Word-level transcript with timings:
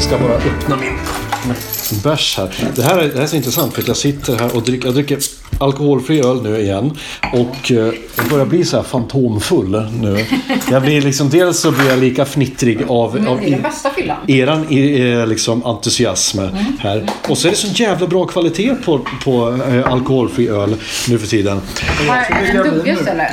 Jag 0.00 0.08
ska 0.08 0.18
bara 0.18 0.34
öppna 0.34 0.76
min 0.76 0.98
bärs 1.96 2.36
här. 2.36 2.54
Det 2.76 2.82
här 2.82 2.98
är, 2.98 3.08
det 3.08 3.14
här 3.14 3.22
är 3.22 3.26
så 3.26 3.36
intressant 3.36 3.74
för 3.74 3.82
att 3.82 3.88
jag 3.88 3.96
sitter 3.96 4.36
här 4.38 4.56
och 4.56 4.62
dricker, 4.62 4.86
jag 4.86 4.94
dricker 4.94 5.18
alkoholfri 5.58 6.20
öl 6.20 6.42
nu 6.42 6.60
igen. 6.60 6.90
Och 7.32 7.70
eh, 7.72 7.76
jag 8.16 8.28
börjar 8.30 8.46
bli 8.46 8.64
så 8.64 8.76
här 8.76 8.84
fantomfull 8.84 9.86
nu. 10.00 10.24
Jag 10.70 10.82
blir 10.82 11.00
liksom, 11.02 11.30
dels 11.30 11.60
så 11.60 11.70
blir 11.70 11.88
jag 11.88 11.98
lika 11.98 12.24
fnittrig 12.24 12.78
av, 12.88 13.14
Men 13.14 13.28
av 13.28 13.40
fyllan. 13.96 14.16
eran 14.26 14.66
eh, 14.68 15.26
liksom, 15.26 15.66
entusiasm 15.66 16.38
här. 16.78 17.06
Och 17.28 17.38
så 17.38 17.46
är 17.48 17.50
det 17.50 17.56
så 17.56 17.66
jävla 17.82 18.06
bra 18.06 18.26
kvalitet 18.26 18.74
på, 18.84 19.00
på 19.24 19.58
eh, 19.70 19.92
alkoholfri 19.92 20.48
öl 20.48 20.74
nu 21.08 21.18
för 21.18 21.26
tiden. 21.26 21.60
En 22.52 22.56
Dugges 22.56 23.06
eller? 23.06 23.30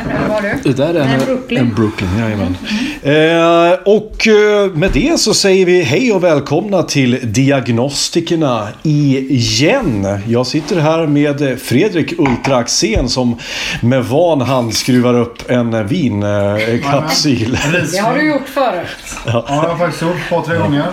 Du? 0.64 0.70
Det 0.72 0.78
där 0.78 0.94
är 0.94 1.00
en, 1.00 1.10
En 1.20 1.26
Brooklyn. 1.26 1.60
en 1.60 1.74
Brooklyn, 1.76 2.10
jajamän. 2.20 2.58
Eh, 3.02 3.80
och 3.86 4.28
eh, 4.28 4.72
med 4.74 4.92
det 4.94 5.20
så 5.20 5.34
säger 5.34 5.66
vi 5.66 5.82
hej 5.82 6.12
och 6.14 6.24
välkomna 6.24 6.84
till 6.84 7.20
Diagnostikerna 7.24 8.47
igen. 8.84 10.08
Jag 10.28 10.48
sitter 10.48 10.80
här 10.80 11.08
med 11.08 11.60
Fredrik 11.62 12.20
Ultra 12.20 12.56
Axén 12.58 13.10
som 13.10 13.38
med 13.82 14.06
van 14.06 14.42
hand 14.42 14.74
skruvar 14.74 15.14
upp 15.14 15.52
en 15.52 15.88
vinkapsyl. 15.88 17.58
Det 17.92 17.98
har 18.00 18.16
du 18.16 18.28
gjort 18.30 18.48
förut. 18.48 18.88
Ja, 19.26 19.46
jag 19.48 19.56
har 19.56 19.78
faktiskt 19.78 20.02
gjort 20.02 20.16
ett 20.24 20.30
par, 20.30 20.42
tre 20.42 20.58
gånger. 20.58 20.84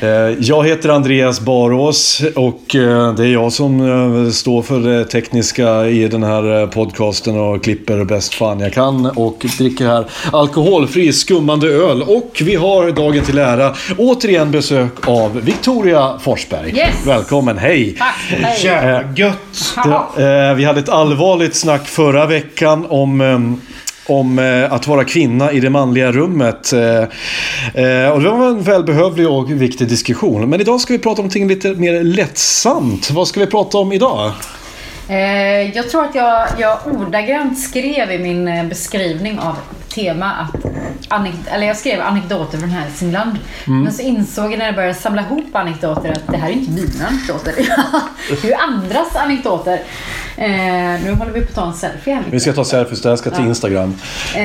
Eh, 0.00 0.08
Jag 0.40 0.66
heter 0.66 0.88
Andreas 0.88 1.40
Barås 1.40 2.22
och 2.34 2.74
eh, 2.74 3.14
det 3.14 3.22
är 3.22 3.32
jag 3.32 3.52
som 3.52 3.80
eh, 4.26 4.30
står 4.30 4.62
för 4.62 4.80
det 4.80 5.04
tekniska 5.04 5.86
i 5.86 6.08
den 6.08 6.22
här 6.22 6.60
eh, 6.62 6.68
podcasten 6.68 7.40
och 7.40 7.64
klipper 7.64 8.04
bäst 8.04 8.34
fan 8.34 8.60
jag 8.60 8.72
kan 8.72 9.06
och 9.06 9.46
dricker 9.58 9.86
här 9.86 10.04
alkoholfri 10.32 11.12
skummande 11.12 11.68
öl. 11.68 12.02
Och 12.02 12.42
vi 12.44 12.54
har 12.54 12.90
dagen 12.90 13.24
till 13.24 13.38
ära 13.38 13.74
återigen 13.98 14.50
besök 14.50 15.08
av 15.08 15.40
Victoria 15.40 16.18
Forsberg. 16.20 16.73
Yes. 16.74 17.06
Välkommen, 17.06 17.58
hej! 17.58 17.96
Tack. 17.98 18.14
Hej. 18.28 18.64
Jävla 18.66 19.12
gött. 19.16 19.74
Jaha. 19.76 20.50
Eh, 20.50 20.54
Vi 20.54 20.64
hade 20.64 20.80
ett 20.80 20.88
allvarligt 20.88 21.54
snack 21.54 21.86
förra 21.86 22.26
veckan 22.26 22.86
om 22.88 23.20
eh, 23.20 23.38
om 24.06 24.38
eh, 24.38 24.72
att 24.72 24.86
vara 24.86 25.04
kvinna 25.04 25.52
i 25.52 25.60
det 25.60 25.70
manliga 25.70 26.12
rummet. 26.12 26.72
Eh, 26.72 26.80
eh, 27.84 28.08
och 28.10 28.20
det 28.22 28.30
var 28.30 28.48
en 28.48 28.62
välbehövlig 28.62 29.28
och 29.28 29.50
viktig 29.50 29.88
diskussion. 29.88 30.50
Men 30.50 30.60
idag 30.60 30.80
ska 30.80 30.92
vi 30.92 30.98
prata 30.98 31.10
om 31.22 31.24
någonting 31.24 31.48
lite 31.48 31.68
mer 31.74 32.02
lättsamt. 32.02 33.10
Vad 33.10 33.28
ska 33.28 33.40
vi 33.40 33.46
prata 33.46 33.78
om 33.78 33.92
idag? 33.92 34.32
Eh, 35.08 35.16
jag 35.76 35.90
tror 35.90 36.04
att 36.04 36.14
jag, 36.14 36.46
jag 36.58 36.78
ordagrant 36.86 37.58
skrev 37.60 38.10
i 38.10 38.18
min 38.18 38.48
eh, 38.48 38.64
beskrivning 38.64 39.38
av 39.38 39.56
tema 39.94 40.32
att 40.32 40.64
anek- 41.08 41.48
eller 41.50 41.66
jag 41.66 41.76
skrev 41.76 42.00
anekdoter 42.00 42.58
från 42.58 42.70
Hälsingland. 42.70 43.38
Mm. 43.66 43.82
Men 43.82 43.92
så 43.92 44.02
insåg 44.02 44.52
jag 44.52 44.58
när 44.58 44.66
jag 44.66 44.74
började 44.74 44.94
samla 44.94 45.22
ihop 45.22 45.56
anekdoter 45.56 46.12
att 46.12 46.26
det 46.26 46.36
här 46.36 46.48
är 46.48 46.52
inte 46.52 46.70
mina 46.70 47.06
anekdoter. 47.06 47.54
det 48.28 48.44
är 48.44 48.48
ju 48.48 48.54
andras 48.54 49.16
anekdoter. 49.16 49.82
Eh, 50.36 51.04
nu 51.04 51.14
håller 51.18 51.32
vi 51.32 51.40
på 51.40 51.48
att 51.48 51.54
ta 51.54 51.66
en 51.66 51.74
selfie 51.74 52.14
här. 52.14 52.24
Vi 52.30 52.40
ska 52.40 52.52
ta 52.52 52.64
selfies, 52.64 53.02
det 53.02 53.08
här 53.08 53.16
ska 53.16 53.30
till 53.30 53.46
Instagram. 53.46 53.94
Eh, 54.34 54.42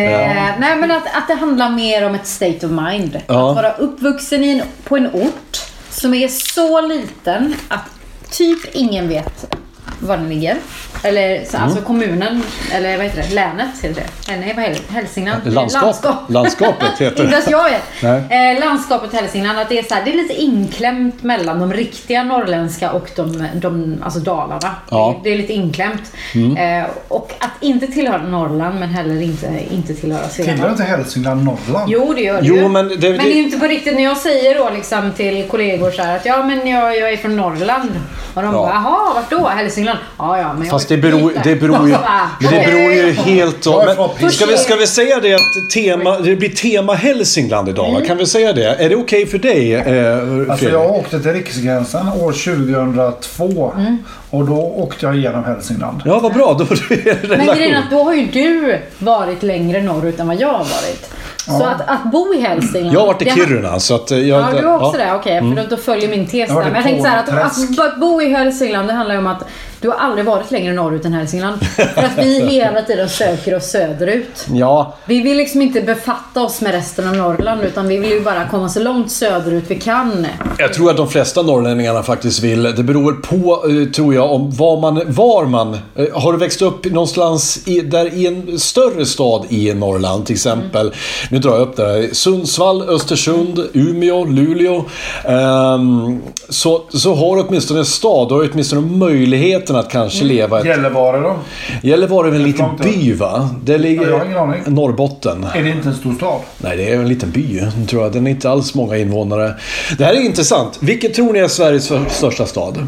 nej 0.59 0.75
men 0.75 0.91
att, 0.91 1.03
att 1.13 1.27
det 1.27 1.33
handlar 1.33 1.69
mer 1.69 2.05
om 2.05 2.15
ett 2.15 2.27
state 2.27 2.65
of 2.65 2.71
mind. 2.71 3.21
Ja. 3.27 3.49
Att 3.49 3.55
vara 3.55 3.71
uppvuxen 3.71 4.43
i 4.43 4.49
en, 4.49 4.61
på 4.83 4.97
en 4.97 5.07
ort 5.13 5.61
som 5.89 6.13
är 6.13 6.27
så 6.27 6.81
liten 6.81 7.55
att 7.67 7.85
typ 8.31 8.75
ingen 8.75 9.07
vet 9.07 9.55
var 9.99 10.17
den 10.17 10.29
ligger. 10.29 10.57
Eller 11.03 11.45
så, 11.45 11.57
Mm. 11.57 11.69
alltså 11.69 11.81
kommunen, 11.85 12.43
eller 12.73 12.97
vad 12.97 13.05
heter 13.05 13.23
det, 13.29 13.35
länet 13.35 13.67
heter 13.81 14.01
det. 14.27 14.35
Nej, 14.37 14.53
vad 14.55 14.65
heter 14.65 14.81
det? 14.87 14.93
Hälsingland? 14.93 15.41
Landskap. 15.53 16.15
Landskapet 16.27 16.89
heter 16.99 17.15
det. 17.15 17.21
Inte 17.23 17.35
ens 17.35 17.49
jag 17.49 17.63
vet. 17.63 17.81
Nej. 18.29 18.53
Eh, 18.53 18.59
landskapet 18.59 19.13
Hälsingland, 19.13 19.59
att 19.59 19.69
det 19.69 19.79
är, 19.79 19.83
så 19.83 19.93
här, 19.95 20.05
det 20.05 20.11
är 20.11 20.17
lite 20.17 20.33
inklämt 20.33 21.23
mellan 21.23 21.59
de 21.59 21.73
riktiga 21.73 22.23
norrländska 22.23 22.91
och 22.91 23.09
de, 23.15 23.47
de 23.55 24.01
alltså 24.03 24.19
Dalarna. 24.19 24.75
Ja. 24.89 25.09
Mm. 25.09 25.23
Det, 25.23 25.29
det 25.29 25.33
är 25.35 25.37
lite 25.37 25.53
inklämt. 25.53 26.11
Eh, 26.57 26.89
och 27.07 27.31
att 27.39 27.51
inte 27.63 27.87
tillhöra 27.87 28.21
Norrland 28.23 28.79
men 28.79 28.89
heller 28.89 29.21
inte, 29.21 29.51
inte 29.71 29.93
tillhöra 29.93 30.27
Tillhör 30.27 30.53
Svealand. 30.55 30.71
inte 30.71 30.83
Hälsingland 30.83 31.43
Norrland? 31.43 31.91
Jo, 31.91 32.13
det 32.15 32.21
gör 32.21 32.41
det 32.41 32.47
Jo, 32.47 32.55
ju. 32.55 32.67
men 32.67 32.87
det- 32.87 32.95
men 32.95 32.99
det 33.01 33.07
är 33.07 33.17
det- 33.17 33.31
inte 33.31 33.59
på 33.59 33.65
riktigt 33.65 33.95
när 33.95 34.03
jag 34.03 34.17
säger 34.17 34.55
då 34.55 34.69
liksom 34.69 35.11
till 35.11 35.43
kollegor 35.47 35.91
så 35.91 36.01
här 36.01 36.15
att 36.15 36.25
ja 36.25 36.43
men 36.43 36.67
jag, 36.67 36.97
jag 36.97 37.11
är 37.13 37.17
från 37.17 37.35
Norrland. 37.37 37.91
Och 38.33 38.41
de 38.41 38.45
Ja. 38.45 38.51
bara 38.61 38.73
jaha, 38.73 39.13
vart 39.15 39.29
då? 39.29 39.47
Hälsingland? 39.47 39.88
Ja, 40.17 40.37
ja, 40.37 40.53
men 40.53 40.69
Fast 40.69 40.89
det 40.89 40.97
beror, 40.97 41.29
dit 41.29 41.43
där." 41.43 41.43
det 41.43 41.55
beror 41.55 41.87
ju, 41.87 41.95
men 42.39 42.51
det 42.51 42.65
beror 42.65 42.91
ju 42.91 43.11
helt 43.11 43.67
om... 43.67 44.09
Men 44.21 44.31
ska, 44.31 44.45
vi, 44.45 44.57
ska 44.57 44.75
vi 44.75 44.87
säga 44.87 45.19
det 45.19 45.33
att 45.33 45.69
tema, 45.73 46.19
det 46.19 46.35
blir 46.35 46.49
tema 46.49 46.93
Hälsingland 46.93 47.69
idag? 47.69 47.89
Mm. 47.89 48.07
Kan 48.07 48.17
vi 48.17 48.25
säga 48.25 48.53
det? 48.53 48.75
Är 48.75 48.89
det 48.89 48.95
okej 48.95 49.25
för 49.25 49.37
dig, 49.37 49.73
eh, 49.73 49.83
Fredrik? 49.83 50.49
Alltså 50.49 50.69
jag 50.69 50.91
åkte 50.91 51.19
till 51.19 51.33
Riksgränsen 51.33 52.07
år 52.07 52.31
2002 52.31 53.73
Mm. 53.77 53.97
Och 54.29 54.45
då 54.45 54.55
åkte 54.55 55.05
jag 55.05 55.15
igenom 55.15 55.43
Hälsingland. 55.43 56.01
Ja, 56.05 56.19
vad 56.19 56.33
bra. 56.33 56.53
Då 56.53 56.63
är 56.63 57.27
det 57.27 57.37
Men 57.37 57.47
grejen 57.47 57.75
är 57.75 57.79
att 57.79 57.91
då 57.91 58.03
har 58.03 58.13
ju 58.13 58.25
du 58.25 58.79
varit 58.99 59.43
längre 59.43 59.81
norrut 59.81 60.19
än 60.19 60.27
vad 60.27 60.39
jag 60.41 60.47
har 60.47 60.57
varit. 60.57 61.09
Så 61.45 61.63
att, 61.65 61.81
att 61.87 62.11
bo 62.11 62.33
i 62.33 62.41
Hälsingland. 62.41 62.95
Jag 62.95 62.99
har 62.99 63.07
varit 63.07 63.21
i 63.21 63.29
Kiruna, 63.29 63.79
så 63.79 63.95
att... 63.95 64.11
eh, 64.11 64.17
Jag, 64.19 64.41
Ja, 64.41 64.61
du 64.61 64.67
har 64.67 64.79
också 64.87 64.99
ja. 64.99 65.05
det. 65.05 65.13
Okej, 65.13 65.39
för 65.39 65.61
då, 65.61 65.67
då 65.69 65.77
följer 65.77 66.09
min 66.09 66.27
tes 66.27 66.49
Jag 66.49 66.57
där. 66.57 66.63
Men 66.63 66.65
jag 66.65 66.73
det 66.75 66.83
tänkte 66.83 67.03
så 67.03 67.07
här 67.09 67.45
att, 67.45 67.93
att 67.93 67.99
bo 67.99 68.21
i 68.21 68.29
Hälsingland, 68.29 68.87
det 68.87 68.93
handlar 68.93 69.15
ju 69.15 69.19
om 69.19 69.27
att 69.27 69.43
du 69.81 69.89
har 69.89 69.95
aldrig 69.95 70.25
varit 70.25 70.51
längre 70.51 70.73
norrut 70.73 71.05
än 71.05 71.13
Hälsingland. 71.13 71.63
För 71.65 72.03
att 72.03 72.17
vi 72.17 72.39
hela 72.49 72.81
tiden 72.81 73.09
söker 73.09 73.55
oss 73.55 73.65
söderut. 73.65 74.47
Ja, 74.53 74.93
Vi 75.05 75.21
vill 75.21 75.37
liksom 75.37 75.61
inte 75.61 75.81
befatta 75.81 76.41
oss 76.43 76.61
med 76.61 76.71
resten 76.71 77.07
av 77.07 77.15
Norrland 77.15 77.61
utan 77.63 77.87
vi 77.87 77.97
vill 77.97 78.11
ju 78.11 78.21
bara 78.21 78.47
komma 78.47 78.69
så 78.69 78.79
långt 78.79 79.11
söderut 79.11 79.63
vi 79.67 79.75
kan. 79.75 80.27
jag 80.57 80.73
tror 80.73 80.89
att 80.91 80.97
de 80.97 81.07
flesta 81.09 81.41
norrlänningarna 81.41 82.03
faktiskt 82.03 82.43
vill. 82.43 82.63
Det 82.63 82.83
beror 82.83 83.13
på, 83.13 83.65
eh, 83.69 83.91
tror 83.91 84.13
jag, 84.15 84.18
om 84.23 84.51
var 84.51 84.79
man... 84.81 85.01
Var 85.07 85.45
man 85.45 85.73
eh, 85.95 86.05
har 86.13 86.31
du 86.31 86.37
växt 86.37 86.61
upp 86.61 86.85
någonstans 86.85 87.67
i, 87.67 87.81
där 87.81 88.13
i 88.13 88.27
en 88.27 88.59
större 88.59 89.05
stad 89.05 89.45
i 89.49 89.73
Norrland 89.73 90.25
till 90.25 90.35
exempel? 90.35 90.91
Nu 91.31 91.39
drar 91.39 91.51
jag 91.51 91.61
upp 91.61 91.75
det. 91.75 92.15
Sundsvall, 92.15 92.81
Östersund, 92.89 93.59
Umeå, 93.73 94.25
Luleå. 94.25 94.85
ehm, 95.25 96.21
så, 96.49 96.81
så 96.89 97.15
har 97.15 97.35
du 97.35 97.41
åtminstone 97.41 97.79
en 97.79 97.85
stad. 97.85 98.29
Du 98.29 98.33
har 98.35 98.49
åtminstone 98.53 98.81
möjligheten 98.81 99.75
att 99.75 99.89
kanske 99.91 100.25
leva 100.25 100.59
ett... 100.59 100.65
Gällivare 100.65 101.19
då? 101.19 101.35
Gällivare 101.83 102.27
är 102.27 102.31
väl 102.31 102.41
en 102.41 102.47
liten 102.47 102.65
by 102.83 103.13
va? 103.13 103.49
Det 103.63 103.77
ligger... 103.77 104.01
Ja, 104.01 104.09
jag 104.09 104.17
har 104.17 104.25
ingen 104.25 104.37
aning. 104.37 104.61
Norrbotten. 104.65 105.45
Är 105.55 105.63
det 105.63 105.69
inte 105.69 105.89
en 105.89 105.95
stor 105.95 106.13
stad? 106.13 106.39
Nej, 106.57 106.77
det 106.77 106.89
är 106.89 106.95
en 106.95 107.07
liten 107.07 107.31
by, 107.31 107.61
tror 107.87 108.03
jag. 108.03 108.11
Den 108.13 108.27
är 108.27 108.31
inte 108.31 108.49
alls 108.49 108.75
många 108.75 108.97
invånare. 108.97 109.53
Det 109.97 110.05
här 110.05 110.13
är 110.13 110.21
intressant. 110.21 110.77
Vilket 110.79 111.13
tror 111.13 111.33
ni 111.33 111.39
är 111.39 111.47
Sveriges 111.47 111.91
största 112.09 112.45
stad? 112.45 112.87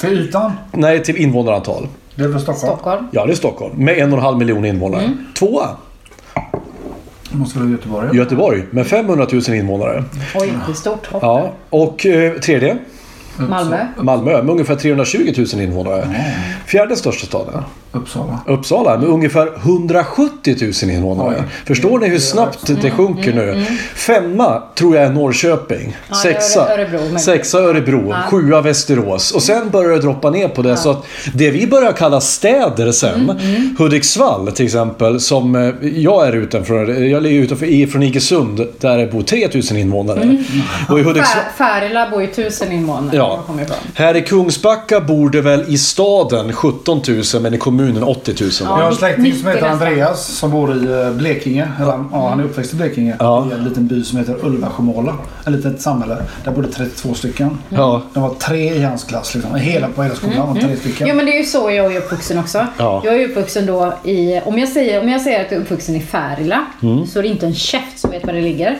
Till 0.00 0.20
ytan? 0.20 0.52
Nej, 0.72 1.02
till 1.04 1.16
invånarantal. 1.16 1.88
Det 2.14 2.24
är 2.24 2.28
väl 2.28 2.40
Stockholm? 2.40 2.58
Stockholm. 2.76 3.06
Ja, 3.10 3.26
det 3.26 3.32
är 3.32 3.36
Stockholm. 3.36 3.84
Med 3.84 3.98
en 3.98 4.12
och 4.12 4.18
en 4.18 4.24
halv 4.24 4.38
miljon 4.38 4.64
invånare. 4.64 5.16
Tvåa, 5.38 5.68
Måste 7.32 7.58
vara 7.58 7.70
Göteborg. 7.70 8.16
Göteborg. 8.16 8.62
Med 8.70 8.86
500 8.86 9.26
000 9.32 9.42
invånare. 9.56 10.04
Oj, 10.34 10.52
det 10.66 10.72
är 10.72 10.74
stort 10.74 11.06
hopp. 11.06 11.22
Ja. 11.22 11.52
Och 11.70 12.06
eh, 12.06 12.32
tredje, 12.32 12.76
Malmö. 13.36 13.86
Malmö 13.96 14.42
med 14.42 14.50
ungefär 14.50 14.76
320 14.76 15.34
000 15.54 15.62
invånare. 15.62 16.08
Fjärde 16.66 16.96
största 16.96 17.26
staden. 17.26 17.62
Uppsala. 17.92 18.38
Uppsala 18.46 18.98
med 18.98 19.08
ungefär 19.08 19.48
170 19.56 20.56
000 20.82 20.90
invånare. 20.90 21.28
Oj. 21.38 21.44
Förstår 21.66 21.98
ni 21.98 22.08
hur 22.08 22.18
snabbt 22.18 22.66
det 22.82 22.90
sjunker 22.90 23.32
nu? 23.32 23.64
Femma 23.94 24.62
tror 24.74 24.96
jag 24.96 25.04
är 25.04 25.10
Norrköping. 25.10 25.96
Ja, 26.08 26.14
Sexa, 26.14 26.60
Öre- 26.68 26.72
Örebro 26.74 27.18
sexa 27.18 27.58
Örebro. 27.58 28.14
Sjua 28.30 28.60
Västerås. 28.60 29.32
Och 29.32 29.42
sen 29.42 29.70
börjar 29.70 29.90
det 29.90 29.98
droppa 29.98 30.30
ner 30.30 30.48
på 30.48 30.62
det. 30.62 30.76
Så 30.76 30.90
att 30.90 31.06
det 31.34 31.50
vi 31.50 31.66
börjar 31.66 31.92
kalla 31.92 32.20
städer 32.20 32.92
sen. 32.92 33.30
Mm, 33.30 33.76
Hudiksvall 33.78 34.52
till 34.52 34.64
exempel. 34.66 35.20
Som 35.20 35.54
eh, 35.54 35.88
jag 35.88 36.28
är 36.28 36.32
utanför. 36.32 36.86
Jag 37.02 37.22
ligger 37.22 37.40
utanför 37.42 37.66
i- 37.66 37.86
från 37.86 38.02
Iggesund. 38.02 38.66
Där 38.80 38.98
det 38.98 39.06
bor 39.06 39.22
3000 39.22 39.76
invånare. 39.76 40.22
Mm. 40.22 40.44
Och 40.88 40.98
i 41.00 41.02
Hudiksvall... 41.02 41.42
Fär- 41.58 41.80
Färila 41.80 42.10
bor 42.10 42.20
ju 42.22 42.26
tusen 42.26 42.72
invånare. 42.72 43.16
Ja. 43.20 43.40
Här 43.94 44.16
i 44.16 44.22
Kungsbacka 44.22 45.00
bor 45.00 45.30
det 45.30 45.40
väl 45.40 45.64
i 45.68 45.78
staden 45.78 46.52
17 46.52 47.02
000 47.08 47.42
men 47.42 47.54
i 47.54 47.58
kommunen 47.58 48.02
80 48.02 48.34
000. 48.40 48.50
Ja. 48.60 48.66
Jag 48.66 48.72
har 48.72 48.90
en 48.90 48.94
släkting 48.96 49.34
som 49.34 49.48
heter. 49.48 49.66
Andreas 49.66 50.26
som 50.26 50.50
bor 50.50 50.76
i 50.76 51.02
eh, 51.06 51.10
Blekinge. 51.10 51.68
Eller, 51.80 52.04
ja, 52.12 52.28
han 52.28 52.40
är 52.40 52.44
uppväxt 52.44 52.72
i 52.72 52.76
Blekinge. 52.76 53.16
Ja. 53.18 53.48
I 53.50 53.54
en 53.54 53.64
liten 53.64 53.86
by 53.86 54.04
som 54.04 54.18
heter 54.18 54.44
Ulvasjömåla. 54.44 55.14
Ett 55.46 55.52
litet 55.52 55.80
samhälle. 55.80 56.16
Där 56.44 56.52
bodde 56.52 56.68
32 56.68 57.14
stycken. 57.14 57.58
Ja. 57.68 58.02
Det 58.14 58.20
var 58.20 58.34
tre 58.34 58.74
i 58.74 58.82
hans 58.82 59.04
klass. 59.04 59.34
Liksom. 59.34 59.54
Hela, 59.54 59.88
på 59.88 60.02
hela 60.02 60.14
skolan 60.14 60.54
var 60.54 60.60
tre 60.60 60.76
stycken. 60.76 61.06
Jo 61.08 61.14
men 61.14 61.26
det 61.26 61.32
är 61.32 61.38
ju 61.38 61.44
så 61.46 61.70
jag 61.70 61.94
är 61.94 61.98
uppvuxen 61.98 62.38
också. 62.38 62.66
Ja. 62.78 63.02
Jag 63.04 63.14
är 63.22 63.28
uppvuxen 63.28 63.66
då 63.66 63.94
i, 64.04 64.40
om 64.44 64.58
jag 64.58 64.68
säger, 64.68 65.00
om 65.00 65.08
jag 65.08 65.20
säger 65.20 65.40
att 65.44 65.50
jag 65.50 65.60
är 65.60 65.64
uppvuxen 65.64 65.96
i 65.96 66.00
Färila 66.00 66.66
Mm. 66.82 67.06
så 67.06 67.18
är 67.18 67.22
det 67.22 67.28
inte 67.28 67.46
en 67.46 67.54
käft 67.54 67.98
som 67.98 68.10
vet 68.10 68.26
var 68.26 68.32
det 68.32 68.40
ligger. 68.40 68.78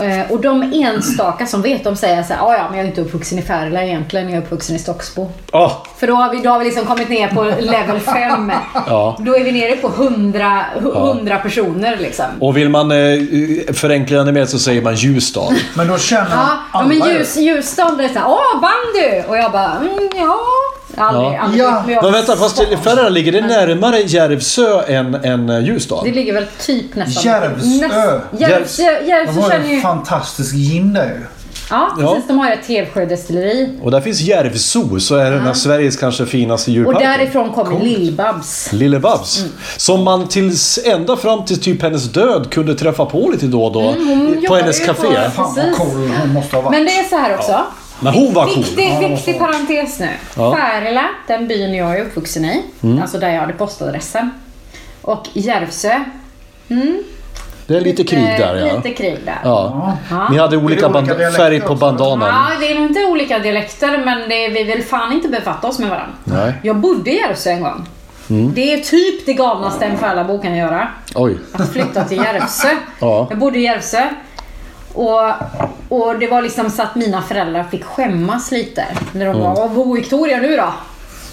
Eh, 0.00 0.30
Och 0.30 0.40
de 0.40 0.62
enstaka 0.72 1.46
som 1.46 1.62
vet, 1.62 1.84
de 1.84 1.96
säger 1.96 2.22
så 2.22 2.32
här, 2.32 2.40
"Ja, 2.40 2.54
ja 2.56 2.66
men 2.68 2.78
jag 2.78 2.84
är 2.84 2.88
inte 2.88 3.00
uppvuxen 3.00 3.38
i 3.38 3.42
Färila 3.42 3.84
egentligen, 3.84 4.28
jag 4.28 4.36
är 4.38 4.42
uppvuxen 4.42 4.76
i 4.76 4.78
Stocksbo. 4.78 5.30
Ah, 5.52 5.70
För 5.98 6.06
då 6.06 6.14
har 6.14 6.30
vi, 6.30 6.38
då 6.42 6.50
har 6.50 6.58
vi 6.58 6.64
liksom 6.64 6.84
kommit 6.86 7.08
ner 7.08 7.28
på 7.28 7.42
level 7.44 8.00
5. 8.00 8.52
Ja. 8.86 9.16
Då 9.20 9.36
är 9.36 9.44
vi 9.44 9.52
nere 9.52 9.76
på 9.76 9.88
100, 9.88 10.64
100 10.78 11.38
personer 11.38 11.96
liksom. 11.96 12.24
och 12.40 12.56
vill 12.56 12.68
man 12.68 12.90
eh, 12.90 13.18
förenkla 13.74 14.24
det 14.24 14.32
mer 14.32 14.46
så 14.46 14.58
säger 14.58 14.82
man 14.82 14.94
Ljusdal. 14.94 15.54
Men 15.74 15.88
då 15.88 15.98
känner 15.98 16.30
Ja, 16.30 16.36
ja 16.72 16.78
alla 16.78 16.88
men 16.88 16.96
ljus, 17.08 17.36
Ljusdal, 17.36 17.96
det 17.96 18.04
är 18.04 18.08
såhär, 18.08 18.26
åh 18.28 18.60
bandy! 18.60 19.22
Och 19.28 19.36
jag 19.36 19.52
bara, 19.52 19.72
mm, 19.76 20.08
ja. 20.16 20.38
Aldrig, 20.96 21.38
Ja. 21.60 21.68
aldrig 21.68 21.96
Ja. 21.96 22.02
Men 22.02 22.12
vänta, 22.12 22.36
fast. 22.36 22.62
Färila 22.84 23.08
ligger 23.08 23.32
det 23.32 23.40
närmare 23.40 23.98
Järvsö 24.00 24.82
än, 24.86 25.14
än 25.14 25.50
eh, 25.50 25.60
Ljusdal? 25.64 26.04
Det 26.04 26.12
ligger 26.12 26.32
väl 26.34 26.46
typ 26.60 26.94
nästan... 26.94 27.22
Järvsö. 27.32 27.66
Näst- 27.66 28.40
Järvsö, 28.40 28.82
De 29.00 29.06
Järvsö 29.08 29.40
har 29.40 29.50
ju 29.68 29.74
en 29.74 29.80
fantastisk 29.82 30.54
gin 30.54 30.92
där 30.92 31.04
ju. 31.06 31.20
Ja, 31.70 31.88
Ja. 32.00 32.12
precis. 32.14 32.28
De 32.28 32.38
har 32.38 32.46
ju 32.46 32.52
ett 32.52 32.66
Tevsjö 32.66 33.04
destilleri. 33.06 33.78
Och 33.82 33.90
där 33.90 34.00
finns 34.00 34.20
Järvsö, 34.20 34.78
så 35.00 35.14
är 35.16 35.30
den 35.30 35.40
här 35.40 35.52
Sveriges 35.54 35.96
kanske 35.96 36.26
finaste 36.26 36.70
Och 36.70 36.74
djurpark. 36.74 36.98
därifrån 37.00 37.50
kommer 37.52 37.80
Lill-Babs. 37.80 38.72
Lille 38.72 38.98
Babs. 39.00 39.38
Mm. 39.40 39.52
Som 39.76 40.04
man 40.04 40.28
tills 40.28 40.78
ända 40.84 41.16
fram 41.16 41.44
till 41.44 41.60
typ 41.60 41.82
hennes 41.82 42.04
död 42.12 42.50
kunde 42.50 42.74
träffa 42.74 43.04
på 43.06 43.28
lite 43.32 43.46
då 43.46 43.64
och 43.64 43.72
då. 43.72 43.80
Mm, 43.80 44.44
på 44.48 44.54
hennes 44.56 44.80
café. 44.86 45.06
på- 45.06 45.30
Fan 45.30 45.54
vad 45.56 45.76
cool 45.76 46.10
hon 46.20 46.32
måste 46.32 46.56
ha 46.56 46.62
varit. 46.62 46.76
Men 46.76 46.84
det 46.84 46.92
är 46.98 47.04
så 47.08 47.16
här 47.16 47.34
också. 47.38 47.60
Men 48.02 48.14
hon 48.14 48.34
var 48.34 48.46
cool. 48.46 48.56
Viktig, 48.56 49.08
viktig 49.08 49.38
parentes 49.38 50.00
nu. 50.00 50.08
Ja. 50.36 50.56
Färila, 50.56 51.04
den 51.26 51.48
byn 51.48 51.74
jag 51.74 51.98
är 51.98 52.04
uppvuxen 52.04 52.44
i. 52.44 52.62
Mm. 52.82 53.02
Alltså 53.02 53.18
där 53.18 53.30
jag 53.30 53.40
hade 53.40 53.52
postadressen. 53.52 54.30
Och 55.02 55.28
Järvsö. 55.32 56.00
Det 57.66 57.76
är 57.76 57.80
lite 57.80 58.04
krig 58.04 58.24
där 58.24 58.56
ja. 58.56 58.76
Lite 58.76 58.90
krig 58.90 59.18
där. 59.24 59.38
ja. 59.44 59.96
Ja. 60.10 60.28
Ni 60.30 60.38
hade 60.38 60.56
olika, 60.56 60.88
olika 60.88 61.30
färg 61.30 61.60
på 61.60 61.64
också? 61.66 61.74
bandanan. 61.74 62.28
Ja, 62.28 62.60
det 62.60 62.72
är 62.72 62.74
nog 62.74 62.86
inte 62.86 63.04
olika 63.04 63.38
dialekter 63.38 64.02
men 64.04 64.28
det, 64.28 64.48
vi 64.48 64.64
vill 64.64 64.84
fan 64.84 65.12
inte 65.12 65.28
befatta 65.28 65.68
oss 65.68 65.78
med 65.78 65.90
varandra. 65.90 66.16
Nej. 66.24 66.52
Jag 66.62 66.76
bodde 66.76 67.10
i 67.10 67.16
Järvsö 67.16 67.50
en 67.50 67.60
gång. 67.60 67.86
Det 68.54 68.72
är 68.72 68.78
typ 68.78 69.26
det 69.26 69.34
galnaste 69.34 69.84
en 69.84 69.98
Färlabo 69.98 70.38
kan 70.38 70.56
göra. 70.56 70.88
Oj. 71.14 71.38
Att 71.52 71.72
flytta 71.72 72.04
till 72.04 72.16
Järvsö. 72.18 72.68
Ja. 73.00 73.26
Jag 73.30 73.38
bodde 73.38 73.58
i 73.58 73.62
Järvsö. 73.62 74.02
Och, 74.94 75.30
och 75.88 76.18
det 76.18 76.26
var 76.26 76.42
liksom 76.42 76.70
så 76.70 76.82
att 76.82 76.94
mina 76.94 77.22
föräldrar 77.22 77.64
fick 77.64 77.84
skämmas 77.84 78.50
lite. 78.50 78.84
När 79.12 79.26
de 79.26 79.40
var, 79.40 79.56
var 79.56 79.68
bor 79.68 79.94
Victoria 79.94 80.38
nu 80.38 80.56
då? 80.56 80.72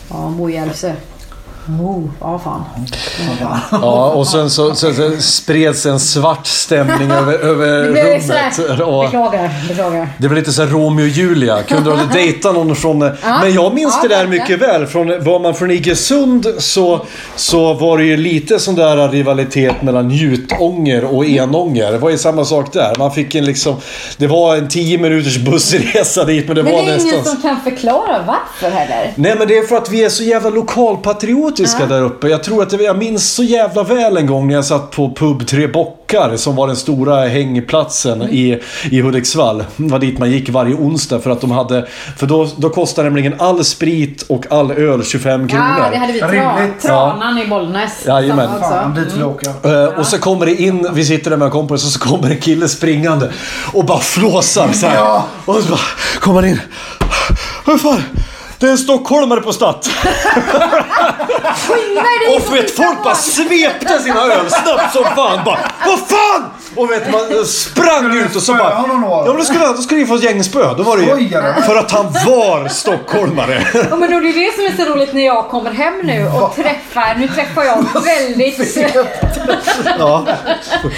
Ja, 0.10 0.16
hon 0.16 0.38
bor 0.38 0.50
i 0.50 0.54
Järvsö. 0.54 0.94
Oh, 1.82 2.04
ja 2.20 2.40
fan. 2.44 2.64
Ja, 3.72 4.10
och 4.10 4.28
sen 4.28 4.50
så, 4.50 4.76
så, 4.76 4.94
så 4.94 5.12
spreds 5.20 5.86
en 5.86 6.00
svart 6.00 6.48
stämning 6.48 7.12
över, 7.12 7.34
över 7.34 7.84
Det 7.84 7.92
blev 7.92 8.22
sådär. 8.22 8.52
rummet. 8.68 8.82
Och 8.82 9.04
Beklagar, 9.04 9.50
beklagar. 9.68 10.08
det 10.18 10.28
var 10.28 10.36
lite 10.36 10.52
så 10.54 10.66
Romeo 10.66 11.04
och 11.04 11.10
Julia. 11.10 11.64
Kunde 11.64 11.92
du 11.92 11.98
dejta 12.14 12.52
någon 12.52 12.76
från... 12.76 13.00
Men 13.00 13.54
jag 13.54 13.74
minns 13.74 14.00
Ja, 14.04 14.08
det 14.10 14.16
där 14.16 14.28
mycket 14.28 14.60
väl. 14.60 14.88
Från, 14.88 15.24
var 15.24 15.40
man 15.40 15.54
från 15.56 15.72
Iggesund 15.72 16.48
så, 16.58 17.06
så 17.36 17.74
var 17.74 17.98
det 17.98 18.04
ju 18.04 18.18
lite 18.18 18.60
sån 18.60 18.76
där 18.76 19.10
rivalitet 19.10 19.82
mellan 19.82 20.08
Njutånger 20.08 21.06
och 21.06 21.26
Enånger. 21.26 21.92
Det 21.92 21.98
var 21.98 22.10
ju 22.10 22.18
samma 22.18 22.46
sak 22.46 22.74
där. 22.74 22.96
Man 22.98 23.12
fick 23.12 23.36
en 23.36 23.46
liksom... 23.46 23.76
Det 24.18 24.28
var 24.28 24.56
en 24.56 24.68
10 24.68 24.98
minuters 24.98 25.38
bussresa 25.38 26.26
dit 26.26 26.48
men 26.48 26.56
det 26.56 26.64
Men 26.64 26.74
var 26.74 26.82
det 26.82 26.88
är 26.88 26.94
nästan... 26.94 27.14
ingen 27.14 27.26
som 27.26 27.42
kan 27.42 27.62
förklara 27.64 28.24
varför 28.28 28.76
heller. 28.78 29.14
Nej 29.16 29.36
men 29.38 29.48
det 29.48 29.58
är 29.58 29.64
för 29.68 29.76
att 29.76 29.90
vi 29.92 30.04
är 30.04 30.10
så 30.10 30.24
jävla 30.24 30.50
lokalpatriotiska 31.60 31.86
där 31.86 32.02
uppe. 32.02 32.28
Jag 32.28 32.44
tror 32.44 32.64
att 32.64 32.70
det, 32.70 32.84
jag 32.84 32.98
minns 32.98 33.34
så 33.34 33.44
jävla 33.44 33.84
väl 33.84 34.18
en 34.18 34.28
gång 34.28 34.48
när 34.48 34.56
jag 34.56 34.66
satt 34.66 34.92
på 34.92 35.14
pub 35.16 35.48
Tre 35.48 35.68
Bockar 35.68 36.38
som 36.38 36.56
var 36.56 36.68
den 36.68 36.76
stora 36.76 37.28
hängplatsen 37.28 38.22
i, 38.22 38.60
i 38.92 39.02
Hudiksvall. 39.02 39.64
Det 39.78 39.92
var 39.92 40.00
dit 40.00 40.20
man 40.20 40.32
gick 40.32 40.50
varje 40.50 40.76
onsdag 40.76 41.20
för 41.20 41.30
att 41.32 41.42
de 41.42 41.52
hade... 41.52 41.88
För 42.18 42.28
då, 42.28 42.48
då 42.58 42.70
kostade 42.70 43.10
nämligen 43.10 43.36
all 43.40 43.64
sprit 43.66 44.26
och 44.30 44.46
all 44.52 44.72
öl 44.72 45.04
25 45.06 45.48
kronor. 45.48 45.66
Ja, 45.80 45.90
det 45.92 45.98
hade 45.98 46.14
vi. 46.14 46.22
Rimligt. 46.22 46.82
tranan 46.82 47.38
i 47.38 47.48
Bollnäs. 47.48 48.04
Jajamän. 48.08 48.50
Fan, 48.60 48.96
dit 48.96 49.14
vill. 49.14 49.72
Eh, 49.72 50.00
Och 50.00 50.06
så 50.06 50.18
kommer 50.18 50.46
det 50.46 50.56
in, 50.62 50.88
vi 50.94 51.06
sitter 51.06 51.30
där 51.30 51.38
med 51.38 51.46
en 51.46 51.52
kompis 51.52 51.86
och 51.86 51.92
så 51.92 52.00
kommer 52.00 52.30
en 52.30 52.38
kille 52.40 52.68
springande 52.68 53.32
och 53.74 53.86
bara 53.86 54.00
flåsar 54.00 54.72
så 54.74 54.88
här. 54.88 54.96
Ja. 54.96 55.26
Och 55.46 55.56
så 55.56 55.70
bara 55.70 55.80
kommer 56.20 56.42
han 56.42 56.50
in. 56.52 56.62
Vad 57.66 57.82
fan? 57.82 58.02
Det 58.60 58.68
är 58.68 58.72
en 58.72 58.78
stockholmare 58.78 59.42
på 59.42 59.54
Statt. 59.54 59.90
Och 62.36 62.56
vet, 62.56 62.76
folk 62.76 63.04
bara 63.04 63.16
svepte 63.16 64.00
sina 64.00 64.22
öl 64.22 64.50
snabbt 64.50 64.94
som 64.94 65.04
fan. 65.04 65.44
Bara, 65.46 65.60
Vad 65.86 66.00
fan! 66.00 66.46
Och 66.76 66.92
vet 66.92 67.12
man 67.12 67.46
sprang 67.46 68.18
ut 68.18 68.36
och 68.36 68.42
så 68.42 68.54
bara... 68.54 68.70
Ja 68.72 69.24
men 69.26 69.36
då 69.38 69.44
skulle, 69.44 69.68
då 69.68 69.74
skulle 69.74 70.00
ni 70.00 70.08
få 70.08 70.16
ett 70.16 70.24
gängspö. 70.24 70.74
Då 70.78 70.84
var 70.84 70.98
det 70.98 71.04
ju... 71.04 71.30
För 71.62 71.76
att 71.76 71.92
han 71.92 72.06
var 72.06 72.68
stockholmare. 72.68 73.64
Ja, 73.90 73.96
men 73.96 74.12
då, 74.12 74.20
det 74.20 74.30
är 74.30 74.46
det 74.46 74.56
som 74.56 74.66
är 74.66 74.86
så 74.86 74.94
roligt 74.94 75.14
när 75.14 75.26
jag 75.26 75.50
kommer 75.50 75.72
hem 75.72 76.02
nu 76.04 76.28
och 76.28 76.56
träffar, 76.56 77.16
nu 77.18 77.28
träffar 77.28 77.64
jag 77.64 77.86
väldigt... 78.06 78.78
Ja. 80.00 80.26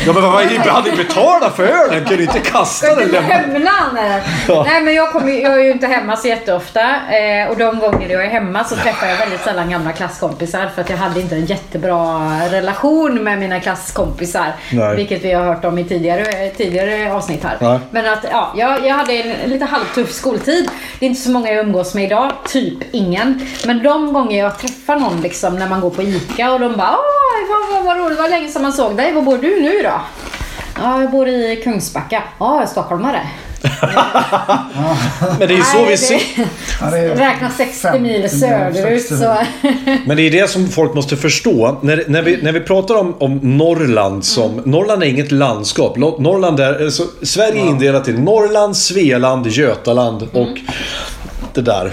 Ja 0.06 0.14
men 0.14 0.24
vad 0.24 0.44
jag 0.44 0.74
hade 0.74 0.92
betalat 0.92 1.56
för 1.56 1.64
ölen. 1.64 2.06
Kunde 2.06 2.24
inte 2.24 2.40
kasta 2.40 2.96
den. 2.96 3.10
lämna-. 3.10 4.20
Ja. 4.48 4.64
Nej 4.68 4.82
men 4.82 4.94
jag, 4.94 5.12
kommer, 5.12 5.32
jag 5.32 5.54
är 5.54 5.64
ju 5.64 5.72
inte 5.72 5.88
hemma 5.88 6.18
så 6.18 6.28
jätteofta. 6.28 6.82
Eh, 6.82 7.50
och 7.50 7.58
de 7.58 7.80
gånger 7.80 8.10
jag 8.10 8.26
är 8.26 8.30
hemma 8.30 8.64
så 8.64 8.76
träffar 8.76 9.08
jag 9.08 9.18
väldigt 9.18 9.42
sällan 9.42 9.70
gamla 9.70 9.92
klasskompisar. 9.92 10.70
För 10.76 10.82
att 10.82 10.90
jag 10.90 10.98
hade 10.98 11.20
inte 11.22 11.36
en 11.36 11.46
jättebra 11.46 12.32
relation 12.52 13.24
med 13.24 13.40
mina 13.40 13.60
klasskompisar. 13.60 14.54
Nej. 14.72 14.96
Vilket 14.96 15.24
vi 15.24 15.32
har 15.32 15.44
hört 15.44 15.61
om 15.66 15.78
i 15.78 15.84
tidigare, 15.84 16.50
tidigare 16.50 17.14
avsnitt 17.14 17.44
här. 17.44 17.58
Nej. 17.62 17.80
Men 17.92 18.14
att 18.14 18.26
ja, 18.32 18.54
jag, 18.56 18.86
jag 18.86 18.96
hade 18.96 19.14
en 19.14 19.50
lite 19.50 19.66
halvtuff 19.66 20.12
skoltid. 20.12 20.70
Det 21.00 21.06
är 21.06 21.10
inte 21.10 21.22
så 21.22 21.32
många 21.32 21.50
jag 21.50 21.66
umgås 21.66 21.94
med 21.94 22.04
idag. 22.04 22.32
Typ 22.48 22.78
ingen. 22.92 23.48
Men 23.66 23.84
de 23.84 24.14
gånger 24.14 24.40
jag 24.40 24.60
träffar 24.60 24.96
någon 24.96 25.22
liksom 25.22 25.60
när 25.60 25.70
man 25.70 25.82
går 25.82 25.90
på 25.90 26.02
ICA 26.02 26.52
och 26.52 26.60
de 26.60 26.78
bara 26.78 26.92
Åh, 26.92 27.50
vad, 27.50 27.76
vad, 27.76 27.86
vad 27.86 28.06
roligt, 28.06 28.20
vad 28.20 28.30
länge 28.30 28.50
sedan 28.50 28.62
man 28.62 28.74
såg 28.74 28.98
dig. 28.98 29.14
Var 29.14 29.22
bor 29.22 29.38
du 29.38 29.62
nu 29.62 29.82
då? 29.84 30.02
Ja, 30.82 31.02
jag 31.02 31.12
bor 31.12 31.28
i 31.28 31.62
Kungsbacka. 31.64 32.24
Ja, 32.40 32.54
jag 32.56 32.64
är 32.64 32.68
stockholmare. 32.68 33.22
Men 35.40 35.48
det 35.48 35.54
är 35.54 35.58
ju 35.58 35.64
så 35.64 35.86
vi 35.86 35.92
det- 35.92 35.98
ser... 35.98 36.22
Det 36.92 36.98
är 36.98 37.16
Räkna 37.32 37.50
60 37.58 38.00
mil 38.00 38.22
50 38.22 38.36
söderut 38.40 39.02
60 39.02 39.16
så... 39.18 39.36
Men 40.06 40.18
det 40.18 40.24
är 40.28 40.32
det 40.32 40.50
som 40.50 40.68
folk 40.70 40.94
måste 40.94 41.18
förstå. 41.18 41.78
När, 41.82 42.04
när, 42.08 42.22
vi, 42.22 42.40
när 42.42 42.52
vi 42.52 42.60
pratar 42.60 42.96
om, 42.96 43.16
om 43.20 43.40
Norrland 43.44 44.26
som... 44.26 44.52
Mm. 44.52 44.64
Norrland 44.66 45.04
är 45.04 45.08
inget 45.08 45.32
landskap. 45.32 45.98
Norrland 45.98 46.60
är... 46.60 46.84
Alltså, 46.84 47.04
Sverige 47.22 47.62
är 47.62 47.66
indelat 47.68 48.08
i 48.08 48.14
Norrland, 48.14 48.78
Svealand, 48.78 49.48
Götaland 49.48 50.28
och 50.34 50.48
det 51.54 51.62
där 51.62 51.92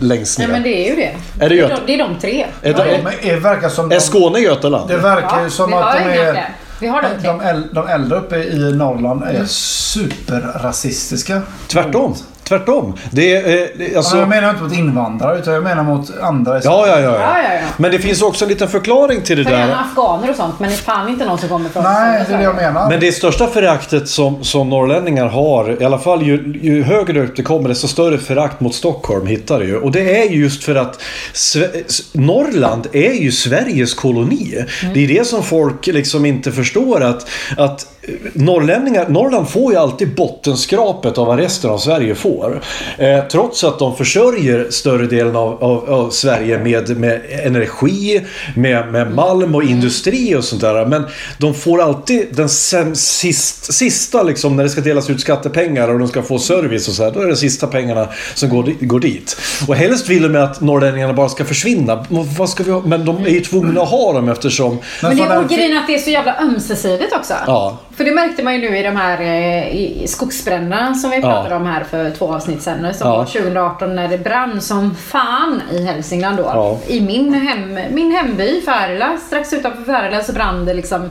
längst 0.00 0.38
ner. 0.38 0.46
Nej 0.46 0.52
men 0.52 0.62
det 0.62 0.86
är 0.86 0.90
ju 0.90 0.96
det. 0.96 1.44
Är 1.44 1.48
det 1.48 1.54
är 1.54 1.58
Göte- 1.58 1.74
de, 1.86 1.86
det 1.86 1.94
är 1.94 1.98
de 2.08 2.18
tre. 2.20 2.46
Är 2.62 2.70
Ja, 2.78 2.84
det- 2.84 3.00
men 3.04 3.12
det 3.22 3.36
verkar 3.36 3.68
som 3.68 3.86
Är 3.86 3.94
de, 3.94 4.00
Skåne 4.00 4.38
Götaland? 4.38 4.88
Det 4.88 4.96
verkar 4.96 5.38
ju 5.38 5.44
Ja, 5.44 5.50
som 5.50 5.74
att 5.74 5.96
de 5.98 6.04
är... 6.18 6.48
Vi 6.80 6.86
har 6.86 7.02
de. 7.02 7.08
De, 7.22 7.40
äl, 7.40 7.68
de 7.72 7.88
äldre 7.88 8.18
uppe 8.18 8.36
i 8.36 8.72
Norrland 8.72 9.22
är 9.22 9.44
superrasistiska. 9.44 11.42
Tvärtom. 11.68 12.14
Tvärtom. 12.44 12.94
Det 13.10 13.36
är, 13.36 13.68
eh, 13.90 13.96
alltså, 13.96 14.16
Ja, 14.16 14.20
jag 14.20 14.28
menar 14.28 14.50
inte 14.50 14.62
mot 14.62 14.74
invandrare 14.74 15.38
utan 15.38 15.54
jag 15.54 15.62
menar 15.62 15.82
mot 15.82 16.18
andra 16.20 16.60
ja, 16.64 16.86
ja, 16.86 16.86
ja, 16.86 17.00
Ja, 17.00 17.10
ja. 17.10 17.18
ja, 17.42 17.54
ja. 17.54 17.60
Men 17.76 17.90
det 17.90 17.98
finns 17.98 18.22
också 18.22 18.44
en 18.44 18.48
liten 18.48 18.68
förklaring 18.68 19.20
till 19.22 19.36
det 19.38 19.44
För 19.44 19.50
där. 19.50 19.76
afghaner 19.90 20.30
och 20.30 20.36
sånt 20.36 20.54
men 20.60 20.68
det 20.68 20.74
är 20.74 20.78
fan 20.78 21.08
inte 21.08 21.24
någon 21.24 21.38
som 21.38 21.48
kommer 21.48 21.68
från 21.68 21.82
Nej, 21.82 22.24
det 22.28 22.34
är 22.34 22.38
det 22.38 22.44
jag 22.44 22.56
menar. 22.56 22.88
Men 22.88 23.00
det 23.00 23.12
största 23.12 23.46
föraktet 23.46 24.08
som, 24.08 24.44
som 24.44 24.70
norrlänningar 24.70 25.26
har, 25.26 25.82
i 25.82 25.84
alla 25.84 25.98
fall 25.98 26.22
ju, 26.22 26.58
ju 26.62 26.82
högre 26.82 27.24
upp 27.24 27.36
det 27.36 27.42
kommer 27.42 27.68
desto 27.68 27.88
större 27.88 28.18
förakt 28.18 28.60
mot 28.60 28.74
Stockholm 28.74 29.26
hittar 29.26 29.60
du 29.60 29.66
ju. 29.66 29.76
Och 29.76 29.92
det 29.92 30.16
är 30.22 30.30
ju 30.30 30.40
just 30.40 30.64
för 30.64 30.74
att 30.74 31.00
Sve- 31.32 32.02
Norrland 32.12 32.86
är 32.92 33.12
ju 33.12 33.32
Sveriges 33.32 33.94
koloni. 33.94 34.64
Det 34.94 35.04
är 35.04 35.08
det 35.08 35.26
som 35.26 35.42
folk 35.42 35.86
liksom 35.86 36.26
inte 36.26 36.52
förstår 36.52 37.02
att, 37.02 37.26
att 37.56 37.86
norrlänningar, 38.32 39.08
Norrland 39.08 39.48
får 39.48 39.72
ju 39.72 39.78
alltid 39.78 40.14
bottenskrapet 40.14 41.18
av 41.18 41.26
vad 41.26 41.38
resten 41.38 41.70
av 41.70 41.78
Sverige 41.78 42.14
får. 42.14 42.60
Eh, 42.98 43.24
trots 43.30 43.64
att 43.64 43.78
de 43.78 43.96
försörjer 43.96 44.70
större 44.70 45.06
delen 45.06 45.36
av, 45.36 45.64
av, 45.64 45.90
av 45.90 46.10
Sverige 46.10 46.58
med, 46.58 46.96
med 46.96 47.20
energi, 47.44 48.24
med, 48.56 48.92
med 48.92 49.14
malm 49.14 49.54
och 49.54 49.62
industri 49.62 50.34
och 50.34 50.44
sånt 50.44 50.60
där. 50.60 50.86
Men 50.86 51.04
de 51.38 51.54
får 51.54 51.82
alltid 51.82 52.26
den 52.30 52.46
säm- 52.46 52.94
sist, 52.94 53.72
sista, 53.74 54.22
liksom, 54.22 54.56
när 54.56 54.62
det 54.64 54.70
ska 54.70 54.80
delas 54.80 55.10
ut 55.10 55.20
skattepengar 55.20 55.88
och 55.88 55.98
de 55.98 56.08
ska 56.08 56.22
få 56.22 56.38
service 56.38 56.88
och 56.88 56.94
så 56.94 57.04
här, 57.04 57.10
då 57.10 57.20
är 57.20 57.26
det 57.26 57.36
sista 57.36 57.66
pengarna 57.66 58.08
som 58.34 58.48
går, 58.48 58.86
går 58.86 59.00
dit. 59.00 59.36
Och 59.68 59.76
helst 59.76 60.08
vill 60.08 60.32
de 60.32 60.36
att 60.36 60.60
norrlänningarna 60.60 61.12
bara 61.12 61.28
ska 61.28 61.44
försvinna. 61.44 62.06
Men 62.08 62.34
Vad 62.38 62.48
ska 62.48 62.64
vi 62.64 62.70
ha? 62.70 62.82
Men 62.86 63.04
de 63.04 63.24
är 63.24 63.30
ju 63.30 63.40
tvungna 63.40 63.82
att 63.82 63.88
ha 63.88 64.12
dem 64.12 64.28
eftersom... 64.28 64.78
Men 65.02 65.16
det 65.16 65.22
är 65.22 65.48
grejen 65.48 65.76
att 65.76 65.86
det 65.86 65.94
är 65.94 65.98
så 65.98 66.10
jävla 66.10 66.38
ömsesidigt 66.40 67.12
också. 67.16 67.34
Ja. 67.46 67.78
För 67.96 68.04
det 68.04 68.12
märkte 68.12 68.42
man 68.42 68.54
ju 68.54 68.70
nu 68.70 68.78
i 68.78 68.82
de 68.82 68.96
här 68.96 69.20
eh, 69.20 69.68
i 69.76 70.04
skogsbränderna 70.08 70.94
som 70.94 71.10
vi 71.10 71.20
pratade 71.20 71.54
om 71.54 71.66
här 71.66 71.84
för 71.84 72.10
två 72.10 72.34
avsnitt 72.34 72.62
sedan. 72.62 72.94
Som 72.94 73.08
Ja. 73.08 73.16
var 73.16 73.24
2018 73.24 73.94
när 73.96 74.08
det 74.08 74.18
brann 74.18 74.60
som 74.60 74.94
fan 74.94 75.62
i 75.72 75.84
Hälsingland 75.84 76.36
då. 76.36 76.42
Ja. 76.42 76.78
I 76.86 77.00
min, 77.00 77.34
hem, 77.34 77.78
min 77.94 78.10
hemby 78.12 78.60
Färila, 78.60 79.16
strax 79.26 79.52
utanför 79.52 79.82
Färila 79.84 80.22
så 80.22 80.32
brann 80.32 80.64
det 80.64 80.74
liksom 80.74 81.10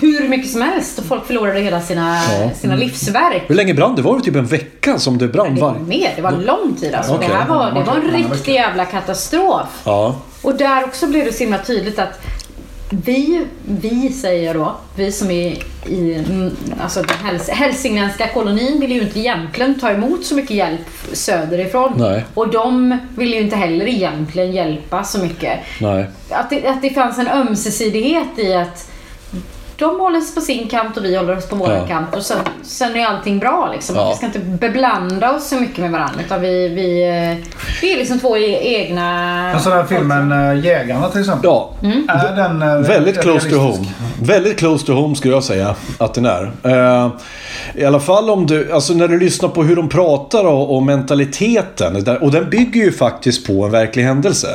hur 0.00 0.28
mycket 0.28 0.50
som 0.50 0.62
helst 0.62 0.98
och 0.98 1.04
folk 1.04 1.26
förlorade 1.26 1.60
hela 1.60 1.80
sina, 1.80 2.16
Ja. 2.16 2.50
sina 2.54 2.74
livsverk. 2.74 3.42
Hur 3.46 3.54
länge 3.54 3.74
brann 3.74 3.96
det? 3.96 4.02
Var 4.02 4.16
det 4.18 4.24
typ 4.24 4.36
en 4.36 4.46
vecka 4.46 4.98
som 4.98 5.18
det 5.18 5.28
brann? 5.28 5.54
Det 5.54 5.60
var 5.60 5.74
mer, 5.74 6.12
det 6.16 6.22
var 6.22 6.32
lång 6.32 6.74
tid 6.80 6.94
alltså. 6.94 7.14
Okej. 7.14 7.28
Det 7.28 7.34
här 7.34 7.48
var, 7.48 7.70
det 7.70 7.82
var 7.82 7.94
en 7.96 8.10
riktig 8.30 8.54
jävla 8.54 8.84
katastrof. 8.84 9.68
Ja. 9.84 10.16
Och 10.42 10.54
där 10.54 10.84
också 10.84 11.06
blev 11.06 11.24
det 11.24 11.32
så 11.32 11.38
himla 11.38 11.58
tydligt 11.58 11.98
att 11.98 12.20
vi, 12.90 13.46
vi 13.64 14.12
säger 14.12 14.54
då, 14.54 14.76
vi 14.94 15.12
som 15.12 15.30
är 15.30 15.58
i 15.86 16.14
mm, 16.14 16.56
alltså 16.80 17.02
den 17.02 17.16
häls 17.16 17.48
hälsingländska 17.48 18.28
kolonin 18.28 18.80
vill 18.80 18.92
ju 18.92 19.00
inte 19.00 19.20
egentligen 19.20 19.80
ta 19.80 19.90
emot 19.90 20.24
så 20.24 20.34
mycket 20.34 20.56
hjälp 20.56 20.80
söderifrån. 21.12 21.92
Nej. 21.96 22.24
Och 22.34 22.48
de 22.48 22.98
vill 23.16 23.34
ju 23.34 23.40
inte 23.40 23.56
heller 23.56 23.88
egentligen 23.88 24.52
hjälpa 24.52 25.04
så 25.04 25.18
mycket. 25.18 25.58
Nej. 25.80 26.06
Att 26.30 26.50
det, 26.50 26.66
att 26.66 26.82
det 26.82 26.90
fanns 26.90 27.18
en 27.18 27.28
ömsesidighet 27.28 28.38
i 28.38 28.54
att 28.54 28.90
de 29.80 30.00
håller 30.00 30.20
sig 30.20 30.34
på 30.34 30.40
sin 30.40 30.68
kant 30.68 30.96
och 30.96 31.04
vi 31.04 31.16
håller 31.16 31.36
oss 31.36 31.48
på 31.48 31.56
vår 31.56 31.72
Ja. 31.72 31.86
kant 31.86 32.16
och 32.16 32.22
sen, 32.22 32.38
sen 32.62 32.96
är 32.96 33.06
allting 33.06 33.38
bra 33.38 33.70
liksom. 33.72 33.96
Ja. 33.96 34.08
Vi 34.10 34.16
ska 34.16 34.26
inte 34.26 34.38
beblanda 34.38 35.32
oss 35.36 35.48
så 35.48 35.56
mycket 35.56 35.78
med 35.78 35.90
varandra 35.90 36.20
utan 36.26 36.40
vi, 36.40 36.68
vi, 36.68 37.02
eh, 37.08 37.48
vi 37.82 37.92
är 37.92 37.96
liksom 37.98 38.18
två 38.20 38.36
e- 38.38 38.60
egna... 38.62 39.52
Alltså 39.54 39.70
den 39.70 39.86
filmen 39.86 40.32
äh, 40.32 40.64
Jägarna 40.64 41.08
till 41.08 41.20
exempel. 41.20 41.50
Ja. 41.50 41.70
Är 42.08 42.36
den 42.36 42.62
äh, 42.62 42.78
Väldigt 42.78 43.20
close 43.20 43.50
to 43.50 43.56
home. 43.56 43.86
Väldigt 44.22 44.58
close 44.58 44.86
to 44.86 44.92
home 44.92 45.16
skulle 45.16 45.34
jag 45.34 45.44
säga 45.44 45.74
att 45.98 46.14
den 46.14 46.26
är. 46.26 46.52
Eh, 46.64 47.08
I 47.74 47.84
alla 47.84 48.00
fall 48.00 48.30
om 48.30 48.46
du, 48.46 48.72
alltså 48.72 48.92
när 48.94 49.08
du 49.08 49.18
lyssnar 49.18 49.48
på 49.48 49.62
hur 49.62 49.76
de 49.76 49.88
pratar 49.88 50.44
och, 50.44 50.76
och 50.76 50.82
mentaliteten. 50.82 52.04
där- 52.04 52.22
Och 52.22 52.30
den 52.30 52.50
bygger 52.50 52.80
ju 52.84 52.92
faktiskt 52.92 53.46
på 53.46 53.64
en 53.64 53.70
verklig 53.70 54.02
händelse. 54.02 54.48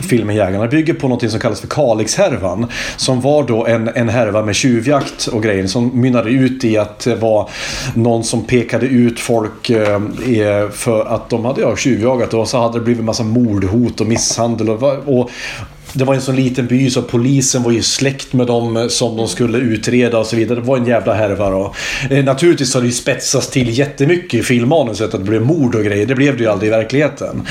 Filmen 0.00 0.36
Jägarna 0.36 0.66
bygger 0.66 0.94
på 0.94 1.08
något 1.08 1.30
som 1.30 1.40
kallas 1.40 1.60
för 1.60 1.68
Kalixhärvan. 1.68 2.66
Som 2.96 3.20
var 3.20 3.42
då 3.42 3.66
en, 3.66 3.90
en 3.94 4.08
härva 4.08 4.42
med 4.42 4.56
tjuvjakt 4.62 5.26
och 5.26 5.42
grejer 5.42 5.66
som 5.66 6.00
mynnade 6.00 6.30
ut 6.30 6.64
i 6.64 6.78
att 6.78 6.98
det 6.98 7.14
var 7.14 7.50
någon 7.94 8.24
som 8.24 8.44
pekade 8.44 8.86
ut 8.86 9.20
folk 9.20 9.70
eh, 9.70 10.68
för 10.70 11.04
att 11.04 11.30
de 11.30 11.44
hade 11.44 11.60
ja, 11.60 11.76
tjuvjagat 11.76 12.34
och 12.34 12.48
så 12.48 12.58
hade 12.58 12.78
det 12.78 12.84
blivit 12.84 13.04
massa 13.04 13.22
mordhot 13.22 14.00
och 14.00 14.06
misshandel 14.06 14.70
och, 14.70 14.82
och 15.18 15.30
det 15.92 16.04
var 16.04 16.14
en 16.14 16.20
så 16.20 16.32
liten 16.32 16.66
by 16.66 16.90
så 16.90 17.02
polisen 17.02 17.62
var 17.62 17.70
ju 17.70 17.82
släkt 17.82 18.32
med 18.32 18.46
dem 18.46 18.76
eh, 18.76 18.88
som 18.88 19.16
de 19.16 19.28
skulle 19.28 19.58
utreda 19.58 20.18
och 20.18 20.26
så 20.26 20.36
vidare. 20.36 20.60
Det 20.60 20.66
var 20.66 20.76
en 20.76 20.86
jävla 20.86 21.14
härva 21.14 21.50
då. 21.50 21.74
Eh, 22.10 22.24
naturligtvis 22.24 22.74
har 22.74 22.80
det 22.80 22.86
ju 22.86 22.92
spetsats 22.92 23.50
till 23.50 23.78
jättemycket 23.78 24.40
i 24.40 24.42
filmmanuset 24.42 25.14
att 25.14 25.20
det 25.20 25.30
blev 25.30 25.42
mord 25.42 25.74
och 25.74 25.84
grejer. 25.84 26.06
Det 26.06 26.14
blev 26.14 26.36
det 26.36 26.42
ju 26.42 26.50
aldrig 26.50 26.68
i 26.68 26.70
verkligheten. 26.70 27.42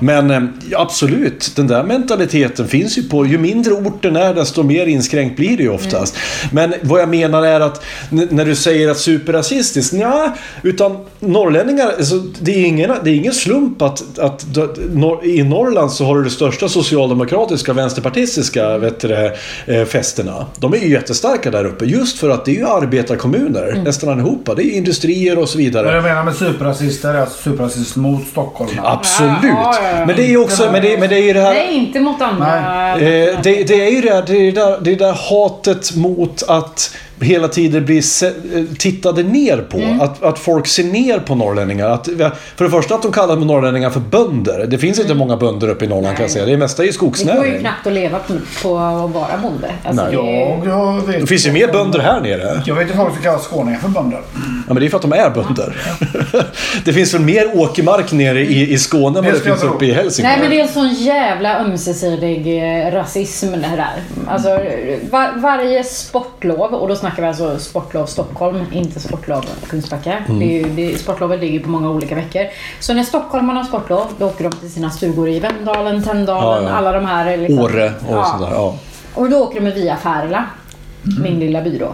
Men 0.00 0.30
eh, 0.30 0.42
absolut, 0.76 1.52
den 1.56 1.66
där 1.66 1.82
mentaliteten 1.82 2.68
finns 2.68 2.98
ju 2.98 3.02
på... 3.02 3.26
Ju 3.26 3.38
mindre 3.38 3.72
orten 3.72 4.16
är 4.16 4.34
desto 4.34 4.62
mer 4.62 4.86
inskränkt 4.86 5.36
blir 5.36 5.56
det 5.56 5.62
ju 5.62 5.70
oftast. 5.70 6.16
Men 6.52 6.74
vad 6.82 7.00
jag 7.00 7.08
menar 7.08 7.42
är 7.42 7.60
att 7.60 7.84
när 8.10 8.44
du 8.44 8.54
säger 8.54 8.88
att 8.88 8.98
superrasistiskt, 8.98 9.92
ja, 9.92 10.34
utan 10.62 10.96
norrlänningar, 11.20 11.92
alltså, 11.98 12.22
det, 12.40 12.52
är 12.52 12.64
ingen, 12.64 12.92
det 13.04 13.10
är 13.10 13.14
ingen 13.14 13.34
slump 13.34 13.82
att, 13.82 14.18
att, 14.18 14.58
att 14.58 14.78
nor- 14.78 15.24
i 15.24 15.42
Norrland 15.42 15.92
så 15.92 16.04
har 16.04 16.16
du 16.16 16.24
det 16.24 16.30
största 16.30 16.68
socialdemokratiska 16.68 17.74
vänsterpartistiska 17.84 18.78
vet 18.78 19.00
du, 19.00 19.32
eh, 19.66 19.84
festerna. 19.84 20.46
De 20.58 20.72
är 20.74 20.78
ju 20.78 20.88
jättestarka 20.90 21.50
där 21.50 21.64
uppe 21.64 21.84
just 21.84 22.18
för 22.18 22.30
att 22.30 22.44
det 22.44 22.50
är 22.50 22.54
ju 22.54 22.66
arbetarkommuner 22.68 23.82
nästan 23.84 24.08
allihopa. 24.10 24.54
Det 24.54 24.62
är 24.62 24.64
ju 24.64 24.72
industrier 24.72 25.38
och 25.38 25.48
så 25.48 25.58
Men 25.58 25.64
vidare. 25.64 25.94
jag 25.94 26.02
menar 26.02 26.24
med 26.24 26.34
superrasister 26.34 27.14
är 27.14 27.18
alltså 27.20 27.42
superrasist 27.50 27.96
mot 27.96 28.26
Stockholm. 28.28 28.70
Absolut. 28.82 29.30
Ja, 29.42 29.78
ja, 29.82 29.98
ja. 29.98 30.06
Men 30.06 30.16
det 30.16 30.22
är 30.22 30.28
ju 30.28 30.36
också, 30.38 30.70
men 30.72 30.82
det, 30.82 30.98
men 30.98 31.08
det 31.08 31.16
är 31.16 31.22
ju 31.22 31.32
det 31.32 31.40
här... 31.40 31.54
Nej, 31.54 31.74
inte 31.74 32.00
mot 32.00 32.22
andra. 32.22 32.56
Eh, 32.92 32.98
det, 33.42 33.64
det 33.64 33.86
är 33.86 33.90
ju 33.90 34.00
det, 34.00 34.14
här- 34.14 34.24
det, 34.26 34.32
är 34.36 34.52
det, 34.52 34.60
där, 34.60 34.78
det 34.80 34.90
är 34.92 34.96
det 34.96 35.04
där 35.04 35.12
hatet 35.30 35.96
mot 35.96 36.42
att 36.48 36.94
hela 37.20 37.48
tiden 37.48 37.84
bli 37.84 38.02
se, 38.02 38.26
eh, 38.26 38.32
tittade 38.78 39.22
ner 39.22 39.56
på. 39.70 39.76
Mm. 39.78 40.00
Att, 40.00 40.22
att 40.22 40.38
folk 40.38 40.66
ser 40.66 40.84
ner 40.84 41.18
på 41.18 41.34
norrlänningar. 41.34 41.88
Att, 41.88 42.08
för 42.56 42.64
det 42.64 42.70
första 42.70 42.94
att 42.94 43.02
de 43.02 43.12
kallar 43.12 43.36
norrlänningar 43.36 43.90
för 43.90 44.00
bönder. 44.00 44.66
Det 44.66 44.78
finns 44.78 44.98
inte 45.00 45.14
många 45.14 45.36
bönder 45.36 45.68
uppe 45.68 45.84
i 45.84 45.88
Norrland 45.88 46.16
kan 46.16 46.22
jag 46.24 46.30
säga. 46.30 46.46
Det 46.46 46.56
mesta 46.56 46.82
är 46.82 46.86
ju 46.86 46.92
Det 46.92 46.98
går 46.98 47.08
ju 47.08 47.14
skogsnäring. 47.14 47.60
knappt 47.60 47.86
att 47.86 47.92
leva 47.92 48.18
på, 48.62 48.78
att 48.78 49.10
vara 49.10 49.38
bonde. 49.42 49.70
Alltså, 49.84 50.02
Nej. 50.04 50.12
det 50.16 50.18
är- 50.42 50.48
Jag, 50.48 50.66
jag 50.66 51.06
vet 51.06 51.20
Det 51.20 51.26
finns 51.26 51.46
ju 51.46 51.52
mer 51.52 51.68
bönder 51.72 51.98
här 51.98 52.20
nere. 52.20 52.62
Jag 52.66 52.74
vet 52.74 52.88
ju 52.90 52.92
folk 52.92 53.14
som 53.14 53.22
kallar 53.22 53.38
skåningar 53.38 53.78
för 53.78 53.88
bönder. 53.88 54.20
Ja, 54.34 54.74
men 54.74 54.76
det 54.76 54.86
är 54.86 54.90
för 54.90 54.96
att 54.96 55.02
de 55.02 55.12
är 55.12 55.30
bönder. 55.30 55.76
det 56.84 56.92
finns 56.92 57.14
väl 57.14 57.20
mer 57.22 57.50
åkermark 57.60 58.12
nere 58.12 58.40
i, 58.40 58.72
i 58.72 58.78
Skåne 58.78 59.18
än 59.18 59.24
vad 59.24 59.34
Det 59.34 59.40
finns 59.40 59.60
tro. 59.60 59.70
uppe 59.70 59.84
i 59.86 59.92
Hälsingland. 59.92 60.32
Nej 60.32 60.40
men 60.48 60.50
det 60.50 60.60
är 60.60 60.66
en 60.66 60.72
sån 60.72 60.94
jävla 60.94 61.60
ömsesidig 61.60 62.58
eh, 62.86 62.92
rasism 62.92 63.52
det 63.52 63.66
här. 63.66 63.92
Alltså 64.28 64.48
var, 65.10 65.40
varje 65.40 65.84
sportlov, 65.84 66.74
och 66.74 66.88
då 66.88 66.96
snackar 67.04 67.22
vi 67.22 67.28
alltså 67.28 67.58
sportlov 67.58 68.06
Stockholm, 68.06 68.64
inte 68.72 69.00
sportlov 69.00 69.44
Kungsbacka. 69.68 70.12
Mm. 70.18 70.38
Det 70.38 70.44
är 70.44 70.58
ju, 70.58 70.68
det, 70.70 70.98
sportlovet 70.98 71.40
ligger 71.40 71.60
på 71.60 71.68
många 71.70 71.90
olika 71.90 72.14
veckor. 72.14 72.46
Så 72.80 72.94
när 72.94 73.02
stockholmarna 73.02 73.60
har 73.60 73.64
sportlov, 73.64 74.06
då 74.18 74.26
åker 74.26 74.44
de 74.44 74.52
till 74.56 74.70
sina 74.72 74.90
stugor 74.90 75.28
i 75.28 75.40
Vemdalen, 75.40 76.02
Tänndalen, 76.02 76.64
Ja, 76.64 76.70
ja. 76.70 76.76
alla 76.76 76.92
de 76.92 77.06
här. 77.06 77.36
Liksom. 77.36 77.58
Åre 77.58 77.92
och 78.08 78.16
Ja. 78.16 78.24
sådär. 78.38 78.52
Ja. 78.52 78.74
Och 79.14 79.30
då 79.30 79.36
åker 79.36 79.60
de 79.60 79.70
via 79.70 79.96
Färila, 79.96 80.44
min 81.22 81.40
lilla 81.40 81.62
by 81.62 81.78
då. 81.78 81.92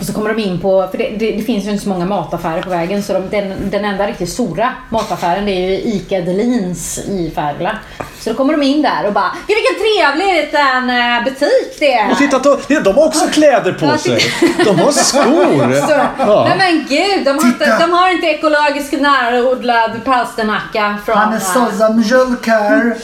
Och 0.00 0.06
så 0.06 0.12
kommer 0.12 0.34
de 0.34 0.42
in 0.42 0.60
på, 0.60 0.88
för 0.90 0.98
det, 0.98 1.08
det, 1.18 1.32
det 1.32 1.42
finns 1.42 1.66
ju 1.66 1.70
inte 1.70 1.82
så 1.82 1.88
många 1.88 2.04
mataffärer 2.06 2.62
på 2.62 2.70
vägen 2.70 3.02
så 3.02 3.12
de, 3.12 3.28
den, 3.30 3.70
den 3.70 3.84
enda 3.84 4.06
riktigt 4.06 4.28
stora 4.28 4.72
mataffären 4.88 5.44
det 5.44 5.50
är 5.52 5.68
ju 5.70 5.74
ICA 5.76 6.20
Delins 6.20 6.98
i 6.98 7.32
Färila. 7.34 7.78
Så 8.20 8.30
då 8.30 8.36
kommer 8.36 8.52
de 8.52 8.62
in 8.62 8.82
där 8.82 9.06
och 9.06 9.12
bara 9.12 9.30
"Gud, 9.46 9.56
vilken 9.56 9.84
trevlig 9.84 10.44
liten 10.44 10.90
eh, 10.90 11.24
butik 11.24 11.76
det 11.78 11.92
är! 11.94 12.10
Och 12.10 12.18
titta, 12.18 12.38
de, 12.38 12.74
de 12.84 12.94
har 12.96 13.06
också 13.06 13.26
kläder 13.26 13.72
på 13.72 13.98
sig. 13.98 14.18
De 14.64 14.78
har 14.78 14.92
skor. 14.92 15.86
Så, 15.88 15.94
Ja. 16.18 16.46
Nej 16.48 16.58
men 16.58 16.86
gud, 16.88 17.24
de 17.24 17.30
har, 17.38 17.46
inte, 17.46 17.78
de 17.86 17.92
har 17.92 18.10
inte 18.10 18.26
ekologisk 18.26 18.92
närodlad 18.92 19.90
palsternacka 20.04 20.98
från... 21.06 21.16
Han 21.18 21.32
är 21.32 21.36
eh, 21.36 21.42
sådza 21.42 21.88
mjölk 21.88 22.46
här. 22.46 22.96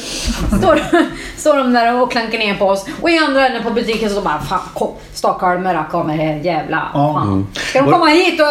Står, 0.58 0.80
står 1.36 1.56
de 1.56 1.72
där 1.72 2.02
och 2.02 2.12
klankar 2.12 2.38
ner 2.38 2.54
på 2.54 2.66
oss. 2.66 2.84
Och 3.02 3.10
i 3.10 3.18
andra 3.18 3.46
änden 3.46 3.62
på 3.62 3.70
butiken 3.70 4.10
så 4.10 4.20
bara 4.20 4.40
fan 4.40 4.60
kom, 4.74 4.94
stockholmare 5.14 5.84
kommer 5.90 6.14
här 6.16 6.34
jävla 6.34 6.87
Ja. 6.94 7.12
fan. 7.14 7.46
Ska 7.52 7.82
de 7.82 7.92
komma 7.92 8.06
hit 8.06 8.40
och, 8.40 8.46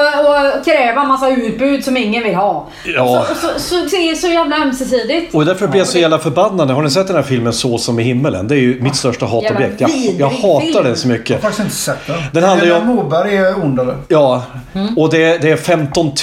och 0.59 0.65
kräva 0.65 1.03
massa 1.03 1.29
utbud 1.29 1.83
som 1.83 1.97
ingen 1.97 2.23
vill 2.23 2.35
ha? 2.35 2.67
Ja. 2.85 3.25
Så, 3.29 3.35
så, 3.35 3.59
så, 3.59 3.89
så, 3.89 3.95
är 3.95 4.15
så 4.15 4.27
jävla 4.27 4.55
ömsesidigt. 4.57 5.35
Och 5.35 5.45
därför 5.45 5.67
blir 5.67 5.79
jag 5.79 5.87
så 5.87 5.97
jävla 5.99 6.19
förbannad. 6.19 6.71
Har 6.71 6.81
ni 6.81 6.89
sett 6.89 7.07
den 7.07 7.15
här 7.15 7.23
filmen 7.23 7.53
Så 7.53 7.77
som 7.77 7.99
i 7.99 8.03
himmelen? 8.03 8.47
Det 8.47 8.55
är 8.55 8.59
ju 8.59 8.81
mitt 8.81 8.95
största 8.95 9.25
hatobjekt. 9.25 9.81
Jag, 9.81 9.89
jag 10.17 10.29
hatar 10.29 10.83
den 10.83 10.95
så 10.95 11.07
Jag 11.07 11.11
har 11.13 11.17
mycket. 11.17 11.41
faktiskt 11.41 11.59
inte 11.59 11.75
sett 11.75 12.07
den. 12.07 12.15
Den 12.33 12.43
handlar 12.43 12.65
ju 12.65 12.73
om- 12.73 12.85
Moberg 12.87 13.37
är 13.37 13.63
ond 13.63 13.79
eller? 13.79 13.95
Ja, 14.07 14.43
Mm. 14.73 14.97
och 14.97 15.09
det, 15.09 15.37
det 15.37 15.49
är 15.51 15.55
15 15.57 16.05
000 16.05 16.13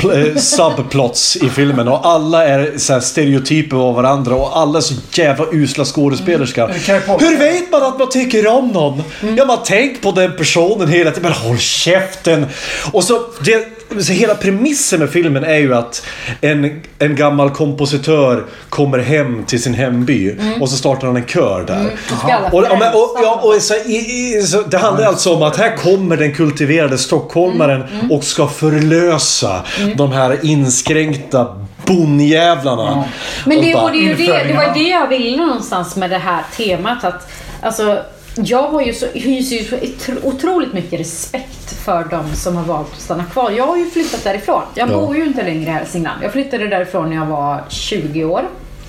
pl- 0.00 0.30
eh, 0.30 0.36
subplots 0.36 1.36
i 1.36 1.48
filmen 1.48 1.88
och 1.88 2.06
alla 2.06 2.44
är 2.48 2.72
så 2.78 2.92
här 2.92 3.00
stereotyper 3.00 3.76
av 3.76 3.94
varandra 3.94 4.34
och 4.34 4.58
alla 4.58 4.78
är 4.78 4.82
så 4.82 4.94
jävla 5.12 5.44
usla 5.52 5.84
skådespelerskor. 5.84 6.64
Mm. 6.64 7.00
Hur 7.20 7.38
vet 7.38 7.72
man 7.72 7.82
att 7.82 7.98
man 7.98 8.08
tycker 8.10 8.46
om 8.46 8.68
någon? 8.68 9.02
Mm. 9.22 9.36
Ja, 9.36 9.44
man 9.44 9.62
tänker 9.62 10.02
på 10.02 10.10
den 10.12 10.36
personen 10.36 10.88
hela 10.88 11.10
tiden. 11.16 11.32
Men 11.32 11.48
håll 11.48 11.58
käften! 11.58 12.46
Och 12.92 13.04
så, 13.04 13.20
det, 13.44 13.66
så 14.02 14.12
hela 14.12 14.34
premissen 14.34 15.00
med 15.00 15.10
filmen 15.10 15.44
är 15.44 15.56
ju 15.58 15.74
att 15.74 16.06
en, 16.40 16.82
en 16.98 17.16
gammal 17.16 17.50
kompositör 17.50 18.44
kommer 18.68 18.98
hem 18.98 19.44
till 19.46 19.62
sin 19.62 19.74
hemby 19.74 20.34
och 20.60 20.68
så 20.68 20.76
startar 20.76 21.06
han 21.06 21.16
en 21.16 21.26
kör 21.26 21.64
där. 21.66 21.90
Då 22.10 22.16
ska 22.16 22.32
alla 22.32 22.48
Och, 22.48 22.54
och, 22.72 22.78
men- 22.78 22.94
och, 22.94 23.16
frälsa 23.16 23.22
ja, 23.22 23.28
honom. 23.36 23.56
och 23.56 23.62
så, 23.62 23.74
i, 23.74 23.96
i, 24.38 24.42
så, 24.42 24.62
det 24.62 24.78
handlar 24.78 25.06
alltså 25.06 25.34
om 25.34 25.42
att 25.42 25.56
här 25.56 25.76
kommer 25.76 26.16
den 26.16 26.34
kultiverade 26.34 26.98
stockholmaren 26.98 27.82
Mm, 27.92 28.12
och 28.12 28.24
ska 28.24 28.48
förlösa 28.48 29.60
de 29.96 30.12
här 30.12 30.38
inskränkta 30.42 31.46
bonnjävlarna. 31.86 33.04
Men 33.44 33.60
det, 33.60 33.74
Och 33.74 33.92
det, 33.92 34.14
det, 34.14 34.44
det 34.48 34.54
var 34.54 34.74
det 34.74 34.88
jag 34.88 35.08
ville 35.08 35.36
någonstans 35.36 35.96
med 35.96 36.10
det 36.10 36.18
här 36.18 36.42
temat. 36.56 37.04
Att, 37.04 37.28
alltså, 37.62 37.98
jag 38.44 38.62
har 38.68 38.82
ju 38.82 38.92
så, 38.94 39.06
hyser 39.14 39.56
ju 39.56 39.64
så 39.64 39.76
otro- 39.76 40.24
otroligt 40.26 40.72
mycket 40.72 41.00
respekt 41.00 41.72
för 41.84 42.04
de 42.10 42.34
som 42.36 42.56
har 42.56 42.64
valt 42.64 42.92
att 42.92 43.00
stanna 43.00 43.24
kvar. 43.24 43.50
Jag 43.50 43.66
har 43.66 43.76
ju 43.76 43.90
flyttat 43.90 44.24
därifrån. 44.24 44.62
Jag 44.74 44.90
Ja. 44.90 45.00
bor 45.00 45.16
ju 45.16 45.24
inte 45.26 45.42
längre 45.42 45.70
i 45.70 45.72
Hälsingland. 45.72 46.22
Jag 46.22 46.32
flyttade 46.32 46.68
därifrån 46.68 47.08
när 47.10 47.16
jag 47.16 47.26
var 47.26 47.64
20 47.68 48.24
år. 48.24 48.42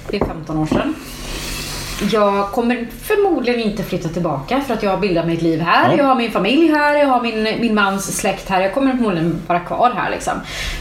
Det 0.09 0.17
är 0.17 0.25
15 0.25 0.57
år 0.57 0.65
sedan. 0.65 0.95
Jag 2.11 2.51
kommer 2.51 2.87
förmodligen 3.03 3.59
inte 3.61 3.83
flytta 3.83 4.09
tillbaka 4.09 4.61
för 4.67 4.73
att 4.73 4.83
jag 4.83 4.91
har 4.91 4.97
bildat 4.97 5.27
mitt 5.27 5.41
liv 5.41 5.59
här. 5.61 5.91
Ja. 5.91 5.97
Jag 5.97 6.05
har 6.05 6.15
min 6.15 6.31
familj 6.31 6.67
här, 6.71 6.95
jag 6.95 7.07
har 7.07 7.21
min, 7.21 7.43
min 7.43 7.75
mans 7.75 8.17
släkt 8.17 8.49
här. 8.49 8.61
Jag 8.61 8.73
kommer 8.73 8.91
förmodligen 8.91 9.41
vara 9.47 9.59
kvar 9.59 9.91
här 9.95 10.09
liksom. 10.11 10.33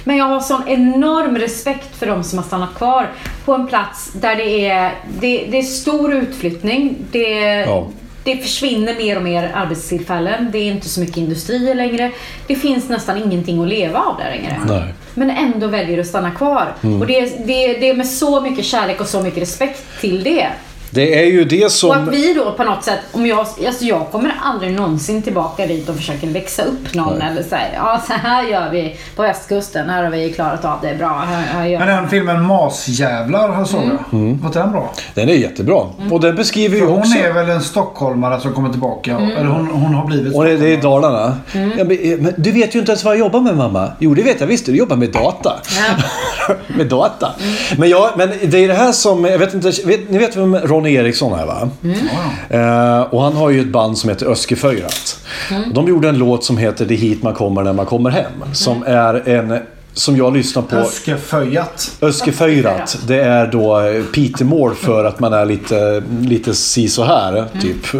Men 0.04 0.16
jag 0.16 0.24
har 0.24 0.40
sån 0.40 0.68
enorm 0.68 1.38
respekt 1.38 1.96
för 1.96 2.06
de 2.06 2.24
som 2.24 2.38
har 2.38 2.46
stannat 2.46 2.74
kvar 2.74 3.08
på 3.44 3.54
en 3.54 3.66
plats 3.66 4.12
där 4.12 4.36
det 4.36 4.66
är, 4.68 4.92
det, 5.20 5.46
det 5.50 5.58
är 5.58 5.62
stor 5.62 6.14
utflyttning. 6.14 6.96
Det, 7.10 7.30
Ja. 7.60 7.86
Det 8.26 8.36
försvinner 8.36 8.94
mer 8.94 9.16
och 9.16 9.22
mer 9.22 9.52
arbetstillfällen. 9.54 10.48
Det 10.52 10.58
är 10.58 10.72
inte 10.72 10.88
så 10.88 11.00
mycket 11.00 11.16
industrier 11.16 11.74
längre. 11.74 12.12
Det 12.46 12.56
finns 12.56 12.88
nästan 12.88 13.22
ingenting 13.22 13.62
att 13.62 13.68
leva 13.68 13.98
av 13.98 14.16
där 14.16 14.30
längre. 14.30 14.60
Nej. 14.66 14.94
Men 15.14 15.30
ändå 15.30 15.66
väljer 15.66 16.00
att 16.00 16.06
stanna 16.06 16.30
kvar. 16.30 16.74
Och 17.00 17.06
det, 17.06 17.20
det, 17.46 17.72
det 17.72 17.88
är 17.88 17.94
med 17.94 18.06
så 18.06 18.40
mycket 18.40 18.64
kärlek 18.64 19.00
och 19.00 19.06
så 19.06 19.20
mycket 19.20 19.42
respekt 19.42 20.00
till 20.00 20.22
det. 20.22 20.48
Det 20.90 21.20
är 21.20 21.26
ju 21.26 21.44
det 21.44 21.64
Och 21.64 21.72
som... 21.72 21.90
att 21.90 22.08
vi 22.08 22.34
då 22.34 22.52
på 22.52 22.64
något 22.64 22.84
sätt, 22.84 23.00
om 23.12 23.26
jag, 23.26 23.38
alltså 23.38 23.84
jag 23.84 24.10
kommer 24.10 24.34
aldrig 24.42 24.72
någonsin 24.72 25.22
tillbaka 25.22 25.66
dit 25.66 25.88
och 25.88 25.96
försöka 25.96 26.26
läxa 26.26 26.62
upp 26.62 26.94
någon 26.94 27.18
Nej. 27.18 27.28
eller 27.30 27.42
säga 27.42 27.68
ja 27.74 28.02
så 28.06 28.12
här 28.12 28.42
gör 28.42 28.70
vi 28.70 28.96
på 29.16 29.22
västkusten, 29.22 29.90
här 29.90 30.02
har 30.04 30.10
vi 30.10 30.32
klarat 30.32 30.64
av 30.64 30.78
det 30.82 30.94
bra. 30.98 31.24
Här, 31.26 31.42
här 31.42 31.66
gör 31.66 31.78
Men 31.78 31.88
den 31.88 32.08
filmen 32.08 32.42
Masjävlar 32.42 33.48
har 33.48 33.64
såg 33.64 33.80
jag. 33.82 34.20
Mm. 34.20 34.38
Var 34.42 34.52
den 34.52 34.72
bra? 34.72 34.92
Den 35.14 35.28
är 35.28 35.32
jättebra. 35.32 35.82
Och 36.10 36.20
den 36.20 36.36
beskriver 36.36 36.76
ju 36.76 36.80
För 36.80 36.90
hon 36.90 36.98
också... 36.98 37.18
är 37.18 37.32
väl 37.32 37.50
en 37.50 37.62
stockholmare 37.62 38.40
som 38.40 38.52
kommer 38.52 38.70
tillbaka. 38.70 39.10
Mm. 39.10 39.30
Eller 39.30 39.46
hon, 39.48 39.66
hon 39.66 39.94
har 39.94 40.06
blivit 40.06 40.34
Och 40.34 40.44
det, 40.44 40.50
är 40.50 40.62
i. 40.62 40.76
Dalarna. 40.76 41.36
Mm. 41.52 41.72
Ja, 41.78 41.84
men, 41.84 41.98
eh, 42.12 42.18
men 42.18 42.34
du 42.36 42.52
vet 42.52 42.74
ju 42.74 42.78
inte 42.78 42.92
ens 42.92 43.04
vad 43.04 43.14
jag 43.14 43.18
jobbar 43.18 43.40
med 43.40 43.56
mamma. 43.56 43.92
Jo, 43.98 44.14
det 44.14 44.22
vet 44.22 44.40
jag 44.40 44.46
visst. 44.46 44.66
Du 44.66 44.76
jobbar 44.76 44.96
med 44.96 45.12
data. 45.12 45.52
med 46.66 46.86
data. 46.86 47.32
Men, 47.78 47.88
jag, 47.88 48.10
men 48.16 48.32
det 48.42 48.58
är 48.58 48.68
det 48.68 48.74
här 48.74 48.92
som... 48.92 49.24
Jag 49.24 49.38
vet 49.38 49.54
inte, 49.54 49.72
vet, 49.84 50.10
ni 50.10 50.18
vet 50.18 50.36
vem 50.36 50.54
Ronny 50.76 50.94
Eriksson 50.94 51.38
är 51.40 51.46
va? 51.46 51.68
Eh, 52.50 53.00
och 53.14 53.22
han 53.22 53.32
har 53.36 53.50
ju 53.50 53.60
ett 53.60 53.68
band 53.68 53.98
som 53.98 54.10
heter 54.10 54.26
Öskeföjrat. 54.26 55.18
Och 55.68 55.74
De 55.74 55.88
gjorde 55.88 56.08
en 56.08 56.18
låt 56.18 56.44
som 56.44 56.56
heter 56.58 56.84
Det 56.86 56.94
är 56.94 56.98
hit 56.98 57.22
man 57.22 57.34
kommer 57.34 57.62
när 57.62 57.72
man 57.72 57.86
kommer 57.86 58.10
hem. 58.10 58.32
Som 58.52 58.82
är 58.86 59.28
en... 59.28 59.58
Som 59.92 60.16
jag 60.16 60.36
lyssnar 60.36 60.62
på. 60.62 60.76
Öskeföjat. 60.76 61.96
Öskeföjrat, 62.02 62.98
det 63.06 63.20
är 63.20 63.46
då 63.46 63.80
eh, 63.80 64.02
Pitemål 64.04 64.74
för 64.74 65.04
att 65.04 65.20
man 65.20 65.32
är 65.32 65.44
lite, 65.44 66.02
lite 66.20 66.54
si 66.54 66.88
så 66.88 67.04
här 67.04 67.44
typ. 67.62 67.92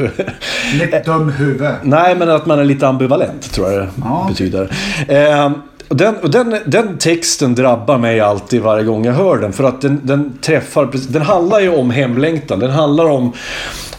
Lite 0.80 1.02
dum 1.06 1.28
huvud. 1.32 1.70
Nej, 1.82 2.14
men 2.16 2.30
att 2.30 2.46
man 2.46 2.58
är 2.58 2.64
lite 2.64 2.88
ambivalent 2.88 3.52
tror 3.52 3.72
jag 3.72 3.82
det 3.82 3.88
Ja. 4.04 4.26
betyder. 4.28 4.70
Eh, 5.08 5.50
och 5.88 5.96
den, 5.96 6.16
och 6.16 6.30
den, 6.30 6.56
den 6.66 6.98
texten 6.98 7.54
drabbar 7.54 7.98
mig 7.98 8.20
alltid 8.20 8.62
varje 8.62 8.84
gång 8.84 9.04
jag 9.04 9.12
hör 9.12 9.36
den. 9.36 9.52
För 9.52 9.64
att 9.64 9.80
den, 9.80 10.00
den 10.02 10.38
träffar... 10.42 10.90
Den 11.08 11.22
handlar 11.22 11.60
ju 11.60 11.76
om 11.76 11.90
hemlängtan. 11.90 12.58
Den 12.58 12.70
handlar 12.70 13.04
om 13.04 13.32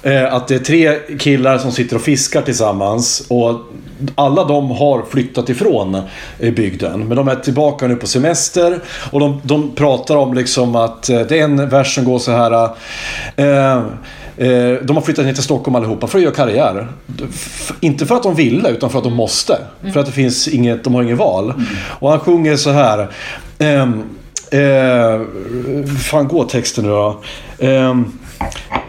eh, 0.01 0.33
att 0.33 0.47
det 0.47 0.55
är 0.55 0.59
tre 0.59 0.99
killar 1.19 1.57
som 1.57 1.71
sitter 1.71 1.95
och 1.95 2.01
fiskar 2.01 2.41
tillsammans. 2.41 3.25
Och 3.29 3.59
alla 4.15 4.43
de 4.43 4.71
har 4.71 5.03
flyttat 5.09 5.49
ifrån 5.49 6.01
eh, 6.39 6.53
bygden. 6.53 7.07
Men 7.07 7.17
de 7.17 7.27
är 7.27 7.35
tillbaka 7.35 7.87
nu 7.87 7.95
på 7.95 8.07
semester. 8.07 8.79
Och 9.11 9.19
de, 9.19 9.41
de 9.43 9.75
pratar 9.75 10.15
om 10.15 10.33
liksom 10.33 10.75
att 10.75 11.09
eh, 11.09 11.19
det 11.19 11.39
är 11.39 11.43
en 11.43 11.69
vers 11.69 11.95
som 11.95 12.05
går 12.05 12.19
så 12.19 12.31
här. 12.31 12.69
Eh, 13.35 13.83
de 14.83 14.95
har 14.95 15.01
flyttat 15.01 15.25
ner 15.25 15.33
till 15.33 15.43
Stockholm 15.43 15.75
allihopa 15.75 16.07
för 16.07 16.17
att 16.17 16.23
göra 16.23 16.33
karriär. 16.33 16.87
Inte 17.79 18.05
för 18.05 18.15
att 18.15 18.23
de 18.23 18.35
ville, 18.35 18.69
utan 18.69 18.89
för 18.89 18.97
att 18.97 19.03
de 19.03 19.13
måste. 19.13 19.57
För 19.93 19.99
att 19.99 20.05
det 20.05 20.11
finns 20.11 20.47
inget, 20.47 20.83
de 20.83 20.93
har 20.95 21.03
inget 21.03 21.17
val. 21.17 21.53
Och 21.99 22.09
han 22.09 22.19
sjunger 22.19 22.55
så 22.55 22.69
här. 22.71 23.07
ehm, 23.59 24.03
Eh, 24.51 25.21
fan 25.99 26.27
går 26.27 26.45
texten 26.45 26.83
nu 26.83 26.89
då? 26.89 27.21
Eh, 27.57 27.95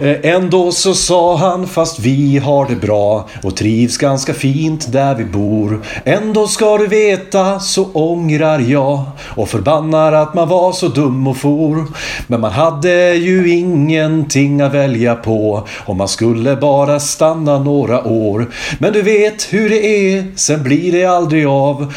Eh, 0.01 0.35
ändå 0.35 0.73
så 0.73 0.95
sa 0.95 1.37
han 1.37 1.67
fast 1.67 1.99
vi 1.99 2.39
har 2.39 2.67
det 2.69 2.77
bra 2.77 3.29
och 3.43 3.57
trivs 3.57 3.97
ganska 3.97 4.35
fint 4.35 4.93
där 4.93 5.15
vi 5.15 5.25
bor. 5.25 5.83
Ändå 6.05 6.47
ska 6.47 6.79
du 6.79 6.87
veta 6.87 7.61
så 7.61 7.85
ångrar 7.93 8.59
jag 8.59 9.05
och 9.21 9.49
förbannar 9.49 10.13
att 10.13 10.35
man 10.35 10.49
var 10.49 10.73
så 10.73 10.89
dum 10.89 11.27
och 11.27 11.37
for. 11.37 11.87
Men 12.27 12.41
man 12.41 12.53
hade 12.53 13.15
ju 13.15 13.51
ingenting 13.51 14.61
att 14.61 14.75
välja 14.75 15.15
på 15.15 15.67
och 15.87 15.97
man 15.97 16.09
skulle 16.09 16.57
bara 16.57 17.01
stanna 17.01 17.59
några 17.59 18.05
år. 18.05 18.47
Men 18.79 18.93
du 18.93 19.03
vet 19.03 19.53
hur 19.53 19.71
det 19.71 19.87
är, 19.87 20.27
sen 20.37 20.63
blir 20.63 20.93
det 20.93 21.05
aldrig 21.05 21.47
av. 21.47 21.93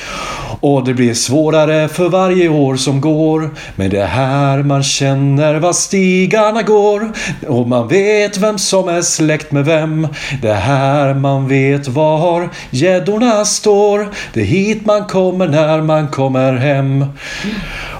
Och 0.62 0.84
det 0.84 0.94
blir 0.94 1.14
svårare 1.14 1.88
för 1.88 2.10
varje 2.10 2.50
år 2.50 2.76
som 2.76 3.02
går. 3.02 3.50
Men 3.76 3.90
det 3.90 4.02
är 4.02 4.08
här 4.08 4.64
man 4.64 4.84
känner 4.84 5.56
var 5.56 5.74
stigarna 5.74 6.62
går. 6.62 7.12
Och 7.47 7.67
man 7.67 7.88
vet 7.88 8.38
vem 8.38 8.58
som 8.58 8.89
är 8.89 9.01
släkt 9.01 9.51
med 9.51 9.65
vem. 9.65 10.08
Det 10.41 10.49
är 10.49 10.54
här 10.54 11.13
man 11.13 11.47
vet 11.47 11.88
var 11.88 12.49
gäddorna 12.69 13.45
står. 13.45 14.10
Det 14.34 14.41
är 14.41 14.45
hit 14.45 14.86
man 14.86 15.06
kommer 15.06 15.47
när 15.47 15.82
man 15.82 16.08
kommer 16.08 16.54
hem. 16.54 17.06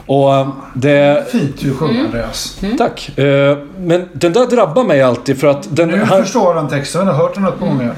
Och 0.06 0.36
eh, 0.36 0.48
det... 0.74 1.26
Fint 1.32 1.60
du 1.60 1.74
sjunger 1.74 2.06
Andreas. 2.06 2.58
Tack. 2.78 3.18
Eh, 3.18 3.58
Men 3.80 4.06
den 4.14 4.34
där 4.34 4.46
drabbar 4.56 4.84
mig 4.84 5.02
alltid 5.02 5.40
för 5.40 5.48
att 5.48 5.76
den... 5.76 5.88
Nu 5.90 5.98
han- 6.04 6.24
förstår 6.24 6.56
den 6.56 6.68
texten. 6.70 7.08
Jag 7.08 7.14
har 7.14 7.24
hört 7.24 7.36
den 7.36 7.46
ett 7.46 7.60
par 7.60 7.68
gånger. 7.68 7.94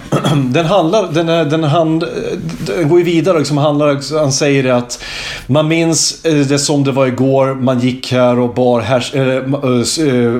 den 0.54 0.66
handlar, 0.66 1.12
den, 1.12 1.30
är, 1.30 1.46
den, 1.46 1.64
hand, 1.64 2.04
den 2.66 2.90
går 2.90 3.00
ju 3.00 3.06
vidare 3.06 3.38
liksom, 3.38 3.58
handlar, 3.58 4.18
han 4.20 4.32
säger 4.32 4.64
det 4.64 4.76
att 4.76 5.04
man 5.48 5.68
minns 5.68 6.26
eh, 6.26 6.34
det 6.34 6.60
som 6.60 6.84
det 6.84 6.92
var 6.92 7.08
igår, 7.08 7.56
man 7.56 7.80
gick 7.80 8.12
här 8.12 8.40
och 8.40 8.54
bar, 8.54 8.82
härs, 8.82 9.14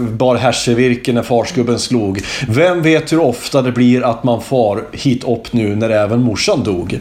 bar 0.10 0.36
härsevirke 0.36 1.14
när 1.14 1.24
farsgubben 1.24 1.80
slog. 1.80 2.22
Vem 2.48 2.82
vet 2.82 3.12
hur 3.14 3.20
ofta 3.20 3.62
det 3.62 3.72
blir 3.72 4.04
att 4.06 4.24
man 4.24 4.42
far 4.42 4.84
hit 4.92 5.24
upp 5.24 5.54
nu 5.54 5.76
när 5.76 5.90
även 5.90 6.22
morsan 6.22 6.64
dog. 6.64 7.00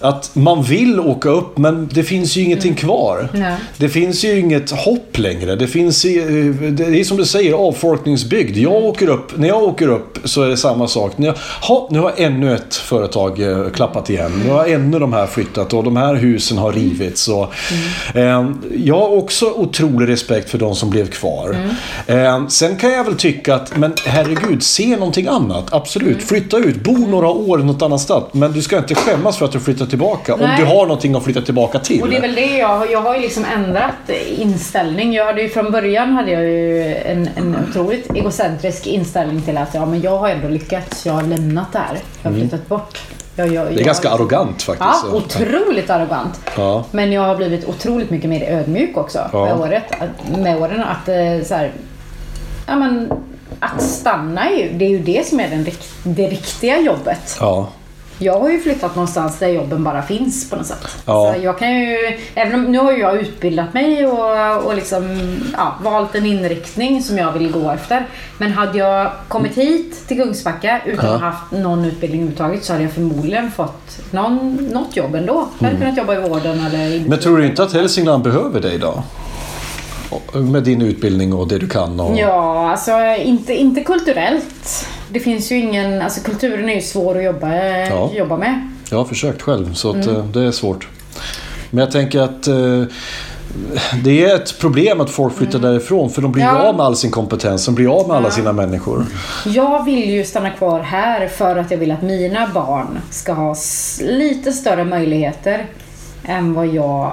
Att 0.00 0.30
man 0.32 0.62
vill 0.62 1.00
åka 1.00 1.28
upp 1.28 1.58
men 1.58 1.88
det 1.92 2.02
finns 2.04 2.36
ju 2.36 2.42
ingenting 2.42 2.74
kvar. 2.74 3.28
Nej. 3.32 3.56
Det 3.78 3.88
finns 3.88 4.24
ju 4.24 4.38
inget 4.40 4.70
hopp 4.70 5.18
längre. 5.18 5.56
Det 5.56 5.66
finns 5.66 6.04
ju- 6.04 6.52
det 6.70 7.00
är 7.00 7.04
som 7.04 7.16
du 7.16 7.24
säger, 7.24 7.52
avfolkningsbygd. 7.52 8.56
Jag 8.56 8.72
åker 8.72 9.08
upp, 9.08 9.38
när 9.38 9.48
jag 9.48 9.62
åker 9.62 9.88
upp 9.88 10.18
så 10.24 10.42
är 10.42 10.48
det 10.48 10.56
samma 10.56 10.88
sak. 10.88 11.18
När 11.18 11.26
jag, 11.26 11.34
ha, 11.62 11.88
nu 11.90 11.98
har 12.00 12.12
ännu 12.16 12.54
ett 12.54 12.74
företag 12.74 13.40
eh, 13.42 13.70
klappat 13.70 14.10
igen. 14.10 14.42
Nu 14.44 14.50
har 14.50 14.66
ännu 14.66 14.98
de 14.98 15.12
här 15.12 15.26
flyttat 15.26 15.72
och 15.74 15.84
de 15.84 15.96
här 15.96 16.14
husen 16.14 16.58
har 16.58 16.72
rivits. 16.72 17.28
Och, 17.28 17.52
eh, 18.14 18.46
jag 18.84 18.94
har 18.98 19.08
också 19.16 19.46
otrolig 19.50 20.08
respekt 20.08 20.50
för 20.50 20.58
de 20.58 20.74
som 20.74 20.90
blev 20.90 21.10
kvar. 21.10 21.56
Eh, 22.06 22.46
sen 22.48 22.76
kan 22.76 22.90
jag 22.92 23.04
väl 23.04 23.16
tycka 23.16 23.54
att, 23.54 23.76
men 23.76 23.92
herregud, 24.06 24.62
se 24.62 24.96
någonting 24.96 25.26
annat. 25.26 25.72
Absolut, 25.74 26.22
flytta 26.22 26.56
ut, 26.56 26.76
bo 26.84 26.92
några 26.92 27.28
år 27.28 27.58
något 27.58 27.82
annanstans. 27.82 28.24
Men 28.32 28.52
du 28.52 28.62
ska 28.62 28.78
inte 28.78 28.94
skämmas 28.94 29.36
för 29.38 29.44
att 29.44 29.52
du 29.52 29.60
flyttar 29.60 29.86
tillbaka. 29.86 30.34
Om 30.34 30.40
Nej. 30.40 30.56
du 30.60 30.64
har 30.64 30.82
någonting 30.86 31.14
att 31.14 31.24
flytta 31.24 31.40
tillbaka 31.40 31.78
till. 31.78 32.02
Och 32.02 32.08
det 32.08 32.16
är 32.16 32.20
väl 32.20 32.34
det 32.34 32.56
jag. 32.56 32.92
Jag 32.92 33.00
har 33.02 33.14
ju 33.14 33.20
liksom 33.20 33.44
ändrat 33.56 34.10
inställning. 34.36 35.12
Jag 35.12 35.26
hade 35.26 35.42
ju 35.42 35.48
från 35.48 35.70
början 35.72 36.12
hade 36.12 36.30
jag 36.30 36.42
ju 36.42 36.94
en, 36.96 37.28
en 37.36 37.56
otroligt 37.70 38.10
egocentrisk 38.14 38.86
inställning 38.86 39.42
till 39.42 39.58
att 39.58 39.74
ja, 39.74 39.86
men 39.86 40.00
jag 40.00 40.18
har 40.18 40.28
ändå 40.28 40.48
lyckats. 40.48 41.06
Jag 41.06 41.12
har 41.12 41.22
lämnat 41.22 41.72
det 41.72 41.78
här. 41.78 41.98
Jag 42.22 42.30
har 42.30 42.38
flyttat 42.38 42.68
bort. 42.68 43.02
Jag, 43.36 43.48
jag, 43.48 43.62
Mm. 43.62 43.74
Det 43.74 43.80
är 43.80 43.84
ganska 43.84 44.10
arrogant 44.10 44.62
faktiskt. 44.62 45.04
Ja, 45.04 45.16
otroligt 45.16 45.90
arrogant. 45.90 46.40
Ja. 46.56 46.84
Men 46.90 47.12
jag 47.12 47.22
har 47.22 47.36
blivit 47.36 47.68
otroligt 47.68 48.10
mycket 48.10 48.30
mer 48.30 48.50
ödmjuk 48.50 48.96
också 48.96 49.30
Ja. 49.32 49.44
med, 49.44 49.60
året, 49.60 49.82
med 50.38 50.62
åren. 50.62 50.82
Att, 50.82 51.08
eh, 51.08 51.46
så 51.46 51.54
här, 51.54 51.72
ja, 52.66 52.76
men, 52.76 53.12
att 53.60 53.82
stanna 53.82 54.50
är 54.50 54.56
ju, 54.56 54.70
det 54.72 54.84
är 54.84 54.88
ju 54.88 54.98
det 54.98 55.26
som 55.26 55.40
är 55.40 55.48
den, 55.50 55.66
det 56.02 56.26
riktiga 56.28 56.80
jobbet. 56.80 57.36
Ja. 57.40 57.68
Jag 58.18 58.40
har 58.40 58.50
ju 58.50 58.60
flyttat 58.60 58.94
någonstans 58.96 59.38
där 59.38 59.48
jobben 59.48 59.84
bara 59.84 60.02
finns 60.02 60.50
på 60.50 60.56
något 60.56 60.66
sätt. 60.66 60.86
Ja. 61.06 61.34
Så 61.34 61.42
jag 61.42 61.58
kan 61.58 61.80
ju, 61.80 61.96
även 62.34 62.54
om, 62.54 62.72
nu 62.72 62.78
har 62.78 62.92
jag 62.92 63.16
utbildat 63.16 63.74
mig 63.74 64.06
och, 64.06 64.64
och 64.64 64.74
liksom, 64.74 65.18
ja, 65.56 65.74
valt 65.82 66.14
en 66.14 66.26
inriktning 66.26 67.02
som 67.02 67.18
jag 67.18 67.32
vill 67.32 67.52
gå 67.52 67.70
efter. 67.70 68.06
Men 68.38 68.52
hade 68.52 68.78
jag 68.78 69.10
kommit 69.28 69.54
hit 69.58 70.08
till 70.08 70.16
Kungsbacka 70.16 70.80
utan 70.86 71.06
Ja. 71.06 71.14
att 71.14 71.20
ha 71.20 71.28
haft 71.30 71.50
någon 71.52 71.84
utbildning 71.84 72.20
överhuvudtaget 72.20 72.64
så 72.64 72.72
hade 72.72 72.84
jag 72.84 72.92
förmodligen 72.92 73.50
fått 73.50 73.98
någon, 74.10 74.56
något 74.72 74.96
jobb 74.96 75.14
ändå. 75.14 75.48
Jag 75.58 75.66
hade 75.66 75.78
kunnat 75.80 75.96
jobba 75.96 76.14
i 76.14 76.28
vården 76.28 76.66
eller 76.66 76.78
i 76.78 76.96
Mm. 76.96 77.08
Men 77.08 77.18
tror 77.20 77.38
du 77.38 77.46
inte 77.46 77.62
att 77.62 77.72
Hälsingland 77.72 78.22
behöver 78.24 78.60
dig 78.60 78.78
då? 78.78 79.02
Med 80.32 80.62
din 80.62 80.82
utbildning 80.82 81.32
och 81.34 81.48
det 81.48 81.58
du 81.58 81.68
kan 81.68 82.00
och... 82.00 82.18
Ja, 82.18 82.70
alltså 82.70 82.92
inte, 83.22 83.54
inte 83.54 83.80
kulturellt. 83.84 84.86
Det 85.10 85.20
finns 85.20 85.52
ju 85.52 85.56
ingen, 85.56 86.02
alltså 86.02 86.20
kulturen 86.20 86.68
är 86.68 86.74
ju 86.74 86.80
svår 86.80 87.18
att 87.18 87.24
jobba, 87.24 87.54
Ja. 87.56 88.10
jobba 88.14 88.36
med. 88.36 88.68
Jag 88.90 88.98
har 88.98 89.04
försökt 89.04 89.42
själv 89.42 89.74
så 89.74 89.90
att, 89.90 89.96
Mm. 90.06 90.16
eh, 90.16 90.24
det 90.26 90.42
är 90.42 90.50
svårt. 90.50 90.88
Men 91.70 91.78
jag 91.84 91.90
tänker 91.92 92.20
att 92.20 92.46
eh, 92.46 92.82
det 94.04 94.24
är 94.24 94.34
ett 94.34 94.58
problem 94.60 95.00
att 95.00 95.10
folk 95.10 95.34
flyttar 95.36 95.58
därifrån 95.58 96.10
för 96.10 96.22
de 96.22 96.32
blir 96.32 96.44
Mm. 96.44 96.56
Ja. 96.56 96.62
av 96.68 96.76
med 96.76 96.86
all 96.86 96.96
sin 96.96 97.10
kompetens. 97.10 97.66
De 97.66 97.74
blir 97.74 98.00
av 98.00 98.08
med 98.08 98.16
alla 98.16 98.30
sina 98.30 98.52
människor. 98.52 99.06
Jag 99.46 99.84
vill 99.84 100.10
ju 100.10 100.24
stanna 100.24 100.50
kvar 100.50 100.80
här 100.80 101.28
för 101.28 101.56
att 101.56 101.70
jag 101.70 101.78
vill 101.78 101.90
att 101.92 102.02
mina 102.02 102.46
barn 102.54 102.98
ska 103.10 103.32
ha 103.32 103.56
lite 104.00 104.52
större 104.52 104.84
möjligheter 104.84 105.66
än 106.24 106.54
vad 106.54 106.66
jag 106.66 107.12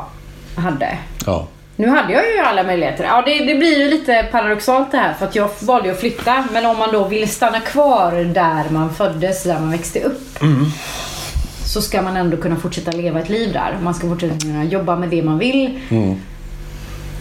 hade. 0.56 0.98
Ja. 1.26 1.48
Nu 1.76 1.88
hade 1.88 2.14
jag 2.14 2.24
ju 2.34 2.40
alla 2.40 2.64
möjligheter. 2.64 3.04
Ja, 3.04 3.24
det, 3.26 3.46
det 3.46 3.56
blir 3.56 3.80
ju 3.80 3.90
lite 3.90 4.28
paradoxalt 4.32 4.92
det 4.92 4.98
här 4.98 5.14
för 5.14 5.26
att 5.26 5.36
jag 5.36 5.50
valde 5.62 5.92
att 5.92 6.00
flytta. 6.00 6.44
Men 6.54 6.66
om 6.66 6.78
man 6.78 6.92
då 6.92 7.08
vill 7.08 7.30
stanna 7.30 7.60
kvar 7.60 8.12
där 8.12 8.70
man 8.70 8.94
föddes, 8.94 9.44
där 9.44 9.60
man 9.60 9.72
växte 9.72 10.00
upp. 10.00 10.40
Så 11.66 11.82
ska 11.82 12.02
man 12.02 12.18
ändå 12.18 12.38
kunna 12.38 12.56
fortsätta 12.56 12.92
leva 12.92 13.20
ett 13.20 13.30
liv 13.30 13.54
där. 13.54 13.78
Man 13.84 13.94
ska 13.94 14.08
fortsätta 14.08 14.40
kunna 14.40 14.64
jobba 14.64 14.96
med 14.96 15.10
det 15.10 15.24
man 15.24 15.40
vill. 15.40 15.80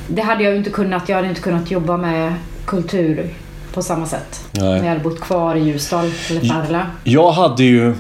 Det 0.06 0.22
hade 0.22 0.44
jag 0.44 0.52
ju 0.52 0.58
inte 0.58 0.70
kunnat. 0.70 1.08
Jag 1.08 1.16
hade 1.16 1.28
inte 1.28 1.40
kunnat 1.40 1.70
jobba 1.70 1.96
med 1.96 2.34
kultur 2.64 3.30
på 3.74 3.82
samma 3.82 4.06
sätt. 4.06 4.48
Nej. 4.52 4.68
Om 4.68 4.76
jag 4.76 4.92
hade 4.92 5.00
bott 5.00 5.20
kvar 5.20 5.54
i 5.54 5.60
Ljusdal 5.60 6.10
eller 6.30 6.40
Färila. 6.40 6.86
Jag 7.04 7.32
hade 7.32 7.64
ju 7.64 7.94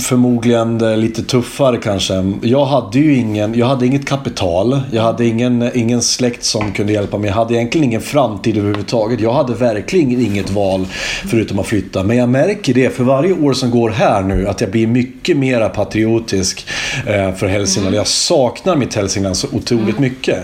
förmodligen 0.00 0.78
det 0.78 0.96
lite 0.96 1.22
tuffare 1.22 1.76
kanske. 1.76 2.32
Jag 2.42 2.64
hade 2.64 2.98
ju 2.98 3.14
ingen, 3.14 3.58
jag 3.58 3.66
hade 3.66 3.86
inget 3.86 4.06
kapital. 4.06 4.80
Jag 4.92 5.02
hade 5.02 5.26
ingen, 5.26 5.70
ingen 5.74 6.02
släkt 6.02 6.44
som 6.44 6.72
kunde 6.72 6.92
hjälpa 6.92 7.18
mig. 7.18 7.28
Jag 7.28 7.34
hade 7.34 7.54
egentligen 7.54 7.84
ingen 7.84 8.00
framtid 8.00 8.58
överhuvudtaget. 8.58 9.20
Jag 9.20 9.32
hade 9.32 9.54
verkligen 9.54 10.20
inget 10.20 10.50
val 10.50 10.86
förutom 11.26 11.58
att 11.58 11.66
flytta. 11.66 12.02
Men 12.02 12.16
jag 12.16 12.28
märker 12.28 12.74
det 12.74 12.96
för 12.96 13.04
varje 13.04 13.32
år 13.32 13.52
som 13.52 13.70
går 13.70 13.90
här 13.90 14.22
nu 14.22 14.48
att 14.48 14.60
jag 14.60 14.70
blir 14.70 14.86
mycket 14.86 15.36
mer 15.36 15.68
patriotisk 15.68 16.66
eh, 17.06 17.34
för 17.34 17.46
Hälsingland. 17.46 17.96
Jag 17.96 18.06
saknar 18.06 18.76
mitt 18.76 18.94
Hälsingland 18.94 19.36
så 19.36 19.46
otroligt 19.52 19.98
mycket. 19.98 20.38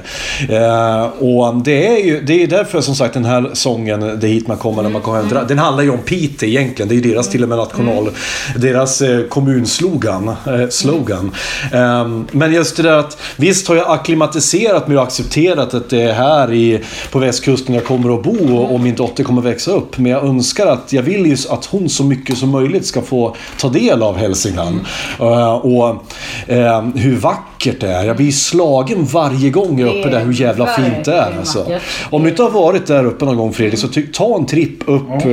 Eh, 0.48 1.04
och 1.04 1.54
det 1.64 1.86
är 1.86 2.04
ju 2.04 2.20
det 2.20 2.42
är 2.42 2.46
därför 2.46 2.80
som 2.80 2.94
sagt 2.94 3.14
den 3.14 3.24
här 3.24 3.50
sången, 3.52 4.00
Det 4.00 4.26
är 4.26 4.28
hit 4.28 4.48
man 4.48 4.56
kommer 4.56 4.82
när 4.82 4.90
man 4.90 5.02
kommer 5.02 5.22
hem. 5.22 5.46
Den 5.48 5.58
handlar 5.58 5.84
ju 5.84 5.90
om 5.90 5.98
Piteå 5.98 6.48
egentligen. 6.48 6.88
Det 6.88 6.94
är 6.94 6.96
ju 6.96 7.12
deras 7.12 7.28
till 7.28 7.42
och 7.42 7.48
med 7.48 7.58
national, 7.58 8.10
deras 8.56 9.02
eh, 9.02 9.20
kommunslogan. 9.34 10.28
Eh, 10.28 10.68
slogan. 10.70 11.34
Ehm, 11.72 12.26
men 12.32 12.52
just 12.52 12.76
det 12.76 12.82
där 12.82 12.98
att 12.98 13.18
visst 13.36 13.68
har 13.68 13.76
jag 13.76 13.90
akklimatiserat 13.90 14.88
mig 14.88 14.96
och 14.96 15.02
accepterat 15.02 15.74
att 15.74 15.90
det 15.90 16.02
är 16.02 16.12
här 16.12 16.52
i, 16.52 16.80
på 17.10 17.18
västkusten 17.18 17.74
jag 17.74 17.84
kommer 17.84 18.14
att 18.14 18.22
bo 18.22 18.56
och, 18.56 18.74
och 18.74 18.80
min 18.80 18.94
dotter 18.94 19.24
kommer 19.24 19.42
växa 19.42 19.70
upp. 19.70 19.98
Men 19.98 20.12
jag 20.12 20.24
önskar 20.24 20.66
att, 20.66 20.92
jag 20.92 21.02
vill 21.02 21.26
ju 21.26 21.36
att 21.50 21.64
hon 21.64 21.88
så 21.88 22.04
mycket 22.04 22.38
som 22.38 22.50
möjligt 22.50 22.86
ska 22.86 23.02
få 23.02 23.36
ta 23.58 23.68
del 23.68 24.02
av 24.02 24.16
Hälsingland. 24.16 24.80
Eh, 25.20 25.52
och 25.52 26.04
ehm, 26.46 26.92
hur 26.92 27.16
vackert 27.16 27.53
det 27.72 27.88
är. 27.92 28.04
Jag 28.04 28.16
blir 28.16 28.30
slagen 28.32 29.04
varje 29.04 29.50
gång 29.50 29.78
jag 29.80 29.88
är 29.88 29.92
uppe 30.00 30.08
Det 30.10 30.16
är 30.16 30.18
där 30.18 30.26
hur 30.26 30.32
jävla 30.32 30.66
fint 30.66 31.04
det 31.04 31.12
är. 31.14 31.38
Alltså. 31.38 31.58
vackert. 31.58 31.82
Om 32.10 32.22
du 32.22 32.28
inte 32.28 32.42
har 32.42 32.50
varit 32.50 32.86
där 32.86 33.04
uppe 33.04 33.24
någon 33.24 33.36
gång 33.36 33.52
Fredrik, 33.52 33.80
så 33.80 33.88
ta 34.12 34.36
en 34.36 34.46
tripp 34.46 34.78
upp. 34.86 35.24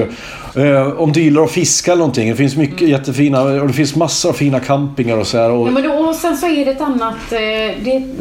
Eh, 0.55 0.87
om 0.99 1.11
du 1.11 1.21
gillar 1.21 1.43
att 1.43 1.51
fiska 1.51 1.91
eller 1.91 1.99
någonting. 1.99 2.29
Det 2.29 2.35
finns 2.35 2.55
mycket 2.55 2.87
jättefina, 2.89 3.41
och 3.41 3.67
det 3.67 3.73
finns 3.73 3.95
massor 3.95 4.29
av 4.29 4.33
fina 4.33 4.59
campingar 4.59 5.17
och 5.17 5.27
så 5.27 5.37
här. 5.37 5.49
Och, 5.51 5.67
Ja, 5.67 5.71
men 5.71 5.83
då, 5.83 5.89
och 5.93 6.15
sen 6.15 6.37
så 6.37 6.47
är 6.47 6.65
det 6.65 6.71
ett 6.71 6.81
annat, 6.81 7.15
eh, 7.31 7.37
det, 7.39 7.95
är- 7.95 8.15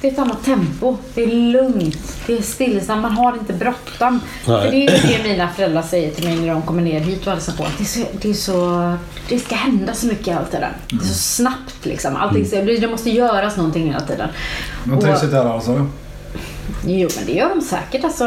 det 0.00 0.08
är 0.08 0.12
ett 0.12 0.18
annat 0.18 0.44
tempo. 0.44 0.96
Det 1.14 1.22
är 1.22 1.26
lugnt. 1.26 2.16
Det 2.26 2.38
är 2.38 2.42
stillsamt. 2.42 3.02
Man 3.02 3.12
har 3.12 3.32
inte 3.32 3.52
bråttom. 3.52 4.20
För 4.44 4.60
det 4.70 4.76
är 4.76 4.80
ju 4.80 4.86
det 4.86 5.28
mina 5.28 5.48
föräldrar 5.56 5.82
säger 5.82 6.10
till 6.10 6.24
mig 6.24 6.36
när 6.36 6.48
de 6.52 6.62
kommer 6.62 6.82
ner 6.82 7.00
hit 7.00 7.26
och 7.26 7.32
hälsar 7.32 7.52
på. 7.52 7.62
Att 7.62 7.78
det, 7.78 7.84
är 7.84 7.86
så, 7.86 8.00
det, 8.22 8.30
är 8.30 8.34
så, 8.34 8.92
det 9.28 9.38
ska 9.38 9.54
hända 9.54 9.94
så 9.94 10.06
mycket 10.06 10.26
hela 10.28 10.44
tiden. 10.44 10.70
Det 10.90 10.96
är 10.96 11.08
så 11.08 11.14
snabbt 11.14 11.76
liksom. 11.86 12.16
Allting, 12.16 12.46
så- 12.46 12.56
det, 12.56 12.76
det 12.76 12.88
måste 12.88 13.10
göras 13.10 13.47
någonting 13.56 13.86
hela 13.86 14.00
tiden. 14.00 14.28
De 14.84 15.00
trivs 15.00 15.22
inte 15.22 15.36
här 15.36 15.44
alltså? 15.44 15.86
Jo, 16.86 17.08
men 17.16 17.26
det 17.26 17.32
gör 17.32 17.48
de 17.48 17.60
säkert. 17.60 18.04
Alltså, 18.04 18.24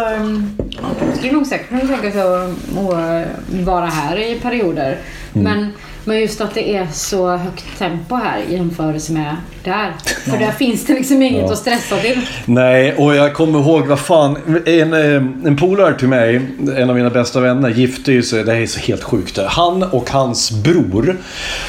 de 0.99 1.17
skulle 1.17 1.31
nog 1.31 1.47
säkert 1.47 1.69
kunna 1.69 1.81
tänka 1.81 2.11
sig 2.11 2.21
att 2.21 2.49
att 2.77 3.27
vara 3.65 3.85
här 3.85 4.17
i 4.17 4.39
perioder. 4.39 4.97
Men, 5.33 5.73
men 6.05 6.19
just 6.19 6.41
att 6.41 6.53
det 6.53 6.75
är 6.75 6.87
så 6.93 7.37
högt 7.37 7.65
tempo 7.77 8.15
här 8.15 8.39
i 8.49 8.53
jämförelse 8.53 9.11
med 9.13 9.35
där. 9.63 9.93
För 10.25 10.37
där 10.37 10.51
finns 10.51 10.85
det 10.85 10.93
liksom 10.93 11.21
inget 11.21 11.45
Ja. 11.45 11.51
att 11.53 11.57
stressa 11.57 11.97
till. 11.97 12.19
Nej, 12.45 12.93
och 12.95 13.15
jag 13.15 13.33
kommer 13.33 13.59
ihåg 13.59 13.87
vad 13.87 13.99
fan. 13.99 14.37
En, 14.65 14.93
eh, 14.93 15.15
en 15.47 15.57
polare 15.57 15.99
till 15.99 16.07
mig, 16.07 16.41
en 16.77 16.89
av 16.89 16.95
mina 16.95 17.09
bästa 17.09 17.39
vänner, 17.39 17.69
gifte 17.69 18.11
ju 18.11 18.23
sig. 18.23 18.43
Det 18.43 18.53
här 18.53 18.61
är 18.61 18.65
så 18.67 18.79
helt 18.79 19.03
sjukt. 19.03 19.39
Han 19.47 19.83
och 19.83 20.09
hans 20.09 20.51
bror 20.51 21.17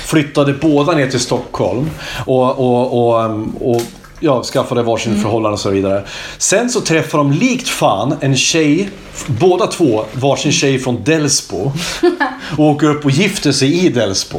flyttade 0.06 0.52
båda 0.52 0.92
ner 0.92 1.06
till 1.06 1.20
Stockholm. 1.20 1.90
Och, 2.26 2.58
och, 2.58 3.08
och, 3.08 3.40
och 3.60 3.82
ja, 4.22 4.42
skaffade 4.42 4.82
varsin 4.82 5.20
förhållande 5.22 5.54
och 5.54 5.60
så 5.60 5.70
vidare. 5.70 6.04
Sen 6.38 6.70
så 6.70 6.80
träffade 6.80 7.24
de 7.24 7.32
likt 7.32 7.68
fan 7.68 8.14
en 8.20 8.36
tjej, 8.36 8.90
båda 9.26 9.66
två, 9.66 10.04
varsin 10.12 10.52
tjej 10.52 10.78
från 10.78 11.04
Delsbo. 11.04 11.72
Och 12.56 12.64
åker 12.64 12.90
upp 12.90 13.04
och 13.04 13.10
gifter 13.10 13.52
sig 13.52 13.86
i 13.86 13.88
Delsbo. 13.88 14.38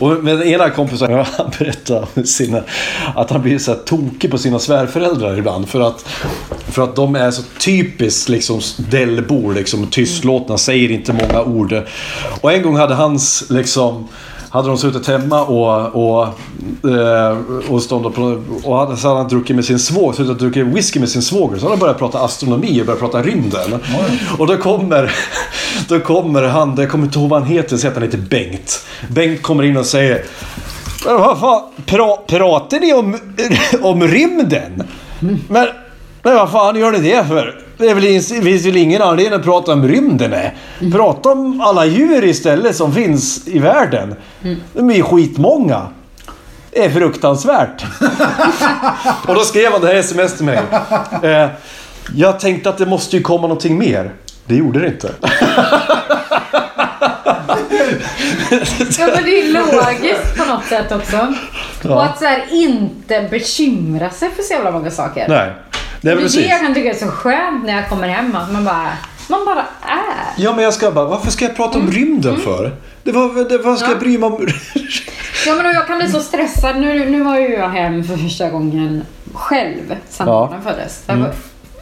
Och 0.00 0.24
med 0.24 0.38
den 0.38 0.48
ena 0.48 0.70
kompisen, 0.70 1.12
han 1.12 1.52
om 2.16 2.24
sina, 2.24 2.62
att 3.14 3.30
han 3.30 3.42
blir 3.42 3.58
så 3.58 3.70
här 3.70 3.78
tokig 3.78 4.30
på 4.30 4.38
sina 4.38 4.58
svärföräldrar 4.58 5.38
ibland. 5.38 5.68
För 5.68 5.80
att, 5.80 6.04
för 6.68 6.82
att 6.82 6.96
de 6.96 7.16
är 7.16 7.30
så 7.30 7.42
typiskt 7.58 8.28
liksom 8.28 8.60
Dellbor, 8.76 9.54
liksom 9.54 9.86
tystlåtna, 9.86 10.58
säger 10.58 10.90
inte 10.90 11.12
många 11.12 11.42
ord. 11.42 11.82
Och 12.40 12.52
en 12.52 12.62
gång 12.62 12.76
hade 12.76 12.94
hans 12.94 13.44
liksom 13.50 14.08
hade 14.50 14.68
de 14.68 14.78
suttit 14.78 15.06
hemma 15.06 15.42
och, 15.44 15.94
och, 16.10 16.26
eh, 16.90 17.36
och 17.70 17.82
stått 17.82 18.14
på, 18.14 18.42
och 18.64 18.78
hade, 18.78 18.96
så 18.96 19.08
hade 19.08 19.20
han 19.20 19.28
druckit 19.28 19.56
med 19.56 19.64
sin 19.64 19.78
svåger, 19.78 20.16
suttit 20.16 20.30
och 20.30 20.36
druckit 20.36 20.66
whisky 20.66 21.00
med 21.00 21.08
sin 21.08 21.22
svåger. 21.22 21.56
Så 21.58 21.62
hade 21.62 21.72
han 21.72 21.78
börjat 21.78 21.98
prata 21.98 22.18
astronomi 22.18 22.80
och 22.82 22.86
börjat 22.86 23.00
prata 23.00 23.22
rymden. 23.22 23.80
Och 24.38 24.46
då 24.46 24.56
kommer, 24.56 25.12
då 25.88 26.00
kommer 26.00 26.42
han, 26.42 26.74
jag 26.78 26.90
kommer 26.90 27.04
inte 27.04 27.18
ihåg 27.18 27.28
vad 27.28 27.40
han 27.42 27.48
heter, 27.48 27.76
så 27.76 27.86
heter 27.86 28.00
han 28.00 28.10
heter 28.10 28.24
Bengt. 28.30 28.84
Bengt 29.08 29.42
kommer 29.42 29.62
in 29.62 29.76
och 29.76 29.86
säger 29.86 30.24
"Men 31.06 31.14
vad 31.20 31.38
fan, 31.40 31.62
pra, 31.86 32.16
pratar 32.26 32.80
ni 32.80 32.92
om, 32.92 33.18
om 33.82 34.02
rymden? 34.02 34.82
Men, 35.48 35.66
men 36.28 36.36
vad 36.36 36.50
fan 36.50 36.76
gör 36.76 36.92
ni 36.92 36.98
det 36.98 37.24
för? 37.28 37.60
Det 37.76 37.88
är 37.88 37.94
väl, 37.94 38.42
finns 38.42 38.66
väl 38.66 38.76
ingen 38.76 39.02
anledning 39.02 39.40
att 39.40 39.44
prata 39.44 39.72
om 39.72 39.88
rymden? 39.88 40.30
Nej. 40.30 40.56
Prata 40.92 41.28
om 41.28 41.60
alla 41.60 41.86
djur 41.86 42.24
istället 42.24 42.76
som 42.76 42.92
finns 42.92 43.48
i 43.48 43.58
världen. 43.58 44.14
De 44.72 44.90
är 44.90 44.94
ju 44.94 45.02
skitmånga. 45.02 45.86
Det 46.70 46.84
är 46.84 46.90
fruktansvärt. 46.90 47.84
Och 49.28 49.34
då 49.34 49.40
skrev 49.40 49.72
han 49.72 49.80
det 49.80 49.86
här 49.86 49.94
sms 49.94 50.36
till 50.36 50.44
mig. 50.44 50.60
Eh, 51.22 51.48
jag 52.14 52.40
tänkte 52.40 52.68
att 52.68 52.78
det 52.78 52.86
måste 52.86 53.16
ju 53.16 53.22
komma 53.22 53.42
någonting 53.42 53.78
mer. 53.78 54.12
Det 54.46 54.54
gjorde 54.54 54.80
det 54.80 54.86
inte. 54.86 55.10
Ja, 58.98 59.08
men 59.14 59.24
det 59.24 59.40
är 59.40 59.52
logiskt 59.52 60.36
på 60.36 60.44
något 60.44 60.64
sätt 60.64 60.92
också. 60.92 61.34
Och 61.88 62.04
att 62.04 62.18
så 62.18 62.24
här, 62.24 62.44
inte 62.50 63.28
bekymra 63.30 64.10
sig 64.10 64.30
för 64.30 64.42
så 64.42 64.52
jävla 64.52 64.70
många 64.70 64.90
saker. 64.90 65.28
Nej. 65.28 65.52
Det 66.00 66.10
är 66.10 66.16
det 66.16 66.22
precis. 66.22 66.46
jag 66.50 66.60
kan 66.60 66.74
tycka 66.74 66.90
är 66.90 66.94
så 66.94 67.06
skönt 67.06 67.64
när 67.64 67.76
jag 67.76 67.88
kommer 67.88 68.08
hem. 68.08 68.36
Att 68.36 68.52
man 68.52 68.64
bara, 68.64 68.88
man 69.28 69.44
bara 69.44 69.66
är. 69.82 70.34
Ja, 70.42 70.54
men 70.54 70.64
jag 70.64 70.74
ska 70.74 70.90
bara, 70.90 71.04
varför 71.04 71.30
ska 71.30 71.44
jag 71.44 71.56
prata 71.56 71.78
om 71.78 71.90
rymden 71.90 72.36
för? 72.36 72.72
Det 73.02 73.12
var, 73.12 73.48
det, 73.48 73.58
vad 73.58 73.78
ska 73.78 73.86
Ja. 73.86 73.92
jag 73.92 74.00
bry 74.00 74.18
mig 74.18 74.26
om? 74.26 74.48
Ja 75.46 75.54
men 75.54 75.66
jag 75.74 75.86
kan 75.86 75.98
bli 75.98 76.08
så 76.08 76.20
stressad. 76.20 76.76
Nu, 76.80 77.10
nu 77.10 77.22
var 77.22 77.36
ju 77.38 77.48
jag 77.48 77.68
hem 77.68 78.04
för 78.04 78.16
första 78.16 78.50
gången 78.50 79.04
själv 79.34 79.94
Ja. 80.18 80.24
barnen 80.24 80.62
föddes. 80.62 81.02
Det 81.06 81.14
var 81.14 81.32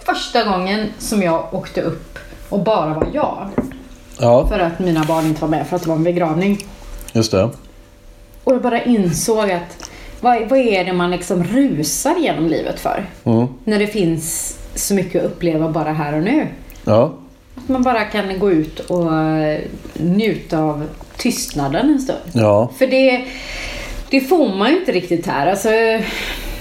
första 0.06 0.44
gången 0.44 0.86
som 0.98 1.22
jag 1.22 1.54
åkte 1.54 1.82
upp 1.82 2.18
och 2.48 2.58
bara 2.62 2.94
var 2.94 3.08
jag. 3.12 3.48
Ja, 4.18 4.48
För 4.48 4.58
att 4.58 4.78
mina 4.78 5.04
barn 5.04 5.26
inte 5.26 5.40
var 5.40 5.48
med 5.48 5.66
för 5.66 5.76
att 5.76 5.82
det 5.82 5.88
var 5.88 5.96
en 5.96 6.04
begravning. 6.04 6.66
just 7.12 7.30
det. 7.32 7.50
Och 8.44 8.52
jag 8.54 8.62
bara 8.62 8.82
insåg 8.82 9.50
att 9.50 9.85
vad, 10.20 10.48
vad 10.48 10.58
är 10.58 10.84
det 10.84 10.92
man 10.92 11.10
liksom 11.10 11.44
rusar 11.44 12.16
genom 12.16 12.46
livet 12.46 12.80
för? 12.80 13.06
Mm. 13.24 13.46
När 13.64 13.78
det 13.78 13.86
finns 13.86 14.56
så 14.74 14.94
mycket 14.94 15.24
att 15.24 15.30
uppleva 15.30 15.68
bara 15.70 15.92
här 15.92 16.12
och 16.16 16.22
nu. 16.22 16.46
Ja. 16.84 17.14
Att 17.54 17.68
man 17.68 17.82
bara 17.82 18.04
kan 18.04 18.38
gå 18.38 18.50
ut 18.50 18.80
och 18.80 19.10
njuta 19.94 20.58
av 20.58 20.88
tystnaden 21.16 21.90
en 21.90 22.00
stund. 22.00 22.18
Ja. 22.32 22.70
För 22.78 22.86
det, 22.86 23.24
Det 24.10 24.20
får 24.20 24.54
man 24.54 24.70
ju 24.70 24.78
inte 24.78 24.92
riktigt 24.92 25.26
här. 25.26 25.46
Alltså, 25.46 25.68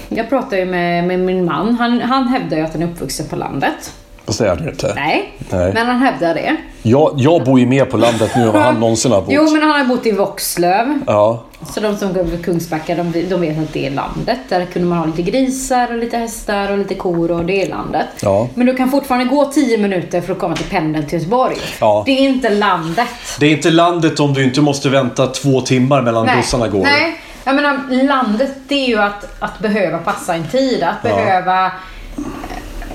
jag 0.08 0.28
pratar 0.28 0.56
ju 0.56 0.64
med, 0.64 1.04
med 1.04 1.18
min 1.20 1.44
man. 1.44 1.74
Han, 1.74 2.00
han 2.00 2.28
hävdar 2.28 2.56
ju 2.56 2.62
att 2.62 2.72
han 2.72 2.82
är 2.82 2.86
uppvuxen 2.86 3.26
på 3.28 3.36
landet. 3.36 3.92
Fast 4.26 4.38
det 4.38 4.48
är 4.48 4.56
det 4.56 4.70
inte. 4.70 4.92
Nej, 4.94 5.32
Nej. 5.50 5.72
men 5.74 5.86
han 5.86 5.98
hävdar 5.98 6.34
det. 6.34 6.56
Jag, 6.82 7.14
jag 7.16 7.44
bor 7.44 7.60
ju 7.60 7.66
mer 7.66 7.84
på 7.84 7.96
landet 7.96 8.30
nu 8.36 8.42
än 8.42 8.52
vad 8.52 8.62
han 8.62 8.74
någonsin 8.80 9.12
har 9.12 9.20
bott. 9.20 9.30
Jo, 9.32 9.50
men 9.50 9.62
han 9.62 9.70
har 9.70 9.84
bott 9.84 10.06
i 10.06 10.12
Våxlöv. 10.12 10.98
Ja. 11.06 11.42
Så 11.74 11.80
de 11.80 11.96
som 11.96 12.12
går 12.12 12.20
över 12.20 12.36
Kungsbacka, 12.38 12.94
de, 12.94 13.12
de 13.28 13.40
vet 13.40 13.58
att 13.58 13.72
det 13.72 13.86
är 13.86 13.90
landet. 13.90 14.38
Där 14.48 14.64
kunde 14.64 14.88
man 14.88 14.98
ha 14.98 15.06
lite 15.06 15.22
grisar 15.22 15.88
och 15.92 15.98
lite 15.98 16.16
hästar 16.16 16.72
och 16.72 16.78
lite 16.78 16.94
kor 16.94 17.30
och 17.30 17.44
det 17.44 17.62
är 17.62 17.68
landet. 17.68 18.06
Ja. 18.22 18.48
Men 18.54 18.66
du 18.66 18.76
kan 18.76 18.90
fortfarande 18.90 19.26
gå 19.26 19.44
10 19.44 19.78
minuter 19.78 20.20
för 20.20 20.32
att 20.32 20.38
komma 20.38 20.56
till 20.56 20.66
pendeln 20.70 21.06
till 21.06 21.18
Göteborg. 21.18 21.56
Ja. 21.80 22.02
Det 22.06 22.12
är 22.12 22.20
inte 22.28 22.50
landet. 22.50 23.08
Det 23.40 23.46
är 23.46 23.50
inte 23.50 23.70
landet 23.70 24.20
om 24.20 24.34
du 24.34 24.44
inte 24.44 24.60
måste 24.60 24.88
vänta 24.88 25.26
två 25.26 25.60
timmar 25.60 26.02
mellan 26.02 26.28
bussarna 26.36 26.68
går. 26.68 26.82
Nej. 26.82 27.20
Jag 27.44 27.54
menar, 27.54 28.04
landet 28.06 28.50
det 28.68 28.74
är 28.74 28.88
ju 28.88 28.98
att, 28.98 29.42
att 29.42 29.58
behöva 29.58 29.98
passa 29.98 30.34
en 30.34 30.46
tid. 30.48 30.82
Att 30.82 31.10
Ja. 31.10 31.16
behöva... 31.16 31.72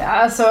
Alltså, 0.08 0.44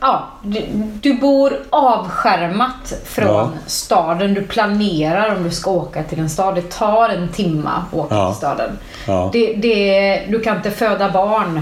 ja. 0.00 0.24
Du, 0.42 0.60
du 1.00 1.14
bor 1.14 1.52
avskärmat 1.70 2.92
från 3.04 3.26
Ja. 3.34 3.48
staden. 3.66 4.34
Du 4.34 4.42
planerar 4.42 5.36
om 5.36 5.42
du 5.44 5.50
ska 5.50 5.70
åka 5.70 6.02
till 6.02 6.18
en 6.18 6.30
stad. 6.30 6.54
Det 6.54 6.70
tar 6.70 7.08
en 7.08 7.28
timma 7.28 7.70
att 7.70 7.94
åka 7.98 8.14
Ja. 8.14 8.28
till 8.30 8.36
staden. 8.38 8.78
Ja. 9.06 9.30
Det, 9.32 9.54
det, 9.54 10.22
du 10.28 10.40
kan 10.40 10.56
inte 10.56 10.70
föda 10.70 11.10
barn 11.10 11.60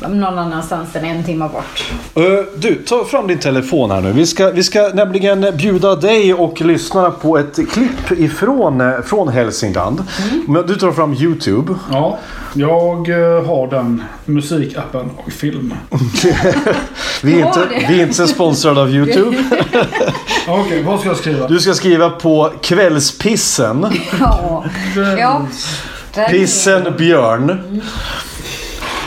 någon 0.00 0.38
annanstans 0.38 0.96
än 0.96 1.04
en 1.04 1.24
timme 1.24 1.48
bort. 1.48 1.92
Ö, 2.14 2.44
Du, 2.56 2.74
ta 2.74 3.04
fram 3.04 3.26
din 3.26 3.38
telefon 3.38 3.90
här 3.90 4.00
nu. 4.00 4.12
Vi 4.12 4.26
ska, 4.26 4.50
vi 4.50 4.62
ska 4.62 4.88
nämligen 4.94 5.46
bjuda 5.56 5.96
dig 5.96 6.34
och 6.34 6.60
lyssnarna 6.60 7.10
på 7.10 7.38
ett 7.38 7.54
klipp 7.72 8.18
ifrån 8.18 8.80
eh, 8.80 9.00
från 9.00 9.28
Hälsingland. 9.28 10.04
Mm. 10.22 10.44
Men 10.48 10.66
Du 10.66 10.74
tar 10.74 10.92
fram 10.92 11.14
YouTube. 11.14 11.74
Ja, 11.92 12.18
jag 12.54 13.08
eh, 13.08 13.44
har 13.46 13.70
den 13.70 14.02
musikappen 14.24 15.10
och 15.16 15.32
film. 15.32 15.74
Vi 17.22 17.40
är, 17.40 17.46
inte, 17.46 17.68
vi 17.88 18.00
är 18.00 18.06
inte 18.06 18.26
sponsrade 18.26 18.80
av 18.80 18.90
YouTube. 18.90 19.36
Okej, 20.48 20.82
vad 20.82 21.00
ska 21.00 21.08
jag 21.08 21.16
skriva? 21.16 21.48
Du 21.48 21.60
ska 21.60 21.74
skriva 21.74 22.10
på 22.10 22.52
kvällspissen. 22.62 23.86
Ja. 24.20 24.64
ja. 25.18 25.46
Pissen 26.30 26.94
Björn. 26.98 27.80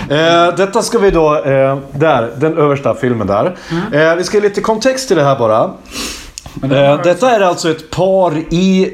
Eh, 0.10 0.56
detta 0.58 0.82
ska 0.82 1.00
vi 1.00 1.12
då, 1.12 1.36
eh, 1.36 1.78
där, 1.92 2.32
den 2.38 2.58
översta 2.58 2.96
filmen 2.96 3.28
där. 3.28 3.56
Mm. 3.72 4.10
Eh, 4.10 4.16
vi 4.16 4.24
ska 4.24 4.38
ge 4.38 4.44
lite 4.44 4.62
kontext 4.62 5.08
till 5.08 5.18
det 5.18 5.24
här 5.24 5.40
bara. 5.40 5.64
Eh, 6.64 7.02
detta 7.04 7.32
är 7.32 7.40
alltså 7.42 7.70
ett 7.72 7.90
par 7.90 8.38
i 8.38 8.94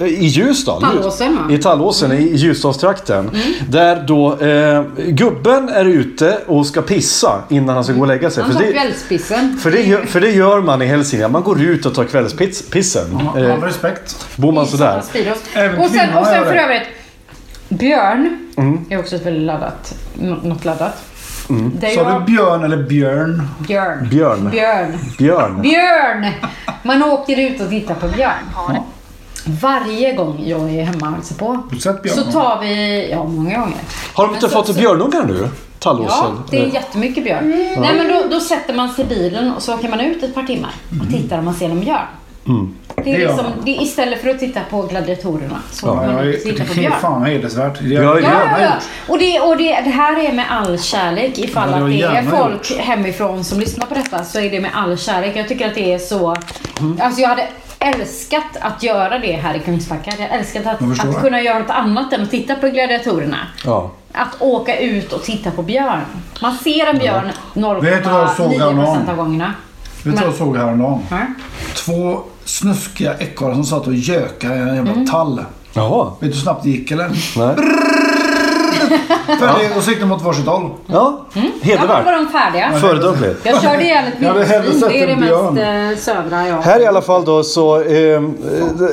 i 0.00 0.26
Ljusdal. 0.26 0.82
Tallåsen? 0.82 1.38
I 1.50 1.58
Tallåsen, 1.58 2.12
i 2.12 2.36
Ljusdalstrakten. 2.36 3.18
Mm. 3.28 3.40
Där 3.68 4.04
då 4.06 4.38
eh, 4.38 4.82
gubben 5.08 5.68
är 5.68 5.84
ute 5.84 6.38
och 6.46 6.66
ska 6.66 6.82
pissa 6.82 7.42
innan 7.48 7.74
han 7.74 7.84
ska 7.84 7.92
gå 7.92 8.00
och 8.00 8.06
lägga 8.06 8.30
sig. 8.30 8.42
Han 8.42 8.52
För 8.52 8.58
tar 8.60 8.66
det, 8.66 8.72
kvällspissen. 8.72 9.58
för, 9.62 9.70
det 9.70 9.82
gör, 9.82 10.00
för 10.02 10.20
det 10.20 10.30
gör 10.30 10.60
man 10.60 10.82
i 10.82 10.86
Hälsingland. 10.86 11.32
Man 11.32 11.42
går 11.42 11.60
ut 11.62 11.86
och 11.86 11.94
tar 11.94 12.04
kvällspissen. 12.04 13.18
All 13.34 13.42
Eh, 13.44 13.60
respekt. 13.62 14.26
bor 14.36 14.52
man 14.52 14.66
sådär. 14.66 14.98
Och 14.98 15.04
sen, 15.90 16.18
och 16.18 16.26
sen 16.26 16.44
för 16.44 16.54
det. 16.54 16.60
övrigt. 16.60 16.82
Björn 17.80 18.38
Mm. 18.56 18.84
är 18.90 18.98
också 18.98 19.16
ett 19.16 19.26
väldigt 19.26 19.42
laddat. 19.42 19.94
nå- 20.14 20.38
Något 20.42 20.64
laddat. 20.64 21.04
Det 21.74 21.86
är 21.86 21.94
Sa 21.94 22.00
jag- 22.10 22.20
du 22.20 22.24
björn 22.32 22.64
eller 22.64 22.82
björn? 22.82 23.42
Björn. 23.58 24.08
Björn. 24.10 24.50
Björn. 24.50 24.98
Björn. 25.18 25.62
Björn! 25.62 26.26
Man 26.82 27.02
åker 27.02 27.40
ut 27.40 27.60
och 27.60 27.68
tittar 27.70 27.94
på 27.94 28.08
björn. 28.08 28.80
Varje 29.46 30.12
gång 30.14 30.42
jag 30.46 30.60
är 30.74 30.84
hemma 30.84 31.06
och 31.08 31.12
hälsar 31.14 31.36
på 31.36 31.62
så 32.08 32.22
tar 32.32 32.60
vi, 32.60 33.08
ja 33.10 33.24
många 33.24 33.58
gånger. 33.58 33.76
Har 34.14 34.26
de 34.26 34.34
inte 34.34 34.48
så- 34.48 34.54
fått 34.56 34.66
så- 34.66 34.72
björnungar 34.72 35.24
nu? 35.26 35.48
Tallåsen? 35.78 36.08
Ja, 36.18 36.32
det 36.50 36.58
är 36.62 36.66
jättemycket 36.74 37.24
björn. 37.24 37.50
Nej 37.78 37.94
men 37.96 38.08
då, 38.08 38.22
då 38.30 38.40
sätter 38.40 38.74
man 38.74 38.88
sig 38.88 39.04
i 39.04 39.08
bilen 39.08 39.52
och 39.54 39.62
så 39.62 39.74
åker 39.74 39.88
man 39.88 40.00
ut 40.00 40.22
ett 40.22 40.34
par 40.34 40.42
timmar 40.42 40.70
och 41.02 41.08
tittar 41.10 41.38
om 41.38 41.44
man 41.44 41.54
ser 41.54 41.68
någon 41.68 41.80
björn. 41.80 42.06
Det 42.96 43.10
är 43.10 43.14
Mm. 43.14 43.16
Det 43.18 43.22
gör 43.22 43.28
liksom, 43.28 43.46
det 43.64 43.76
är 43.76 43.82
istället 43.82 44.20
för 44.22 44.28
att 44.30 44.38
titta 44.38 44.60
på 44.70 44.82
gladiatorerna 44.82 45.58
så 45.72 45.86
Ja, 45.86 46.04
Ja, 46.06 46.12
man 46.12 46.26
jag- 46.26 46.42
tittar 46.42 46.64
på 46.64 46.72
det 46.74 46.80
är 46.80 46.88
björn. 46.88 47.00
fan 47.00 47.24
hedersvärt. 47.24 47.78
Det 47.80 47.88
Ja, 47.88 48.00
är 48.00 48.04
ja. 48.22 48.28
Ja, 48.30 48.60
ja. 48.60 48.64
gjort. 48.64 48.82
Och, 49.08 49.18
det, 49.18 49.40
och 49.40 49.56
det, 49.56 49.64
det 49.84 49.90
här 49.90 50.24
är 50.28 50.32
med 50.32 50.44
all 50.50 50.78
kärlek. 50.78 51.38
Ifall 51.38 51.70
Ja, 51.70 51.76
det 51.76 52.04
att 52.04 52.12
det 52.12 52.18
är 52.36 52.36
folk 52.36 52.78
hemifrån 52.80 53.44
som 53.44 53.60
lyssnar 53.60 53.86
på 53.86 53.94
detta 53.94 54.24
så 54.24 54.40
är 54.40 54.50
det 54.50 54.60
med 54.60 54.70
all 54.74 54.98
kärlek. 54.98 55.36
Jag 55.36 55.48
tycker 55.48 55.66
att 55.68 55.74
det 55.74 55.92
är 55.92 55.98
så... 55.98 56.36
Mm. 56.80 56.98
Alltså 57.02 57.20
jag 57.20 57.28
hade 57.28 57.48
älskat 57.78 58.56
att 58.60 58.82
göra 58.82 59.18
det 59.18 59.32
här 59.32 59.54
i 59.54 59.58
Kungsbacka. 59.58 60.02
Jag 60.04 60.12
hade 60.12 60.26
älskat 60.28 60.66
att, 60.66 60.82
att 61.08 61.20
kunna 61.22 61.40
göra 61.42 61.58
något 61.58 61.70
annat 61.70 62.12
än 62.12 62.22
att 62.22 62.30
titta 62.30 62.54
på 62.54 62.68
gladiatorerna. 62.68 63.38
Ja. 63.64 63.90
Att 64.12 64.36
åka 64.42 64.78
ut 64.80 65.12
och 65.12 65.22
titta 65.22 65.50
på 65.50 65.62
björn. 65.62 66.00
Man 66.42 66.54
ser 66.54 66.86
en 66.86 66.98
björn 66.98 67.30
såg 67.54 67.62
0,9% 67.62 68.58
häromdagen? 68.58 69.08
av 69.08 69.16
gångerna. 69.16 69.54
Vet 70.02 70.04
du 70.04 70.10
vad 70.20 70.22
jag 70.28 70.34
såg 70.34 70.56
häromdagen? 70.56 71.00
Ja. 71.10 71.18
Två 71.74 72.18
snuskiga 72.50 73.14
ekorrar 73.18 73.54
som 73.54 73.64
satt 73.64 73.86
och 73.86 73.94
gökade 73.94 74.54
i 74.54 74.58
en 74.58 74.74
jävla 74.76 74.92
Mm. 74.92 75.06
tall. 75.06 75.44
Jaha. 75.72 76.04
Vet 76.04 76.20
du 76.20 76.26
hur 76.26 76.42
snabbt 76.42 76.64
det 76.64 76.70
gick 76.70 76.90
eller? 76.90 77.08
Nej. 77.36 77.56
Färdig 79.40 79.70
och 79.76 79.82
så 79.82 79.90
gick 79.90 80.00
de 80.00 80.12
åt 80.12 80.22
varsitt 80.22 80.46
håll. 80.46 80.70
Ja, 80.86 81.26
Ja, 81.32 81.40
då 81.80 81.86
var 81.86 81.96
hedervärt. 81.96 82.04
de 82.26 82.32
färdiga. 82.38 82.72
Föredömligt. 82.80 83.40
Jag 83.46 83.62
körde 83.62 83.82
ihjäl 83.84 84.04
ett 84.06 84.64
vildsvin. 84.64 84.88
Det 84.88 85.02
är 85.02 85.06
det 85.06 85.16
mest 85.16 85.28
björn. 85.28 85.90
eh, 85.90 85.96
södra 85.98 86.48
jag 86.48 86.56
Här 86.62 86.80
i 86.80 86.86
alla 86.86 87.02
fall 87.02 87.24
då 87.24 87.42
så... 87.42 87.80
Eh, 87.82 87.96
eh, 88.14 88.20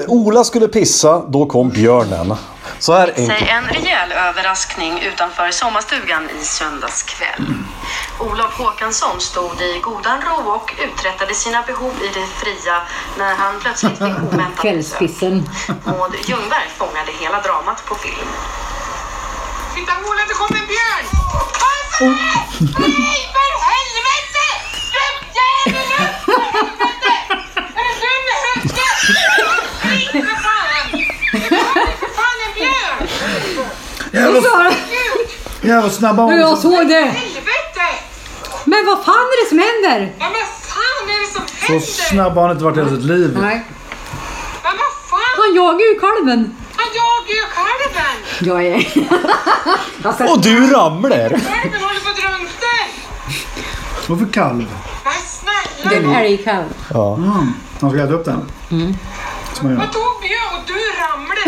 Ola 0.08 0.44
skulle 0.44 0.68
pissa, 0.68 1.22
då 1.28 1.46
kom 1.46 1.70
björnen. 1.70 2.34
Så 2.80 2.94
här 2.94 3.14
sig 3.14 3.30
enkelt. 3.30 3.50
en 3.52 3.68
rejäl 3.68 4.12
överraskning 4.12 5.00
utanför 5.00 5.52
sommarstugan 5.52 6.30
i 6.42 6.44
söndags 6.46 7.04
kväll. 7.04 7.54
Olof 8.20 8.58
Håkansson 8.58 9.22
stod 9.22 9.62
i 9.62 9.80
godan 9.80 10.22
ro 10.22 10.50
och 10.52 10.74
uträttade 10.84 11.34
sina 11.34 11.62
behov 11.62 11.94
i 12.04 12.08
det 12.08 12.28
fria 12.28 12.82
när 13.18 13.36
han 13.36 13.60
plötsligt 13.60 13.92
fick 13.98 14.02
oväntat. 14.34 14.62
Kvällspissen. 14.62 15.50
Maud 15.86 16.16
Ljungberg 16.26 16.70
fångade 16.78 17.12
hela 17.20 17.42
dramat 17.42 17.86
på 17.86 17.96
film. 17.96 18.28
Titta 19.76 19.92
Ola, 19.92 20.22
det 20.28 20.34
kommer 20.34 20.60
en 20.62 20.68
björn! 20.68 21.06
Varför? 21.34 22.06
Nej, 22.80 23.30
för 23.34 23.50
helvete! 23.70 24.46
Gubbjävel! 24.94 25.88
Helvete! 26.46 27.14
Är 27.78 27.84
du 27.88 27.94
dum 28.04 28.26
i 28.32 28.36
huvudet? 28.46 28.78
Skit 29.82 30.12
för 30.12 30.36
fan! 30.44 30.92
Det 31.32 31.50
kommer 31.50 31.96
för 31.98 32.12
fan 32.18 32.38
en 32.48 32.54
björn! 32.54 33.70
Jävla, 34.18 34.72
jävla 35.62 35.90
snabba 35.90 36.24
hon. 36.24 36.36
Jag 36.40 36.58
såg 36.58 36.88
det! 36.88 37.14
Men 38.66 38.86
vad 38.86 39.06
fan 39.06 39.16
är 39.16 39.44
det 39.44 39.50
som 39.50 39.60
händer? 39.60 40.14
Ja 40.20 40.26
men 40.36 40.46
fan 40.72 41.04
är 41.14 41.28
det 41.28 41.34
som 41.34 41.42
Så 41.48 41.66
händer? 41.74 41.86
snabb 41.88 42.34
har 42.36 42.42
han 42.42 42.52
inte 42.52 42.64
varit 42.64 42.78
i 42.78 42.80
hela 42.80 42.92
sitt 42.92 43.04
liv. 43.06 43.38
Nej. 43.42 43.66
Ja 44.64 44.70
men 44.70 44.90
fan! 45.10 45.20
Han 45.38 45.56
jagar 45.56 45.86
ju 45.94 46.00
kalven. 46.00 46.56
Han 46.76 46.88
jagar 47.02 47.34
ju 47.40 47.46
kalven! 47.58 48.16
Jag 48.40 48.66
är... 48.66 48.88
alltså, 50.08 50.24
Och 50.24 50.42
du 50.42 50.68
ramlar! 50.74 51.30
Kalven 51.30 51.82
håller 51.82 52.00
på 52.00 52.10
att 52.10 52.16
drunkna! 52.16 52.78
Varför 54.08 54.34
kalv? 54.34 54.56
Men 54.58 54.68
det 55.84 55.96
är 55.96 56.00
snälla! 56.02 56.20
en 56.20 56.26
älgkalv. 56.26 56.66
Mm. 56.96 57.54
Han 57.82 57.90
ska 57.92 58.00
äta 58.04 58.14
upp 58.14 58.26
den. 58.26 58.52
Som 59.58 59.68
man 59.68 59.74
gör. 59.74 59.80
Vad 59.80 59.94
tog 59.94 60.04
björn 60.22 60.54
och 60.58 60.64
du 60.68 60.74
ramlade? 61.02 61.42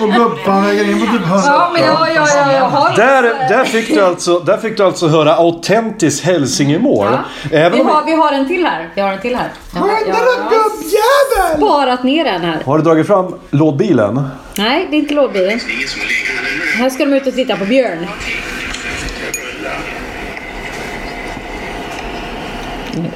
Och 0.00 0.12
gubbfan 0.12 0.64
väger 0.64 0.90
in 0.90 1.00
på 1.00 1.06
typ 1.06 1.22
100. 1.22 1.42
Ja, 1.46 1.70
men 1.72 1.82
jag, 1.82 2.08
jag, 2.14 2.28
jag, 2.28 2.54
jag 2.54 2.64
har... 2.64 2.96
Där, 2.96 3.22
där, 3.22 3.64
fick 3.64 3.88
du 3.88 4.04
alltså, 4.04 4.38
där 4.38 4.56
fick 4.56 4.76
du 4.76 4.84
alltså 4.84 5.08
höra 5.08 5.34
autentiskt 5.34 6.24
hälsingemål. 6.24 7.08
Ja. 7.50 7.68
Vi 7.68 7.82
har, 7.82 8.04
vi 8.06 8.12
har 8.12 8.32
en 8.32 8.48
till 8.48 8.66
här. 8.66 8.90
Vi 8.94 9.00
har 9.00 9.12
en 9.12 9.20
till 9.20 9.36
här. 9.36 9.50
Jag 9.74 9.80
har, 9.80 9.88
jag 9.88 11.56
sparat 11.56 12.02
ner 12.04 12.24
den 12.24 12.40
här. 12.40 12.62
har 12.66 12.78
du 12.78 12.84
dragit 12.84 13.06
fram 13.06 13.34
lådbilen? 13.50 14.28
Nej, 14.58 14.86
det 14.90 14.96
är 14.96 14.98
inte 14.98 15.14
lådbilen. 15.14 15.60
Här 16.78 16.90
ska 16.90 17.04
de 17.04 17.14
ut 17.14 17.26
och 17.26 17.34
titta 17.34 17.56
på 17.56 17.64
björn. 17.64 18.06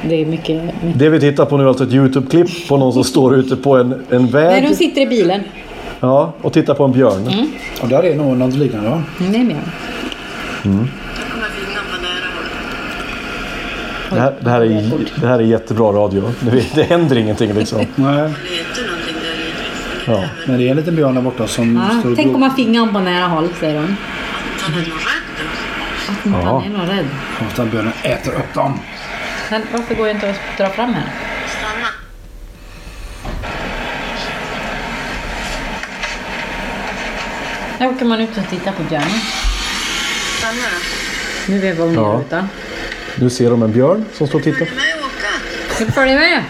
Det 0.03 0.23
är 0.23 0.27
mycket... 0.27 0.65
mycket. 0.65 0.99
Det 0.99 1.09
vi 1.09 1.21
tittar 1.21 1.45
på 1.45 1.57
nu 1.57 1.63
är 1.65 1.69
alltså 1.69 1.85
ett 1.85 1.93
YouTube-klipp 1.93 2.69
på 2.69 2.77
någon 2.77 2.93
som 2.93 3.05
står 3.05 3.35
ute 3.37 3.57
på 3.57 3.77
en, 3.77 3.93
en 4.11 4.23
Nej, 4.23 4.31
väg 4.33 4.69
de 4.69 4.75
sitter 4.75 5.01
i 5.01 5.07
bilen. 5.07 5.41
ja, 6.01 6.33
och 6.43 6.53
tittar 6.53 6.75
på 6.75 6.85
en 6.85 6.93
björn. 6.93 7.49
Och 7.83 7.89
där 7.89 8.03
är 8.03 8.15
nog 8.17 8.37
något 8.37 8.55
liknande 8.55 8.91
va? 8.91 9.03
Mm, 9.21 9.33
det 9.33 9.39
är 9.39 9.45
björn. 9.45 10.89
Det 14.11 14.21
här, 14.21 14.35
det, 14.41 14.51
här 14.51 14.61
är, 14.61 14.91
det 15.21 15.27
här 15.27 15.39
är 15.39 15.43
jättebra 15.43 15.93
radio. 15.93 16.23
Det, 16.41 16.65
det 16.75 16.83
händer 16.83 17.17
ingenting 17.19 17.53
liksom. 17.55 17.79
Nej. 17.95 18.33
Ja. 20.07 20.25
Men 20.47 20.59
det 20.59 20.67
är 20.67 20.71
en 20.71 20.77
liten 20.77 20.97
björn 20.97 21.15
där 21.15 21.23
borta 21.23 21.47
som 21.47 21.77
Ja, 22.05 22.11
och 22.11 22.17
tänk 22.17 22.35
om 22.35 22.41
man 22.41 22.55
fick 22.57 22.67
honom 22.69 22.95
på 22.95 23.01
nära 23.01 23.27
håll, 23.27 23.49
säger 23.61 23.75
de. 23.75 23.85
Att 23.85 23.91
Ja. 26.45 26.63
är 26.67 26.71
nog 26.79 26.89
rädd. 26.89 27.07
Och 27.39 27.47
den 27.57 27.71
björnen 27.71 27.93
äter 28.03 28.33
upp 28.33 28.55
dem. 28.55 28.79
Men 29.53 29.63
varför 29.73 29.95
går 29.95 30.07
jag 30.07 30.17
inte 30.17 30.31
att 30.31 30.59
dra 30.59 30.69
fram 30.69 30.95
här? 30.95 31.09
Här 37.79 37.89
åker 37.89 38.05
man 38.05 38.21
ut 38.21 38.39
och 38.39 38.51
tittar 38.51 38.73
på 38.73 38.83
björnen. 38.83 39.09
Nu 41.47 41.57
är 41.69 41.73
vi 41.73 41.95
Ja. 41.95 42.21
utan. 42.27 42.49
Nu 43.15 43.31
ser 43.31 43.51
de 43.51 43.63
en 43.63 43.73
björn 43.73 44.05
som 44.13 44.27
står 44.27 44.39
och 44.39 44.45
tittar. 44.45 44.69
Ska 45.75 45.85
du 45.85 45.93
följa 45.93 46.15
med? 46.17 46.43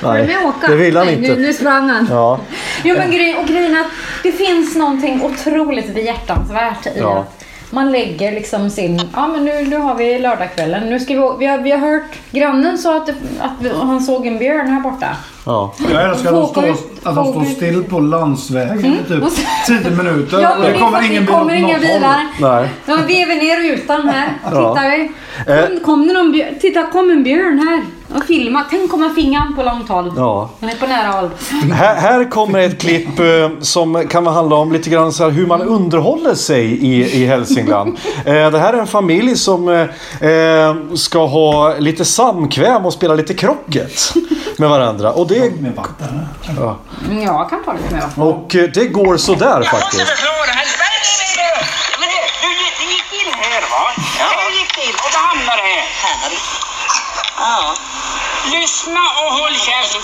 Följ 0.00 0.26
med 0.26 0.38
åka. 0.44 0.66
det 0.68 0.76
vill 0.76 0.96
han 0.96 1.06
Nej, 1.06 1.14
inte. 1.14 1.34
Nu, 1.34 1.42
nu 1.42 1.52
sprang 1.52 1.88
han. 1.90 2.06
Ja. 2.10 2.40
Jo 2.84 2.96
men 2.98 3.10
grejen, 3.10 3.36
och 3.38 3.46
grejen 3.46 3.74
är 3.76 3.80
att 3.80 3.90
det 4.22 4.32
finns 4.32 4.76
någonting 4.76 5.22
otroligt 5.22 5.94
behjärtansvärt 5.94 6.86
i 6.86 6.90
Ja. 6.96 7.18
att 7.18 7.45
man 7.76 7.92
lägger 7.92 8.32
liksom 8.32 8.70
sin, 8.70 9.02
ja 9.14 9.26
men 9.28 9.44
nu, 9.44 9.64
nu 9.64 9.76
har 9.76 9.94
vi 9.94 10.18
lördagskvällen, 10.18 10.90
nu 10.90 11.00
ska 11.00 11.14
vi, 11.14 11.20
vi, 11.38 11.46
har, 11.46 11.58
vi 11.58 11.70
har 11.70 11.78
hört, 11.78 12.18
grannen 12.30 12.78
sa 12.78 12.96
att, 12.96 13.06
det, 13.06 13.14
att 13.40 13.76
han 13.82 14.00
såg 14.00 14.26
en 14.26 14.38
björn 14.38 14.68
här 14.68 14.80
borta. 14.80 15.06
Ja. 15.46 15.74
Jag 15.92 16.10
älskar 16.10 16.28
att 16.28 16.34
de 16.34 16.46
står, 16.46 16.70
att 17.02 17.14
de 17.14 17.32
står 17.32 17.44
still 17.44 17.84
på 17.84 18.00
landsvägen 18.00 18.96
i 19.04 19.08
typ 19.08 19.22
Och 19.22 19.32
så- 19.32 19.42
10 19.66 19.90
minuter. 19.90 20.40
Ja 20.40 20.56
det 20.62 20.78
kommer 20.78 21.10
ingen 21.10 21.26
bil 21.26 21.34
kommer 21.34 21.54
inga 21.54 21.78
bilar. 21.78 22.26
Nej. 22.40 22.68
Ja, 22.86 22.98
vi 23.06 23.22
är 23.22 23.26
väl 23.26 23.38
ner 23.38 23.72
rutan 23.72 24.08
här. 24.08 24.28
Ja. 24.44 24.50
Tittar 24.50 24.90
vi. 24.90 25.12
Eh. 25.52 25.66
Kom, 25.66 25.80
kom 25.80 26.06
det 26.06 26.12
någon 26.14 26.32
björn? 26.32 26.54
Titta, 26.60 26.82
kom 26.86 27.10
en 27.10 27.22
björn 27.24 27.58
här. 27.58 27.82
Och 28.14 28.24
filma. 28.26 28.64
Tänk 28.70 28.94
om 28.94 29.00
man 29.00 29.14
fick 29.14 29.34
han 29.34 29.56
på 29.56 29.62
långt 29.62 29.88
håll. 29.88 30.12
Ja. 30.16 30.50
Han 30.60 30.70
är 30.70 30.74
på 30.74 30.86
nära 30.86 31.08
håll. 31.10 31.30
Här, 31.72 31.94
här 31.94 32.30
kommer 32.30 32.58
ett 32.58 32.80
klipp 32.80 33.18
eh, 33.18 33.50
som 33.60 34.08
kan 34.08 34.26
handla 34.26 34.56
om 34.56 34.72
lite 34.72 34.90
grann 34.90 35.12
så 35.12 35.24
här 35.24 35.30
hur 35.30 35.46
man 35.46 35.62
underhåller 35.62 36.34
sig 36.34 36.64
i, 36.64 37.22
i 37.22 37.26
Hälsingland. 37.26 37.98
Eh, 38.26 38.50
det 38.50 38.58
här 38.58 38.72
är 38.72 38.78
en 38.78 38.86
familj 38.86 39.36
som 39.36 39.68
eh, 39.68 40.30
eh, 40.30 40.74
ska 40.94 41.26
ha 41.26 41.74
lite 41.78 42.04
samkväm 42.04 42.86
och 42.86 42.92
spela 42.92 43.14
lite 43.14 43.34
krocket 43.34 44.12
med 44.56 44.68
varandra. 44.70 45.12
Och 45.12 45.26
det, 45.26 45.60
Med 45.60 45.74
vatten. 45.74 46.26
ja. 46.60 46.76
Mm, 47.10 47.22
Ja, 47.22 47.32
jag 47.40 47.50
kan 47.50 47.64
ta 47.64 47.72
lite 47.72 47.94
mer. 47.94 48.26
och 48.28 48.56
eh, 48.56 48.68
det 48.74 48.84
går 48.88 49.16
sådär 49.16 49.62
faktiskt. 49.62 50.12
Ja, 57.38 57.74
Lyssna 58.86 59.06
och 59.22 59.30
håll 59.38 59.56
käften. 59.66 60.00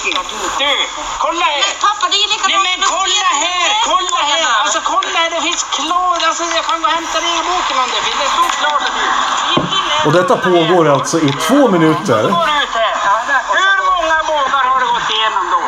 Du, 0.59 0.73
kolla 1.19 1.45
här. 1.45 1.63
Pappa, 1.87 2.05
det 2.13 2.17
är 2.17 2.29
Nej 2.29 2.33
likadant 2.33 2.63
men 2.69 2.79
kolla 2.97 3.31
här, 3.47 3.69
kolla 3.91 4.21
här. 4.31 4.43
Alltså 4.63 4.81
kolla 4.93 5.19
här, 5.23 5.31
det 5.35 5.41
finns 5.49 5.63
klart. 5.79 6.23
Alltså 6.29 6.45
jag 6.57 6.65
kan 6.69 6.83
gå 6.83 6.87
och 6.89 6.95
hämta 6.99 7.17
det 7.25 7.33
i 7.41 7.43
boken 7.51 7.77
om 7.85 7.89
det 7.95 8.01
finns. 8.07 8.19
Det 8.23 8.31
står 8.37 8.51
klart 8.63 8.83
att 8.89 8.95
du. 8.99 9.05
Gick 9.53 9.73
in 9.79 9.85
här. 9.91 10.07
Och 10.07 10.13
detta 10.19 10.35
pågår 10.49 10.85
alltså 10.97 11.17
i 11.29 11.31
två 11.47 11.61
minuter. 11.75 12.23
Hur 13.59 13.79
många 13.93 14.19
bågar 14.33 14.65
har 14.71 14.79
du 14.83 14.87
gått 14.95 15.11
igenom 15.17 15.45
då? 15.55 15.61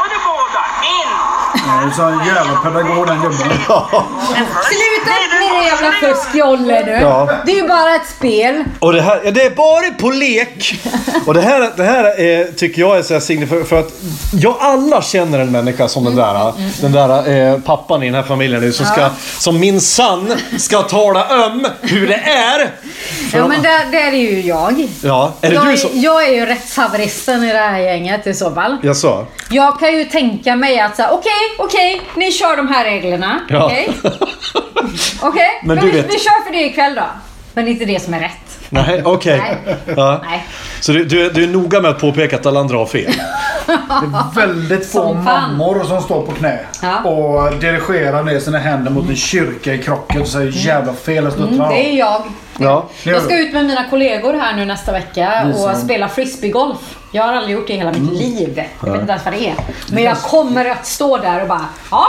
Har 0.00 0.08
du 0.12 0.18
bågar? 0.30 0.66
En. 0.98 1.10
Han 1.68 1.75
är 1.86 1.90
så 1.90 2.02
en 2.02 2.26
jävla 2.26 2.56
pedagog 2.62 3.06
den 3.06 3.20
gubben. 3.20 3.38
Sluta 4.70 5.16
med 5.40 5.50
det 5.60 5.64
jävla 5.64 5.92
fuskjolle 6.00 6.82
du. 6.82 6.90
Ja. 6.90 7.30
Det 7.46 7.52
är 7.52 7.56
ju 7.56 7.68
bara 7.68 7.94
ett 7.94 8.08
spel. 8.16 8.64
Och 8.78 8.92
det 8.92 9.00
här, 9.00 9.20
ja, 9.24 9.30
det 9.30 9.42
är 9.42 9.50
bara 9.50 9.90
på 10.00 10.10
lek. 10.10 10.80
Och 11.26 11.34
det 11.34 11.40
här, 11.40 11.72
det 11.76 11.84
här 11.84 12.04
är, 12.20 12.52
tycker 12.52 12.80
jag 12.80 12.98
är 12.98 13.02
så 13.02 13.14
här 13.14 13.46
för, 13.46 13.64
för 13.64 13.78
att 13.80 13.92
jag 14.32 14.56
alla 14.60 15.02
känner 15.02 15.38
en 15.38 15.52
människa 15.52 15.88
som 15.88 16.04
den 16.04 16.16
där, 16.16 16.52
den 16.80 16.92
där 16.92 17.30
eh, 17.52 17.60
pappan 17.60 18.02
i 18.02 18.06
den 18.06 18.14
här 18.14 18.22
familjen 18.22 18.60
nu 18.60 18.72
som 18.72 18.86
ska, 18.86 19.10
som 19.38 19.60
min 19.60 19.80
sann 19.80 20.34
ska 20.58 20.82
tala 20.82 21.46
om 21.46 21.66
hur 21.80 22.06
det 22.06 22.20
är. 22.24 22.70
För 23.30 23.38
Ja 23.38 23.48
men 23.48 23.62
där, 23.62 23.90
där 23.90 24.12
är 24.12 24.30
ju 24.30 24.40
jag. 24.40 24.88
ja, 25.02 25.32
är 25.40 25.48
det 25.48 25.54
jag, 25.54 25.66
du 25.66 25.72
är, 25.72 25.76
som... 25.76 25.90
jag 25.94 26.28
är 26.28 26.32
ju 26.32 26.46
rättshaveristen 26.46 27.44
i 27.44 27.52
det 27.52 27.58
här 27.58 27.78
gänget 27.78 28.26
i 28.26 28.34
så 28.34 28.50
fall. 28.50 28.76
Jag 28.82 28.96
sa? 28.96 29.26
Jag 29.50 29.80
kan 29.80 29.92
ju 29.92 30.04
tänka 30.04 30.56
mig 30.56 30.80
att 30.80 30.96
säga 30.96 31.10
okej, 31.10 31.32
okej, 31.58 31.75
ni 32.16 32.32
kör 32.32 32.56
de 32.56 32.68
här 32.68 32.84
reglerna. 32.84 33.40
Ja. 33.48 33.64
Okej, 33.66 33.88
Okej, 35.22 35.60
Men 35.64 35.76
men, 35.76 35.84
du 35.84 35.90
vi, 35.90 35.96
vet- 35.96 36.06
vi 36.14 36.18
kör 36.18 36.44
för 36.44 36.52
det 36.52 36.62
ikväll 36.64 36.94
då. 36.94 37.02
Men 37.54 37.64
det 37.64 37.70
är 37.70 37.72
inte 37.72 37.84
det 37.84 38.00
som 38.02 38.14
är 38.14 38.20
rätt. 38.20 38.32
Nej, 38.70 39.02
okej. 39.04 39.42
Nej. 39.66 39.76
Ja. 39.96 40.20
Nej. 40.30 40.46
Så 40.80 40.92
du, 40.92 41.04
du, 41.04 41.26
är- 41.26 41.30
du 41.30 41.42
är 41.44 41.48
noga 41.48 41.80
med 41.80 41.90
att 41.90 42.00
påpeka 42.00 42.36
att 42.36 42.46
alla 42.46 42.60
andra 42.60 42.76
har 42.76 42.86
fel? 42.86 43.12
Det 43.66 43.72
är 43.72 44.34
väldigt 44.46 44.92
få 44.92 44.98
Som 44.98 45.24
mammor 45.24 45.84
som 45.84 46.02
står 46.02 46.26
på 46.26 46.32
knä 46.32 46.58
Ja. 46.82 47.00
och 47.10 47.54
dirigerar 47.56 48.22
ner 48.22 48.40
sina 48.40 48.58
händer 48.58 48.90
mot 48.90 49.08
en 49.08 49.16
kyrka 49.16 49.74
i 49.74 49.78
krocket 49.82 50.20
och 50.20 50.28
säger 50.28 50.52
jävla 50.66 50.92
fel 50.92 51.18
Mm, 51.18 51.30
stuttrar 51.30 51.68
det 51.70 51.88
är 51.92 51.98
jag. 51.98 52.22
Ja. 52.58 52.88
Jag 53.04 53.22
ska 53.22 53.38
ut 53.38 53.52
med 53.52 53.64
mina 53.66 53.84
kollegor 53.90 54.34
här 54.34 54.56
nu 54.56 54.64
nästa 54.64 54.92
vecka 54.92 55.52
och 55.56 55.76
spela 55.76 56.08
frisbeegolf. 56.08 56.98
Jag 57.12 57.22
har 57.24 57.34
aldrig 57.34 57.56
gjort 57.56 57.66
det 57.66 57.72
i 57.72 57.76
hela 57.76 57.90
Mm. 57.90 58.02
mitt 58.06 58.20
liv. 58.20 58.62
Jag 58.84 58.92
vet 58.92 59.00
inte 59.00 59.12
ens 59.12 59.24
vad 59.24 59.34
det 59.34 59.48
är. 59.48 59.54
Men 59.92 60.02
jag 60.02 60.18
kommer 60.18 60.64
att 60.70 60.86
stå 60.86 61.16
där 61.16 61.42
och 61.42 61.48
bara, 61.48 61.64
ja, 61.90 62.06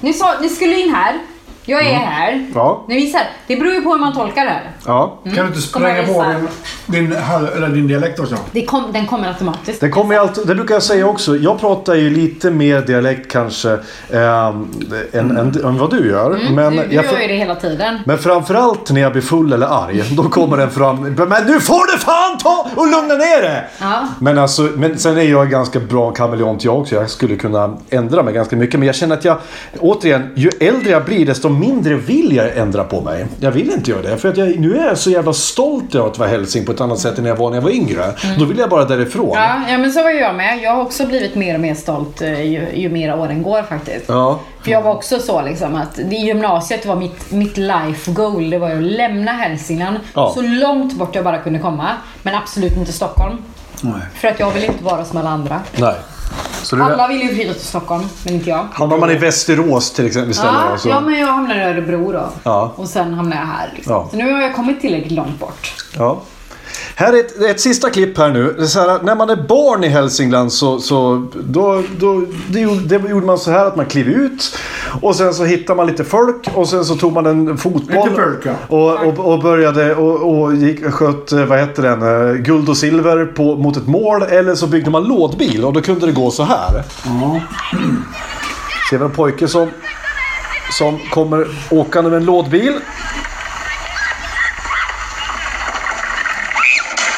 ni, 0.00 0.12
sa, 0.12 0.34
ni 0.40 0.48
skulle 0.48 0.80
in 0.80 0.94
här. 0.94 1.18
Jag 1.64 1.80
är 1.80 1.94
här. 1.94 2.32
Mm. 2.32 2.52
Ja. 2.54 2.84
Ni 2.88 2.94
visar. 2.94 3.20
Det 3.46 3.56
beror 3.56 3.72
ju 3.74 3.80
på 3.82 3.90
hur 3.92 3.98
man 3.98 4.14
tolkar 4.14 4.44
det 4.44 4.50
här. 4.50 4.70
Ja. 4.86 5.18
Kan 5.24 5.32
du 5.34 5.46
inte 5.46 5.60
spränga 5.60 6.02
på 6.06 6.24
din, 6.86 7.08
din, 7.10 7.16
hal- 7.16 7.48
eller 7.56 7.68
din 7.68 7.88
dialekt 7.88 8.18
också? 8.20 8.36
Det 8.52 8.64
kom, 8.64 8.92
den 8.92 9.06
kommer 9.06 9.28
automatiskt. 9.28 9.80
Det, 9.80 9.88
kommer 9.88 10.18
alltid, 10.18 10.46
det 10.46 10.54
brukar 10.54 10.74
jag 10.74 10.82
säga 10.82 11.06
också. 11.06 11.36
Jag 11.36 11.60
pratar 11.60 11.94
ju 11.94 12.10
lite 12.10 12.50
mer 12.50 12.80
dialekt 12.80 13.30
kanske 13.32 13.70
ehm, 14.12 14.68
än, 15.12 15.36
än, 15.38 15.64
än 15.64 15.78
vad 15.78 15.90
du 15.90 16.08
gör. 16.10 16.30
men, 16.50 16.58
Mm, 16.70 16.76
du 16.76 16.88
du 16.88 16.94
jag, 16.94 17.04
gör 17.04 17.20
ju 17.20 17.28
det 17.28 17.34
hela 17.34 17.54
tiden. 17.54 17.98
men 18.06 18.18
framförallt 18.18 18.90
när 18.90 19.00
jag 19.00 19.12
blir 19.12 19.22
full 19.22 19.52
eller 19.52 19.66
arg. 19.84 20.02
Då 20.16 20.22
kommer 20.22 20.56
den 20.56 20.70
fram. 20.70 21.00
Men 21.02 21.46
nu 21.46 21.60
får 21.60 21.92
du 21.92 21.98
fan 21.98 22.38
ta 22.38 22.66
och 22.76 22.86
lugna 22.86 23.14
ner 23.14 23.42
det! 23.42 23.64
Ja. 23.80 24.08
Men, 24.20 24.38
alltså, 24.38 24.62
men 24.62 24.98
sen 24.98 25.18
är 25.18 25.22
jag 25.22 25.50
ganska 25.50 25.80
bra 25.80 26.10
kameleont 26.10 26.64
jag 26.64 26.78
också. 26.78 26.94
Jag 26.94 27.10
skulle 27.10 27.36
kunna 27.36 27.76
ändra 27.90 28.22
mig 28.22 28.34
ganska 28.34 28.56
mycket. 28.56 28.78
Men 28.80 28.86
jag 28.86 28.94
känner 28.96 29.16
att 29.16 29.24
jag, 29.24 29.38
återigen, 29.78 30.30
ju 30.34 30.50
äldre 30.60 30.90
jag 30.90 31.04
blir 31.04 31.26
desto 31.26 31.49
mindre 31.50 31.94
vill 31.94 32.36
jag 32.36 32.56
ändra 32.56 32.84
på 32.84 33.00
mig. 33.00 33.26
Jag 33.40 33.50
vill 33.50 33.70
inte 33.70 33.90
göra 33.90 34.02
det. 34.02 34.16
För 34.16 34.28
att 34.28 34.36
jag, 34.36 34.58
nu 34.58 34.76
är 34.78 34.86
jag 34.86 34.98
så 34.98 35.10
jävla 35.10 35.32
stolt 35.32 35.94
över 35.94 36.06
att 36.08 36.18
vara 36.18 36.28
hälsing 36.28 36.64
på 36.66 36.72
ett 36.72 36.80
annat 36.80 36.98
sätt 36.98 37.18
än 37.18 37.24
jag 37.24 37.36
var 37.36 37.50
när 37.50 37.56
jag 37.56 37.62
var 37.62 37.70
yngre. 37.70 38.04
Då 38.38 38.44
vill 38.44 38.58
jag 38.58 38.70
bara 38.70 38.84
därifrån. 38.84 39.36
Mm. 39.36 39.62
Ja, 39.62 39.72
ja, 39.72 39.78
men 39.78 39.92
så 39.92 40.02
var 40.02 40.10
jag 40.10 40.34
med. 40.34 40.58
Jag 40.62 40.70
har 40.74 40.82
också 40.82 41.06
blivit 41.06 41.34
mer 41.34 41.54
och 41.54 41.60
mer 41.60 41.74
stolt 41.74 42.22
eh, 42.22 42.40
ju, 42.42 42.66
ju 42.74 42.88
mer 42.88 43.14
åren 43.18 43.42
går 43.42 43.62
faktiskt. 43.62 44.04
Ja. 44.08 44.40
För 44.64 44.70
jag 44.70 44.82
var 44.82 44.94
också 44.94 45.18
så 45.18 45.42
liksom 45.42 45.74
att 45.74 45.98
i 45.98 46.16
gymnasiet 46.16 46.86
var 46.86 46.96
mitt, 46.96 47.30
mitt 47.30 47.56
life 47.56 48.10
goal, 48.12 48.50
det 48.50 48.58
var 48.58 48.70
att 48.70 48.82
lämna 48.82 49.32
Hälsingland 49.32 49.96
Ja. 50.14 50.32
så 50.34 50.42
långt 50.42 50.98
bort 50.98 51.14
jag 51.14 51.24
bara 51.24 51.38
kunde 51.38 51.58
komma. 51.58 51.86
Men 52.22 52.34
absolut 52.34 52.76
inte 52.76 52.92
Stockholm. 52.92 53.36
Nej. 53.80 53.92
För 54.14 54.28
att 54.28 54.40
jag 54.40 54.50
vill 54.50 54.64
inte 54.64 54.84
vara 54.84 55.04
som 55.04 55.18
alla 55.18 55.30
andra. 55.30 55.60
Nej. 55.76 55.94
Alla 56.72 57.08
vill 57.08 57.22
ju 57.22 57.34
flytta 57.34 57.52
till 57.52 57.62
Stockholm, 57.62 58.04
men 58.24 58.34
inte 58.34 58.50
jag. 58.50 58.66
Hamnar 58.72 58.98
man 58.98 59.10
i 59.10 59.16
Västerås 59.16 59.90
till 59.92 60.06
exempel 60.06 60.30
istället? 60.30 60.54
Ja, 60.54 60.60
alltså. 60.60 60.88
ja, 60.88 61.00
men 61.00 61.18
jag 61.18 61.26
hamnade 61.26 61.60
i 61.60 61.64
Örebro 61.64 62.12
då. 62.12 62.28
Ja. 62.42 62.72
Och 62.76 62.88
sen 62.88 63.14
hamnade 63.14 63.40
jag 63.40 63.46
här. 63.48 63.72
Liksom. 63.74 63.92
Ja. 63.92 64.08
Så 64.10 64.16
nu 64.16 64.32
har 64.32 64.40
jag 64.40 64.54
kommit 64.54 64.80
tillräckligt 64.80 65.12
långt 65.12 65.38
bort. 65.38 65.74
Ja. 65.96 66.20
Här 66.94 67.12
är 67.12 67.20
ett, 67.20 67.40
ett 67.42 67.60
sista 67.60 67.90
klipp 67.90 68.18
här 68.18 68.30
nu. 68.30 68.54
Det 68.58 68.62
är 68.62 68.66
så 68.66 68.80
här, 68.80 69.02
när 69.02 69.14
man 69.14 69.30
är 69.30 69.36
barn 69.36 69.84
i 69.84 69.88
Hälsingland 69.88 70.52
så, 70.52 70.80
så 70.80 71.26
då, 71.34 71.82
då, 71.98 72.24
det, 72.48 72.64
det 72.64 73.08
gjorde 73.10 73.26
man 73.26 73.38
så 73.38 73.50
här 73.50 73.66
att 73.66 73.76
man 73.76 73.86
klev 73.86 74.08
ut 74.08 74.56
och 75.00 75.16
sen 75.16 75.34
så 75.34 75.44
hittade 75.44 75.76
man 75.76 75.86
lite 75.86 76.04
folk 76.04 76.48
och 76.54 76.68
sen 76.68 76.84
så 76.84 76.96
tog 76.96 77.12
man 77.12 77.26
en 77.26 77.58
fotboll 77.58 78.10
folk, 78.10 78.46
ja. 78.46 78.52
och, 78.68 79.06
och, 79.06 79.32
och 79.32 79.42
började 79.42 79.94
och, 79.94 80.42
och 80.42 80.54
gick, 80.54 80.84
sköt, 80.84 81.32
vad 81.32 81.58
heter 81.58 81.82
den, 81.82 82.02
eh, 82.02 82.34
guld 82.34 82.68
och 82.68 82.76
silver 82.76 83.24
på, 83.24 83.56
mot 83.56 83.76
ett 83.76 83.86
mål 83.86 84.22
eller 84.22 84.54
så 84.54 84.66
byggde 84.66 84.90
man 84.90 85.04
lådbil 85.04 85.64
och 85.64 85.72
då 85.72 85.80
kunde 85.80 86.06
det 86.06 86.12
gå 86.12 86.30
så 86.30 86.42
här. 86.42 86.84
Ja. 87.04 87.40
Ser 88.90 88.98
vi 88.98 89.04
en 89.04 89.10
pojke 89.10 89.48
som, 89.48 89.70
som 90.78 90.98
kommer 91.10 91.46
åkande 91.70 92.10
med 92.10 92.16
en 92.16 92.24
lådbil. 92.24 92.74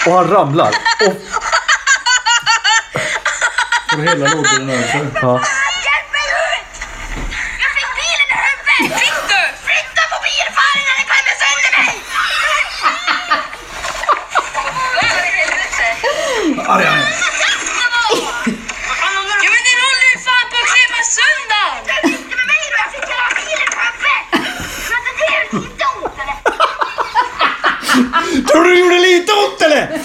Och 0.06 0.12
han 0.12 0.28
ramlar. 0.28 0.68
Och, 1.06 1.16
Får 3.90 3.98
hela 4.02 4.26
lådbilen 4.34 4.70
över 4.70 4.86
sig. 4.88 5.00
ja. 5.22 5.32
Hjälp 5.86 6.08
mig 6.16 6.26
ut! 6.46 6.74
Jag 7.62 7.70
fick 7.76 7.90
bilen 8.00 8.28
i 8.34 8.36
huvudet! 8.46 9.00
Victor! 9.02 9.44
Flytta 9.66 10.02
på 10.12 10.16
bilfaren 10.26 10.84
eller 10.90 10.96
den 11.00 11.06
klämmer 11.10 11.34
sönder 11.42 11.70
mig! 11.78 11.92
Arg 16.68 16.84
Tror 28.32 28.64
du 28.64 28.70
det 28.74 28.80
gjorde 28.80 28.98
lite 28.98 29.32
ont 29.32 29.62
eller? 29.62 30.00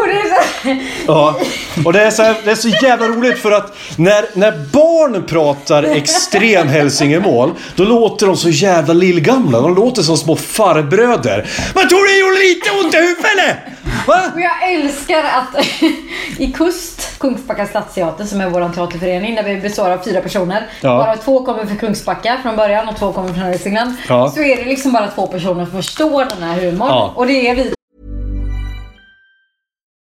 Och 0.00 0.06
det 0.08 0.12
är 0.12 0.28
så... 0.28 0.76
Ja. 1.06 1.40
Och 1.84 1.92
det 1.92 2.02
är, 2.02 2.10
så 2.10 2.22
här, 2.22 2.36
det 2.44 2.50
är 2.50 2.54
så 2.54 2.68
jävla 2.68 3.06
roligt 3.08 3.38
för 3.38 3.52
att 3.52 3.76
När, 3.96 4.24
när 4.34 4.52
barn 4.72 5.26
pratar 5.26 5.82
extrem 5.82 6.68
hälsingemål, 6.68 7.50
då 7.76 7.84
låter 7.84 8.26
de 8.26 8.36
så 8.36 8.48
jävla 8.48 8.94
lillgamla. 8.94 9.60
De 9.60 9.74
låter 9.74 10.02
som 10.02 10.16
små 10.16 10.36
farbröder. 10.36 11.48
Men 11.74 11.88
tror 11.88 12.06
du 12.06 12.20
gjorde 12.20 12.40
lite 12.40 12.70
ont 12.70 12.94
i 12.94 12.96
huvudet 12.96 13.24
eller? 13.38 13.76
Va? 14.06 14.22
Och 14.34 14.40
jag 14.40 14.72
älskar 14.72 15.24
att 15.24 15.64
i 16.38 16.52
Kust, 16.52 17.18
Kungsbacka 17.18 17.66
stadsteater 17.66 18.24
som 18.24 18.40
är 18.40 18.50
vår 18.50 18.72
teaterförening 18.74 19.34
där 19.34 19.42
vi 19.42 19.56
består 19.56 19.90
av 19.90 19.98
fyra 19.98 20.20
personer. 20.20 20.66
Ja. 20.80 20.96
Varav 20.96 21.16
två 21.16 21.44
kommer 21.44 21.66
från 21.66 21.76
Kungsbacka 21.76 22.38
från 22.42 22.56
början 22.56 22.88
och 22.88 22.98
två 22.98 23.12
kommer 23.12 23.28
från 23.28 23.38
Hälsingland. 23.42 23.94
Ja. 24.08 24.32
Så 24.34 24.40
är 24.40 24.56
det 24.56 24.64
liksom 24.64 24.92
bara 24.92 25.10
två 25.10 25.26
personer 25.26 25.64
som 25.64 25.82
förstår 25.82 26.24
den 26.24 26.42
här 26.42 26.60
humorn. 26.60 26.88
Ja. 26.88 27.12
Och 27.16 27.26
det 27.26 27.48
är 27.48 27.54
vi 27.54 27.74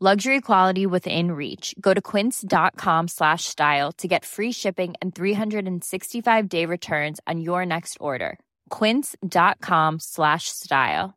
Luxury 0.00 0.40
quality 0.40 0.86
within 0.86 1.32
reach. 1.32 1.74
Go 1.78 1.92
to 1.92 2.00
quince.com 2.00 3.08
slash 3.08 3.44
style 3.44 3.92
to 3.98 4.08
get 4.08 4.24
free 4.24 4.50
shipping 4.52 4.94
and 5.02 5.14
365 5.14 6.48
day 6.48 6.64
returns 6.64 7.20
on 7.26 7.40
your 7.40 7.66
next 7.66 7.98
order. 8.00 8.38
Quince.com 8.70 9.98
slash 10.00 10.44
style. 10.48 11.12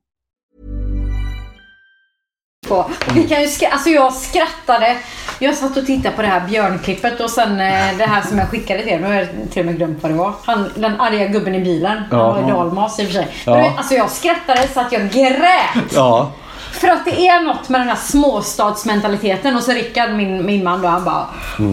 Vi 3.14 3.28
kan 3.28 3.42
ju 3.42 3.48
sk- 3.48 3.70
alltså 3.72 3.90
jag 3.90 4.14
skrattade. 4.14 4.98
Jag 5.40 5.56
satt 5.56 5.78
och 5.78 5.86
tittade 5.86 6.16
på 6.16 6.22
det 6.22 6.28
här 6.28 6.48
björnklippet 6.48 7.20
och 7.20 7.30
sen 7.30 7.52
eh, 7.52 7.98
det 7.98 8.06
här 8.06 8.22
som 8.22 8.38
jag 8.38 8.50
skickade 8.50 8.80
till 8.84 8.90
er. 8.92 9.00
Nu 9.00 9.08
har 9.08 9.14
jag 9.14 9.28
till 9.52 9.60
och 9.60 9.66
med 9.66 9.78
glömt 9.78 10.04
vad 10.04 10.12
det 10.12 10.18
var. 10.18 10.34
Han, 10.44 10.70
den 10.76 11.02
arga 11.02 11.28
gubben 11.28 11.56
i 11.56 11.60
bilen. 11.60 12.04
Ja. 12.12 12.32
Han 12.34 12.44
var 12.44 12.52
dalmas 12.52 13.00
i 13.00 13.04
och 13.04 13.08
för 13.08 13.14
sig. 13.14 13.28
Ja. 13.46 13.56
Men 13.58 13.78
Alltså 13.78 13.94
jag 13.94 14.10
skrattade 14.12 14.68
så 14.68 14.80
att 14.80 14.92
jag 14.92 15.10
grät. 15.12 15.94
Ja. 15.94 16.32
För 16.74 16.88
att 16.88 17.06
det 17.06 17.28
är 17.28 17.44
något 17.44 17.70
med 17.70 17.82
den 17.82 17.88
här 17.88 17.96
småstadsmentaliteten. 17.96 19.56
Och 19.56 19.64
så 19.64 19.72
Rickard, 19.72 20.10
min, 20.14 20.46
min 20.46 20.64
man 20.64 20.82
då, 20.82 20.88
han 20.88 21.04
bara 21.04 21.26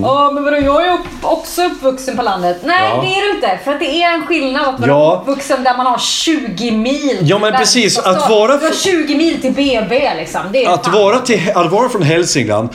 Ja 0.03 0.31
men 0.35 0.45
vadå, 0.45 0.57
jag 0.57 0.87
är 0.89 0.99
också 1.23 1.63
uppvuxen 1.65 2.17
på 2.17 2.23
landet. 2.23 2.61
Nej 2.65 2.91
Ja. 2.91 3.03
det 3.03 3.09
är 3.09 3.29
du 3.31 3.35
inte. 3.35 3.59
För 3.65 3.73
att 3.73 3.81
det 3.81 4.03
är 4.03 4.15
en 4.15 4.27
skillnad 4.27 4.69
att 4.75 4.81
vara 4.81 4.91
Ja. 4.91 5.21
uppvuxen 5.23 5.65
där 5.65 5.77
man 5.77 5.87
har 5.87 5.99
20 5.99 6.71
mil. 6.71 7.19
Ja, 7.23 7.39
men 7.39 7.53
precis, 7.53 7.99
att 7.99 8.21
stå- 8.23 8.35
vara 8.35 8.57
Du 8.57 8.65
har 8.65 8.71
för- 8.73 8.77
20 9.07 9.15
mil 9.17 9.41
till 9.41 9.53
BB 9.53 10.15
liksom. 10.17 10.41
Det 10.53 10.65
är 10.65 10.71
Att 10.71 10.85
fan- 10.87 10.95
vara, 10.95 11.19
till, 11.19 11.41
att 11.55 11.71
vara 11.73 11.89
från 11.89 12.03
Hälsingland, 12.03 12.69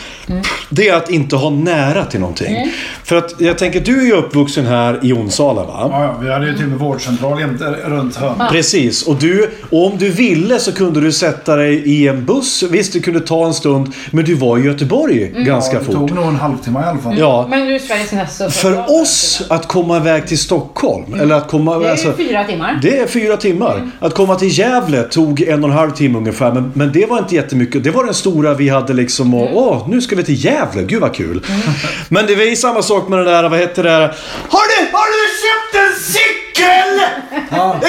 det 0.69 0.89
är 0.89 0.95
att 0.95 1.09
inte 1.09 1.36
ha 1.36 1.49
nära 1.49 2.05
till 2.05 2.19
någonting. 2.19 2.71
För 3.03 3.15
att 3.15 3.41
jag 3.41 3.57
tänker, 3.57 3.80
du 3.80 4.01
är 4.01 4.05
ju 4.05 4.13
uppvuxen 4.13 4.65
här 4.65 4.99
i 5.03 5.13
Onsala 5.13 5.63
va? 5.63 5.88
Ja, 5.91 6.03
ja, 6.03 6.15
vi 6.21 6.32
hade 6.32 6.45
ju 6.47 6.53
till 6.55 6.63
och 6.63 6.69
med 6.69 6.80
vårdcentral 6.80 7.38
runt 7.86 8.15
hörnet. 8.15 8.51
Precis, 8.51 9.03
och, 9.07 9.15
du, 9.15 9.51
och 9.71 9.86
om 9.86 9.97
du 9.97 10.09
ville 10.09 10.59
så 10.59 10.71
kunde 10.71 11.01
du 11.01 11.11
sätta 11.11 11.55
dig 11.55 11.73
i 11.86 12.07
en 12.07 12.14
buss. 12.22 12.63
Visst, 12.63 12.93
det 12.93 12.99
kunde 12.99 13.20
ta 13.20 13.45
en 13.45 13.53
stund, 13.53 13.93
men 14.11 14.26
du 14.26 14.34
var 14.34 14.57
i 14.57 14.61
Göteborg 14.61 15.34
ganska 15.38 15.74
Ja, 15.74 15.80
det 15.80 15.86
fort. 15.86 15.95
tog 15.95 16.11
nog 16.11 16.26
en 16.28 16.36
halvtimme 16.36 16.80
i 16.80 16.84
alla 16.84 16.99
fall. 16.99 17.18
Ja, 17.20 17.47
Men 17.49 17.68
du 17.68 17.76
är 17.76 17.80
Sveriges 17.80 18.11
näst 18.11 18.36
största 18.36 18.59
för 18.59 19.01
oss 19.01 19.41
att 19.49 19.68
komma 19.68 19.97
iväg 19.97 20.28
till 20.28 20.39
Stockholm, 20.39 21.13
eller 21.13 21.36
att 21.36 21.47
komma... 21.47 21.80
Det 21.80 21.88
är 21.88 21.91
alltså, 21.91 22.13
fyra 22.18 22.43
timmar. 22.43 22.80
det 22.82 22.97
är 22.97 23.07
fyra 23.07 23.38
timmar. 23.38 23.89
Att 23.99 24.13
komma 24.16 24.36
till 24.36 24.57
Gävle 24.59 25.03
tog 25.03 25.41
en 25.41 25.63
och 25.63 25.70
en 25.70 25.76
halv 25.76 25.91
timme 25.91 26.18
ungefär. 26.18 26.51
Men, 26.53 26.72
men 26.76 26.91
det 26.91 27.05
var 27.05 27.18
inte 27.18 27.36
jättemycket. 27.36 27.84
Det 27.84 27.91
var 27.91 28.03
den 28.05 28.13
stora 28.13 28.53
vi 28.53 28.70
hade 28.70 28.93
liksom. 28.93 29.34
Och, 29.34 29.49
Åh, 29.57 29.89
nu 29.89 30.01
ska 30.01 30.16
vi 30.16 30.24
till 30.24 30.45
Gävle. 30.45 30.84
Gud 30.84 31.01
vad 31.01 31.13
kul. 31.16 31.45
Men 32.09 32.26
det 32.28 32.36
var 32.36 32.43
ju 32.43 32.55
samma 32.55 32.82
sak 32.82 33.07
med 33.09 33.20
det 33.20 33.26
där, 33.26 33.49
vad 33.49 33.59
heter 33.59 33.84
det 33.84 33.89
där? 33.89 34.16
Har 34.49 34.66
du, 34.70 34.91
har 34.91 35.07
du 35.16 35.24
köpt 35.45 35.76
en 35.86 36.03
cykel? 36.13 36.99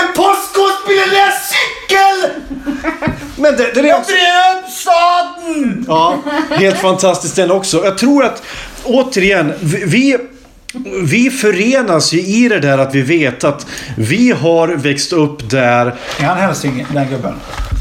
En 0.00 0.08
postkodbillig 0.16 1.28
cykel! 1.52 2.30
Men 3.36 3.56
det, 3.56 3.70
det 3.74 3.80
är 3.80 3.84
jag 3.84 4.04
staden! 4.70 5.84
Ja, 5.88 6.18
helt 6.50 6.78
fantastiskt 6.78 7.36
den 7.36 7.50
också. 7.50 7.84
Jag 7.84 7.98
tror 7.98 8.24
att, 8.24 8.42
återigen, 8.84 9.52
vi- 9.60 9.84
vi... 9.86 10.16
Vi 11.02 11.30
förenas 11.30 12.12
ju 12.12 12.20
i 12.20 12.48
det 12.48 12.60
där 12.60 12.78
att 12.78 12.94
vi 12.94 13.02
vet 13.02 13.44
att 13.44 13.66
vi 13.96 14.30
har 14.30 14.68
växt 14.68 15.12
upp 15.12 15.50
där. 15.50 15.94
Är 16.20 16.24
han 16.24 16.38
hälsing, 16.38 16.86
den 16.94 17.08
gubben? 17.10 17.34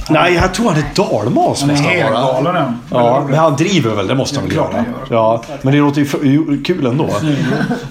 Nej, 0.09 0.33
jag 0.33 0.53
tror 0.53 0.69
han 0.69 0.77
är 0.77 0.85
dalmas. 0.95 1.61
Han 1.61 1.69
är 1.69 1.73
måste 1.73 1.87
han 1.87 1.97
helt 1.97 2.13
vara. 2.13 2.33
galen 2.41 2.55
ja. 2.89 2.97
Ja, 2.97 3.25
men 3.29 3.39
han 3.39 3.55
driver 3.55 3.95
väl, 3.95 4.07
det 4.07 4.15
måste 4.15 4.35
han 4.39 4.45
väl 4.45 4.53
klart 4.53 4.71
göra. 4.73 4.83
han 4.83 4.93
gör. 5.09 5.15
Ja, 5.17 5.43
men 5.61 5.73
det 5.73 5.79
låter 5.79 5.99
ju 5.99 6.05
för- 6.05 6.63
kul 6.65 6.85
ändå. 6.85 7.09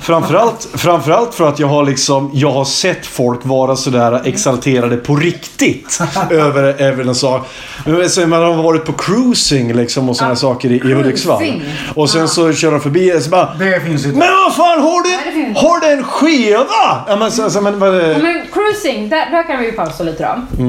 Framförallt, 0.00 0.68
framförallt 0.74 1.34
för 1.34 1.48
att 1.48 1.58
jag 1.58 1.66
har 1.66 1.84
liksom, 1.84 2.30
jag 2.34 2.50
har 2.50 2.64
sett 2.64 3.06
folk 3.06 3.40
vara 3.46 3.76
sådär 3.76 4.20
exalterade 4.24 4.96
på 4.96 5.16
riktigt 5.16 5.98
över, 6.30 6.82
över 6.82 7.04
en 7.08 7.14
sak. 7.14 7.46
Men 7.86 8.28
Man 8.28 8.42
har 8.42 8.62
varit 8.62 8.84
på 8.84 8.92
cruising 8.92 9.72
liksom 9.74 10.08
och 10.08 10.16
sådana 10.16 10.36
saker 10.36 10.70
i, 10.72 10.74
i 10.76 10.92
Hudiksvall. 10.94 11.38
cruising. 11.38 11.62
Och 11.94 12.10
sen 12.10 12.28
så 12.28 12.52
kör 12.52 12.70
de 12.70 12.80
förbi 12.80 13.12
och 13.18 13.22
så 13.22 13.30
bara 13.30 13.54
Det 13.58 13.80
finns 13.80 14.06
inte. 14.06 14.18
Men 14.18 14.28
vad 14.44 14.54
fan 14.54 14.80
har 14.82 15.02
Nej, 15.08 15.18
det 15.24 15.30
du? 15.30 15.44
finns- 15.44 15.58
Har 15.58 15.80
du 15.80 15.86
en 15.86 16.04
skiva? 16.04 17.04
Ja, 17.08 17.16
men, 17.16 17.30
så, 17.30 17.50
så, 17.50 17.60
men, 17.60 17.78
vad, 17.78 17.94
Ja, 17.94 18.18
Men 18.18 18.42
cruising, 18.52 19.08
där, 19.08 19.30
där 19.30 19.42
kan 19.46 19.58
vi 19.60 19.66
ju 19.66 19.72
pausa 19.72 20.02
lite 20.04 20.34
då. 20.56 20.62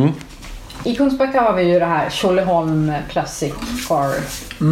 Mm. 0.86 0.94
I 0.94 0.98
Kungsbacka 0.98 1.42
har 1.42 1.54
vi 1.54 1.64
ju 1.64 1.80
det 1.80 1.86
här 1.86 2.10
Tjolöholm 2.10 2.94
Classic 3.12 3.54
Car 3.88 4.10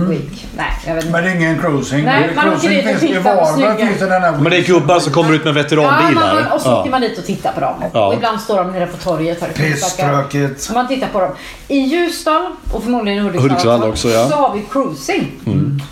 Week. 0.09 0.45
Nej, 0.57 0.66
jag 0.88 0.95
vet 0.95 1.03
inte. 1.05 1.11
Men 1.18 1.24
det 1.24 1.30
är 1.32 1.36
ingen 1.36 1.59
cruising. 1.59 2.05
Nej, 2.05 2.30
man 2.36 2.47
åker 2.49 2.59
cruising 2.59 2.86
dit 2.88 2.95
och 2.95 2.99
tittar 3.01 3.36
på 3.38 3.45
snygga- 3.45 3.76
finns 3.88 3.99
det 3.99 4.05
den 4.09 4.22
här 4.24 4.32
men 4.32 4.43
det 4.51 4.57
är 4.57 4.61
gubbar 4.61 4.99
som 4.99 5.14
kommer 5.14 5.34
ut 5.34 5.43
med 5.45 5.57
Ja, 5.57 5.61
veteranbilar. 5.64 6.34
man, 6.43 6.51
och 6.51 6.61
så 6.61 6.80
åker 6.80 6.91
man 6.91 7.01
dit 7.01 7.18
och 7.18 7.26
tittar 7.26 7.51
på 7.51 7.59
dem. 7.59 7.84
Ja. 7.93 8.07
Och 8.07 8.14
ibland 8.14 8.41
står 8.41 8.57
de 8.57 8.72
nere 8.72 8.86
på 8.88 8.97
torget 8.97 9.41
här 9.41 9.49
i 9.49 9.53
Kungsbacka. 9.53 10.20
Pisstråkigt. 10.28 10.72
Man 10.74 10.88
tittar 10.88 11.07
på 11.07 11.20
dem. 11.20 11.32
I 11.68 11.78
Ljusdal 11.80 12.41
och 12.74 12.84
förmodligen 12.84 13.20
i 13.20 13.22
Hudiksvall, 13.22 13.49
Hudiksvall 13.49 13.84
också, 13.89 14.09
ja. 14.09 14.30
så 14.30 14.36
har 14.36 14.53
vi 14.53 14.61
cruising. 14.72 15.32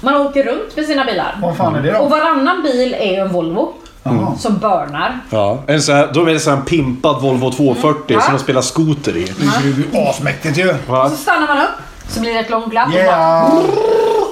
Man 0.01 0.15
åker 0.15 0.43
runt 0.43 0.75
med 0.75 0.85
sina 0.85 1.05
bilar. 1.05 1.35
Vad 1.41 1.57
fan 1.57 1.75
är 1.75 1.81
det 1.81 1.95
Och 1.97 2.09
då? 2.09 2.15
varannan 2.15 2.63
bil 2.63 2.93
är 2.99 3.11
ju 3.11 3.15
en 3.15 3.31
Volvo. 3.33 3.73
Jaha. 4.03 4.35
Som 4.37 4.57
burnar. 4.57 5.19
Ja, 5.29 5.59
en 5.67 5.81
sån 5.81 5.95
här, 5.95 6.09
då 6.13 6.21
är 6.21 6.33
det 6.33 6.47
en 6.47 6.61
pimpad 6.61 7.21
Volvo 7.21 7.51
240 7.51 8.03
Ja. 8.07 8.21
som 8.21 8.33
de 8.33 8.39
spelar 8.39 8.61
skoter 8.61 9.17
i. 9.17 9.23
Det 9.23 9.45
är 9.45 9.61
ju 9.63 10.07
asmäktigt 10.09 10.57
ju. 10.57 10.73
Va? 10.87 11.09
Så 11.09 11.15
stannar 11.15 11.47
man 11.47 11.57
upp. 11.57 11.69
Så 12.09 12.19
blir 12.19 12.33
det 12.33 12.39
ett 12.39 12.49
långt 12.49 12.71
glapp. 12.71 12.87
och 12.87 12.93
bara- 12.93 13.01
Yeah. 13.03 13.51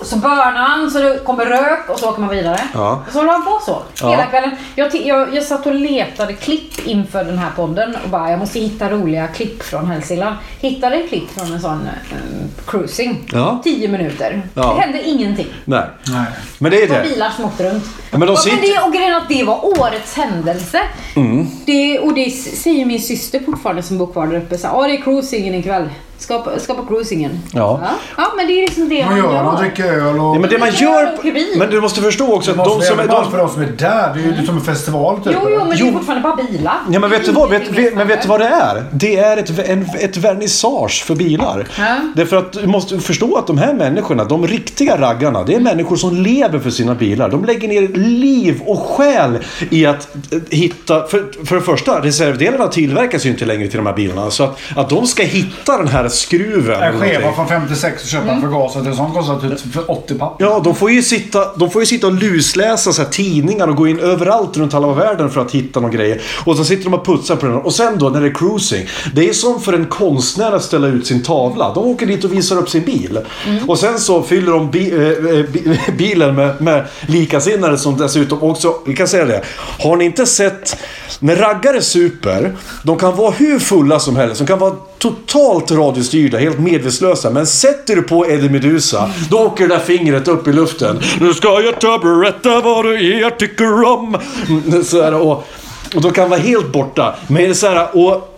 Så 0.03 0.15
burnar 0.15 0.53
han 0.67 0.91
så 0.91 0.99
det 0.99 1.19
kommer 1.25 1.45
rök 1.45 1.89
och 1.89 1.99
så 1.99 2.09
åker 2.09 2.21
man 2.21 2.29
vidare. 2.29 2.59
Ja. 2.73 3.03
Och 3.07 3.11
så 3.13 3.17
håller 3.19 3.31
han 3.31 3.43
på 3.45 3.59
så 3.65 3.81
Ja. 4.01 4.09
hela 4.11 4.25
kvällen. 4.25 4.51
Jag, 4.75 4.95
jag, 4.95 5.35
jag 5.35 5.43
satt 5.43 5.65
och 5.65 5.75
letade 5.75 6.33
klipp 6.33 6.87
inför 6.87 7.23
den 7.23 7.37
här 7.37 7.51
podden 7.55 7.95
och 8.03 8.09
bara 8.09 8.29
jag 8.29 8.39
måste 8.39 8.59
hitta 8.59 8.89
roliga 8.89 9.27
klipp 9.27 9.63
från 9.63 9.85
Hälsingland. 9.87 10.35
Hittade 10.59 10.95
ett 10.95 11.09
klipp 11.09 11.29
från 11.31 11.53
en 11.53 11.61
sån 11.61 11.81
eh, 12.11 12.17
cruising. 12.67 13.23
Ja. 13.31 13.61
10 13.63 13.87
minuter. 13.87 14.41
Ja. 14.53 14.73
Det 14.75 14.81
hände 14.81 15.03
ingenting. 15.09 15.47
Nej. 15.65 15.83
Nej. 16.07 16.25
Men 16.59 16.71
det 16.71 16.83
är 16.83 16.87
Det 16.87 17.09
bilar 17.09 17.29
som 17.35 17.45
åkte 17.45 17.69
runt. 17.73 17.83
Ja, 18.11 18.17
men 18.17 18.27
de 18.27 18.37
sitter- 18.37 18.57
men 18.57 18.65
det, 18.65 18.81
och 18.87 18.93
grejen 18.93 19.15
att 19.15 19.29
det 19.29 19.43
var 19.43 19.65
årets 19.79 20.15
händelse. 20.15 20.81
Mm. 21.15 21.47
Det, 21.65 21.99
och 21.99 22.13
det 22.13 22.29
säger 22.31 22.85
min 22.85 23.01
syster 23.01 23.39
fortfarande 23.39 23.83
som 23.83 23.97
bor 23.97 24.07
kvar 24.07 24.27
där 24.27 24.37
uppe. 24.37 24.57
Så, 24.57 24.67
Ja, 24.67 24.87
det 24.87 24.93
är 24.93 25.01
cruisingen 25.01 25.55
ikväll. 25.55 25.89
Ska 26.20 26.41
på, 26.41 26.59
ska 26.59 26.74
på 26.74 26.86
cruisingen. 26.86 27.39
Ja. 27.53 27.80
ja. 27.84 27.89
Ja, 28.17 28.34
men 28.38 28.47
det 28.47 28.53
är 28.53 28.61
liksom 28.61 28.89
det 28.89 29.03
Vad 29.03 29.09
man 29.11 29.17
gör 29.17 29.43
de? 29.43 29.55
Dricker 29.55 29.86
öl 29.86 30.20
och... 30.20 30.36
Ja, 30.36 30.39
men 30.39 30.49
det 30.49 30.57
man 30.57 30.70
gör... 30.72 31.57
Men 31.57 31.70
du 31.70 31.82
måste 31.82 32.01
förstå 32.01 32.34
också 32.34 32.53
Det 32.53 32.61
att 32.61 32.67
de 32.67 32.82
som 32.82 32.99
är... 32.99 33.07
De, 33.07 33.32
för 33.32 33.38
de 33.38 33.49
som 33.49 33.61
är 33.61 33.65
där. 33.65 34.13
Det 34.13 34.20
är 34.22 34.39
ju 34.39 34.45
som 34.45 34.55
en 34.55 34.63
festival 34.63 35.24
typ. 35.24 35.34
Jo, 35.36 35.49
jo, 35.49 35.57
men 35.59 35.70
det 35.70 35.76
Jo. 35.76 35.88
är 35.88 35.91
fortfarande 35.91 36.24
bara 36.24 36.36
bilar. 36.36 36.78
Ja 36.91 36.99
men 36.99 37.09
vet 37.09 37.26
du 37.26 37.32
vad? 37.32 37.49
Vet, 37.49 37.72
vet, 37.72 37.95
men 37.95 38.07
vet 38.07 38.22
du 38.22 38.28
vad 38.28 38.39
det 38.39 38.47
är? 38.47 38.86
Det 38.91 39.17
är 39.17 39.38
ett, 39.38 39.70
en, 39.70 39.86
ett 39.99 40.17
vernissage 40.17 41.03
för 41.05 41.15
bilar. 41.15 41.67
Ja. 41.78 41.95
Därför 42.15 42.38
att 42.38 42.51
du 42.51 42.67
måste 42.67 42.99
förstå 42.99 43.36
att 43.36 43.47
de 43.47 43.57
här 43.57 43.74
människorna, 43.74 44.24
de 44.24 44.47
riktiga 44.47 45.01
raggarna, 45.01 45.43
det 45.43 45.55
är 45.55 45.59
människor 45.59 45.95
som 45.95 46.15
lever 46.15 46.59
för 46.59 46.70
sina 46.70 46.95
bilar. 46.95 47.30
De 47.30 47.45
lägger 47.45 47.67
ner 47.67 47.88
liv 47.97 48.61
och 48.65 48.80
själ 48.80 49.38
i 49.70 49.86
att 49.86 50.07
eh, 50.32 50.39
hitta... 50.49 51.07
För, 51.07 51.45
för 51.45 51.55
det 51.55 51.61
första, 51.61 52.03
reservdelarna 52.03 52.67
tillverkas 52.67 53.26
ju 53.26 53.30
inte 53.30 53.45
längre 53.45 53.67
till 53.67 53.78
de 53.78 53.86
här 53.86 53.93
bilarna. 53.93 54.32
Så 54.32 54.43
att, 54.43 54.59
att 54.76 54.89
de 54.89 55.07
ska 55.07 55.24
hitta 55.24 55.78
den 55.78 55.88
här 55.88 56.09
skruven. 56.10 56.84
En 56.84 56.84
eller 56.84 56.99
skeva 56.99 57.34
från 57.34 57.47
56 57.47 58.03
och 58.03 58.10
köpa 58.10 58.32
Mm. 58.32 58.41
till 58.72 58.88
en 58.88 58.95
sån 58.95 59.12
kostar 59.14 59.39
typ 59.39 59.74
för 59.74 59.91
80 59.91 60.14
papp. 60.16 60.36
Ja, 60.39 60.62
de 60.64 60.76
får 60.76 60.91
ju 60.91 61.03
sitta, 61.03 61.55
de 61.55 61.70
får 61.72 61.82
ju 61.82 61.86
sitta 61.86 62.07
och 62.07 62.14
lusläsa 62.14 62.93
så 62.93 63.01
här 63.01 63.10
tidningar 63.10 63.68
och 63.68 63.76
gå 63.76 63.88
in 63.88 63.99
överallt 63.99 64.57
runt 64.57 64.74
halva 64.74 64.93
världen 64.93 65.30
för 65.30 65.41
att 65.41 65.51
hitta 65.51 65.80
några 65.80 65.93
grejer. 65.95 66.22
Och 66.45 66.55
så 66.57 66.64
sitter 66.66 66.84
de 66.84 66.93
och 66.93 67.05
putsar 67.05 67.36
på 67.36 67.45
den. 67.45 67.55
Och 67.55 67.74
sen 67.74 67.97
då 67.99 68.10
när 68.10 68.22
det 68.22 68.28
är 68.28 68.34
cruising. 68.34 68.88
Det 69.14 69.30
är 69.30 69.34
som 69.34 69.62
för 69.62 69.74
en 69.74 69.86
konstnär 69.86 70.51
att 70.51 70.64
ställa 70.64 70.88
ut 70.88 71.07
sin 71.07 71.24
tavla. 71.24 71.74
De 71.74 71.86
åker 71.86 72.05
dit 72.05 72.24
och 72.24 72.34
visar 72.34 72.57
upp 72.57 72.70
sin 72.70 72.84
bil. 72.86 73.20
Och 73.68 73.80
sen 73.80 73.99
så 73.99 74.24
fyller 74.24 74.51
de 74.51 74.72
bi, 74.72 74.91
bi, 75.53 75.80
bilen 75.97 76.36
med, 76.36 76.62
med 76.62 76.86
likasinnade 77.07 77.78
som 77.78 77.97
dessutom 77.97 78.43
också, 78.43 78.74
vi 78.86 78.95
kan 78.95 79.07
säga 79.07 79.26
det. 79.26 79.41
Har 79.80 79.95
ni 79.97 80.05
inte 80.05 80.26
sett 80.26 80.78
när 81.20 81.36
raggare 81.36 81.82
super, 81.82 82.55
de 82.84 82.97
kan 82.97 83.16
vara 83.16 83.32
hur 83.32 83.60
fulla 83.60 83.99
som 83.99 84.16
helst. 84.16 84.38
De 84.39 84.47
kan 84.47 84.60
vara 84.60 84.74
totalt 84.99 85.71
radiostyrda, 85.71 86.37
helt 86.37 86.59
medvetslösa. 86.59 87.29
Men 87.29 87.47
sätter 87.47 87.95
du 87.95 88.01
på 88.01 88.27
Eddie 88.27 88.49
Meduza, 88.49 89.11
då 89.29 89.37
åker 89.37 89.67
det 89.67 89.75
där 89.75 89.83
fingret 89.83 90.27
upp 90.27 90.47
i 90.47 90.53
luften. 90.53 90.99
Nu 91.19 91.33
ska 91.33 91.61
jag 91.61 91.81
ta 91.81 91.97
berätta 91.97 92.61
vad 92.61 92.85
du 92.85 93.23
är 93.23 93.29
tycker 93.29 93.83
om. 93.83 94.17
Mm, 94.49 94.83
så 94.83 95.03
här, 95.03 95.13
och, 95.13 95.47
och 95.95 96.01
de 96.01 96.11
kan 96.11 96.29
vara 96.29 96.39
helt 96.39 96.71
borta. 96.71 97.15
Men 97.27 97.55
så 97.55 97.67
här, 97.67 97.97
och 97.97 98.35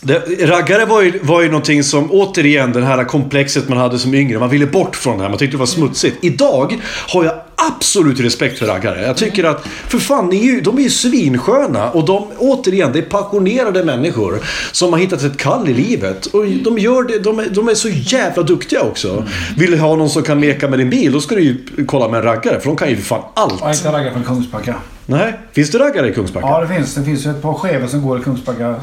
det, 0.00 0.46
raggare 0.46 0.84
var 0.84 1.02
ju, 1.02 1.18
var 1.22 1.42
ju 1.42 1.48
någonting 1.48 1.84
som, 1.84 2.12
återigen, 2.12 2.72
det 2.72 2.84
här 2.84 3.04
komplexet 3.04 3.68
man 3.68 3.78
hade 3.78 3.98
som 3.98 4.14
yngre. 4.14 4.38
Man 4.38 4.50
ville 4.50 4.66
bort 4.66 4.96
från 4.96 5.16
det 5.16 5.22
här. 5.22 5.30
Man 5.30 5.38
tyckte 5.38 5.56
det 5.56 5.58
var 5.58 5.66
smutsigt. 5.66 6.16
Idag 6.20 6.78
har 7.08 7.24
jag 7.24 7.34
absolut 7.56 8.20
respekt 8.20 8.58
för 8.58 8.66
raggare. 8.66 9.02
Jag 9.02 9.16
tycker 9.16 9.44
att, 9.44 9.66
för 9.88 9.98
fan, 9.98 10.32
är 10.32 10.36
ju, 10.36 10.60
de 10.60 10.78
är 10.78 10.82
ju 10.82 10.90
svinsköna. 10.90 11.90
Och 11.90 12.04
de, 12.04 12.26
återigen, 12.38 12.92
det 12.92 12.98
är 12.98 13.02
passionerade 13.02 13.84
människor 13.84 14.40
som 14.72 14.92
har 14.92 15.00
hittat 15.00 15.22
ett 15.22 15.36
kall 15.36 15.68
i 15.68 15.74
livet. 15.74 16.26
Och 16.26 16.46
de 16.46 16.78
gör 16.78 17.02
det, 17.02 17.18
de 17.18 17.38
är, 17.38 17.48
de 17.50 17.68
är 17.68 17.74
så 17.74 17.88
jävla 17.88 18.42
duktiga 18.42 18.80
också. 18.80 19.24
Vill 19.56 19.70
du 19.70 19.78
ha 19.78 19.96
någon 19.96 20.10
som 20.10 20.22
kan 20.22 20.40
meka 20.40 20.68
med 20.68 20.78
din 20.78 20.90
bil, 20.90 21.12
då 21.12 21.20
ska 21.20 21.34
du 21.34 21.42
ju 21.42 21.56
kolla 21.86 22.08
med 22.08 22.18
en 22.18 22.24
raggare. 22.24 22.60
För 22.60 22.66
de 22.66 22.76
kan 22.76 22.90
ju 22.90 22.96
för 22.96 23.02
fan 23.02 23.22
allt. 23.34 23.60
Jag 23.60 23.74
inte 23.74 23.92
raggar 23.92 24.12
från 24.12 24.24
Kungsbacka. 24.24 24.74
Nej, 25.06 25.40
finns 25.52 25.70
det 25.70 25.78
raggare 25.78 26.10
i 26.10 26.14
Kungsbacka? 26.14 26.46
Ja, 26.46 26.60
det 26.60 26.74
finns. 26.74 26.94
Det 26.94 27.04
finns 27.04 27.26
ju 27.26 27.30
ett 27.30 27.42
par 27.42 27.54
skevor 27.54 27.86
som 27.86 28.02
går 28.02 28.20
i 28.20 28.22
Kungsbacka. 28.22 28.74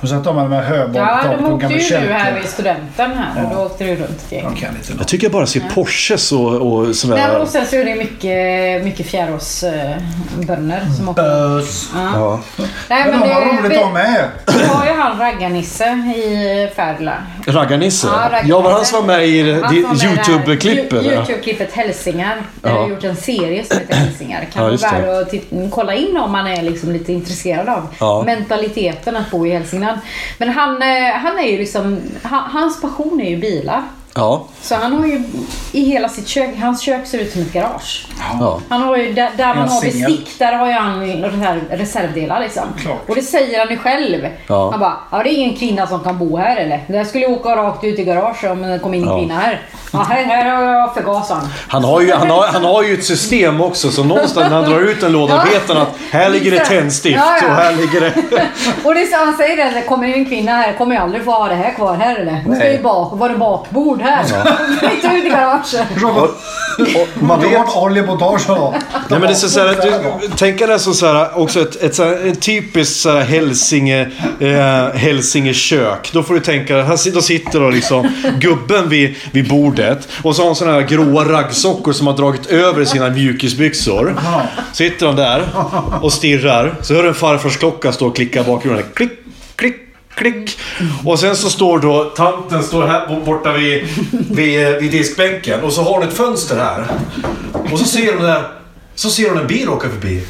Och 0.00 0.08
så 0.08 0.14
att 0.14 0.24
de 0.24 0.36
har 0.36 0.48
med 0.48 0.64
höbak 0.64 0.96
Ja, 0.96 1.20
de 1.38 1.52
åkte 1.52 1.66
ju 1.74 2.00
nu 2.00 2.12
här 2.12 2.34
vid 2.34 2.44
studenten 2.48 3.10
här. 3.12 3.44
Och 3.44 3.56
då 3.56 3.62
åkte 3.62 3.84
du 3.84 3.90
runt 3.96 4.10
ett 4.26 4.32
gäng. 4.32 4.66
Jag 4.98 5.08
tycker 5.08 5.24
jag 5.24 5.32
bara 5.32 5.46
ser 5.46 5.62
Porsches 5.74 6.32
och, 6.32 6.54
och 6.78 6.84
Nej, 6.84 6.94
sådär. 6.94 7.38
och 7.40 7.48
sen 7.48 7.66
så 7.66 7.76
är 7.76 7.84
det 7.84 7.94
mycket, 7.94 8.84
mycket 8.84 9.06
fjäråsbönder 9.06 10.80
som 10.96 11.08
åker. 11.08 11.22
Bös. 11.22 11.88
Ja. 11.94 12.40
Nej, 12.88 13.04
Men 13.10 13.20
de 13.20 13.28
har 13.32 13.40
det- 13.40 13.46
roligt 13.62 13.78
de 13.80 13.92
med. 13.92 14.24
Vi 14.46 14.64
har 14.64 14.86
ju 14.86 14.92
han 14.92 15.18
Raggarnisse 15.18 15.84
i 16.16 16.68
Färdla. 16.76 17.12
Raggarnisse? 17.46 18.06
Ja, 18.06 18.12
Raggarnisse. 18.12 18.48
Ja, 18.48 18.60
var 18.60 18.72
han 18.72 18.84
som 18.84 19.00
var 19.00 19.06
med 19.06 19.26
i 19.26 19.38
YouTube-klippet? 19.38 21.02
YouTube-klippet 21.04 21.72
Hälsingar. 21.72 22.36
Där 22.62 22.70
Ja. 22.70 22.76
har 22.80 22.88
gjort 22.88 23.04
en 23.04 23.16
serie 23.16 23.64
som 23.64 23.78
heter 23.78 23.94
Hälsingar. 23.94 24.40
Kan 24.52 24.64
Ja, 24.64 24.76
vara 24.90 25.00
värd 25.00 25.26
att 25.62 25.70
kolla 25.70 25.94
in 25.94 26.16
om 26.16 26.32
man 26.32 26.46
är 26.46 26.62
liksom 26.62 26.92
lite 26.92 27.12
intresserad 27.12 27.68
av 27.68 27.86
Ja. 28.00 28.22
mentaliteten 28.26 29.16
att 29.16 29.30
bo 29.30 29.46
i 29.46 29.50
Hälsingland. 29.50 29.85
Men 30.38 30.48
han, 30.48 30.82
eh, 30.82 31.12
han 31.12 31.38
är 31.38 31.50
ju 31.50 31.58
liksom, 31.58 32.00
han, 32.22 32.50
hans 32.50 32.80
passion 32.80 33.20
är 33.20 33.30
ju 33.30 33.36
bilar. 33.36 33.82
Ja. 34.16 34.44
Så 34.62 34.74
han 34.74 34.92
har 34.92 35.06
ju 35.06 35.22
i 35.72 35.84
hela 35.84 36.08
sitt 36.08 36.28
kök, 36.28 36.50
hans 36.60 36.80
kök 36.80 37.06
ser 37.06 37.18
ut 37.18 37.32
som 37.32 37.42
ett 37.42 37.52
garage. 37.52 38.06
ja. 38.40 38.60
Han 38.68 38.82
har 38.82 38.96
ju, 38.96 39.12
där, 39.12 39.30
där 39.36 39.54
man 39.54 39.68
har 39.68 39.80
singel. 39.80 40.10
bestick, 40.10 40.38
där 40.38 40.52
har 40.52 40.66
ju 40.66 40.72
han 40.72 41.00
reserv, 41.22 41.60
reservdelar 41.70 42.40
liksom. 42.40 42.62
Klart. 42.82 43.08
Och 43.08 43.14
det 43.14 43.22
säger 43.22 43.58
han 43.58 43.68
ju 43.70 43.76
själv. 43.78 44.26
Ja. 44.46 44.70
Han 44.70 44.80
bara, 44.80 44.96
ja 45.10 45.22
det 45.22 45.30
är 45.30 45.34
ingen 45.34 45.56
kvinna 45.56 45.86
som 45.86 46.00
kan 46.00 46.18
bo 46.18 46.36
här 46.36 46.56
eller? 46.56 46.84
Jag 46.88 47.06
skulle 47.06 47.26
åka 47.26 47.56
rakt 47.56 47.84
ut 47.84 47.98
i 47.98 48.04
garaget 48.04 48.50
om 48.50 48.62
det 48.62 48.78
kom 48.78 48.94
in 48.94 49.02
en 49.02 49.08
Ja. 49.08 49.18
kvinna 49.18 49.34
här. 49.34 49.60
Ja, 49.92 49.98
här, 49.98 50.24
här 50.24 50.50
har 50.56 50.62
jag 50.62 50.94
förgasaren. 50.94 51.42
Han 51.68 51.84
har, 51.84 52.00
ju, 52.00 52.12
han, 52.12 52.30
har, 52.30 52.46
han 52.46 52.64
har 52.64 52.82
ju 52.82 52.94
ett 52.94 53.04
system 53.04 53.60
också, 53.60 53.90
så 53.90 54.04
någonstans 54.04 54.50
när 54.50 54.56
han 54.62 54.70
drar 54.70 54.80
ut 54.80 55.02
en 55.02 55.12
låda 55.12 55.34
Ja. 55.34 55.52
vet 55.52 55.68
han 55.68 55.76
att 55.76 55.88
här 56.10 56.30
ligger 56.30 56.50
det 56.50 56.64
tändstift 56.64 57.16
Ja, 57.18 57.38
ja. 57.42 57.46
och 57.48 57.54
här 57.54 57.72
ligger 57.72 58.00
det... 58.00 58.12
Och 58.84 58.94
det 58.94 59.00
är 59.02 59.06
så 59.06 59.24
han 59.24 59.36
säger 59.36 59.56
det, 59.56 59.70
det 59.80 59.82
kommer 59.82 60.08
en 60.08 60.24
kvinna 60.24 60.52
här, 60.52 60.72
kommer 60.72 60.94
jag 60.94 61.04
aldrig 61.04 61.24
få 61.24 61.30
ha 61.30 61.48
det 61.48 61.54
här 61.54 61.74
kvar 61.74 61.94
här 61.96 62.16
eller? 62.16 62.44
Det 62.48 62.56
ska 62.56 62.72
ju 62.72 62.82
bak, 62.82 63.10
var 63.12 63.28
det 63.28 63.36
bakbord 63.36 64.00
här? 64.06 64.58
Inte 64.94 65.06
ut 65.06 65.24
i 65.24 65.28
garaget. 65.28 65.86
Man 67.20 67.40
vet... 67.40 67.76
Oljemontage. 67.76 68.40
Nej, 68.48 68.80
men 69.08 69.20
det 69.20 69.28
är 69.28 69.34
så, 69.34 69.48
så 69.48 69.60
här, 69.60 69.76
du, 70.20 70.28
tänk 70.36 70.58
dig 70.58 70.78
som 70.80 70.94
så 70.94 71.06
här, 71.06 71.38
också 71.38 71.60
ett, 71.60 71.82
ett, 71.82 71.98
ett 71.98 72.40
typiskt 72.42 72.96
så 73.00 73.10
här, 73.10 73.20
Hälsinge, 73.20 74.10
eh, 74.40 74.94
Hälsinge 74.98 75.54
kök. 75.54 76.10
Då 76.12 76.22
får 76.22 76.34
du 76.34 76.40
tänka, 76.40 76.82
här, 76.82 76.96
si- 76.96 77.10
då 77.10 77.20
sitter 77.22 77.60
då 77.60 77.70
liksom 77.70 78.08
gubben 78.40 78.88
vid, 78.88 79.14
vid 79.32 79.48
bordet 79.48 80.08
och 80.22 80.36
så 80.36 80.42
har 80.42 80.46
han 80.46 80.56
såna 80.56 80.72
här 80.72 80.80
gråa 80.82 81.24
raggsockor 81.24 81.92
som 81.92 82.06
har 82.06 82.14
dragit 82.16 82.46
över 82.46 82.84
sina 82.84 83.10
mjukisbyxor. 83.10 84.16
Sitter 84.72 85.06
han 85.06 85.16
där 85.16 85.42
och 86.00 86.12
stirrar. 86.12 86.74
Så 86.82 86.94
hör 86.94 87.02
du 87.02 87.08
en 87.08 87.14
farfars 87.14 87.56
klocka 87.56 87.92
stå 87.92 88.06
och 88.06 88.16
klicka 88.16 88.40
i 88.40 88.44
bakgrunden. 88.44 88.84
Klick, 88.94 89.10
klick, 89.56 89.76
klick. 90.16 90.58
Och 91.04 91.18
sen 91.18 91.36
så 91.36 91.50
står 91.50 91.78
då 91.78 92.04
tanten 92.04 92.62
står 92.62 92.86
här 92.86 93.20
borta 93.24 93.52
vid, 93.52 93.88
vid, 94.30 94.76
vid 94.80 94.90
diskbänken 94.90 95.60
och 95.60 95.72
så 95.72 95.82
har 95.82 95.92
hon 95.92 96.08
ett 96.08 96.16
fönster 96.16 96.56
här. 96.56 96.86
Och 97.72 97.78
så 97.78 97.84
ser 97.84 98.12
hon 98.12 98.22
där, 98.22 98.42
så 98.94 99.10
ser 99.10 99.28
hon 99.28 99.38
en 99.38 99.46
bil 99.46 99.68
åka 99.68 99.88
förbi. 99.88 100.22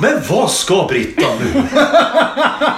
Men 0.00 0.22
vad 0.28 0.50
ska 0.50 0.86
Britta 0.88 1.26
nu? 1.40 1.62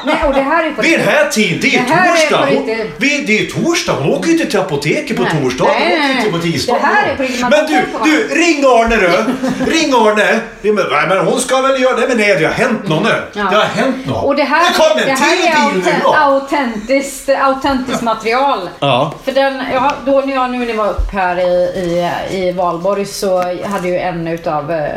Nej, 0.04 0.24
och 0.26 0.34
det 0.34 0.40
här 0.40 0.64
är 0.66 0.70
på 0.70 0.82
Vid 0.82 0.98
den 0.98 1.08
här 1.08 1.24
tiden, 1.28 1.58
det 1.62 1.76
är 1.76 1.82
Det 1.88 1.94
här 1.94 2.08
är 2.08 2.16
torsdag. 2.16 2.46
på 2.46 2.54
Hon, 2.54 2.66
vi- 2.98 3.24
det 3.26 3.38
är 3.38 3.50
torsdag. 3.62 3.92
Hon 3.92 4.12
åker 4.14 4.26
ju 4.26 4.32
inte 4.32 4.46
till 4.46 4.58
apoteket 4.60 5.16
på 5.16 5.22
Nej. 5.22 5.32
torsdag. 5.42 5.64
Hon 5.64 5.72
åker 5.74 6.18
inte 6.18 6.30
på 6.30 6.38
tisdag. 6.38 6.72
Det 6.74 6.80
här 6.86 7.08
är 7.08 7.16
på 7.16 7.22
riktigt. 7.22 7.40
Man 7.40 7.50
Men 7.50 7.66
du, 7.66 7.82
du, 8.04 8.34
ring 8.34 8.64
Arne 8.64 8.96
du. 8.96 9.10
Ring 9.72 9.92
Arne. 9.94 10.40
Nej, 10.62 11.06
men, 11.08 11.26
hon 11.26 11.40
ska 11.40 11.60
väl 11.60 11.82
göra 11.82 11.96
det. 12.00 12.08
Men 12.08 12.16
nej, 12.16 12.36
det 12.38 12.44
har 12.44 12.52
hänt 12.52 12.88
något 12.88 13.02
nu. 13.02 13.22
Ja. 13.32 13.42
Det 13.50 13.56
har 13.56 13.64
hänt 13.64 14.06
något. 14.06 14.24
Och 14.24 14.36
det 14.36 14.44
här, 14.44 14.64
det 14.70 14.76
kom 14.76 14.98
en 14.98 15.06
det 15.06 15.12
här 15.12 15.68
är 15.68 15.72
bil 15.74 15.92
autentiskt, 16.14 17.28
autentiskt 17.28 18.02
material. 18.02 18.68
Ja. 18.80 19.14
För 19.24 19.32
den, 19.32 19.62
ja, 19.74 19.92
då 20.06 20.20
när 20.20 20.34
jag 20.34 20.50
nu 20.50 20.58
när 20.58 20.66
jag 20.66 20.76
var 20.76 20.88
upp 20.90 21.12
här 21.12 21.38
i, 21.38 21.52
i, 22.30 22.38
i 22.38 22.52
Valborg 22.52 23.04
så 23.06 23.36
hade 23.66 23.88
ju 23.88 23.98
en 23.98 24.26
utav 24.28 24.72
eh, 24.72 24.88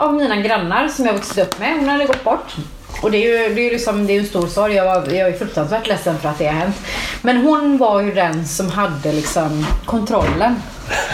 av 0.00 0.14
mina 0.14 0.36
grannar 0.36 0.88
som 0.88 1.06
jag 1.06 1.12
vuxit 1.12 1.38
upp 1.38 1.55
med, 1.58 1.76
hon 1.78 1.88
hade 1.88 2.04
gått 2.04 2.24
bort. 2.24 2.54
Och 3.02 3.10
det 3.10 3.18
är 3.18 3.48
ju, 3.48 3.54
det 3.54 3.60
är 3.60 3.64
ju 3.64 3.70
liksom, 3.70 4.06
det 4.06 4.12
är 4.16 4.20
en 4.20 4.26
stor 4.26 4.46
sorg. 4.46 4.74
Jag, 4.74 4.84
var, 4.84 4.94
jag 5.12 5.28
är 5.28 5.38
fruktansvärt 5.38 5.86
ledsen 5.88 6.18
för 6.18 6.28
att 6.28 6.38
det 6.38 6.46
har 6.46 6.52
hänt. 6.52 6.76
Men 7.22 7.36
hon 7.36 7.78
var 7.78 8.00
ju 8.00 8.14
den 8.14 8.46
som 8.48 8.70
hade 8.70 9.12
liksom 9.12 9.66
kontrollen. 9.86 10.56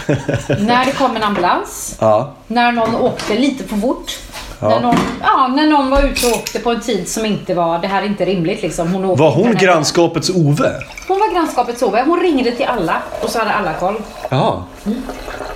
när 0.59 0.85
det 0.85 0.93
kom 0.93 1.17
en 1.17 1.23
ambulans, 1.23 1.97
Ja. 2.01 2.33
när 2.47 2.73
någon 2.73 2.95
åkte 2.97 3.35
lite 3.35 3.65
för 3.65 3.77
fort. 3.77 4.19
När, 4.61 4.81
någon, 4.81 4.97
ja, 5.23 5.47
när 5.57 5.67
någon 5.67 5.91
var 5.91 6.03
ute 6.03 6.27
och 6.27 6.33
åkte 6.33 6.59
på 6.59 6.71
en 6.71 6.81
tid 6.81 7.09
som 7.09 7.27
inte 7.27 7.55
var, 7.55 7.79
det 7.79 7.87
här 7.89 8.03
är 8.03 8.07
inte 8.07 8.25
rimligt 8.25 8.63
liksom. 8.63 8.93
Hon 8.93 9.05
åkte 9.05 9.23
Var 9.23 9.31
hon 9.31 9.55
grannskapets 9.55 10.31
Ove? 10.31 10.73
Hon 11.09 11.19
var 11.19 11.33
grannskapets 11.35 11.83
Ove. 11.83 12.03
Hon 12.07 12.21
ringde 12.21 12.53
till 12.53 12.67
alla 12.67 13.03
och 13.21 13.31
så 13.31 13.39
hade 13.39 13.51
alla 13.53 13.73
koll. 13.73 14.03
Ja. 14.29 14.65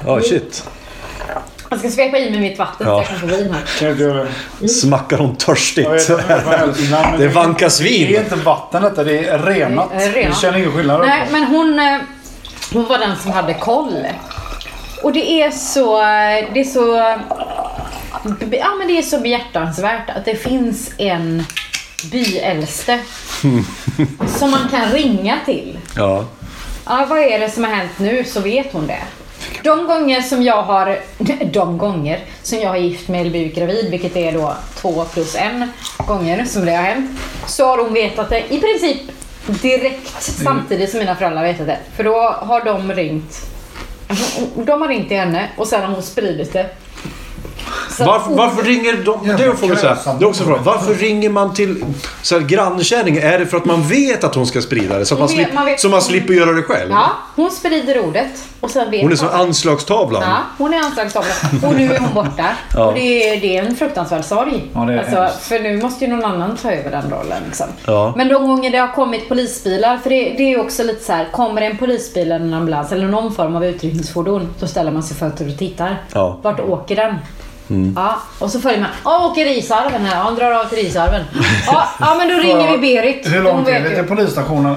Ja, 0.07 0.21
shit. 0.21 0.69
Jag 1.71 1.79
ska 1.79 1.91
svepa 1.91 2.19
i 2.19 2.31
mig 2.31 2.41
mitt 2.41 2.59
vatten 2.59 2.87
Ja. 2.87 3.05
så 3.05 3.13
jag 3.13 3.21
kan 3.21 3.29
få 3.31 3.37
vin 3.37 3.55
här. 3.81 3.95
Göra- 3.95 4.27
Smackar 4.69 5.19
hon 5.19 5.37
törstigt? 5.37 5.89
Inte 5.91 6.25
Det 7.19 7.29
vankas 7.29 7.81
vin. 7.81 8.09
Det 8.13 8.17
är 8.17 8.23
inte 8.23 8.37
vatten 8.37 8.83
detta, 8.83 9.05
det 9.05 9.27
är 9.27 9.39
renat. 9.39 9.89
Jag 10.17 10.37
känner 10.37 10.59
ingen 10.59 10.73
skillnad. 10.73 11.01
Nej, 11.01 11.29
men 11.31 11.45
hon, 11.45 11.79
eh, 11.79 11.99
hon 12.73 12.87
var 12.87 12.99
den 12.99 13.17
som 13.17 13.31
hade 13.33 13.55
koll. 13.55 14.07
Och 15.03 15.13
det 15.13 15.43
är 15.43 15.51
så... 15.51 16.01
Det 16.55 16.61
är 16.61 16.65
så... 16.65 16.97
Ja, 18.51 18.75
men 18.79 18.89
det 18.89 18.99
är 18.99 19.03
så 19.03 19.21
behjärtansvärt 19.21 20.11
att 20.17 20.25
det 20.25 20.35
finns 20.35 20.91
en 20.99 21.45
byäldste 22.13 22.99
som 24.39 24.51
man 24.51 24.69
kan 24.71 24.93
ringa 24.93 25.39
till. 25.45 25.79
Ja. 25.97 26.25
Ja, 26.87 27.07
vad 27.09 27.19
är 27.19 27.39
det 27.41 27.51
som 27.51 27.65
har 27.65 27.71
hänt 27.71 27.91
nu 27.99 28.25
så 28.25 28.41
vet 28.41 28.73
hon 28.73 28.87
det. 28.87 29.03
De 29.63 29.87
gånger 29.87 30.21
som 30.21 30.43
jag 30.43 30.63
har, 30.63 30.99
de 31.45 31.79
gånger 31.79 32.25
som 32.43 32.59
jag 32.59 32.69
har 32.69 32.77
gift 32.77 33.09
mig 33.09 33.21
eller 33.21 33.31
blivit 33.31 33.55
gravid, 33.55 33.91
vilket 33.91 34.17
är 34.17 34.33
då 34.33 34.57
två 34.75 35.05
plus 35.05 35.37
en 35.37 35.71
gånger 36.07 36.45
som 36.45 36.65
det 36.65 36.73
har 36.73 36.83
hänt, 36.83 37.11
så 37.47 37.67
har 37.67 37.79
hon 37.79 37.95
vetat 37.95 38.31
det 38.31 38.55
i 38.55 38.61
princip 38.61 39.01
direkt 39.47 40.23
samtidigt 40.23 40.91
som 40.91 40.99
mina 40.99 41.17
föräldrar 41.17 41.43
vetat 41.43 41.67
det. 41.67 41.79
För 41.97 42.05
då 42.05 42.21
har 42.21 42.65
de 42.65 42.93
ringt. 42.93 43.37
De 44.55 44.81
har 44.81 44.89
ringt 44.89 45.09
till 45.09 45.17
henne 45.17 45.49
och 45.57 45.67
sen 45.67 45.83
har 45.83 45.95
hon 45.95 46.03
spridit 46.03 46.53
det. 46.53 46.67
Varför, 47.99 48.35
varför 48.35 48.63
ringer 48.63 49.05
de... 49.05 49.27
Det 49.27 49.57
fråga 49.57 49.77
så 49.77 49.87
här. 49.87 50.19
Det 50.19 50.25
är 50.25 50.29
också 50.29 50.45
fråga. 50.45 50.61
Varför 50.63 50.95
ringer 50.95 51.31
man 51.31 51.55
till 51.55 51.85
så 52.23 52.39
här, 52.39 52.47
grannkärring? 52.47 53.17
Är 53.17 53.39
det 53.39 53.47
för 53.47 53.57
att 53.57 53.65
man 53.65 53.89
vet 53.89 54.25
att 54.25 54.35
hon 54.35 54.47
ska 54.47 54.61
sprida 54.63 54.99
det? 54.99 55.07
Så, 55.07 55.15
att 55.15 55.21
man, 55.21 55.29
slip, 55.29 55.55
man 55.55 55.65
vet- 55.65 55.81
så 55.81 55.89
man 55.89 56.03
slipper 56.03 56.35
göra 56.35 56.53
det 56.53 56.63
själv? 56.63 56.91
Ja, 56.91 57.11
hon 57.37 57.51
sprider 57.51 58.01
ordet 58.01 58.45
och 58.61 58.71
sen 58.71 58.91
vet 58.91 59.03
Hon 59.03 59.13
är 59.13 59.17
som 59.17 59.29
anslagstavlan. 59.29 60.23
Ja, 60.23 60.37
hon 60.59 60.75
är 60.75 60.79
anslagstavla. 60.79 61.33
Och 61.69 61.75
nu 61.75 61.93
är 61.93 61.99
hon 61.99 62.15
borta. 62.15 62.47
Ja. 62.75 62.87
Och 62.87 62.95
det 62.95 63.29
är, 63.29 63.41
det 63.41 63.57
är 63.57 63.63
en 63.63 63.77
fruktansvärd 63.77 64.25
sorg. 64.25 64.71
Ja, 64.75 64.99
alltså, 64.99 65.39
för 65.49 65.59
nu 65.59 65.83
måste 65.83 66.05
ju 66.05 66.11
någon 66.11 66.25
annan 66.25 66.57
ta 66.57 66.71
över 66.73 66.91
den 66.91 67.11
rollen. 67.11 67.43
Liksom. 67.47 67.67
Ja. 67.87 68.13
Men 68.17 68.29
de 68.29 68.47
gånger 68.47 68.71
det 68.71 68.79
har 68.79 68.93
kommit 68.93 69.29
polisbilar, 69.29 69.99
för 69.99 70.11
det, 70.11 70.35
det 70.39 70.53
är 70.53 70.61
också 70.61 70.83
lite 70.83 71.05
så 71.05 71.13
här, 71.13 71.29
kommer 71.33 71.63
en 71.63 71.79
polisbil 71.79 72.33
eller 72.33 72.45
en 72.45 72.55
ambulans 72.55 72.93
eller 72.93 73.07
någon 73.07 73.35
form 73.35 73.57
av 73.57 73.65
utryckningsfordon, 73.65 74.55
då 74.61 74.67
ställer 74.67 74.93
man 74.93 75.03
sig 75.03 75.17
för 75.17 75.27
och 75.27 75.59
tittar. 75.59 76.03
Ja. 76.13 76.39
Vart 76.43 76.61
åker 76.61 76.97
den? 76.97 77.15
Ja, 77.97 78.17
och 78.39 78.51
så 78.51 78.61
följer 78.61 78.81
man. 78.81 78.89
Ja, 79.05 79.27
åker 79.31 79.45
Risarven 79.45 80.05
här. 80.05 80.17
Ja, 80.17 80.23
han 80.23 80.35
drar 80.35 80.51
av 80.53 80.65
till 80.65 80.79
Risarven. 80.79 81.25
Ja, 81.67 81.89
ja, 82.01 82.15
men 82.19 82.29
då 82.29 82.35
ringer 82.43 82.71
vi 82.73 82.79
Berit. 82.79 83.27
Hur 83.35 83.43
långt 83.43 83.69
är 83.69 83.81
det 83.81 83.95
till 83.95 84.05
polisstationen? 84.05 84.77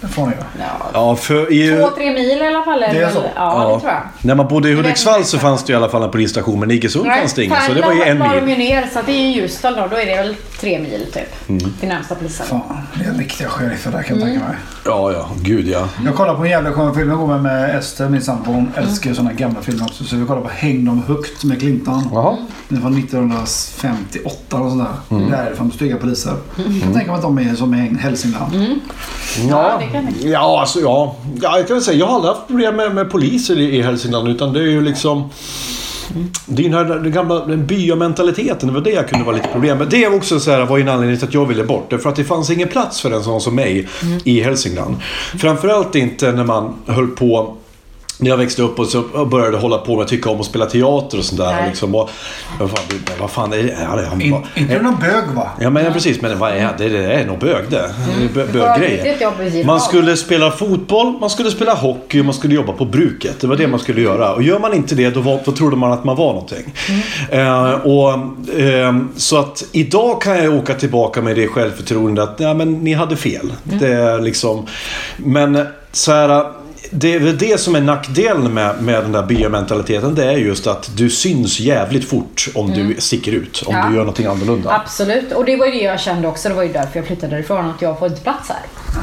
Det 0.00 0.08
får 0.08 0.26
ni. 0.26 0.32
Ja, 0.58 0.64
Ja, 0.94 1.16
för 1.16 1.52
i, 1.52 1.78
två, 1.80 1.90
tre 1.96 2.10
mil 2.12 2.42
i 2.42 2.46
alla 2.46 2.62
fall. 2.64 2.80
Det 2.80 2.86
är 2.86 3.10
så? 3.10 3.22
Ja, 3.36 3.72
det 3.74 3.80
tror 3.80 3.92
jag. 3.92 4.02
När 4.22 4.34
man 4.34 4.48
bodde 4.48 4.68
i 4.68 4.74
Hudiksvall 4.74 5.24
så 5.24 5.38
fanns 5.38 5.64
det 5.64 5.72
i 5.72 5.76
alla 5.76 5.88
fall 5.88 6.02
en 6.02 6.10
polisstation, 6.10 6.60
men 6.60 6.70
i 6.70 6.74
Iggesund 6.74 7.06
fanns 7.06 7.34
det 7.34 7.44
ingen. 7.44 7.56
Så 7.66 7.72
det 7.74 7.80
var 7.82 7.92
ju 7.92 8.02
en 8.02 8.18
la 8.18 8.28
de 8.28 8.34
ju 8.34 8.40
mil. 8.40 8.58
ner, 8.58 8.88
så 8.92 8.98
det 9.06 9.12
är 9.12 9.16
ju 9.20 9.28
Ljusdal 9.40 9.74
då. 9.76 9.86
Då 9.90 9.96
är 9.96 10.06
det 10.06 10.16
väl 10.16 10.36
tre 10.64 10.78
mil 10.78 11.06
typ. 11.12 11.48
Mm. 11.48 11.72
Till 11.80 11.88
närmsta 11.88 12.14
polisen. 12.14 12.46
Fan, 12.46 12.60
det 12.98 13.04
är 13.04 13.12
riktiga 13.12 13.48
sheriffer 13.48 13.92
där 13.92 14.02
kan 14.02 14.18
jag 14.18 14.26
tänka 14.26 14.44
mig. 14.46 14.56
Ja, 14.84 15.12
ja. 15.12 15.30
Gud 15.42 15.68
ja. 15.68 15.88
Jag 16.04 16.14
kollade 16.14 16.38
på 16.38 16.44
en 16.44 16.50
jävla 16.50 16.72
skön 16.72 16.94
film 16.94 17.10
igår 17.10 17.26
med, 17.26 17.42
med 17.42 17.78
Ester, 17.78 18.08
min 18.08 18.22
sambo. 18.22 18.52
Hon 18.52 18.72
älskar 18.76 19.10
ju 19.10 19.16
sådana 19.16 19.32
gamla 19.32 19.62
filmer 19.62 19.84
också. 19.84 20.04
Så 20.04 20.16
vi 20.16 20.26
kollade 20.26 20.46
på 20.46 20.52
Häng 20.52 20.84
dem 20.84 21.02
högt 21.06 21.44
med 21.44 21.60
Clinton. 21.60 22.08
Jaha. 22.12 22.36
Den 22.68 22.82
var 22.82 22.98
1958 22.98 24.56
och 24.56 24.70
sådär. 24.70 24.86
Mm. 25.10 25.30
Därifrån 25.30 25.72
stygga 25.72 25.96
poliser. 25.96 26.34
Jag 26.56 26.94
tänker 26.94 27.06
mig 27.06 27.16
att 27.16 27.22
de 27.22 27.38
är 27.38 27.54
som 27.54 27.74
i 27.74 27.98
Hälsingland. 28.00 28.54
Mm. 28.54 28.80
Ja, 29.48 29.80
det 29.80 29.86
kan 29.86 30.06
det. 30.06 30.28
Ja, 30.28 30.60
alltså 30.60 30.80
ja. 30.80 31.16
ja 31.42 31.58
jag 31.58 31.66
kan 31.66 31.76
väl 31.76 31.84
säga, 31.84 31.98
jag 31.98 32.06
har 32.06 32.14
aldrig 32.14 32.34
haft 32.34 32.46
problem 32.46 32.76
med, 32.76 32.94
med 32.94 33.10
poliser 33.10 33.58
i, 33.58 33.76
i 33.76 33.82
Hälsingland. 33.82 34.28
Utan 34.28 34.52
det 34.52 34.60
är 34.60 34.70
ju 34.70 34.80
liksom... 34.80 35.30
Det 36.46 36.62
är 36.62 36.68
den 36.68 36.74
här 36.74 36.84
den 36.84 37.12
gamla 37.12 37.46
den 37.46 37.66
byamentaliteten, 37.66 38.68
det 38.68 38.74
var 38.74 38.80
det 38.80 38.90
jag 38.90 39.08
kunde 39.08 39.24
vara 39.24 39.36
lite 39.36 39.48
problem 39.48 39.78
med. 39.78 39.88
Det 39.88 40.04
också 40.06 40.40
så 40.40 40.50
här, 40.50 40.66
var 40.66 40.76
ju 40.76 40.82
en 40.82 40.88
anledning 40.88 41.18
till 41.18 41.28
att 41.28 41.34
jag 41.34 41.46
ville 41.46 41.64
bort. 41.64 41.92
För 42.02 42.08
att 42.08 42.16
det 42.16 42.24
fanns 42.24 42.50
ingen 42.50 42.68
plats 42.68 43.00
för 43.00 43.10
en 43.10 43.22
sån 43.22 43.40
som 43.40 43.54
mig 43.54 43.88
i 44.24 44.40
Hälsingland. 44.40 44.96
Framförallt 45.38 45.94
inte 45.94 46.32
när 46.32 46.44
man 46.44 46.74
höll 46.86 47.06
på 47.06 47.56
när 48.18 48.30
jag 48.30 48.36
växte 48.36 48.62
upp 48.62 48.78
och 48.78 48.86
så 48.86 49.02
började 49.26 49.56
hålla 49.56 49.78
på 49.78 49.94
med 49.96 50.02
att 50.02 50.08
tycka 50.08 50.30
om 50.30 50.40
att 50.40 50.46
spela 50.46 50.66
teater 50.66 51.18
och 51.18 51.24
sånt 51.24 51.40
där. 51.40 51.52
Nej. 51.52 51.68
Liksom, 51.68 51.94
och, 51.94 52.10
vad 52.60 52.70
fan, 52.70 52.78
det- 52.88 53.20
vad 53.20 53.30
fan 53.30 53.52
är 53.52 53.56
det? 53.56 53.76
Ja, 53.90 53.96
det 53.96 54.06
han 54.06 54.20
In, 54.22 54.30
bara- 54.30 54.42
inte 54.54 54.82
någon 54.82 54.96
bög 55.00 55.24
va? 55.36 55.50
Ja 55.60 55.70
men 55.70 55.92
precis, 55.92 56.20
men 56.22 56.38
vad 56.38 56.50
är 56.50 56.74
det? 56.78 56.88
Det 56.88 57.12
är 57.14 57.26
nog 57.26 57.38
bög 57.38 57.64
det. 57.70 57.90
det 58.18 58.24
är 58.24 58.28
bö- 58.44 58.46
Det 58.46 58.52
böggrejer. 58.52 59.64
Man 59.64 59.80
skulle 59.80 60.16
spela 60.16 60.50
fotboll, 60.50 61.12
man 61.20 61.30
skulle 61.30 61.50
spela 61.50 61.74
hockey 61.74 62.20
och 62.20 62.24
man 62.24 62.34
skulle 62.34 62.54
jobba 62.54 62.72
på 62.72 62.84
bruket. 62.84 63.40
Det 63.40 63.46
var 63.46 63.56
det 63.56 63.68
man 63.68 63.80
skulle 63.80 64.00
göra. 64.00 64.32
Och 64.34 64.42
gör 64.42 64.58
man 64.58 64.74
inte 64.74 64.94
det 64.94 65.10
då, 65.10 65.20
var, 65.20 65.40
då 65.44 65.52
trodde 65.52 65.76
man 65.76 65.92
att 65.92 66.04
man 66.04 66.16
var 66.16 66.26
någonting. 66.32 66.74
Eh, 67.30 67.70
och, 67.72 68.12
eh, 68.60 68.94
så 69.16 69.38
att 69.38 69.64
idag 69.72 70.22
kan 70.22 70.44
jag 70.44 70.54
åka 70.54 70.74
tillbaka 70.74 71.22
med 71.22 71.36
det 71.36 71.46
självförtroendet 71.48 72.24
att 72.28 72.40
ja, 72.40 72.54
men 72.54 72.72
ni 72.72 72.92
hade 72.92 73.16
fel. 73.16 73.52
Det 73.62 73.92
är 73.92 74.20
liksom, 74.20 74.66
men 75.16 75.66
så 75.92 76.12
här... 76.12 76.44
Det 76.96 77.14
är 77.14 77.18
väl 77.20 77.38
det 77.38 77.60
som 77.60 77.74
är 77.74 77.80
nackdelen 77.80 78.54
med, 78.54 78.82
med 78.82 79.02
den 79.02 79.12
där 79.12 79.22
byamentaliteten. 79.22 80.14
Det 80.14 80.24
är 80.24 80.36
just 80.36 80.66
att 80.66 80.90
du 80.96 81.10
syns 81.10 81.60
jävligt 81.60 82.08
fort 82.08 82.48
om 82.54 82.70
du 82.72 82.96
sticker 82.98 83.32
ut. 83.32 83.62
Om 83.66 83.74
Ja. 83.74 83.86
du 83.88 83.94
gör 83.94 84.00
någonting 84.00 84.26
annorlunda. 84.26 84.80
Absolut. 84.84 85.32
Och 85.32 85.44
det 85.44 85.56
var 85.56 85.66
ju 85.66 85.72
det 85.72 85.78
jag 85.84 86.00
kände 86.00 86.28
också. 86.28 86.48
Det 86.48 86.54
var 86.54 86.62
ju 86.62 86.72
därför 86.72 86.98
jag 86.98 87.06
flyttade 87.06 87.34
därifrån. 87.36 87.70
Att 87.70 87.82
jag 87.82 87.98
får 87.98 88.08
inte 88.08 88.20
plats 88.20 88.48
här. 88.48 88.58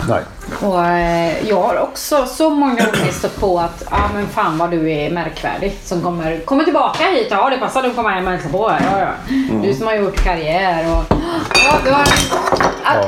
Nej. 0.09 0.21
Och 0.69 0.85
eh, 0.85 1.47
jag 1.49 1.61
har 1.61 1.77
också 1.79 2.25
så 2.25 2.49
många 2.49 2.73
gånger 2.85 3.11
stött 3.11 3.39
på 3.39 3.59
att 3.59 3.83
ja 3.91 4.09
men 4.13 4.27
fan 4.27 4.57
vad 4.57 4.71
du 4.71 4.91
är 4.91 5.09
märkvärdig. 5.11 5.73
Som 5.83 6.01
kommer, 6.01 6.39
kommer 6.45 6.63
tillbaka 6.63 7.03
hit. 7.03 7.27
Ja 7.29 7.49
det 7.49 7.57
passar. 7.57 7.83
Du 7.83 7.93
kommer 7.93 8.09
hem 8.09 8.25
och 8.25 8.31
hälsa 8.31 8.49
på. 8.49 8.71
Ja, 8.91 8.99
ja. 8.99 9.33
Mm. 9.33 9.61
Du 9.61 9.73
som 9.73 9.87
har 9.87 9.95
gjort 9.95 10.23
karriär 10.23 10.85
och... 10.91 11.17
Ja, 11.65 11.73
du 11.85 11.91
har, 11.91 12.05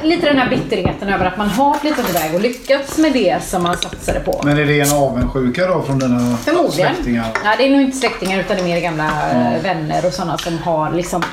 lite 0.04 0.26
den 0.28 0.38
här 0.38 0.50
bitterheten 0.50 1.10
över 1.10 1.26
att 1.26 1.38
man 1.38 1.50
har 1.50 1.74
flyttat 1.74 2.10
iväg 2.10 2.36
och 2.36 2.42
lyckats 2.42 2.98
med 2.98 3.14
det 3.14 3.44
som 3.44 3.64
man 3.64 3.78
satsade 3.78 4.20
på. 4.20 4.42
Men 4.44 4.58
är 4.58 4.66
det 4.66 4.80
en 4.80 4.92
avundsjuka 4.92 5.68
då 5.68 5.82
från 5.82 6.00
dina 6.00 6.38
Förmodligen. 6.38 6.94
släktingar? 6.96 7.26
Nej, 7.44 7.56
det 7.58 7.66
är 7.66 7.70
nog 7.70 7.82
inte 7.82 7.98
släktingar 7.98 8.40
utan 8.40 8.58
det 8.58 8.62
är 8.64 8.66
mer 8.66 8.80
gamla 8.80 9.06
eh, 9.32 9.62
vänner 9.64 10.06
och 10.06 10.14
sådana 10.14 10.38
som 10.38 10.58
har 10.58 10.92
liksom 10.92 11.24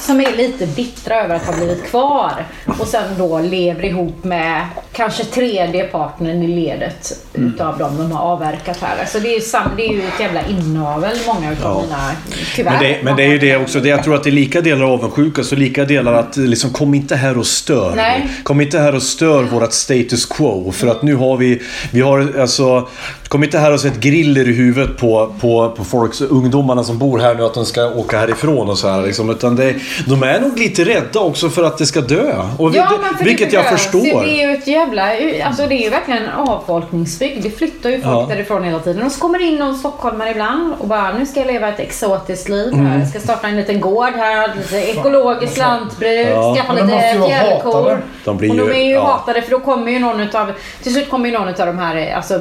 som 0.00 0.20
är 0.20 0.36
lite 0.36 0.66
bittra 0.66 1.24
över 1.24 1.34
att 1.34 1.46
ha 1.46 1.56
blivit 1.56 1.84
kvar 1.84 2.32
och 2.78 2.86
sen 2.86 3.04
då 3.18 3.38
lever 3.38 3.84
ihop 3.84 4.24
med 4.24 4.66
kanske 4.92 5.24
tredje 5.24 5.84
partnern 5.84 6.42
i 6.42 6.46
ledet 6.48 7.16
Mm. 7.34 7.48
utav 7.54 7.78
dem 7.78 7.96
de 7.98 8.12
har 8.12 8.22
avverkat 8.32 8.78
här. 8.80 9.00
Alltså 9.00 9.20
det 9.20 9.28
är 9.28 9.34
ju, 9.34 9.40
sam, 9.40 9.70
det 9.76 9.82
är 9.88 9.92
ju 9.92 9.98
ett 10.02 10.20
jävla 10.20 10.46
inavel 10.48 11.16
många 11.26 11.52
utav 11.52 11.76
Ja. 11.76 11.82
mina, 11.86 12.10
tyvärr. 12.56 12.70
Men 12.72 12.82
det, 12.82 12.98
men 13.02 13.16
det 13.16 13.22
är 13.22 13.28
ju 13.28 13.38
det 13.38 13.56
också. 13.56 13.80
Det, 13.80 13.88
jag 13.88 14.04
tror 14.04 14.14
att 14.14 14.24
det 14.24 14.30
är 14.30 14.32
lika 14.32 14.60
delar 14.60 14.84
avundsjuka 14.84 15.42
så 15.44 15.56
lika 15.56 15.84
delar 15.84 16.12
att 16.14 16.36
liksom, 16.36 16.70
kom 16.70 16.94
inte 16.94 17.16
här 17.16 17.38
och 17.38 17.46
stör. 17.46 17.92
Nej. 17.96 18.28
Kom 18.42 18.60
inte 18.60 18.78
här 18.78 18.94
och 18.94 19.02
stör 19.02 19.42
vårat 19.42 19.72
status 19.72 20.26
quo. 20.26 20.72
För 20.72 20.86
att 20.86 21.02
nu 21.02 21.14
har 21.14 21.36
vi, 21.36 21.62
vi 21.90 22.00
har 22.00 22.40
alltså, 22.40 22.88
kom 23.30 23.44
inte 23.44 23.58
här 23.58 23.72
och 23.72 23.80
sätt 23.80 24.00
griller 24.00 24.48
i 24.48 24.52
huvudet 24.52 24.96
på, 24.96 25.32
på, 25.40 25.70
på 25.76 25.84
folks, 25.84 26.20
ungdomarna 26.20 26.84
som 26.84 26.98
bor 26.98 27.18
här 27.18 27.34
nu 27.34 27.44
att 27.44 27.54
de 27.54 27.64
ska 27.66 27.86
åka 27.86 28.18
härifrån 28.18 28.68
och 28.68 28.78
så 28.78 28.88
här. 28.88 29.02
Liksom. 29.02 29.30
Utan 29.30 29.56
det, 29.56 29.74
de 30.06 30.22
är 30.22 30.40
nog 30.40 30.58
lite 30.58 30.84
rädda 30.84 31.20
också 31.20 31.48
för 31.50 31.64
att 31.64 31.78
det 31.78 31.86
ska 31.86 32.00
dö. 32.00 32.32
Och 32.58 32.74
Ja, 32.74 32.88
det, 32.90 32.98
men 33.02 33.14
för 33.18 33.24
vilket 33.24 33.50
det 33.50 33.56
jag 33.56 33.64
ju. 33.64 33.70
förstår. 33.70 34.00
Det 34.00 34.42
är 34.42 34.48
ju 34.48 34.54
ett 34.54 34.66
jävla... 34.66 35.02
Alltså 35.46 35.66
det 35.66 35.74
är 35.74 35.82
ju 35.84 35.90
verkligen 35.90 36.22
en 36.22 36.30
avfolkningsbygd. 36.30 37.42
Det 37.42 37.50
flyttar 37.50 37.90
ju 37.90 38.02
folk 38.02 38.06
Ja. 38.14 38.26
därifrån 38.28 38.64
hela 38.64 38.78
tiden. 38.78 39.02
Och 39.02 39.12
så 39.12 39.20
kommer 39.20 39.38
det 39.38 39.44
in 39.44 39.56
någon 39.56 39.74
stockholmare 39.78 40.30
ibland 40.30 40.74
och 40.78 40.86
bara 40.88 41.12
nu 41.18 41.26
ska 41.26 41.40
jag 41.40 41.46
leva 41.46 41.68
ett 41.68 41.80
exotiskt 41.80 42.48
liv 42.48 42.74
här. 42.74 42.80
Mm. 42.86 43.00
Jag 43.00 43.08
ska 43.08 43.20
starta 43.20 43.48
en 43.48 43.56
liten 43.56 43.80
gård 43.80 44.12
här. 44.16 44.54
Lite 44.56 44.76
ekologiskt 44.76 45.58
lantbruk. 45.58 46.28
Ja. 46.34 46.54
Skaffa 46.56 46.78
ju 46.78 46.84
lite 46.84 47.26
fjällkor. 47.28 48.02
De 48.24 48.36
blir 48.36 48.50
och 48.50 48.56
de 48.56 48.64
ju- 48.66 48.72
är 48.80 48.84
ju 48.84 48.90
ja. 48.92 49.06
hatade 49.06 49.42
för 49.42 49.50
då 49.50 49.60
kommer 49.60 49.92
ju 49.92 49.98
någon 49.98 50.20
utav... 50.20 50.52
Till 50.82 50.92
slut 50.92 51.10
kommer 51.10 51.26
ju 51.28 51.38
någon 51.38 51.48
utav 51.48 51.66
de 51.66 51.78
här 51.78 52.14
alltså 52.16 52.38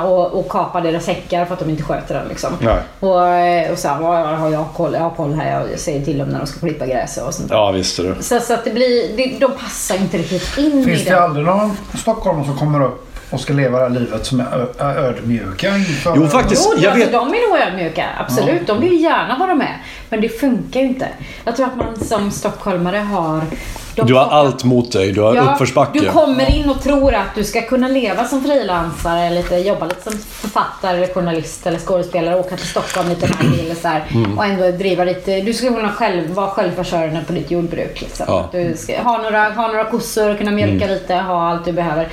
byäldsterna 0.00 0.04
och, 0.04 0.38
och 0.38 0.48
kapar 0.48 0.80
deras 0.80 1.06
häckar 1.06 1.44
för 1.44 1.54
att 1.54 1.60
de 1.60 1.70
inte 1.70 1.82
sköter 1.82 2.14
den 2.14 2.28
liksom. 2.28 2.50
Nej. 2.60 2.78
Och, 3.00 3.26
eh, 3.28 3.72
och 3.72 3.78
så 3.78 3.88
här, 3.88 4.02
"Ja, 4.02 4.30
jag 4.30 4.36
har 4.36 4.50
jag 4.50 4.64
koll, 4.76 4.94
jag 4.94 5.00
har 5.00 5.10
koll 5.10 5.34
här. 5.34 5.66
Jag 5.70 5.78
säger 5.80 6.04
till 6.04 6.18
dem 6.18 6.28
när 6.28 6.38
de 6.38 6.46
ska 6.46 6.60
klippa 6.60 6.86
gräset 6.86 7.24
och 7.26 7.34
sånt 7.34 7.48
där. 7.48 7.56
Ja, 7.56 7.70
visst 7.70 7.98
är 7.98 8.02
det. 8.04 8.22
Så, 8.22 8.40
så 8.40 8.54
att 8.54 8.64
det 8.64 8.70
blir, 8.70 9.16
det, 9.16 9.38
de 9.46 9.52
passar 9.52 9.94
inte 9.96 10.18
riktigt 10.18 10.58
in 10.58 10.84
Finns 10.84 11.00
i 11.00 11.04
det 11.04 11.10
det. 11.10 11.20
aldrig 11.22 11.46
någon 11.46 11.76
stockholmare 11.98 12.44
som 12.46 12.56
kommer 12.58 12.82
upp 12.84 13.08
och 13.32 13.40
ska 13.40 13.52
leva 13.52 13.78
det 13.78 13.84
här 13.84 13.90
livet 14.00 14.26
som 14.26 14.40
är 14.40 14.68
ödmjuka 14.98 15.76
inför... 15.76 16.12
Jo, 16.16 16.26
faktiskt. 16.26 16.68
Jo, 16.76 16.82
Jag 16.82 16.92
alltså, 16.92 17.04
vet- 17.06 17.12
de 17.12 17.28
är 17.34 17.48
nog 17.50 17.58
ödmjuka. 17.68 18.04
Absolut. 18.18 18.66
De 18.66 18.80
vill 18.80 19.02
gärna 19.02 19.38
vara 19.38 19.54
med. 19.54 19.74
Men 20.08 20.20
det 20.20 20.28
funkar 20.28 20.80
ju 20.80 20.86
inte. 20.86 21.08
Jag 21.44 21.56
tror 21.56 21.66
att 21.66 21.76
man 21.76 21.96
som 22.04 22.30
stockholmare 22.30 22.96
har... 22.96 23.40
de- 23.96 24.06
Du 24.06 24.14
har 24.14 24.24
allt 24.26 24.64
mot 24.64 24.92
dig. 24.92 25.12
Du 25.12 25.20
har 25.20 25.52
uppförsbacke. 25.52 26.00
Du 26.00 26.06
kommer 26.10 26.50
in 26.50 26.70
och 26.70 26.82
tror 26.82 27.14
att 27.14 27.34
du 27.34 27.44
ska 27.44 27.62
kunna 27.62 27.88
leva 27.88 28.24
som 28.24 28.42
frilansare, 28.44 29.30
lite, 29.30 29.54
jobba 29.56 29.86
lite 29.86 30.02
som 30.10 30.18
författare, 30.18 30.96
eller 30.96 31.14
journalist 31.14 31.66
eller 31.66 31.78
skådespelare, 31.78 32.36
åka 32.40 32.56
till 32.56 32.66
Stockholm 32.68 33.08
lite 33.08 33.26
här 33.26 33.64
eller 33.64 33.74
så 33.74 33.88
här, 33.88 34.04
Mm. 34.14 34.38
och 34.38 34.44
ändå 34.44 34.70
driva 34.70 35.04
lite... 35.04 35.40
Du 35.40 35.52
ska 35.52 35.66
kunna 35.68 35.92
själv, 35.92 36.30
vara 36.30 36.50
självförsörjande 36.50 37.20
på 37.26 37.32
ditt 37.32 37.50
jordbruk. 37.50 38.00
Liksom. 38.00 38.26
Ja. 38.28 38.48
Du 38.52 38.74
ska 38.76 39.02
ha 39.02 39.18
några, 39.22 39.50
ha 39.50 39.66
några 39.68 39.84
kossor, 39.84 40.34
kunna 40.34 40.50
mjölka 40.50 40.84
Mm. 40.84 40.88
lite, 40.90 41.14
ha 41.14 41.50
allt 41.50 41.64
du 41.64 41.72
behöver. 41.72 42.08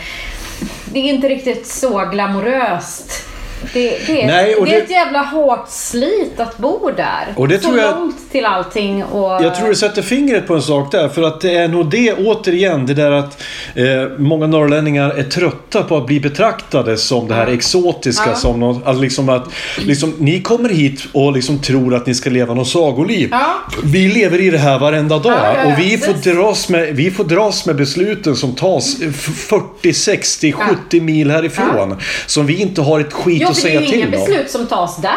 Det 0.91 0.99
är 0.99 1.13
inte 1.13 1.29
riktigt 1.29 1.67
så 1.67 2.05
glamoröst. 2.05 3.28
Det, 3.73 3.99
det, 4.07 4.21
är, 4.21 4.27
Nej, 4.27 4.55
och 4.55 4.65
det 4.65 4.71
är 4.71 4.75
det- 4.75 4.81
ett 4.83 4.89
jävla 4.91 5.19
hårt 5.19 5.65
slit 5.69 6.39
att 6.39 6.57
bo 6.57 6.91
där. 6.97 7.33
Och 7.35 7.47
det 7.47 7.59
så 7.59 7.67
tror 7.67 7.79
jag- 7.79 7.95
långt 7.99 8.31
till 8.31 8.45
allting. 8.45 9.03
Och, 9.03 9.43
Jag 9.43 9.55
tror 9.55 9.67
du 9.69 9.75
sätter 9.75 10.01
fingret 10.01 10.47
på 10.47 10.55
en 10.55 10.61
sak 10.61 10.91
där. 10.91 11.09
För 11.09 11.23
att 11.23 11.41
det 11.41 11.55
är 11.55 11.67
nog 11.67 11.89
det, 11.89 12.13
återigen, 12.13 12.85
det 12.85 12.93
där 12.93 13.11
att 13.11 13.41
eh, 13.75 13.85
många 14.17 14.47
norrlänningar 14.47 15.09
är 15.09 15.23
trötta 15.23 15.83
på 15.83 15.97
att 15.97 16.05
bli 16.05 16.19
betraktade 16.19 16.97
som 16.97 17.27
det 17.27 17.33
här 17.33 17.47
exotiska. 17.47 18.29
Ja. 18.29 18.35
Som 18.35 18.59
något, 18.59 18.85
alltså 18.87 19.01
liksom 19.03 19.29
att 19.29 19.47
liksom, 19.77 20.13
ni 20.17 20.41
kommer 20.41 20.69
hit 20.69 21.01
och 21.11 21.33
liksom 21.33 21.59
tror 21.61 21.95
att 21.95 22.05
ni 22.07 22.15
ska 22.15 22.29
leva 22.29 22.53
något 22.53 22.67
sagoliv. 22.67 23.29
Ja. 23.31 23.45
Vi 23.83 24.07
lever 24.07 24.39
i 24.41 24.49
det 24.49 24.57
här 24.57 24.79
varenda 24.79 25.19
dag. 25.19 25.33
Ja, 25.55 25.65
och 25.65 25.79
vi 25.79 25.97
får, 25.97 26.13
dras 26.33 26.69
med, 26.69 26.95
vi 26.95 27.11
får 27.11 27.23
dras 27.23 27.65
med 27.65 27.75
besluten 27.75 28.35
som 28.35 28.55
tas 28.55 28.97
f- 29.01 29.29
40, 29.49 29.93
60, 29.93 30.51
70 30.51 31.01
mil 31.01 31.31
härifrån. 31.31 31.97
Som 32.25 32.45
vi 32.45 32.61
inte 32.61 32.81
har 32.81 32.99
ett 32.99 33.13
skit 33.13 33.48
Att 33.51 33.57
för 33.57 33.69
det 33.69 33.75
är 33.75 33.79
säga 33.79 33.81
ju 33.81 33.95
inga 33.97 34.05
till 34.11 34.15
om. 34.19 34.25
beslut 34.27 34.51
som 34.51 34.67
tas 34.67 34.97
där. 34.97 35.11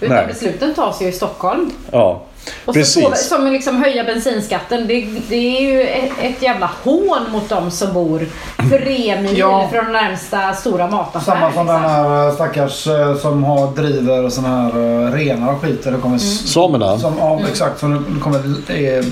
Utan 0.00 0.16
Nej. 0.16 0.26
besluten 0.26 0.74
tas 0.74 1.02
ju 1.02 1.06
i 1.08 1.12
Stockholm. 1.12 1.70
Ja. 1.90 2.22
Och 2.64 2.74
så 2.74 2.80
Precis. 2.80 3.04
får, 3.04 3.14
som 3.14 3.46
liksom 3.52 3.82
höja 3.82 4.04
bensinskatten. 4.04 4.86
Det, 4.86 5.08
det 5.28 5.36
är 5.56 5.60
ju 5.60 5.82
ett, 5.86 6.12
ett 6.22 6.42
jävla 6.42 6.70
hån 6.84 7.30
mot 7.32 7.48
de 7.48 7.70
som 7.70 7.92
bor 7.92 8.26
tre 8.70 9.20
mil 9.20 9.38
Ja. 9.38 9.68
från 9.72 9.92
närmsta 9.92 10.52
stora 10.52 10.86
mataffär. 10.90 11.32
Samma 11.32 11.52
som 11.52 11.66
den 11.66 11.76
liksom. 11.76 11.90
här 11.90 12.26
eh, 12.28 12.34
stackars 12.34 12.86
eh, 12.86 13.16
som 13.16 13.44
har, 13.44 13.66
driver 13.72 14.28
såna 14.28 14.48
här 14.48 14.68
eh, 15.06 15.12
renar 15.12 15.52
och 15.52 15.60
skit. 15.62 15.84
Det 15.84 15.98
kommer, 16.02 16.16
s- 16.16 16.52
Samerna. 16.52 16.98
som, 16.98 17.14
ja, 17.18 17.40
exakt. 17.50 17.80
Som 17.80 18.14
det 18.14 18.20
kommer... 18.20 18.38
Är, 18.72 19.04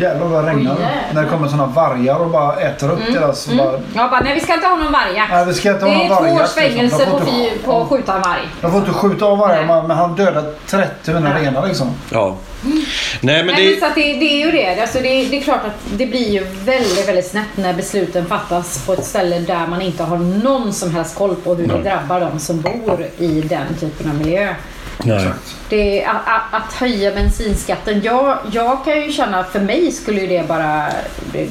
jävlar 0.00 0.26
vad 0.26 0.44
det 0.44 0.50
regnar. 0.50 0.74
Oj, 0.74 0.80
jävlar. 0.82 1.04
när 1.14 1.22
det 1.22 1.28
kommer 1.28 1.48
såna 1.48 1.66
vargar 1.66 2.16
och 2.16 2.30
bara 2.30 2.56
äter 2.56 2.90
upp 2.90 3.00
deras... 3.12 3.48
Bara, 3.48 3.72
Jag 3.94 4.10
bara, 4.10 4.20
nej 4.20 4.34
vi 4.34 4.40
ska 4.40 4.54
inte 4.54 4.66
ha 4.66 4.76
någon 4.76 4.92
vargjakt. 4.92 5.32
Nej, 5.32 5.46
vi 5.46 5.54
ska 5.54 5.70
inte 5.70 5.84
ha 5.84 5.92
det 5.92 6.04
är 6.04 6.08
någon 6.08 6.36
två 6.36 6.42
års 6.42 6.50
fängelse 6.50 6.98
liksom. 6.98 7.18
De 7.18 7.24
på, 7.64 7.70
inte- 7.70 7.82
att 7.82 7.88
skjuta 7.88 8.14
en 8.14 8.22
varg. 8.22 8.40
de 8.60 8.70
får 8.70 8.80
inte 8.80 8.92
skjuta 8.92 9.24
av 9.26 9.38
vargar 9.38 9.64
Nej. 9.66 9.82
men 9.88 9.96
han 9.96 10.14
dödade 10.16 10.52
30 10.66 11.12
mina 11.12 11.38
renar 11.38 11.66
liksom. 11.66 11.90
Ja. 12.10 12.36
Nej 12.62 12.74
men 13.20 13.26
Nej, 13.36 13.44
men 13.44 13.56
det... 13.56 13.80
så 13.80 13.86
att 13.86 13.94
det, 13.94 14.00
det 14.00 14.42
är 14.42 14.46
ju 14.46 14.50
det. 14.52 14.80
Alltså 14.82 14.98
det. 14.98 15.24
Det 15.24 15.36
är 15.38 15.42
klart 15.42 15.64
att 15.66 15.98
det 15.98 16.06
blir 16.06 16.28
ju 16.30 16.44
väldigt, 16.64 17.08
väldigt 17.08 17.26
snett 17.30 17.56
när 17.56 17.74
besluten 17.74 18.26
fattas 18.26 18.86
på 18.86 18.92
ett 18.92 19.04
ställe 19.04 19.38
där 19.38 19.66
man 19.66 19.82
inte 19.82 20.02
har 20.02 20.16
någon 20.16 20.72
som 20.72 20.90
helst 20.94 21.14
koll 21.18 21.34
på 21.34 21.54
hur 21.54 21.66
det 21.66 21.90
drabbar 21.90 22.20
de 22.20 22.38
som 22.38 22.60
bor 22.60 23.06
i 23.18 23.40
den 23.40 23.74
typen 23.80 24.10
av 24.10 24.16
miljö. 24.16 24.54
Nej. 25.04 25.26
Det, 25.68 26.04
att, 26.04 26.16
att, 26.16 26.62
att 26.62 26.72
höja 26.72 27.12
bensinskatten. 27.14 28.00
Jag, 28.04 28.38
jag 28.52 28.84
kan 28.84 29.02
ju 29.02 29.12
känna 29.12 29.40
att 29.40 29.52
för 29.52 29.60
mig 29.60 29.92
skulle 29.92 30.26
det 30.26 30.48
bara 30.48 30.86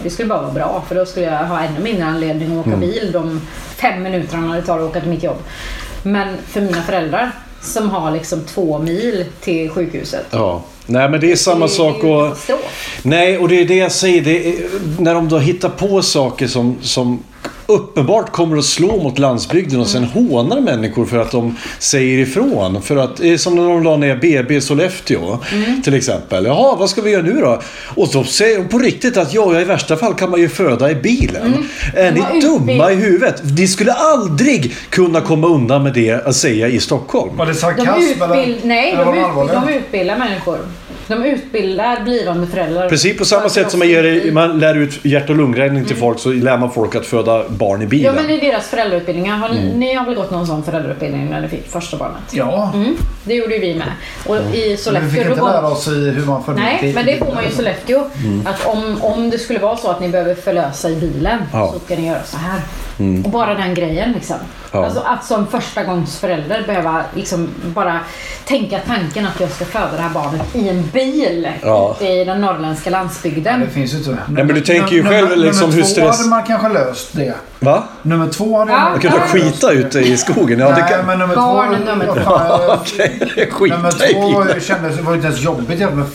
det, 0.03 0.09
skulle 0.09 0.29
bara 0.29 0.41
vara 0.41 0.53
bra. 0.53 0.83
För 0.87 0.95
då 0.95 1.05
skulle 1.05 1.25
jag 1.25 1.45
ha 1.45 1.59
ännu 1.59 1.79
mindre 1.79 2.05
anledning 2.05 2.51
att 2.51 2.67
åka 2.67 2.75
Mm. 2.75 2.79
bil 2.79 3.09
de 3.13 3.41
fem 3.75 4.03
minuterna 4.03 4.55
det 4.55 4.61
tar 4.61 4.79
att 4.79 4.89
åka 4.89 4.99
till 4.99 5.09
mitt 5.09 5.23
jobb. 5.23 5.37
Men 6.03 6.37
för 6.47 6.61
mina 6.61 6.81
föräldrar 6.81 7.31
som 7.61 7.89
har 7.89 8.11
liksom 8.11 8.41
två 8.43 8.79
mil 8.79 9.25
till 9.41 9.69
sjukhuset. 9.69 10.25
Ja. 10.31 10.61
Nej 10.85 11.09
men 11.09 11.19
det 11.21 11.31
är 11.31 11.35
samma 11.35 11.65
det, 11.65 11.71
sak 11.71 12.03
och... 12.03 12.37
Nej, 13.01 13.37
och 13.37 13.49
det 13.49 13.61
är 13.61 13.65
det 13.65 13.75
jag 13.75 13.91
säger. 13.91 14.21
Det 14.21 14.47
är, 14.47 14.55
när 14.99 15.13
de 15.13 15.29
då 15.29 15.37
hittar 15.37 15.69
på 15.69 16.01
saker 16.01 16.47
som, 16.47 16.77
som 16.81 17.23
uppenbart 17.67 18.31
kommer 18.31 18.57
att 18.57 18.65
slå 18.65 19.03
mot 19.03 19.19
landsbygden 19.19 19.79
och 19.79 19.87
sen 19.87 20.03
hånar 20.03 20.61
människor 20.61 21.05
för 21.05 21.17
att 21.17 21.31
de 21.31 21.55
säger 21.79 22.17
ifrån. 22.19 22.81
För 22.81 22.97
att, 22.97 23.19
eh, 23.23 23.35
som 23.37 23.55
när 23.55 23.63
de 23.69 23.83
la 23.83 23.97
ner 23.97 24.15
BB 24.15 24.61
Sollefteå 24.61 25.39
till 25.83 25.93
exempel. 25.93 26.45
Jaha, 26.45 26.75
vad 26.75 26.89
ska 26.89 27.01
vi 27.01 27.11
göra 27.11 27.21
nu 27.23 27.33
då? 27.41 27.61
Och 27.95 28.07
så 28.07 28.23
säger 28.23 28.57
de 28.57 28.67
på 28.67 28.77
riktigt 28.79 29.17
att 29.17 29.33
ja, 29.33 29.61
i 29.61 29.63
värsta 29.63 29.97
fall 29.97 30.13
kan 30.13 30.29
man 30.29 30.39
ju 30.39 30.49
föda 30.49 30.91
i 30.91 30.95
bilen. 30.95 31.65
Är 31.95 32.11
De 32.11 32.19
har 32.19 32.33
ni 32.33 32.41
dumma 32.41 32.63
utbild- 32.73 32.91
i 32.91 32.95
huvudet? 32.95 33.41
De 33.43 33.67
skulle 33.67 33.93
aldrig 33.93 34.75
kunna 34.89 35.21
komma 35.21 35.47
undan 35.47 35.83
med 35.83 35.93
det 35.93 36.27
att 36.27 36.35
säga 36.35 36.67
i 36.67 36.79
Stockholm. 36.79 37.37
Var 37.37 37.45
det 37.45 37.51
De, 37.51 37.57
sarkasm 37.57 37.89
utbild, 38.01 38.57
nej, 38.63 38.91
eller 38.91 38.99
de, 38.99 39.05
var 39.05 39.13
det 39.13 39.19
ut, 39.19 39.25
allvarligt? 39.25 39.53
de 39.67 39.73
utbildar 39.73 40.17
människor. 40.17 40.57
De 41.07 41.23
utbildar 41.23 42.01
blivande 42.03 42.47
föräldrar. 42.47 42.89
Precis 42.89 43.17
på 43.17 43.25
samma 43.25 43.49
sätt 43.49 43.71
som 43.71 43.79
man, 43.79 43.89
ger, 43.89 44.31
man 44.31 44.59
lär 44.59 44.75
ut 44.75 45.05
hjärt 45.05 45.29
och 45.29 45.35
lungräddning 45.35 45.85
till 45.85 45.95
folk 45.95 46.19
så 46.19 46.29
lär 46.29 46.57
man 46.57 46.71
folk 46.71 46.95
att 46.95 47.05
föda 47.05 47.49
barn 47.49 47.81
i 47.81 47.83
Ja 47.83 47.89
bilen. 47.89 48.15
men 48.15 48.29
i 48.29 48.39
deras 48.39 48.67
föräldrautbildningar. 48.67 49.37
Har 49.37 49.49
ni, 49.49 49.57
Mm. 49.59 49.79
ni 49.79 49.93
har 49.93 50.05
väl 50.05 50.15
gått 50.15 50.31
någon 50.31 50.47
sån 50.47 50.63
föräldrautbildning 50.63 51.29
när 51.29 51.41
ni 51.41 51.47
fick 51.47 51.71
första 51.71 51.97
barnet? 51.97 52.17
Ja. 52.31 52.71
Mm, 52.73 52.95
det 53.23 53.33
gjorde 53.33 53.53
ju 53.55 53.59
vi 53.61 53.75
med. 53.75 53.87
Och 54.27 54.35
i 54.35 54.39
Men 54.41 54.51
vi 54.51 54.77
Sollefteå... 54.77 55.09
fick 55.11 55.29
inte 55.29 55.41
lära 55.41 55.67
oss 55.67 55.87
i 55.87 56.09
hur 56.09 56.25
man 56.25 56.43
födde 56.43 56.61
Nej, 56.61 56.91
men 56.95 57.05
det 57.05 57.17
får 57.17 57.33
man 57.33 57.43
ju 57.43 57.49
i 57.49 57.53
Sollefteå. 57.53 58.03
Att 58.45 58.65
om, 58.65 58.97
om 59.01 59.29
det 59.29 59.37
skulle 59.37 59.59
vara 59.59 59.77
så 59.77 59.89
att 59.89 59.99
ni 60.01 60.09
behöver 60.09 60.35
förlösa 60.35 60.89
i 60.89 60.95
bilen 60.95 61.39
Ja. 61.53 61.71
så 61.73 61.79
ska 61.85 61.95
ni 61.95 62.07
göra 62.07 62.23
så 62.23 62.37
här. 62.37 62.61
Och 63.25 63.29
bara 63.31 63.53
den 63.53 63.73
grejen 63.73 64.11
liksom. 64.11 64.35
Ja. 64.71 64.85
Alltså 64.85 64.99
att 64.99 65.25
som 65.25 65.47
första 65.47 65.83
gångs 65.83 66.19
förälder 66.19 66.63
behöva 66.67 67.03
liksom 67.15 67.49
bara 67.63 67.99
tänka 68.45 68.79
tanken 68.87 69.25
att 69.25 69.39
jag 69.39 69.51
ska 69.51 69.65
föda 69.65 69.91
det 69.95 70.01
här 70.01 70.09
barnet 70.13 70.55
i 70.55 70.69
en 70.69 70.89
bil 70.97 71.47
Ja. 71.63 71.95
ute 71.99 72.11
i 72.11 72.25
den 72.25 72.41
norrländska 72.41 72.89
landsbygden. 72.89 73.59
Det 73.59 73.67
finns 73.67 73.93
ju 73.93 73.97
inte. 73.97 74.17
men 74.27 74.47
du 74.47 74.61
tänker 74.61 74.91
ju 74.95 75.03
Nummer- 75.03 75.09
själv 75.15 75.29
nummer 75.29 75.43
liksom 75.45 75.71
hur 75.71 75.81
två 75.81 75.87
stress- 75.87 76.17
hade 76.17 76.29
man 76.29 76.43
kanske 76.43 76.69
löst 76.69 77.09
det. 77.11 77.33
Va? 77.59 77.83
Nummer 78.01 78.27
två 78.29 78.57
hade 78.59 78.71
Ja. 78.71 78.77
man 78.79 78.91
Jag 78.91 79.01
kunde 79.01 79.19
skita 79.27 79.71
ute 79.71 79.99
i 79.99 80.17
skogen. 80.17 80.59
Ja, 80.59 80.69
det 80.69 80.73
Nej, 80.81 80.91
kan... 80.91 81.05
men 81.05 81.19
nummer 81.19 81.35
Barn 81.35 81.75
två... 81.77 81.85
nummer 81.91 82.05
två. 82.05 82.13
jag- 82.25 82.69
Okej, 82.81 83.19
Nummer 83.19 83.91
skita 83.91 84.07
i 84.09 84.13
två 84.13 84.21
var 84.21 84.41
ju- 84.41 84.47
bilen. 84.47 84.61
kändes, 84.61 84.99
var 84.99 85.13
inte 85.15 85.27
ens 85.27 85.41
jobbigt 85.41 85.79
jävla 85.79 86.05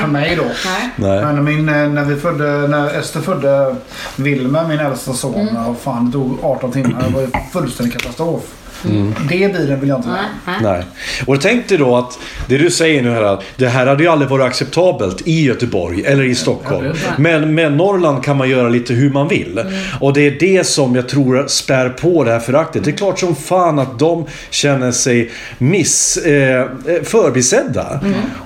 för, 0.00 0.06
mig 0.06 0.36
då. 0.36 0.42
Nej. 0.42 0.90
Nej. 0.96 1.24
Men 1.24 1.44
min, 1.44 1.68
eh, 1.68 1.74
när, 1.88 2.04
vi 2.04 2.16
födde, 2.16 2.68
när 2.68 2.98
Ester 3.00 3.20
födde 3.20 3.76
Wilmer, 4.16 4.64
min 4.68 4.80
äldsta 4.80 5.12
son, 5.12 5.48
Mm. 5.48 5.66
och 5.66 5.80
fan, 5.80 6.06
det 6.06 6.12
tog 6.12 6.38
18 6.44 6.72
timmar. 6.72 7.02
Det 7.08 7.14
var 7.14 7.20
ju 7.20 7.28
fullständig 7.52 7.92
katastrof. 8.00 8.42
Det 8.84 9.28
bilen 9.28 9.80
vill 9.80 9.88
jag 9.88 9.98
inte 9.98 10.08
Nej, 10.08 10.18
med. 10.46 10.62
nej. 10.62 10.82
Och 11.26 11.40
tänk 11.40 11.68
dig 11.68 11.78
då 11.78 11.96
att 11.96 12.18
det 12.48 12.58
du 12.58 12.70
säger 12.70 13.02
nu 13.02 13.10
här, 13.10 13.38
det 13.56 13.68
här 13.68 13.86
hade 13.86 14.02
ju 14.02 14.08
aldrig 14.08 14.30
varit 14.30 14.46
acceptabelt 14.46 15.22
i 15.28 15.44
Göteborg 15.44 16.02
eller 16.04 16.24
i 16.24 16.34
Stockholm. 16.34 16.92
Men 17.18 17.54
med 17.54 17.72
Norrland 17.72 18.24
kan 18.24 18.36
man 18.36 18.50
göra 18.50 18.68
lite 18.68 18.94
hur 18.94 19.10
man 19.10 19.28
vill. 19.28 19.60
Och 20.00 20.12
det 20.12 20.26
är 20.26 20.36
det 20.40 20.66
som 20.66 20.94
jag 20.94 21.08
tror 21.08 21.46
spär 21.46 21.88
på 21.88 22.24
det 22.24 22.30
här 22.30 22.40
föraktet. 22.40 22.84
Det 22.84 22.90
är 22.90 22.96
klart 22.96 23.18
som 23.18 23.36
fan 23.36 23.78
att 23.78 23.98
de 23.98 24.24
känner 24.50 24.92
sig 24.92 25.30
miss, 25.58 26.16
eh, 26.16 26.66
förbisedda. 27.02 28.00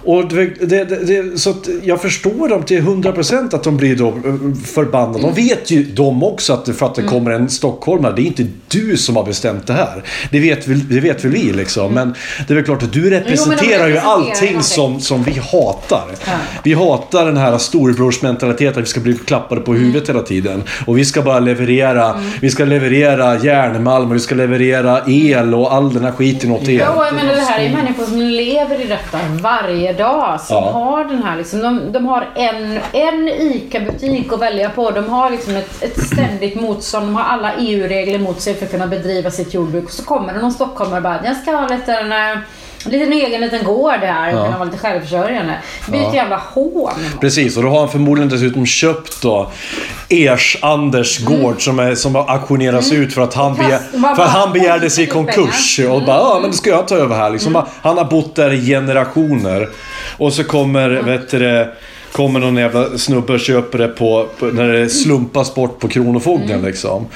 Och 0.04 0.28
det, 0.28 0.46
det, 0.66 0.84
det, 0.84 1.38
så 1.38 1.50
att 1.50 1.68
jag 1.82 2.02
förstår 2.02 2.48
dem 2.48 2.62
till 2.62 2.82
100% 2.82 3.54
att 3.54 3.64
de 3.64 3.76
blir 3.76 3.96
då 3.96 4.08
eh, 4.08 4.14
förbannade. 4.64 5.20
De 5.20 5.34
vet 5.34 5.70
ju 5.70 5.82
de 5.82 6.22
också 6.22 6.52
att 6.52 6.64
det, 6.64 6.74
för 6.74 6.86
att 6.86 6.94
det 6.94 7.02
kommer 7.02 7.30
en 7.30 7.50
stockholmare, 7.50 8.12
det 8.16 8.22
är 8.22 8.26
inte 8.26 8.46
du 8.68 8.96
som 8.96 9.16
har 9.16 9.24
bestämt 9.24 9.66
det 9.66 9.72
här. 9.72 10.04
Det 10.30 10.40
vet, 10.40 10.90
det 10.90 11.00
vet 11.00 11.24
väl 11.24 11.32
vi 11.32 11.52
liksom. 11.52 11.94
Men 11.94 12.14
det 12.46 12.52
är 12.52 12.54
väl 12.54 12.64
klart 12.64 12.82
att 12.82 12.92
du 12.92 13.10
representerar 13.10 13.88
ju 13.88 13.94
representerar 13.94 14.12
allting 14.14 14.46
någonting. 14.46 14.62
som, 14.62 15.00
som 15.00 15.22
vi 15.22 15.32
hatar. 15.52 16.04
Ja. 16.26 16.32
Vi 16.62 16.74
hatar 16.74 17.26
den 17.26 17.36
här 17.36 17.58
storebrorsmentaliteten, 17.58 18.78
att 18.82 18.84
vi 18.88 18.90
ska 18.90 19.00
bli 19.00 19.14
klappade 19.14 19.60
på 19.60 19.74
huvudet 19.74 20.08
hela 20.08 20.22
tiden. 20.22 20.62
Och 20.86 20.98
vi 20.98 21.04
ska 21.04 21.22
bara 21.22 21.38
leverera, 21.40 22.20
vi 22.40 22.50
ska 22.50 22.64
leverera 22.64 23.38
järnmalm 23.38 24.08
och 24.10 24.14
vi 24.14 24.20
ska 24.20 24.34
leverera 24.34 25.00
el 25.06 25.54
och 25.54 25.72
all 25.74 25.94
den 25.94 26.04
här 26.04 26.12
skiten 26.12 26.50
åt 26.52 26.68
er. 26.68 26.78
Ja, 26.80 27.06
men 27.16 27.26
det 27.26 27.34
här 27.40 27.60
är 27.60 27.70
människor 27.72 28.04
som 28.04 28.18
lever 28.20 28.80
i 28.80 28.86
detta 28.86 29.18
varje 29.42 29.92
dag. 29.92 30.40
Som 30.40 30.56
Ja. 30.56 30.70
har 30.70 31.04
den 31.04 31.22
här 31.22 31.36
liksom, 31.36 31.60
de, 31.60 31.92
de 31.92 32.06
har 32.06 32.28
en, 32.36 32.78
en 32.92 33.28
ICA-butik 33.28 34.32
att 34.32 34.40
välja 34.40 34.70
på. 34.70 34.90
De 34.90 35.08
har 35.08 35.30
liksom 35.30 35.56
ett, 35.56 35.82
ett 35.82 36.06
ständigt 36.06 36.60
motstånd. 36.60 37.06
De 37.06 37.16
har 37.16 37.24
alla 37.24 37.52
EU-regler 37.58 38.18
mot 38.18 38.40
sig 38.40 38.54
för 38.54 38.64
att 38.64 38.70
kunna 38.70 38.86
bedriva 38.86 39.30
sitt 39.30 39.54
jordbruk. 39.54 39.90
Så 39.90 40.04
kommer 40.18 40.34
det 40.34 40.40
någon 40.40 40.52
stockholmare 40.52 40.96
och 40.96 41.02
bara, 41.02 41.20
jag 41.24 41.36
ska 41.36 41.50
ha 41.50 41.68
lite 41.68 41.92
en, 41.92 42.12
eh, 42.12 42.38
en 42.84 42.90
liten 42.90 43.12
egen 43.12 43.40
liten 43.40 43.64
gård 43.64 44.00
här. 44.02 44.30
Jag 44.30 44.44
kan 44.44 44.52
vara 44.52 44.64
lite 44.64 44.78
självförsörjande. 44.78 45.54
Det 45.86 45.90
blir 45.90 46.08
ett 46.08 46.14
jävla 46.14 46.36
hån. 46.36 46.92
Precis, 47.20 47.56
och 47.56 47.62
då 47.62 47.68
har 47.68 47.78
han 47.80 47.88
förmodligen 47.88 48.28
dessutom 48.28 48.66
köpt 48.66 49.22
då 49.22 49.50
Ers-Anders 50.08 51.24
gård 51.24 51.64
som, 51.64 51.78
är, 51.78 51.94
som 51.94 52.14
har 52.14 52.30
auktionerats 52.30 52.92
ut 52.92 53.14
för 53.14 53.22
att 53.22 53.34
han, 53.34 53.54
begär, 53.54 53.78
för 54.16 54.22
att 54.22 54.30
han 54.30 54.52
begärde 54.52 54.90
sig 54.90 55.04
i 55.04 55.06
konkurs. 55.06 55.78
Och 55.78 56.02
bara, 56.02 56.16
ja 56.16 56.38
men 56.42 56.50
det 56.50 56.56
ska 56.56 56.70
jag 56.70 56.88
ta 56.88 56.94
över 56.94 57.16
här 57.16 57.30
liksom. 57.30 57.64
Han 57.82 57.98
har 57.98 58.04
bott 58.04 58.34
där 58.34 58.52
i 58.52 58.66
generationer. 58.66 59.68
Och 60.18 60.32
så 60.32 60.44
kommer, 60.44 60.90
vet 60.90 61.30
du 61.30 61.38
Kommer 62.18 62.40
någon 62.40 62.56
jävla 62.56 62.98
snubbe 62.98 63.32
och 63.32 63.40
köper 63.40 63.78
det 63.78 63.88
på, 63.88 64.26
på, 64.38 64.46
när 64.46 64.68
det 64.68 64.88
slumpas 64.88 65.54
bort 65.54 65.78
på 65.78 65.88
Kronofogden 65.88 66.62
liksom. 66.62 67.06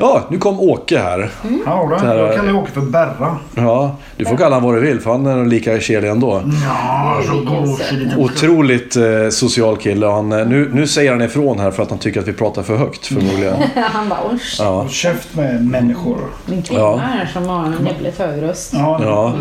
Ja, 0.00 0.22
nu 0.30 0.38
kom 0.38 0.60
Åke 0.60 0.98
här. 0.98 1.30
Ja, 1.66 1.88
då. 1.90 1.96
Här- 2.06 2.16
Jag 2.16 2.36
kallar 2.36 2.54
Åke 2.54 2.70
för 2.70 2.80
Berra. 2.80 3.36
Ja, 3.54 3.96
du 4.16 4.24
får 4.24 4.36
kalla 4.36 4.56
honom 4.56 4.70
vad 4.72 4.82
du 4.82 4.86
vill 4.88 5.00
för 5.00 5.10
han 5.10 5.26
är 5.26 5.44
lika 5.44 5.80
kelig 5.80 6.08
ändå. 6.10 6.42
Ja, 6.68 7.22
så 7.28 7.54
gosig. 7.54 8.08
Otroligt 8.18 8.96
eh, 8.96 9.28
social 9.30 9.76
kille. 9.76 10.06
Han, 10.06 10.32
eh, 10.32 10.46
nu, 10.46 10.70
nu 10.74 10.86
säger 10.86 11.10
han 11.12 11.22
ifrån 11.22 11.58
här 11.58 11.70
för 11.70 11.82
att 11.82 11.90
han 11.90 11.98
tycker 11.98 12.20
att 12.20 12.28
vi 12.28 12.32
pratar 12.32 12.62
för 12.62 12.76
högt 12.76 13.06
förmodligen. 13.06 13.54
Han 13.92 14.08
bara, 14.08 14.18
usch. 14.34 14.56
Ja. 14.58 14.86
Käft 14.88 15.34
med 15.34 15.64
människor. 15.66 16.18
Min 16.46 16.62
kvinna 16.62 16.80
Ja. 16.80 16.96
här 16.96 17.30
som 17.32 17.46
har 17.48 17.64
en 17.66 17.86
jävligt 17.86 18.18
hög 18.18 18.42
röst. 18.42 18.72
Ja, 18.74 19.00
Ja. 19.02 19.34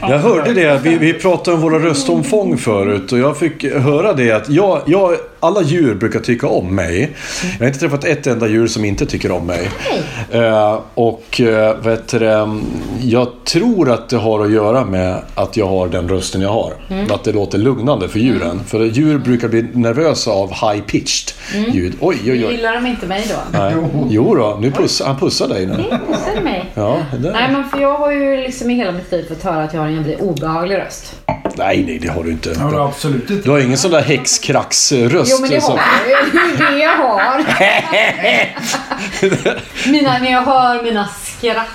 Jag 0.00 0.18
hörde 0.18 0.54
det, 0.54 0.80
vi, 0.82 0.98
vi 0.98 1.12
pratade 1.12 1.54
om 1.56 1.62
våra 1.62 1.78
röstomfång 1.78 2.58
förut 2.58 3.12
och 3.12 3.18
jag 3.18 3.36
fick 3.36 3.64
höra 3.64 4.12
det 4.12 4.37
att 4.38 4.48
jag, 4.50 4.82
jag, 4.86 5.16
alla 5.40 5.62
djur 5.62 5.94
brukar 5.94 6.20
tycka 6.20 6.46
om 6.46 6.74
mig. 6.74 7.16
Jag 7.52 7.58
har 7.58 7.66
inte 7.66 7.78
träffat 7.78 8.04
ett 8.04 8.26
enda 8.26 8.48
djur 8.48 8.66
som 8.66 8.84
inte 8.84 9.06
tycker 9.06 9.30
om 9.30 9.46
mig. 9.46 9.70
Eh, 10.30 10.80
och 10.94 11.40
eh, 11.40 11.76
vet 11.76 12.08
du, 12.08 12.46
jag 13.02 13.28
tror 13.44 13.90
att 13.90 14.08
det 14.08 14.16
har 14.16 14.44
att 14.44 14.52
göra 14.52 14.84
med 14.84 15.22
att 15.34 15.56
jag 15.56 15.66
har 15.66 15.88
den 15.88 16.08
rösten 16.08 16.40
jag 16.40 16.52
har. 16.52 16.72
Att 17.10 17.24
det 17.24 17.32
låter 17.32 17.58
lugnande 17.58 18.08
för 18.08 18.18
djuren. 18.18 18.60
För 18.66 18.84
djur 18.84 19.18
brukar 19.18 19.48
bli 19.48 19.62
nervösa 19.72 20.30
av 20.30 20.52
high-pitched 20.52 21.34
ljud. 21.72 21.94
Oj, 22.00 22.16
oj, 22.24 22.30
oj. 22.30 22.52
Gillar 22.52 22.74
de 22.74 22.86
inte 22.86 23.06
mig 23.06 23.26
då? 23.28 23.58
Nej. 23.58 23.74
Jo 24.10 24.34
då, 24.34 24.58
nu 24.60 24.70
puss, 24.70 25.02
han 25.04 25.18
pussar 25.18 25.48
dig 25.48 25.66
nu. 25.66 25.74
Pussar 25.74 26.42
mig. 26.42 26.64
Ja, 26.74 26.98
det. 27.12 27.30
Nej 27.30 27.52
men 27.52 27.64
för 27.64 27.80
jag 27.80 27.98
har 27.98 28.12
ju 28.12 28.36
liksom 28.36 28.70
i 28.70 28.74
hela 28.74 28.92
mitt 28.92 29.12
liv 29.12 29.28
fått 29.28 29.42
höra 29.42 29.62
att 29.62 29.74
jag 29.74 29.80
har 29.80 29.88
en 29.88 29.94
jävligt 29.94 30.20
obehaglig 30.20 30.76
röst. 30.76 31.14
Nej, 31.58 31.84
nej, 31.86 31.98
det 31.98 32.08
har 32.08 32.24
du 32.24 32.30
inte. 32.30 32.54
Det 32.54 32.60
har 32.60 32.88
absolut 32.88 33.30
inte. 33.30 33.42
Du 33.44 33.50
har 33.50 33.58
ingen 33.58 33.78
sån 33.78 33.90
där 33.90 34.02
häxkraxröst. 34.02 35.30
Jo 35.34 35.38
men 35.40 35.50
det 35.50 35.60
som- 35.60 35.78
har 35.78 35.80
jag. 36.10 36.18
Det 36.58 36.64
är 36.64 36.70
det 36.72 36.78
jag 36.78 36.96
har. 36.96 37.44
mina, 39.92 40.18
när 40.18 40.30
jag 40.32 40.42
hör 40.42 40.82
mina 40.82 41.08
skratt 41.38 41.66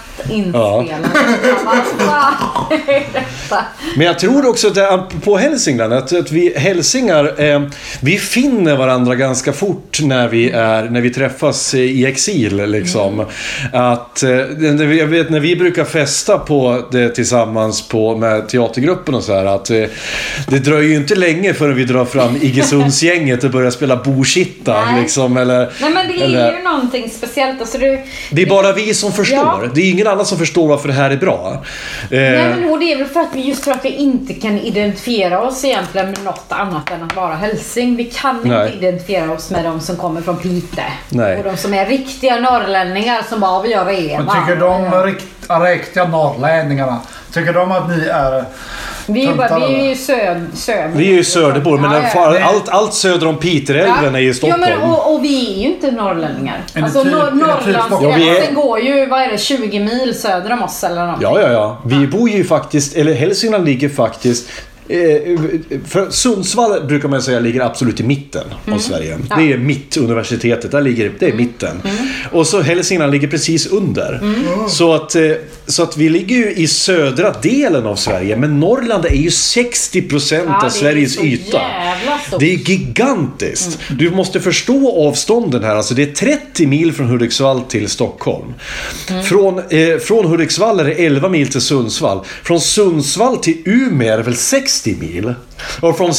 är 2.87 3.13
detta? 3.13 3.65
Men 3.97 4.07
jag 4.07 4.19
tror 4.19 4.49
också 4.49 4.67
att 4.67 5.23
på 5.23 5.37
Hälsingland, 5.37 5.93
att, 5.93 6.13
att 6.13 6.31
vi 6.31 6.53
hälsingar, 6.57 7.41
eh, 7.41 7.61
vi 8.01 8.17
finner 8.17 8.75
varandra 8.75 9.15
ganska 9.15 9.53
fort 9.53 9.99
när 10.01 10.27
vi, 10.27 10.49
är, 10.49 10.83
när 10.83 11.01
vi 11.01 11.09
träffas 11.09 11.73
i 11.73 12.05
exil. 12.05 12.65
Liksom. 12.65 13.25
Att, 13.73 14.23
eh, 14.23 14.29
jag 14.29 15.07
vet 15.07 15.29
när 15.29 15.39
vi 15.39 15.55
brukar 15.55 15.85
festa 15.85 16.37
på 16.37 16.85
det 16.91 17.09
tillsammans 17.09 17.87
på, 17.87 18.17
med 18.17 18.49
teatergruppen 18.49 19.15
och 19.15 19.23
så 19.23 19.33
här, 19.33 19.45
att 19.45 19.69
eh, 19.69 19.83
det 20.47 20.59
dröjer 20.59 20.89
ju 20.89 20.95
inte 20.95 21.15
länge 21.15 21.53
förrän 21.53 21.75
vi 21.75 21.85
drar 21.85 22.05
fram 22.05 22.35
Iggesundsgänget 22.41 23.43
och 23.43 23.51
börjar 23.51 23.71
spela 23.71 23.95
Bokitta. 23.95 24.85
Nej. 24.85 25.01
Liksom, 25.01 25.37
eller, 25.37 25.71
Nej 25.81 25.91
men 25.93 26.07
det 26.07 26.13
är 26.13 26.25
eller, 26.25 26.57
ju 26.57 26.63
någonting 26.63 27.09
speciellt. 27.09 27.61
Alltså, 27.61 27.77
det, 27.77 27.99
det 28.31 28.41
är 28.41 28.45
bara 28.45 28.73
vi 28.73 28.93
som 28.93 29.11
förstår. 29.11 29.37
Ja. 29.37 29.69
Det 29.75 29.81
är 29.81 29.89
ingen 29.89 30.07
annan 30.13 30.25
som 30.25 30.37
förstår 30.37 30.67
varför 30.67 30.87
det 30.87 30.93
här 30.93 31.11
är 31.11 31.17
bra. 31.17 31.51
Eh, 32.03 32.09
Nej 32.09 32.55
men 32.55 32.79
det 32.79 32.93
är 32.93 32.97
väl 32.97 33.07
för 33.07 33.19
att 33.19 33.35
vi 33.35 33.41
just 33.41 33.63
för 33.63 33.71
att 33.71 33.85
vi 33.85 33.89
inte 33.89 34.33
kan 34.33 34.59
identifiera 34.59 35.41
oss 35.41 35.65
egentligen 35.65 36.07
med 36.11 36.23
något 36.23 36.45
annat 36.49 36.91
än 36.91 37.03
att 37.03 37.15
vara 37.15 37.35
hälsing. 37.35 37.95
Vi 37.95 38.03
kan 38.03 38.41
Nej. 38.43 38.65
inte 38.65 38.77
identifiera 38.77 39.31
oss 39.31 39.51
med 39.51 39.65
de 39.65 39.79
som 39.79 39.95
kommer 39.95 40.21
från 40.21 40.37
Pite. 40.37 40.83
Nej. 41.09 41.37
Och 41.37 41.43
de 41.43 41.57
som 41.57 41.73
är 41.73 41.85
riktiga 41.85 42.39
norrlänningar 42.39 43.21
som 43.29 43.39
bara 43.39 43.61
vi 43.61 43.69
gör 43.69 43.85
Men 43.85 43.95
redan. 43.95 44.27
tycker 44.45 44.59
de 44.59 45.03
rikt, 45.03 45.25
riktiga 45.49 46.07
norrlänningarna, 46.07 46.99
tycker 47.33 47.53
de 47.53 47.71
att 47.71 47.89
ni 47.89 48.05
är... 48.05 48.45
Vi 49.07 49.25
är 49.25 49.31
ju, 49.31 49.35
bara, 49.37 49.59
vi 49.67 49.75
är 49.75 49.89
ju 49.89 49.95
söd, 49.95 50.45
söder. 50.53 50.91
Vi 50.95 51.09
är 51.09 51.13
ju 51.13 51.23
Söderbor, 51.23 51.77
men 51.77 51.91
Ja, 51.91 52.09
ja, 52.15 52.35
ja. 52.39 52.45
allt, 52.45 52.69
allt 52.69 52.93
söder 52.93 53.27
om 53.27 53.37
Piteälven 53.37 54.15
är 54.15 54.19
ju 54.19 54.33
Stockholm. 54.33 54.63
Ja, 54.69 54.77
men, 54.79 54.89
och, 54.91 55.13
och 55.13 55.23
vi 55.23 55.53
är 55.55 55.59
ju 55.59 55.65
inte 55.73 55.91
norrlänningar. 55.91 56.61
Alltså 56.75 57.03
typ- 57.03 57.13
typ 57.13 57.33
Norrlandsgränsen 57.33 58.53
går 58.55 58.79
ju, 58.79 59.05
vad 59.05 59.21
är 59.21 59.31
det, 59.31 59.37
20 59.37 59.79
mil 59.79 60.19
söder 60.19 60.53
om 60.53 60.63
oss 60.63 60.83
eller 60.83 61.01
någonting. 61.05 61.27
Ja, 61.33 61.41
ja, 61.41 61.51
ja. 61.51 61.81
Vi 61.85 62.07
bor 62.07 62.29
ju 62.29 62.43
faktiskt, 62.43 62.95
eller 62.95 63.13
Hälsingland 63.13 63.65
ligger 63.65 63.89
faktiskt 63.89 64.49
eh, 64.87 64.99
för 65.87 66.09
Sundsvall 66.09 66.83
brukar 66.87 67.07
man 67.07 67.21
säga 67.21 67.39
ligger 67.39 67.61
absolut 67.61 67.99
i 67.99 68.03
mitten 68.03 68.43
av 68.73 68.77
Sverige. 68.77 69.13
Mm. 69.13 69.27
Ja. 69.29 69.35
Det 69.35 69.53
är 69.53 69.57
mittuniversitetet, 69.57 70.71
där 70.71 70.81
ligger 70.81 71.11
det 71.19 71.27
är 71.29 71.33
mitten. 71.33 71.81
Och 72.31 72.47
så 72.47 72.61
Hälsingland 72.61 73.11
ligger 73.11 73.27
precis 73.27 73.67
under. 73.67 74.19
Mm. 74.21 74.69
Så, 74.69 74.93
att, 74.93 75.15
eh, 75.15 75.21
så 75.67 75.83
att 75.83 75.97
vi 75.97 76.09
ligger 76.09 76.35
ju 76.35 76.51
i 76.53 76.67
södra 76.67 77.31
delen 77.31 77.85
av 77.85 77.95
Sverige, 77.95 78.35
men 78.37 78.59
Norrland 78.59 79.05
är 79.05 79.09
ju 79.15 79.29
60% 79.29 80.41
Ja, 80.47 80.65
av 80.65 80.69
Sveriges 80.69 81.17
yta. 81.23 81.61
Det 82.39 82.53
är 82.53 82.57
gigantiskt. 82.69 83.79
Du 83.89 84.09
måste 84.11 84.39
förstå 84.39 85.07
avstånden 85.09 85.63
här. 85.63 85.75
Alltså 85.75 85.93
det 85.93 86.03
är 86.03 86.13
30 86.39 86.67
mil 86.67 86.93
från 86.93 87.07
Hudiksvall 87.07 87.61
till 87.61 87.89
Stockholm. 87.89 88.53
Från, 89.29 89.59
eh, 89.69 89.97
från 89.97 90.25
Hudiksvall 90.25 90.79
är 90.79 90.83
det 90.83 90.91
11 90.93 91.29
mil 91.29 91.51
till 91.51 91.61
Sundsvall. 91.61 92.19
Från 92.43 92.61
Sundsvall 92.61 93.37
till 93.37 93.57
Umeå 93.65 94.13
är 94.13 94.17
det 94.17 94.23
väl 94.23 94.35
60 94.35 94.95
mil? 94.99 95.33
Och 95.81 95.97
från 95.97 96.11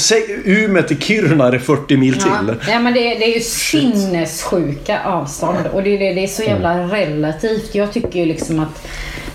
Umeå 0.45 0.83
till 0.83 0.99
Kiruna 0.99 1.47
är 1.47 1.53
det 1.53 1.61
40 1.61 1.97
mil 1.97 2.15
till. 2.15 2.23
Ja, 2.49 2.55
ja 2.69 2.79
men 2.81 2.95
det, 2.95 3.01
det 3.01 3.25
är 3.25 3.35
ju 3.35 3.41
sinnessjuka 3.41 5.01
avstånd 5.05 5.59
och 5.73 5.83
det, 5.83 5.91
det, 5.91 6.15
det 6.15 6.25
är 6.25 6.27
så 6.27 6.43
jävla 6.43 6.73
Mm. 6.75 6.91
relativt. 6.91 7.75
Jag 7.75 7.93
tycker 7.93 8.19
ju 8.19 8.25
liksom 8.27 8.61
att 8.61 8.87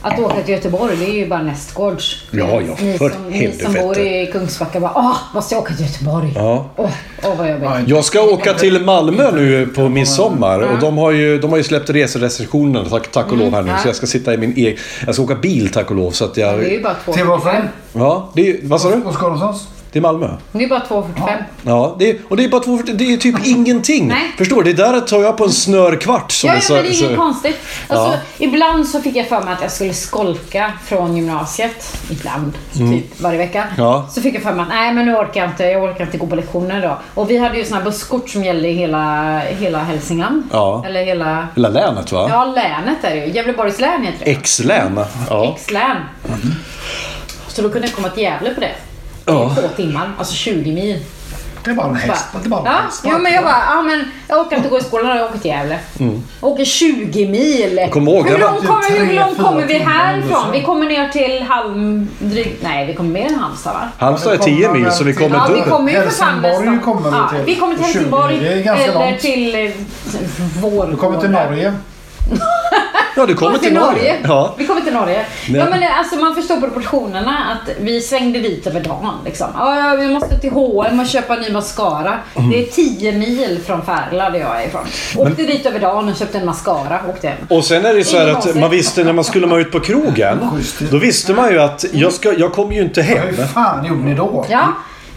att 0.02 0.20
åka 0.20 0.42
till 0.42 0.54
Göteborg, 0.54 0.96
det 1.00 1.06
är 1.06 1.14
ju 1.14 1.28
bara 1.28 1.42
nästgårds. 1.42 2.24
Ja, 2.32 2.62
ja, 2.62 2.76
ni, 2.82 2.98
för 2.98 3.10
som, 3.10 3.30
ni 3.30 3.52
som 3.52 3.74
bor 3.74 3.98
i 3.98 4.30
Kungsbacka 4.32 4.80
bara 4.80 4.92
åh, 4.96 5.18
måste 5.34 5.56
jag 5.56 5.64
åka 5.64 5.74
till 5.74 5.86
Göteborg? 5.86 6.32
Ja. 6.36 6.66
Åh, 6.76 6.90
åh 7.24 7.36
vad 7.38 7.50
jobbigt. 7.50 7.70
Jag 7.86 8.06
ska 8.06 8.22
åka 8.22 8.54
till 8.54 8.82
Malmö 8.86 9.32
nu 9.32 9.66
på 9.76 9.90
midsommar 9.90 10.60
och 10.60 10.80
de 10.80 10.98
har 10.98 11.12
ju, 11.12 11.40
de 11.40 11.50
har 11.52 11.58
ju 11.58 11.64
släppt 11.64 11.90
reserestriktionerna 11.90 12.90
tack, 12.90 13.12
tack 13.12 13.32
och 13.32 13.38
lov 13.38 13.52
här 13.54 13.62
nu. 13.62 13.72
Så 13.82 13.88
jag 13.88 13.96
ska 13.96 14.08
sitta 14.08 14.34
i 14.34 14.38
min 14.38 14.54
egen... 14.56 14.78
Jag 15.06 15.16
ska 15.16 15.24
åka 15.24 15.36
bil 15.36 15.70
tack 15.74 15.90
och 15.90 15.96
lov 15.96 16.12
så 16.12 16.26
att 16.26 16.36
Det 16.36 16.42
är 16.42 16.58
jag... 16.58 16.72
ju 16.72 16.82
bara 16.84 16.96
Till 17.14 17.26
varför? 17.26 17.50
2,45. 17.50 17.62
Ja, 17.94 18.30
det 18.34 18.50
är, 18.50 18.58
vad 18.64 18.82
sa 18.82 18.90
du? 18.90 18.96
Var 19.02 19.12
ska 19.12 19.30
du 19.30 19.36
någonstans? 19.36 19.68
Det 19.92 20.00
är 20.00 20.02
Malmö. 20.02 20.30
Det 20.52 20.64
är 20.64 20.70
bara 20.70 20.80
2,45. 20.80 21.44
Ja, 21.64 21.96
det 22.00 22.10
är, 22.10 22.18
och 22.30 22.38
det 22.38 22.44
är 22.44 22.50
bara 22.50 22.62
två, 22.62 22.80
det 22.94 23.14
är 23.14 23.18
typ 23.18 23.46
ingenting. 23.46 24.08
Nej. 24.08 24.32
Förstår 24.38 24.64
du? 24.64 24.74
Det 24.74 24.84
där 24.84 25.00
tar 25.00 25.20
jag 25.22 25.38
på 25.38 25.44
en 25.44 25.52
snörkvart. 25.52 26.32
Som 26.32 26.50
Ja, 26.50 26.56
ja, 26.56 26.74
men 26.74 26.84
det 26.84 26.90
är 26.90 27.04
inget 27.04 27.18
konstigt. 27.18 27.58
Alltså, 27.88 28.06
Ja. 28.08 28.46
Ibland 28.46 28.88
så 28.88 29.02
fick 29.02 29.16
jag 29.16 29.28
för 29.28 29.42
mig 29.42 29.54
att 29.54 29.62
jag 29.62 29.72
skulle 29.72 29.94
skolka 29.94 30.74
från 30.86 31.16
gymnasiet. 31.18 31.98
Ibland, 32.10 32.54
typ 32.74 33.22
varje 33.22 33.38
vecka. 33.38 33.64
Mm. 33.64 33.74
Ja. 33.78 34.08
Så 34.12 34.22
fick 34.22 34.36
jag 34.36 34.44
för 34.44 34.52
mig 34.54 34.62
att 34.62 34.70
nej 34.70 34.94
men 34.94 35.06
nu 35.06 35.16
orkar 35.16 35.42
jag 35.42 35.50
inte, 35.50 35.64
jag 35.64 35.84
orkar 35.84 36.06
inte 36.06 36.18
gå 36.18 36.28
på 36.28 36.36
lektioner 36.36 36.80
idag. 36.80 36.98
Och 37.14 37.30
vi 37.30 37.38
hade 37.38 37.58
ju 37.58 37.66
såna 37.66 37.78
här 37.78 37.86
busskort 37.86 38.30
som 38.30 38.44
gällde 38.44 38.68
i 38.68 38.74
hela, 38.74 39.40
hela 39.40 39.80
Hälsingland. 39.84 40.44
Ja. 40.52 40.84
Eller 40.86 41.04
hela... 41.04 41.48
Hela 41.56 41.70
länet 41.70 42.12
va? 42.12 42.28
Ja, 42.32 42.46
länet 42.46 42.98
är 43.04 43.16
det 43.16 43.26
ju. 43.26 43.34
Gävleborgs 43.34 43.80
län 43.80 44.04
heter 44.04 44.26
det. 44.26 44.32
X-län. 44.32 45.00
Ja. 45.30 45.54
X-län. 45.56 45.98
Så 47.48 47.62
då 47.62 47.70
kunde 47.70 47.88
jag 47.88 47.96
komma 47.96 48.10
till 48.10 48.24
Gävle 48.24 48.54
på 48.54 48.60
det. 48.62 48.72
Ja. 49.30 49.56
Två 49.56 49.68
timmar, 49.76 50.12
alltså 50.18 50.34
20 50.34 50.72
mil. 50.72 51.00
Det 51.64 51.72
är 51.72 51.76
bara 51.76 51.88
en 51.88 51.96
häst. 51.96 52.26
Det 52.42 52.48
är 52.48 52.50
bara 52.50 52.60
en 52.60 52.66
Ja, 52.66 52.72
häst. 52.72 53.02
jo, 53.06 53.18
men 53.18 53.34
jag 53.34 53.44
bara, 53.44 53.64
ja 53.76 53.82
men 53.82 54.06
jag 54.28 54.40
orkar 54.40 54.58
inte 54.58 54.70
gå 54.70 54.78
i 54.78 54.82
skolan, 54.82 55.18
jag 55.18 55.26
åker 55.26 55.40
till 55.40 55.52
Gävle. 55.52 55.80
Jag 56.42 56.50
åker 56.52 56.66
20 56.66 57.28
mil. 57.28 57.90
Kom 57.92 58.08
ihåg, 58.08 58.30
hur 58.30 58.38
långt 58.38 58.60
typ 58.60 58.70
kommer, 58.70 58.90
hur 59.00 59.06
tre, 59.08 59.20
långt 59.20 59.38
kommer 59.38 59.66
vi 59.66 59.74
härifrån? 59.74 60.52
Vi 60.52 60.64
kommer 60.64 60.86
ner 60.86 61.10
till 61.10 61.44
Halm... 61.44 62.08
Drygt, 62.20 62.64
nej, 62.64 62.86
vi 62.86 62.94
kommer 62.94 63.10
mer 63.10 63.26
än 63.28 63.40
Halmstad 63.40 63.74
va? 63.74 63.90
Halmstad 63.98 64.34
är 64.34 64.38
Ja, 64.38 64.44
10 64.44 64.68
kommer 64.68 64.80
mil 64.80 64.92
så 64.92 65.04
vi 65.04 65.14
kommer 65.14 65.36
Ja, 65.36 65.50
vi 65.66 65.70
kommer 65.70 65.92
ju 65.92 66.02
för 66.02 66.10
fan 66.10 66.44
Helsingborg 66.44 66.80
kommer 66.84 67.12
vi 67.12 67.18
ja, 67.18 67.30
till. 67.30 67.46
Vi 67.46 67.56
kommer 67.56 67.76
till 67.76 67.84
20, 67.86 67.92
Helsingborg. 67.94 68.48
eller 68.48 68.94
långt. 68.94 69.20
till 69.20 69.56
eh. 69.56 70.90
Du 70.90 70.96
kommer 70.96 71.20
till 71.22 71.30
Norge. 71.32 71.74
Ja, 73.16 73.26
du 73.26 73.36
kommer 73.36 73.58
till 73.58 73.74
Norge. 73.74 74.16
Ja. 74.24 74.56
Vi 74.58 74.68
kommer 74.68 74.82
till 74.82 74.94
Norge. 74.94 75.26
Nej. 75.50 75.62
Ja, 75.62 75.70
men 75.70 75.80
det, 75.80 75.90
alltså, 75.90 76.16
man 76.16 76.36
förstår 76.36 76.58
proportionerna 76.58 77.38
att 77.52 77.70
vi 77.80 78.02
svängde 78.02 78.40
dit 78.40 78.68
över 78.68 78.80
dagen. 78.84 79.14
Liksom. 79.26 79.48
Ja, 79.54 79.96
vi 80.00 80.08
måste 80.08 80.40
till 80.40 80.52
H&M 80.52 81.00
och 81.00 81.08
köpa 81.08 81.36
ny 81.36 81.52
mascara. 81.52 82.18
Mm. 82.36 82.50
Det 82.50 82.60
är 82.60 82.66
10 82.66 83.12
mil 83.12 83.60
från 83.66 83.86
Färila 83.86 84.30
där 84.30 84.40
jag 84.40 84.64
är 84.64 84.68
ifrån. 84.68 84.86
Åkte 85.18 85.44
dit 85.44 85.66
över 85.66 85.80
dagen 85.80 86.10
och 86.10 86.16
köpte 86.16 86.38
en 86.38 86.46
mascara 86.46 87.00
och 87.04 87.10
åkte 87.10 87.28
hem. 87.28 87.38
Och 87.50 87.66
sen 87.66 87.86
är 87.86 87.94
det 87.94 88.04
så 88.04 88.18
här 88.18 88.24
Ingen 88.24 88.38
att 88.38 88.56
man 88.56 88.70
visste 88.70 89.04
när 89.04 89.14
man 89.14 89.24
skulle 89.24 89.48
man 89.48 89.60
ut 89.60 89.72
på 89.72 89.80
krogen. 89.80 90.50
Då 90.92 90.98
visste 90.98 91.34
man 91.34 91.52
ju 91.52 91.60
att 91.60 91.86
jag, 91.94 92.14
ska, 92.14 92.34
jag 92.34 92.54
kommer 92.54 92.74
ju 92.74 92.82
inte 92.82 93.02
hem. 93.02 93.36
Hur 93.36 93.46
fan 93.46 93.86
gjorde 93.86 94.02
ni 94.02 94.16
då? 94.16 94.46
Ja. 94.50 94.64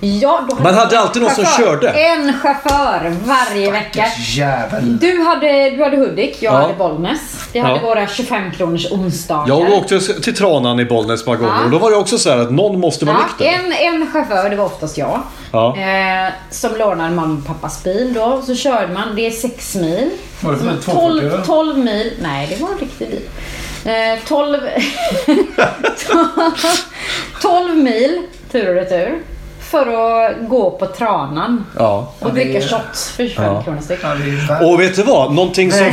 Ja, 0.04 0.46
då 0.50 0.56
Man 0.62 0.74
hade 0.74 0.98
alltid 1.00 1.22
någon 1.22 1.30
som 1.30 1.44
chaufför. 1.44 1.64
körde. 1.64 1.90
En 1.90 2.32
chaufför 2.38 3.14
varje 3.24 3.70
vecka. 3.70 4.04
Jävel. 4.36 4.98
Du 4.98 5.22
hade, 5.22 5.70
du 5.70 5.82
hade 5.82 5.96
Hudik, 5.96 6.36
jag 6.40 6.54
Ja. 6.54 6.58
hade 6.58 6.74
Bollnäs. 6.74 7.20
Vi 7.52 7.60
hade 7.60 7.74
Ja. 7.74 7.80
våra 7.82 8.06
25 8.06 8.50
kronors 8.50 8.92
onsdagar. 8.92 9.48
Jag 9.48 9.72
åkte 9.72 10.00
till 10.00 10.36
Tranan 10.36 10.80
i 10.80 10.84
Bollnäs 10.84 11.24
par 11.24 11.36
gånger 11.36 11.52
Ja. 11.58 11.64
och 11.64 11.70
då 11.70 11.78
var 11.78 11.90
det 11.90 11.96
också 11.96 12.18
så 12.18 12.30
här 12.30 12.38
att 12.38 12.50
någon 12.52 12.80
måste 12.80 13.04
vara 13.04 13.16
Ja, 13.16 13.46
nykter. 13.46 13.64
en, 13.64 13.94
en 14.02 14.10
chaufför, 14.12 14.50
det 14.50 14.56
var 14.56 14.64
oftast 14.64 14.98
jag. 14.98 15.20
Ja. 15.52 15.76
Eh, 15.76 16.32
som 16.50 16.70
lånade 16.76 17.10
mamma 17.14 17.38
och 17.40 17.46
pappas 17.46 17.84
bil 17.84 18.12
då. 18.14 18.42
Så 18.46 18.54
körde 18.54 18.92
man, 18.94 19.16
det 19.16 19.26
är 19.26 19.30
6 19.30 19.74
mil. 19.74 20.10
Var 20.40 20.52
det 20.52 20.58
för 20.58 20.66
Så 20.76 20.82
240 20.82 21.20
12, 21.20 21.32
eller? 21.32 21.44
12 21.44 21.78
mil, 21.78 22.12
nej 22.22 22.46
det 22.50 22.62
var 22.62 22.68
en 22.72 22.78
riktig 22.78 23.08
bil. 23.10 23.20
Eh, 23.84 24.18
12, 24.28 24.58
12 27.42 27.76
mil 27.82 28.22
tur 28.52 28.68
och 28.68 28.74
retur. 28.74 29.18
För 29.72 29.86
att 30.26 30.48
gå 30.48 30.70
på 30.70 30.86
Tranan 30.86 31.64
Ja. 31.78 32.12
och 32.20 32.34
dricka 32.34 32.60
shots 32.60 33.10
för 33.10 33.26
25 33.28 33.44
Ja. 33.44 33.62
kronor 33.62 33.80
styck. 33.80 33.98
Och 34.62 34.80
vet 34.80 34.96
du 34.96 35.02
vad? 35.02 35.34
Någonting 35.34 35.72
som... 35.72 35.86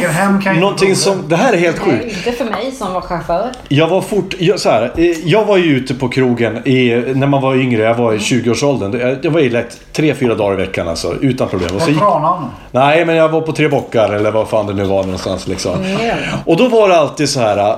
Någonting 0.60 0.96
som 0.96 1.24
det 1.28 1.36
här 1.36 1.54
är 1.54 1.58
helt 1.58 1.80
sjukt. 1.80 1.98
Nej, 2.06 2.14
inte 2.18 2.32
för 2.32 2.46
mig 2.46 2.72
som 2.72 2.94
var 2.94 3.02
chaufför. 3.02 3.52
Jag 3.68 3.88
var 3.88 4.02
fort... 4.02 4.36
Jag, 4.40 4.60
så 4.60 4.70
här, 4.70 4.92
eh, 4.98 5.06
jag 5.06 5.46
var 5.46 5.58
ju 5.58 5.78
ute 5.78 5.94
på 5.96 6.10
krogen 6.10 6.68
i, 6.68 7.04
när 7.16 7.28
man 7.28 7.42
var 7.42 7.56
yngre. 7.56 7.84
Jag 7.84 7.96
var 7.96 8.14
i 8.14 8.18
20-årsåldern. 8.18 9.00
Jag- 9.00 9.26
Jag 9.26 9.32
var 9.32 9.40
i 9.40 9.50
lätt 9.50 9.78
3-4 9.94 10.36
dagar 10.38 10.54
i 10.54 10.58
veckan 10.66 10.88
alltså. 10.88 11.14
Utan 11.22 11.48
problem. 11.48 11.76
Och 11.76 11.82
så 11.82 11.86
På 11.86 11.92
gick, 11.92 12.00
Tranan. 12.00 12.46
nej, 12.72 13.06
men 13.06 13.16
jag 13.16 13.30
var 13.30 13.42
på 13.42 13.52
Tre 13.52 13.68
Bockar 13.68 14.10
eller 14.14 14.32
vad 14.32 14.48
fan 14.50 14.68
det 14.68 14.74
nu 14.74 14.84
var 14.84 15.04
någonstans 15.04 15.48
liksom. 15.48 15.84
Mm. 15.84 16.18
Och 16.46 16.58
då 16.58 16.68
var 16.68 16.90
det 16.90 16.98
alltid 16.98 17.30
så 17.30 17.40
här... 17.40 17.76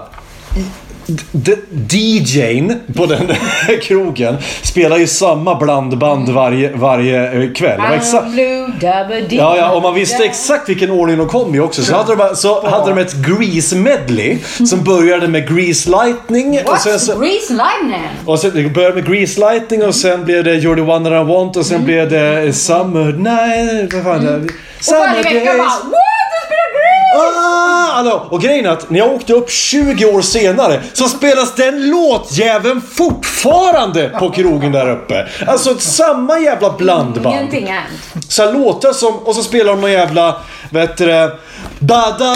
DJn 1.89 2.79
på 2.95 3.05
den 3.05 3.27
krogen 3.81 4.37
spelar 4.61 4.97
ju 4.97 5.07
samma 5.07 5.55
blandband 5.55 6.29
varje, 6.29 6.71
varje 6.75 7.43
eh, 7.43 7.53
kväll. 7.53 7.79
Exakt, 7.93 8.31
Blue, 8.31 8.67
double. 8.67 9.25
Ja, 9.29 9.57
ja, 9.57 9.71
och 9.71 9.81
man 9.81 9.93
visste 9.93 10.23
exakt 10.23 10.69
vilken 10.69 10.91
ordning 10.91 11.17
de 11.17 11.27
kom 11.27 11.55
i 11.55 11.59
också. 11.59 11.83
Så 11.83 11.95
hade 11.95 12.15
de, 12.15 12.35
så 12.35 12.67
hade 12.67 12.89
de 12.89 13.01
ett 13.01 13.13
Grease 13.13 13.75
medley 13.75 14.37
som 14.69 14.83
började 14.83 15.27
med 15.27 15.55
Grease 15.55 15.89
Lightning. 15.89 16.59
Och 16.65 16.77
sen, 16.77 16.99
så, 16.99 17.19
Grease 17.19 17.53
Lightning? 17.53 18.09
och 18.25 18.39
sen 18.39 18.51
det 18.53 18.69
började 18.69 18.95
med 18.95 19.05
Grease 19.05 19.39
Lightning 19.39 19.83
och 19.85 19.95
sen 19.95 20.25
blev 20.25 20.43
det 20.43 20.53
You're 20.53 20.75
the 20.75 20.81
one 20.81 21.09
that 21.09 21.25
I 21.25 21.29
want 21.33 21.57
och 21.57 21.65
sen 21.65 21.85
blev 21.85 22.09
det 22.09 22.53
Summer 22.53 23.11
Night. 23.11 23.93
Vad 23.93 24.03
fan? 24.03 24.15
Och 24.35 24.51
Summer 24.79 25.23
Days. 25.23 25.45
bara 25.45 25.57
What? 25.57 26.21
Du 26.31 26.39
spelar 26.45 26.69
Grease! 26.77 27.10
Ah, 27.21 27.91
alltså, 27.91 28.27
och 28.29 28.41
grejen 28.41 28.65
är 28.65 28.69
att 28.69 28.89
när 28.89 28.99
jag 28.99 29.13
åkte 29.13 29.33
upp 29.33 29.49
20 29.49 30.05
år 30.05 30.21
senare 30.21 30.81
så 30.93 31.07
spelas 31.07 31.55
den 31.55 31.89
låtjäveln 31.89 32.81
fortfarande 32.95 34.09
på 34.19 34.29
krogen 34.29 34.71
där 34.71 34.89
uppe. 34.91 35.27
Alltså 35.47 35.77
samma 35.77 36.39
jävla 36.39 36.71
blandband. 36.77 37.35
Ingenting 37.35 37.67
hänt. 37.67 38.25
Så 38.29 38.45
här 38.45 38.53
låtar 38.53 38.93
som, 38.93 39.17
och 39.17 39.35
så 39.35 39.43
spelar 39.43 39.71
de 39.71 39.81
någon 39.81 39.91
jävla, 39.91 40.35
vad 40.71 40.81
heter 40.81 41.07
det? 41.07 41.37
Da 41.79 42.15
da 42.19 42.33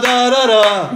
da 0.00 0.30
da 0.30 0.46
da. 0.46 0.88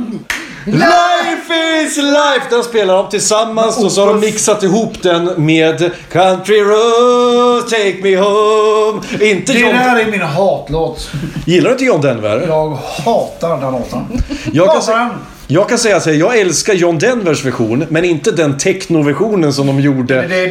Life 0.67 1.83
is 1.87 1.97
life! 1.97 2.47
Den 2.51 2.64
spelar 2.64 2.95
de 2.97 3.09
tillsammans 3.11 3.79
och 3.85 3.93
så 3.93 4.01
har 4.01 4.09
de 4.09 4.21
mixat 4.21 4.62
ihop 4.62 5.03
den 5.03 5.31
med 5.37 5.91
Country 6.12 6.61
Road, 6.61 7.69
Take 7.71 7.97
Me 8.03 8.17
Home. 8.17 9.03
Inte 9.21 9.53
Det 9.53 9.59
John... 9.59 9.75
där 9.75 9.97
är 10.01 10.11
min 10.11 10.21
hatlåt. 10.21 11.11
Gillar 11.47 11.64
du 11.71 11.73
inte 11.73 11.85
John 11.85 12.01
Denver? 12.01 12.45
Jag 12.49 12.69
hatar 13.05 13.61
den 13.61 13.73
låten. 13.73 14.23
Jag 14.53 14.67
kan, 14.67 14.77
Hatar 14.77 14.93
sä- 14.93 14.99
den. 14.99 15.09
jag 15.47 15.69
kan 15.69 15.79
säga 15.79 15.99
här, 15.99 16.12
jag 16.12 16.39
älskar 16.39 16.75
John 16.75 16.99
Denvers 16.99 17.45
version, 17.45 17.85
men 17.89 18.05
inte 18.05 18.31
den 18.31 18.59
techno-versionen 18.59 19.53
som 19.53 19.67
de 19.67 19.81
gjorde. 19.81 20.14
Det- 20.14 20.49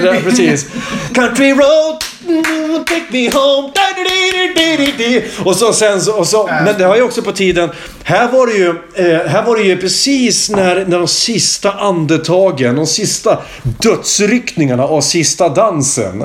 där, 0.00 0.20
precis. 0.24 0.66
Country 1.14 1.50
road, 1.52 1.98
take 2.86 3.02
me 3.10 3.30
home. 3.30 3.68
Och 5.44 5.56
så 5.56 5.72
sen 5.72 6.00
så, 6.00 6.12
och 6.12 6.26
så, 6.26 6.46
men 6.64 6.78
det 6.78 6.86
var 6.86 6.96
ju 6.96 7.02
också 7.02 7.22
på 7.22 7.32
tiden. 7.32 7.70
Här 8.04 8.28
var 8.32 8.46
det 8.46 8.52
ju, 8.52 8.68
eh, 8.94 9.26
här 9.28 9.42
var 9.42 9.56
det 9.56 9.62
ju 9.62 9.76
precis 9.76 10.50
när, 10.50 10.84
när 10.86 10.98
de 10.98 11.08
sista 11.08 11.72
andetagen, 11.72 12.76
de 12.76 12.86
sista 12.86 13.38
dödsryckningarna 13.62 14.84
av 14.84 15.00
sista 15.00 15.48
dansen 15.48 16.22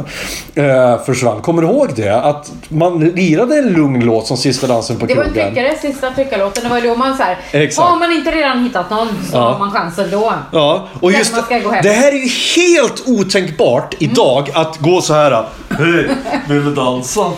eh, 0.56 1.04
försvann. 1.06 1.42
Kommer 1.42 1.62
du 1.62 1.68
ihåg 1.68 1.90
det? 1.96 2.16
Att 2.22 2.52
man 2.70 3.00
lirade 3.00 3.58
en 3.58 3.68
lugn 3.74 4.00
låt 4.06 4.28
som 4.28 4.38
sista 4.38 4.68
dansen 4.68 4.98
på 4.98 5.06
Det 5.06 5.16
var 5.16 5.24
en 5.24 5.34
krogen. 5.34 5.54
tryckare, 5.54 5.78
sista 5.82 6.12
tryckarlåten. 6.12 6.64
Det 6.64 6.70
var 6.70 6.82
då 6.82 6.96
man 6.96 7.18
såhär, 7.18 7.38
Exakt. 7.52 7.88
har 7.90 8.00
man 8.00 8.12
inte 8.12 8.32
redan 8.32 8.64
hittat 8.64 8.90
någon 8.90 9.08
så 9.08 9.38
Ja. 9.38 9.40
har 9.52 9.60
man 9.60 9.72
chansen 9.72 10.12
då. 10.12 10.34
Ja, 10.52 10.88
och 11.02 11.12
just 11.12 11.32
man 11.36 11.44
det 11.84 11.90
här 11.90 12.08
är 12.12 12.18
ju 12.18 12.30
helt 12.62 13.04
otänkbart 13.08 13.96
idag 14.00 14.52
att 14.54 14.78
gå 14.78 15.02
så 15.02 15.14
här. 15.14 15.46
Hej, 15.70 16.10
vill 16.48 16.66
du 16.66 16.76
dansa? 16.76 17.32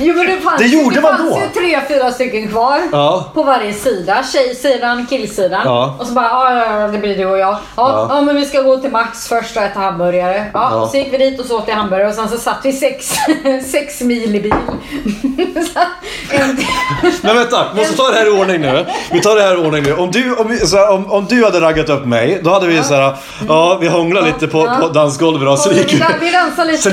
Jo 0.00 0.14
men 0.16 0.26
det 0.26 0.40
fanns, 0.40 0.58
Det 0.58 0.66
gjorde 0.66 1.00
man 1.00 1.16
fanns 1.18 1.34
då. 1.34 1.40
ju 1.40 1.60
tre, 1.60 1.80
fyra 1.88 2.12
stycken 2.12 2.48
kvar. 2.48 2.80
Ja. 2.92 3.30
På 3.34 3.42
varje 3.42 3.71
sida. 3.72 4.24
Tjejsidan, 4.32 5.06
killsidan. 5.06 5.60
Ja. 5.64 5.96
Och 6.00 6.06
så 6.06 6.12
bara, 6.12 6.24
ja, 6.28 6.54
ja, 6.54 6.80
ja 6.80 6.88
det 6.88 6.98
blir 6.98 7.16
du 7.16 7.26
och 7.26 7.38
jag. 7.38 7.48
Ja, 7.48 7.58
Ja. 7.76 8.06
ja. 8.10 8.20
men 8.20 8.36
vi 8.36 8.44
ska 8.46 8.62
gå 8.62 8.76
till 8.76 8.90
Max 8.90 9.28
först 9.28 9.56
och 9.56 9.62
äta 9.62 9.80
hamburgare. 9.80 10.46
Ja, 10.54 10.68
Ja. 10.72 10.88
Så 10.90 10.96
gick 10.96 11.12
vi 11.12 11.18
dit 11.18 11.40
och 11.40 11.46
så 11.46 11.56
åt 11.58 11.68
vi 11.68 11.72
hamburgare 11.72 12.08
och 12.08 12.14
sen 12.14 12.28
så 12.28 12.36
satt 12.38 12.58
vi 12.62 12.72
sex, 12.72 13.14
sex 13.72 14.00
mil 14.00 14.36
i 14.36 14.40
bil. 14.40 14.54
Men 17.22 17.36
vänta, 17.36 17.66
vi 17.74 17.80
måste 17.80 17.96
ta 17.96 18.10
det 18.10 18.16
här 18.16 18.26
i 18.26 18.30
ordning 18.40 18.60
nu. 18.60 18.86
Vi 19.12 19.20
tar 19.20 19.36
det 19.36 19.42
här 19.42 19.54
i 19.54 19.66
ordning 19.66 19.82
nu. 19.82 19.92
Om 19.94 20.10
du, 20.10 20.34
om, 20.36 20.48
vi- 20.48 20.76
här, 20.76 20.90
om, 20.90 21.10
om 21.12 21.26
du 21.28 21.44
hade 21.44 21.60
raggat 21.60 21.88
upp 21.88 22.04
mig, 22.04 22.40
då 22.44 22.50
hade 22.50 22.66
vi 22.66 22.82
så 22.82 22.94
här, 22.94 23.16
ja 23.48 23.78
vi 23.80 23.88
hånglade 23.88 24.26
lite 24.26 24.48
på, 24.48 24.58
Ja. 24.66 24.76
på 24.80 24.88
dansgolvet 24.88 25.48
Och 25.48 25.58
sen 25.58 25.74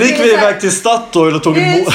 gick 0.02 0.20
vi 0.20 0.34
iväg 0.34 0.60
till 0.60 0.72
Statoil 0.72 1.36
och 1.36 1.44
tog 1.44 1.58
en 1.58 1.64
It's 1.64 1.92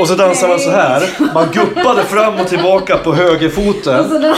och 0.00 0.08
så 0.08 0.14
dansade 0.14 0.48
man 0.52 0.60
så 0.60 0.70
här. 0.70 1.02
Man 1.34 1.48
guppade 1.52 2.04
fram 2.04 2.34
och 2.40 2.48
tillbaka 2.48 2.96
på 2.96 3.10
Och 3.10 3.16
högerfoten. 3.16 4.08
så, 4.08 4.18
dan- 4.18 4.34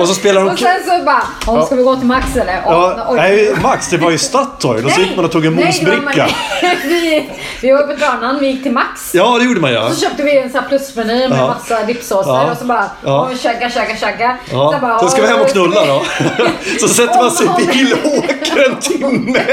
Och 0.00 0.08
så 0.08 0.14
spelade 0.14 0.46
de... 0.46 0.52
och 0.52 0.58
sen 0.58 0.98
så 0.98 1.04
bara, 1.04 1.22
ja. 1.46 1.66
ska 1.66 1.74
vi 1.74 1.82
gå 1.82 1.96
till 1.96 2.06
Max 2.06 2.36
eller? 2.36 2.60
Ja, 2.66 3.06
oj. 3.08 3.16
nej, 3.16 3.54
Max, 3.62 3.88
det 3.90 3.96
var 3.98 4.10
ju 4.10 4.18
Statoil. 4.18 4.84
Och 4.84 4.90
så 4.90 5.00
gick 5.00 5.16
man 5.16 5.24
och 5.24 5.32
tog 5.32 5.46
en 5.46 5.54
mosbricka. 5.54 6.28
vi, 6.84 7.30
vi 7.62 7.72
var 7.72 7.82
på 7.82 7.96
Tranan, 7.96 8.38
vi 8.40 8.46
gick 8.46 8.62
till 8.62 8.72
Max. 8.72 9.14
Ja, 9.14 9.36
det 9.38 9.44
gjorde 9.44 9.60
man 9.60 9.72
ja. 9.72 9.90
Så 9.90 10.00
köpte 10.00 10.22
vi 10.22 10.38
en 10.38 10.50
sån 10.50 10.60
här 10.60 10.68
plusmeny 10.68 11.28
med 11.28 11.38
Ja. 11.38 11.46
massa 11.46 11.84
dippsåser 11.84 12.30
Ja. 12.30 12.50
och 12.50 12.58
så 12.58 12.64
bara, 12.64 12.90
Ja. 13.04 13.30
tjagga, 13.42 13.70
tjagga, 13.70 13.96
tjagga. 13.96 14.36
Ja, 14.52 14.74
bara, 14.80 14.98
så 14.98 15.08
ska 15.08 15.22
vi 15.22 15.28
hem 15.28 15.40
och 15.40 15.48
knulla 15.48 15.86
då. 15.86 16.02
Så 16.80 16.88
sätter 16.88 17.16
man 17.22 17.30
sig 17.30 17.46
i 17.60 17.66
bil 17.66 17.94
och 18.04 18.18
åker 18.18 18.68
en 18.70 18.76
timme. 18.76 19.44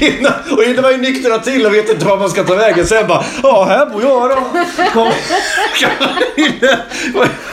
Innan, 0.00 0.32
och 0.56 0.64
innan 0.64 0.82
man 0.82 0.92
är 0.94 0.98
nyktra 0.98 1.38
till 1.38 1.66
och 1.66 1.74
vet 1.74 1.90
inte 1.90 2.06
var 2.06 2.16
man 2.16 2.30
ska 2.30 2.44
ta 2.44 2.54
vägen. 2.54 2.86
Sen 2.86 3.06
bara, 3.06 3.24
ja 3.42 3.66
här 3.70 3.86
bor 3.86 4.02
jag 4.02 4.30
då. 4.30 4.36
Kom. 4.92 5.12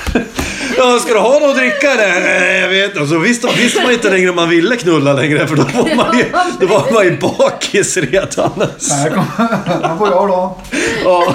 Ja, 0.78 1.00
ska 1.00 1.14
du 1.14 1.20
ha 1.20 1.40
något 1.40 1.50
att 1.50 1.56
dricka 1.58 1.88
där? 1.96 2.20
Nej, 2.22 2.60
jag 2.62 2.70
vet 2.70 2.96
inte. 2.96 3.08
Så 3.08 3.18
visste, 3.20 3.48
visste 3.58 3.82
man 3.84 3.92
inte 3.92 4.10
längre 4.10 4.30
om 4.30 4.36
man 4.36 4.50
ville 4.50 4.76
knulla 4.76 5.14
längre 5.14 5.48
för 5.48 5.56
då 5.56 5.64
var 5.64 5.96
man 5.96 6.18
ju, 6.18 6.26
då 6.60 6.68
var 6.68 6.94
man 6.94 7.04
ju 7.04 7.18
bakis 7.18 7.98
redan. 7.98 8.52
Här 8.92 9.10
kommer- 9.10 9.88
här 9.88 9.96
går 9.96 10.08
jag 10.10 10.28
då. 10.28 10.58
Ja. 11.04 11.34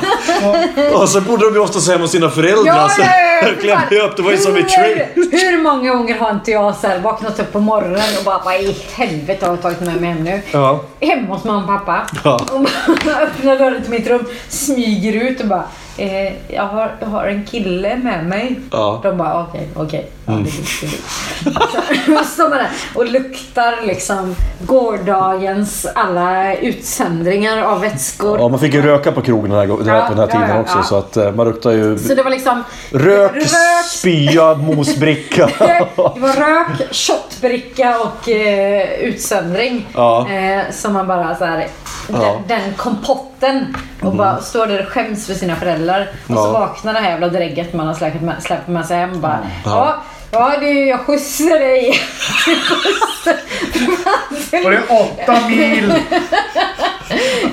Och 0.95 1.09
så 1.09 1.21
bodde 1.21 1.45
de 1.45 1.55
ju 1.55 1.61
oftast 1.61 1.89
hemma 1.91 2.01
hos 2.01 2.11
sina 2.11 2.31
föräldrar. 2.31 2.65
Ja, 2.67 2.89
så 2.89 3.61
klämde 3.61 4.01
upp. 4.07 4.17
Det 4.17 4.23
var 4.23 4.31
ju 4.31 4.37
som 4.39 4.57
i 4.57 4.63
train. 4.63 4.99
hur, 5.15 5.31
hur 5.31 5.63
många 5.63 5.95
gånger 5.95 6.19
har 6.19 6.31
inte 6.31 6.51
jag 6.51 6.77
så 6.77 6.87
här 6.87 6.99
vaknat 6.99 7.41
upp 7.41 7.53
på 7.53 7.61
morgonen 7.61 8.01
och 8.19 8.25
bara, 8.25 8.39
vad 8.45 8.55
i 8.55 8.77
helvete 8.93 9.47
har 9.47 9.53
jag 9.53 9.63
tagit 9.63 9.81
med 9.81 10.01
mig 10.01 10.11
hem 10.11 10.25
nu? 10.25 10.43
Ja. 10.53 10.85
Hemma 11.01 11.35
hos 11.35 11.45
mamma 11.45 11.61
och 11.63 11.67
pappa. 11.87 12.07
Ja. 12.25 12.47
Och 12.53 12.61
man 12.61 13.15
öppnar 13.23 13.59
dörren 13.59 13.83
till 13.83 13.91
mitt 13.91 14.07
rum, 14.07 14.25
smyger 14.49 15.13
ut 15.13 15.41
och 15.41 15.47
bara 15.47 15.65
Eh, 15.97 16.33
jag, 16.55 16.63
har, 16.63 16.91
jag 17.01 17.07
har 17.07 17.25
en 17.25 17.45
kille 17.45 17.97
med 17.97 18.27
mig. 18.27 18.61
Ja. 18.73 19.01
De 19.03 19.17
bara 19.17 19.43
okej, 19.43 19.69
okej. 19.77 20.11
Ja, 20.27 20.33
det 20.33 20.39
är 20.39 20.45
dit, 20.45 22.37
det 22.37 22.67
och 22.95 23.07
luktar 23.07 23.87
liksom 23.87 24.37
gårdagens 24.61 25.87
alla 25.95 26.57
utsändringar 26.57 27.63
av 27.63 27.81
vätskor. 27.81 28.39
Ja, 28.39 28.49
man 28.49 28.61
fick 28.61 28.75
ju 28.75 28.83
röka 28.83 29.13
på 29.13 29.23
krogen 29.23 29.51
den 29.51 29.59
här, 29.61 29.67
den 29.67 29.89
här, 29.89 29.97
Ja, 29.97 30.07
på 30.09 30.15
den 30.15 30.19
här 30.19 30.27
ja, 30.27 30.33
tiden 30.33 30.57
ja, 30.57 30.61
också. 30.61 30.79
ja. 30.79 30.83
Så 30.83 30.97
att 30.97 31.17
eh, 31.17 31.33
man 31.33 31.47
luktar 31.47 31.71
ju 31.71 31.99
Så 31.99 32.15
det 32.15 32.23
var 32.23 32.31
liksom 32.31 32.65
rök, 32.91 33.35
rök, 33.35 33.85
spya, 33.91 34.55
mosbricka. 34.55 35.51
Det 36.15 36.21
var 36.21 36.33
rök, 36.33 36.95
shotbricka 36.95 37.97
och 38.01 38.29
eh, 38.29 39.01
utsöndring. 39.01 39.89
Ja. 39.95 40.29
Eh, 40.31 40.61
som 40.73 40.93
man 40.93 41.07
bara 41.07 41.35
så 41.35 41.45
här, 41.45 41.67
Ja. 42.09 42.31
Mm. 42.31 42.43
den, 42.49 42.61
den 42.61 42.75
kompotten. 42.75 43.77
Och 44.05 44.15
bara 44.15 44.39
står 44.39 44.67
där 44.67 44.83
och 44.87 44.89
skäms 44.93 45.27
för 45.27 45.35
sina 45.35 45.57
föräldrar. 45.57 46.09
Och 46.29 46.35
så 46.35 46.53
vaknar 46.53 46.93
det 46.93 46.99
här 46.99 47.11
jävla 47.11 47.29
drägget 47.29 47.73
man 47.73 47.87
har 47.87 47.95
med, 48.23 48.43
släppt 48.43 48.69
med 48.69 48.87
sig 48.87 48.97
hem. 48.97 49.21
Bara, 49.21 49.39
Ja. 49.65 49.97
Ja. 50.33 50.57
Du, 50.61 50.87
jag 50.89 51.01
skjutsar 51.01 51.59
dig. 51.59 52.01
Och 54.65 54.71
det 54.71 54.83
åtta 54.89 55.49
mil. 55.49 55.95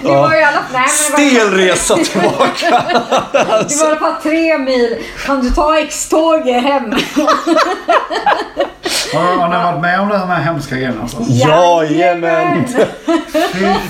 Det 0.01 0.07
var 0.07 0.35
ju 0.35 0.41
alla... 0.41 0.63
Nej, 0.73 0.87
men 1.11 1.31
det 1.31 1.39
var, 1.39 1.49
Stel 1.49 1.53
resa 1.53 1.95
tillbaka. 1.95 2.83
det 3.31 3.75
var 3.75 3.85
i 3.85 3.89
alla 3.89 3.99
fall 3.99 4.21
tre 4.23 4.57
mil. 4.57 4.97
Kan 5.25 5.41
du 5.41 5.49
ta 5.51 5.79
X-tåget 5.79 6.63
hem? 6.63 6.93
Har, 9.13 9.21
har 9.37 9.49
ni 9.49 9.55
varit 9.55 9.81
med 9.81 9.99
om 10.01 10.09
de 10.09 10.15
här 10.29 10.41
hemska 10.41 10.75
grejerna? 10.75 11.01
Alltså? 11.01 11.17
Jajamän! 11.29 12.65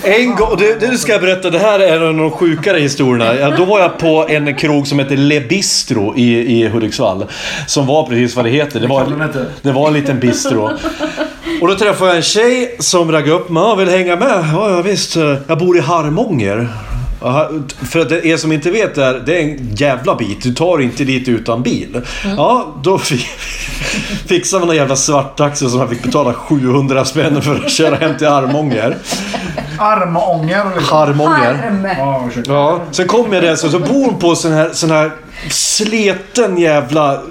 En 0.03 0.35
gång, 0.35 0.57
det, 0.57 0.79
det 0.79 0.97
ska 0.97 1.11
jag 1.11 1.21
berätta, 1.21 1.49
det 1.49 1.59
här 1.59 1.79
är 1.79 1.95
en 1.95 2.07
av 2.07 2.13
de 2.13 2.31
sjukare 2.31 2.79
historierna. 2.79 3.35
Ja, 3.35 3.49
Då 3.57 3.65
var 3.65 3.79
jag 3.79 3.97
på 3.97 4.25
en 4.29 4.55
krog 4.55 4.87
som 4.87 4.99
heter 4.99 5.17
Le 5.17 5.39
Bistro 5.39 6.13
i, 6.17 6.61
i 6.61 6.67
Hudiksvall. 6.67 7.25
Som 7.67 7.87
var 7.87 8.03
precis 8.03 8.35
vad 8.35 8.45
det 8.45 8.51
heter. 8.51 8.78
Det 8.82 8.88
kallar 8.88 9.05
den 9.09 9.19
var, 9.19 9.25
inte. 9.25 9.45
det 9.61 9.71
var 9.71 9.88
en 9.88 9.93
liten 9.93 10.19
bistro. 10.19 10.69
Och 11.61 11.67
då 11.67 11.75
träffade 11.75 12.09
jag 12.09 12.17
en 12.17 12.23
tjej 12.23 12.75
som 12.80 13.11
raggade 13.11 13.32
upp 13.32 13.49
mig. 13.49 13.63
"Ja, 13.63 13.75
Vill 13.75 13.89
hänga 13.89 14.15
med? 14.15 14.45
Ja, 14.53 14.69
ja 14.71 14.82
visst. 14.82 15.15
Jag 15.47 15.57
bor 15.59 15.77
i 15.77 15.82
Harmånger. 15.82 16.67
För 17.91 17.99
att 17.99 18.09
det 18.09 18.25
er 18.25 18.38
som 18.38 18.51
inte 18.51 18.71
vet 18.71 18.95
det 18.95 19.05
är, 19.05 19.13
det 19.25 19.38
är 19.38 19.43
en 19.43 19.75
jävla 19.75 20.15
bit. 20.15 20.43
Du 20.43 20.53
tar 20.53 20.82
inte 20.82 21.03
dit 21.03 21.27
utan 21.27 21.63
bil. 21.63 22.01
Ja, 22.38 22.75
då 22.84 22.97
fi- 22.97 23.25
fixade 24.27 24.59
man 24.65 24.69
en 24.69 24.75
jävla 24.75 24.95
svarttaxi 24.95 25.69
som 25.69 25.80
jag 25.80 25.89
fick 25.89 26.03
betala 26.03 26.34
700 26.34 27.05
spänn 27.05 27.41
för 27.41 27.55
att 27.55 27.71
köra 27.71 27.95
hem 27.95 28.17
till. 28.17 28.27
Armånger. 28.27 28.89
Liksom. 30.75 30.97
Harmånger. 30.97 31.71
Ursäkta. 32.30 32.51
Ja, 32.51 32.80
sen 32.91 33.07
kom 33.07 33.34
jag 33.34 33.43
där 33.43 33.55
så, 33.55 33.69
så 33.69 33.80
bor 33.80 34.05
hon 34.05 34.19
på 34.19 34.36
sån 34.36 34.51
här, 34.51 34.69
sån 34.73 34.91
här 34.91 35.11
sleten 35.49 36.57
jävla 36.57 37.21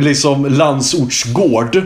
liksom 0.00 0.46
landsortsgård. 0.46 1.82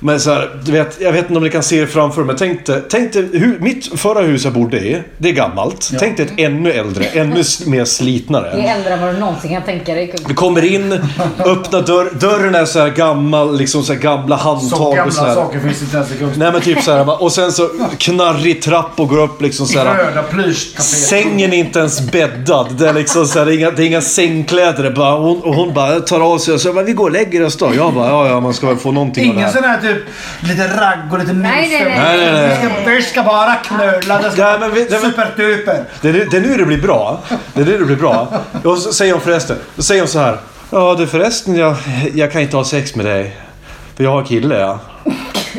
Men 0.00 0.20
så 0.20 0.30
här, 0.32 0.60
du 0.64 0.72
vet, 0.72 1.00
jag 1.00 1.12
vet 1.12 1.24
inte 1.24 1.36
om 1.36 1.44
ni 1.44 1.50
kan 1.50 1.62
se 1.62 1.80
det 1.80 1.86
framför 1.86 2.24
men 2.24 2.36
tänk 2.36 2.66
dig, 2.66 2.82
tänk 2.90 3.12
dig 3.12 3.28
hur, 3.32 3.58
mitt 3.60 4.00
förra 4.00 4.20
hus 4.20 4.44
jag 4.44 4.52
bodde 4.52 4.76
i, 4.78 5.02
det 5.18 5.28
är 5.28 5.32
gammalt. 5.32 5.90
Tänk 5.98 6.16
dig 6.16 6.26
ett 6.26 6.32
ännu 6.36 6.72
äldre, 6.72 7.04
ännu 7.04 7.42
mer 7.66 7.78
Det 7.78 7.86
slitnare. 7.86 8.50
är 8.50 8.76
äldre 8.76 8.94
än 8.94 9.00
vad 9.00 9.14
du 9.14 9.18
någonsin 9.20 9.50
kan 9.50 9.62
tänka 9.62 9.94
dig. 9.94 10.14
Du 10.28 10.34
kommer 10.34 10.64
in, 10.64 10.92
öppnar 11.38 11.82
dörr, 11.82 12.10
dörren 12.20 12.54
är 12.54 12.64
så 12.64 12.78
här 12.78 12.90
gammal, 12.90 13.58
liksom 13.58 13.82
så 13.82 13.92
här 13.92 14.00
gamla 14.00 14.38
Så 14.38 14.44
handtag 14.44 14.88
och 14.88 14.96
gamla 14.96 15.12
så 15.12 15.24
här. 15.24 15.34
saker 15.34 15.60
finns 15.60 15.82
inte 15.82 15.96
ens 15.96 16.12
i 16.12 16.16
kunskap. 16.18 16.38
Nej 16.38 16.52
men 16.52 16.60
typ 16.60 16.82
så 16.82 16.92
här, 16.92 17.22
och 17.22 17.32
sen 17.32 17.52
så 17.52 17.68
knarrig 17.98 18.62
trapp 18.62 19.00
och 19.00 19.08
går 19.08 19.22
upp 19.22 19.42
liksom 19.42 19.66
så 19.66 19.78
här. 19.78 20.04
Röda 20.04 20.22
plyschtapeter. 20.22 20.82
Sängen 20.82 21.52
är 21.52 21.56
inte 21.56 21.78
ens 21.78 22.00
bäddad. 22.00 22.66
Det 22.78 22.88
är 22.88 22.92
liksom 22.94 23.26
så 23.26 23.38
här, 23.38 23.46
det, 23.46 23.54
är 23.54 23.58
inga, 23.58 23.70
det 23.70 23.82
är 23.82 23.86
inga 23.86 24.00
sängkläder. 24.00 24.83
Det 24.84 24.90
bara, 24.90 25.18
hon, 25.18 25.42
och 25.42 25.54
hon 25.54 25.74
bara 25.74 26.00
tar 26.00 26.20
av 26.34 26.38
sig 26.38 26.54
och 26.54 26.60
så 26.60 26.72
bara, 26.72 26.84
vi 26.84 26.92
går 26.92 27.04
och 27.04 27.10
lägger 27.12 27.44
oss 27.44 27.56
då. 27.56 27.74
Jag 27.76 27.94
bara, 27.94 28.08
ja 28.08 28.28
ja 28.28 28.40
man 28.40 28.54
ska 28.54 28.66
väl 28.66 28.76
få 28.76 28.92
någonting 28.92 29.28
av 29.30 29.34
det 29.34 29.40
Ingen 29.40 29.44
här. 29.44 29.52
sån 29.52 29.64
här 29.64 29.80
typ 29.80 30.02
lite 30.40 30.66
ragg 30.80 31.12
och 31.12 31.18
lite 31.18 31.32
Nej, 31.32 31.68
nej, 31.70 31.84
nej. 31.84 31.98
Nej, 31.98 32.16
nej, 32.18 32.32
nej. 32.32 32.48
Vi 32.62 32.68
ska, 32.84 32.90
vi 32.90 33.02
ska 33.02 33.22
bara 33.22 33.54
knulla. 33.54 34.18
Det 34.22 34.30
ska 34.32 34.42
Ja, 34.42 34.56
men 34.60 34.74
vi- 34.74 34.84
det- 34.84 34.98
superduper. 34.98 35.84
Det 36.00 36.08
är, 36.08 36.12
nu- 36.12 36.28
det 36.30 36.36
är 36.36 36.40
nu 36.40 36.56
det 36.56 36.64
blir 36.64 36.82
bra. 36.82 37.20
Det 37.54 37.60
är 37.60 37.64
nu 37.64 37.78
det 37.78 37.84
blir 37.84 37.96
bra. 37.96 38.28
Och 38.64 38.78
så 38.78 38.92
säger 38.92 39.12
hon 39.12 39.22
förresten, 39.22 39.56
då 39.76 39.82
säger 39.82 40.00
hon 40.00 40.08
så 40.08 40.18
här. 40.18 40.38
Ja 40.70 40.94
du 40.98 41.06
förresten, 41.06 41.54
jag, 41.56 41.74
jag 42.14 42.32
kan 42.32 42.40
inte 42.42 42.56
ha 42.56 42.64
sex 42.64 42.94
med 42.94 43.06
dig. 43.06 43.36
För 43.96 44.04
jag 44.04 44.10
har 44.10 44.24
kille 44.24 44.58
ja. 44.58 44.78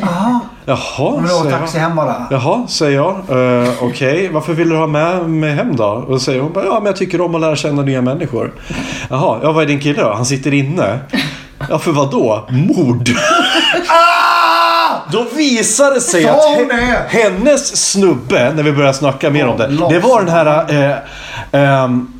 Jaha. 0.00 0.40
Jaha, 0.64 1.20
Men 1.20 1.28
då 1.28 1.50
taxi 1.50 1.78
hem 1.78 1.96
bara. 1.96 2.26
Jaha, 2.30 2.66
säger 2.68 2.96
jag. 2.96 3.38
Uh, 3.38 3.68
Okej, 3.80 4.30
varför 4.32 4.52
vill 4.52 4.68
du 4.68 4.76
ha 4.76 4.86
med 4.86 5.30
mig 5.30 5.54
hem 5.54 5.76
då? 5.76 5.84
Och 5.84 6.22
säger 6.22 6.40
hon 6.40 6.52
bara, 6.52 6.64
ja 6.64 6.74
men 6.74 6.86
jag 6.86 6.96
tycker 6.96 7.20
om 7.20 7.34
att 7.34 7.40
lära 7.40 7.56
känna 7.56 7.82
nya 7.82 8.02
människor. 8.02 8.52
Jaha, 9.10 9.38
ja 9.42 9.52
vad 9.52 9.62
är 9.64 9.68
din 9.68 9.80
kille 9.80 10.02
då? 10.02 10.12
Han 10.12 10.26
sitter 10.26 10.54
inne. 10.54 10.98
Ja, 11.70 11.78
för 11.78 11.92
vad 11.92 12.10
då? 12.10 12.46
Mord. 12.48 13.10
Då 15.12 15.26
visade 15.36 15.94
det 15.94 16.00
sig 16.00 16.28
att 16.28 16.38
hennes 17.08 17.90
snubbe, 17.90 18.52
när 18.56 18.62
vi 18.62 18.72
började 18.72 18.94
snacka 18.94 19.30
mer 19.30 19.46
om 19.46 19.58
det. 19.58 19.66
Det 19.66 19.98
var 19.98 20.20
den 20.20 20.28
här 20.28 20.72
eh, 20.72 20.96
ehm, 21.52 22.15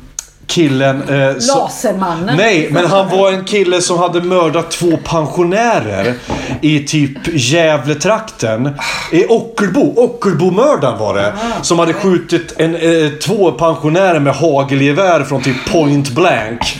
killen... 0.47 1.01
Eh, 1.09 1.37
som- 1.37 1.59
Lasermannen. 1.59 2.37
Nej, 2.37 2.67
men 2.71 2.85
han 2.85 3.09
var 3.09 3.31
en 3.31 3.45
kille 3.45 3.81
som 3.81 3.99
hade 3.99 4.21
mördat 4.21 4.71
två 4.71 4.97
pensionärer 5.03 6.13
i 6.61 6.79
typ 6.79 7.17
Gävletrakten. 7.33 8.69
I 9.11 9.25
Ockelbo. 9.25 9.93
Ockelbomördaren 9.95 10.99
var 10.99 11.13
det. 11.15 11.33
Som 11.61 11.79
hade 11.79 11.93
skjutit 11.93 12.53
en, 12.57 12.75
eh, 12.75 13.09
två 13.25 13.51
pensionärer 13.51 14.19
med 14.19 14.33
hagelgevär 14.35 15.23
från 15.23 15.43
typ 15.43 15.71
point 15.71 16.09
blank. 16.09 16.79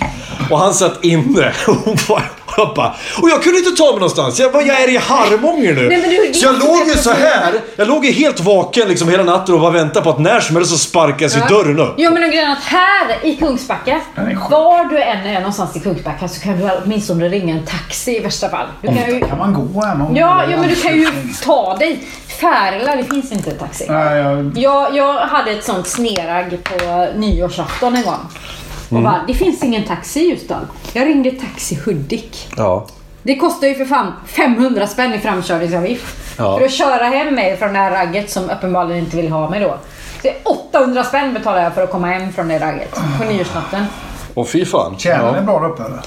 Och 0.49 0.59
han 0.59 0.73
satt 0.73 1.03
inne. 1.03 1.51
Och 1.85 1.97
bara, 2.07 2.23
jag 2.57 2.73
bara, 2.75 2.95
och 3.21 3.29
jag 3.29 3.43
kunde 3.43 3.59
inte 3.59 3.71
ta 3.71 3.83
mig 3.85 3.93
någonstans. 3.93 4.39
Jag, 4.39 4.51
bara, 4.51 4.63
jag 4.63 4.81
är 4.83 4.89
i 4.89 4.97
Harmånger 4.97 5.73
nu. 5.73 5.87
Nej, 5.89 6.01
men 6.01 6.09
du- 6.09 6.33
så 6.33 6.45
jag 6.45 6.59
låg 6.59 6.77
inte 6.77 6.91
ju 6.91 6.97
så 6.97 7.11
här. 7.11 7.53
Jag 7.75 7.87
låg 7.87 8.05
ju 8.05 8.11
helt 8.11 8.39
vaken 8.39 8.87
liksom 8.87 9.09
hela 9.09 9.23
natten 9.23 9.55
och 9.55 9.61
bara 9.61 9.71
väntade 9.71 10.03
på 10.03 10.09
att 10.09 10.19
när 10.19 10.39
som 10.39 10.55
helst 10.55 10.71
så 10.71 10.77
sparkas 10.77 11.37
ju 11.37 11.41
dörren 11.41 11.79
upp. 11.79 11.93
Jo 11.97 12.11
men 12.11 12.31
grejen 12.31 12.51
att 12.51 12.63
här 12.63 13.07
i 13.23 13.35
Kungsbacka, 13.35 14.01
var 14.49 14.85
du 14.85 14.97
än 15.01 15.25
är 15.27 15.33
någonstans 15.39 15.75
i 15.75 15.79
Kungsbacka 15.79 16.27
så 16.27 16.41
kan 16.41 16.57
du 16.59 16.69
åtminstone 16.83 17.29
ringa 17.29 17.53
en 17.55 17.65
taxi 17.65 18.17
i 18.17 18.19
värsta 18.19 18.49
fall. 18.49 18.67
Du 18.81 18.87
kan 18.87 19.13
ju, 19.15 19.19
Kan 19.19 19.37
man 19.37 19.53
gå 19.73 19.81
hem? 19.81 20.01
om- 20.01 20.15
ja, 20.15 20.43
ja 20.51 20.57
men 20.57 20.69
du 20.69 20.75
kan 20.75 20.93
ju 20.97 21.07
ta 21.43 21.75
dig. 21.77 21.99
Färila, 22.41 22.95
det 22.95 23.03
finns 23.03 23.31
inte 23.31 23.51
en 23.51 23.57
taxi. 23.57 23.85
Nej, 23.89 24.17
jag... 24.17 24.51
Jag, 24.57 24.95
jag 24.95 25.13
hade 25.13 25.51
ett 25.51 25.63
sånt 25.63 25.87
sneragg 25.87 26.63
på 26.63 27.07
nyårsafton 27.15 27.95
en 27.95 28.03
gång. 28.03 28.19
Och 28.89 29.01
bara, 29.01 29.21
det 29.27 29.33
finns 29.33 29.63
ingen 29.63 29.83
taxi 29.85 30.19
i 30.19 30.29
Ljusdal. 30.29 30.65
Jag 30.93 31.07
ringde 31.07 31.31
taxi 31.31 31.79
Hudik. 31.85 32.47
Ja. 32.57 32.85
Det 33.23 33.35
kostar 33.35 33.67
ju 33.67 33.75
för 33.75 33.85
fan 33.85 34.13
500 34.25 34.87
spänn 34.87 35.13
i 35.13 35.19
framkörningsavgift. 35.19 36.05
Ja. 36.37 36.57
För 36.57 36.65
att 36.65 36.71
köra 36.71 37.03
hem 37.03 37.35
mig 37.35 37.57
från 37.57 37.73
det 37.73 37.79
här 37.79 37.91
ragget 37.91 38.29
som 38.31 38.49
uppenbarligen 38.49 38.99
inte 39.03 39.17
vill 39.17 39.29
ha 39.31 39.49
mig 39.49 39.59
då. 39.59 39.77
Så 40.21 40.29
800 40.73 41.03
spänn 41.03 41.33
betalar 41.33 41.61
jag 41.63 41.73
för 41.73 41.83
att 41.83 41.91
komma 41.91 42.07
hem 42.07 42.33
från 42.33 42.47
det 42.47 42.59
ragget 42.59 42.95
på 43.17 43.23
nyårsnatten. 43.31 43.85
Och 44.33 44.49
fy 44.49 44.65
fan. 44.65 44.95
Tjänar 44.97 45.25
Ja. 45.33 45.39
ni 45.39 45.45
bra 45.45 45.59
där 45.59 45.69
uppe 45.69 45.83
eller? 45.83 45.99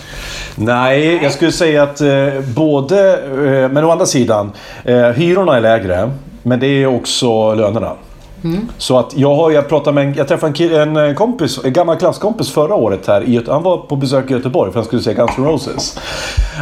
Nej, 0.55 1.21
jag 1.23 1.33
skulle 1.33 1.53
säga 1.53 1.83
att 1.83 2.01
eh, 2.01 2.41
både... 2.57 3.13
Eh, 3.15 3.69
men 3.69 3.85
å 3.85 3.91
andra 3.91 4.07
sidan, 4.07 4.53
eh, 4.85 4.97
hyrorna 5.09 5.57
är 5.57 5.61
lägre. 5.61 6.11
Men 6.43 6.61
det 6.61 6.67
är 6.67 6.87
också 6.87 7.55
lönerna. 7.55 7.93
Så 8.79 8.99
att 8.99 9.17
jag 9.17 9.35
har, 9.35 9.51
jag 9.51 9.69
pratade 9.69 9.95
med 9.95 10.07
en, 10.07 10.15
jag 10.15 10.29
träffade 10.29 10.65
en, 10.65 10.97
en 10.97 11.09
eh, 11.09 11.15
kompis, 11.15 11.61
en 11.65 11.73
gammal 11.73 11.97
klasskompis 11.97 12.51
förra 12.51 12.75
året 12.75 13.07
här 13.07 13.23
i 13.23 13.43
Han 13.49 13.63
var 13.63 13.79
på 13.79 13.97
besök 13.97 14.31
i 14.31 14.33
Göteborg 14.33 14.73
för 14.73 14.79
han 14.79 14.87
skulle 14.87 15.03
se 15.03 15.15
Guns 15.15 15.39
N' 15.39 15.45
Roses. 15.45 15.99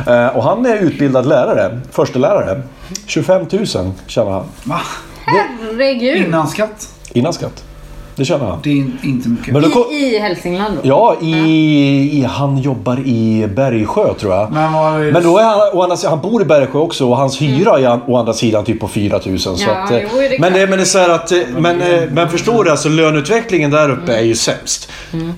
Eh, 0.06 0.26
och 0.26 0.42
han 0.42 0.66
är 0.66 0.76
utbildad 0.76 1.26
lärare, 1.26 1.80
förstelärare. 1.90 2.62
25 3.06 3.46
000 3.52 3.66
tjänar 4.06 4.30
han. 4.30 4.44
Va? 4.64 4.80
Herregud. 5.26 6.26
Innan 6.26 6.48
skatt? 6.48 6.94
Innan 7.12 7.32
skatt. 7.32 7.64
Det 8.18 8.24
tjänar 8.24 8.46
han. 8.46 8.58
Det 8.62 8.70
är 8.70 8.74
in- 8.74 8.98
inte 9.02 9.28
mycket. 9.28 9.52
Men 9.52 9.62
då 9.62 9.68
kom, 9.70 9.92
I, 9.92 10.14
I 10.14 10.18
Hälsingland 10.18 10.74
då? 10.82 10.88
ja, 10.88 11.16
i, 11.22 11.28
i, 12.12 12.26
han 12.28 12.58
jobbar 12.58 13.00
i 13.06 13.48
Bergsjö 13.56 14.14
tror 14.14 14.34
jag. 14.34 14.52
Men 14.52 14.74
är 14.74 15.12
Men 15.12 15.22
då 15.22 15.38
är 15.38 15.44
han, 15.44 15.60
å 15.72 15.82
andra 15.82 15.96
han 16.08 16.20
bor 16.20 16.42
i 16.42 16.44
Bergsjö 16.44 16.78
också 16.78 17.08
och 17.08 17.16
hans 17.16 17.42
hyra 17.42 17.78
är 17.78 18.00
å 18.10 18.16
andra 18.16 18.32
sidan 18.32 18.64
typ 18.64 18.80
på 18.80 18.88
4000. 18.88 19.38
Så 19.56 19.64
Ja, 19.68 19.76
att, 19.76 19.90
eh, 19.90 19.98
jo, 20.12 20.20
det 20.20 20.38
men, 20.40 20.52
det, 20.52 20.66
men 20.66 20.78
det 20.78 20.82
är 20.82 20.84
så 20.84 20.98
här 20.98 21.08
att, 21.08 21.32
eh, 21.32 21.38
men, 21.58 21.82
eh, 21.82 22.02
men 22.10 22.28
förstår 22.28 22.64
du, 22.64 22.70
alltså 22.70 22.88
löneutvecklingen 22.88 23.70
där 23.70 23.90
uppe 23.90 24.16
är 24.16 24.22
ju 24.22 24.34
sämst. 24.34 24.90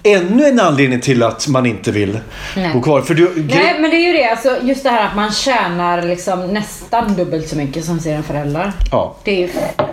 Ännu 0.02 0.46
en 0.46 0.60
anledning 0.60 1.00
till 1.00 1.22
att 1.22 1.48
man 1.48 1.66
inte 1.66 1.90
vill 1.90 2.18
Nej. 2.56 2.70
bo 2.74 2.82
kvar. 2.82 3.00
För 3.00 3.14
du, 3.14 3.46
Nej 3.50 3.76
men 3.80 3.90
det 3.90 3.96
är 3.96 4.06
ju 4.06 4.12
det, 4.12 4.30
alltså, 4.30 4.56
just 4.62 4.82
det 4.82 4.90
här 4.90 5.06
att 5.06 5.16
man 5.16 5.32
tjänar 5.32 6.02
liksom 6.02 6.46
nästan 6.46 7.14
dubbelt 7.14 7.48
så 7.48 7.56
mycket 7.56 7.84
som 7.84 8.00
sina 8.00 8.22
föräldrar. 8.22 8.72
Ja. 8.92 9.16
Det 9.24 9.30
är 9.30 9.38
ju 9.38 9.48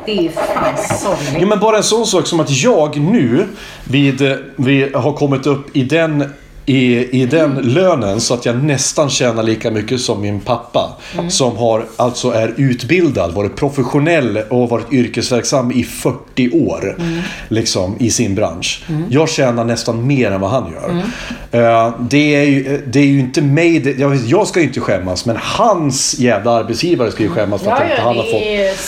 det 0.05 0.17
är 0.17 0.21
ju 0.21 0.29
fan 0.29 0.97
sorgligt. 0.97 1.37
Jo 1.39 1.47
men 1.47 1.59
bara 1.59 1.77
en 1.77 1.83
sån 1.83 2.05
sak 2.05 2.27
som 2.27 2.39
att 2.39 2.49
jag 2.51 2.76
nu 2.85 3.45
vid, 3.83 4.21
eh, 4.21 4.37
vi 4.55 4.91
har 4.93 5.13
kommit 5.13 5.47
upp 5.47 5.77
i 5.77 5.83
den 5.83 6.23
i, 6.69 7.21
i 7.21 7.25
den 7.25 7.55
lönen 7.55 8.21
så 8.21 8.33
att 8.33 8.45
jag 8.45 8.63
nästan 8.63 9.09
tjänar 9.09 9.43
lika 9.43 9.71
mycket 9.71 10.01
som 10.01 10.21
min 10.21 10.39
pappa. 10.39 10.95
Som 11.29 11.57
har, 11.57 11.85
alltså 11.95 12.31
är 12.31 12.53
utbildad, 12.57 13.33
varit 13.33 13.55
professionell 13.55 14.37
och 14.49 14.69
varit 14.69 14.93
yrkesverksam 14.93 15.71
i 15.71 15.83
40 15.83 16.67
år. 16.67 16.97
Liksom 17.47 17.95
i 17.99 18.11
sin 18.11 18.35
bransch. 18.35 18.83
Jag 19.09 19.29
tjänar 19.29 19.63
nästan 19.63 20.07
mer 20.07 20.31
än 20.31 20.41
vad 20.41 20.49
han 20.49 20.71
gör. 20.71 21.03
Eh, 21.51 21.93
det, 21.99 22.35
är 22.35 22.43
ju, 22.43 22.83
det 22.87 22.99
är 22.99 23.05
ju 23.05 23.19
inte 23.19 23.41
mig, 23.41 23.79
det, 23.79 23.91
jag, 23.99 24.15
jag 24.15 24.47
ska 24.47 24.59
ju 24.59 24.65
inte 24.65 24.79
skämmas 24.79 25.25
men 25.25 25.37
hans 25.39 26.19
jävla 26.19 26.51
arbetsgivare 26.51 27.11
ska 27.11 27.23
ju 27.23 27.29
skämmas 27.29 27.61
för 27.61 27.71
att 27.71 27.79
Ja, 27.79 27.89
inte 27.89 28.01
han 28.01 28.15
har 28.15 28.23
fått 28.23 28.79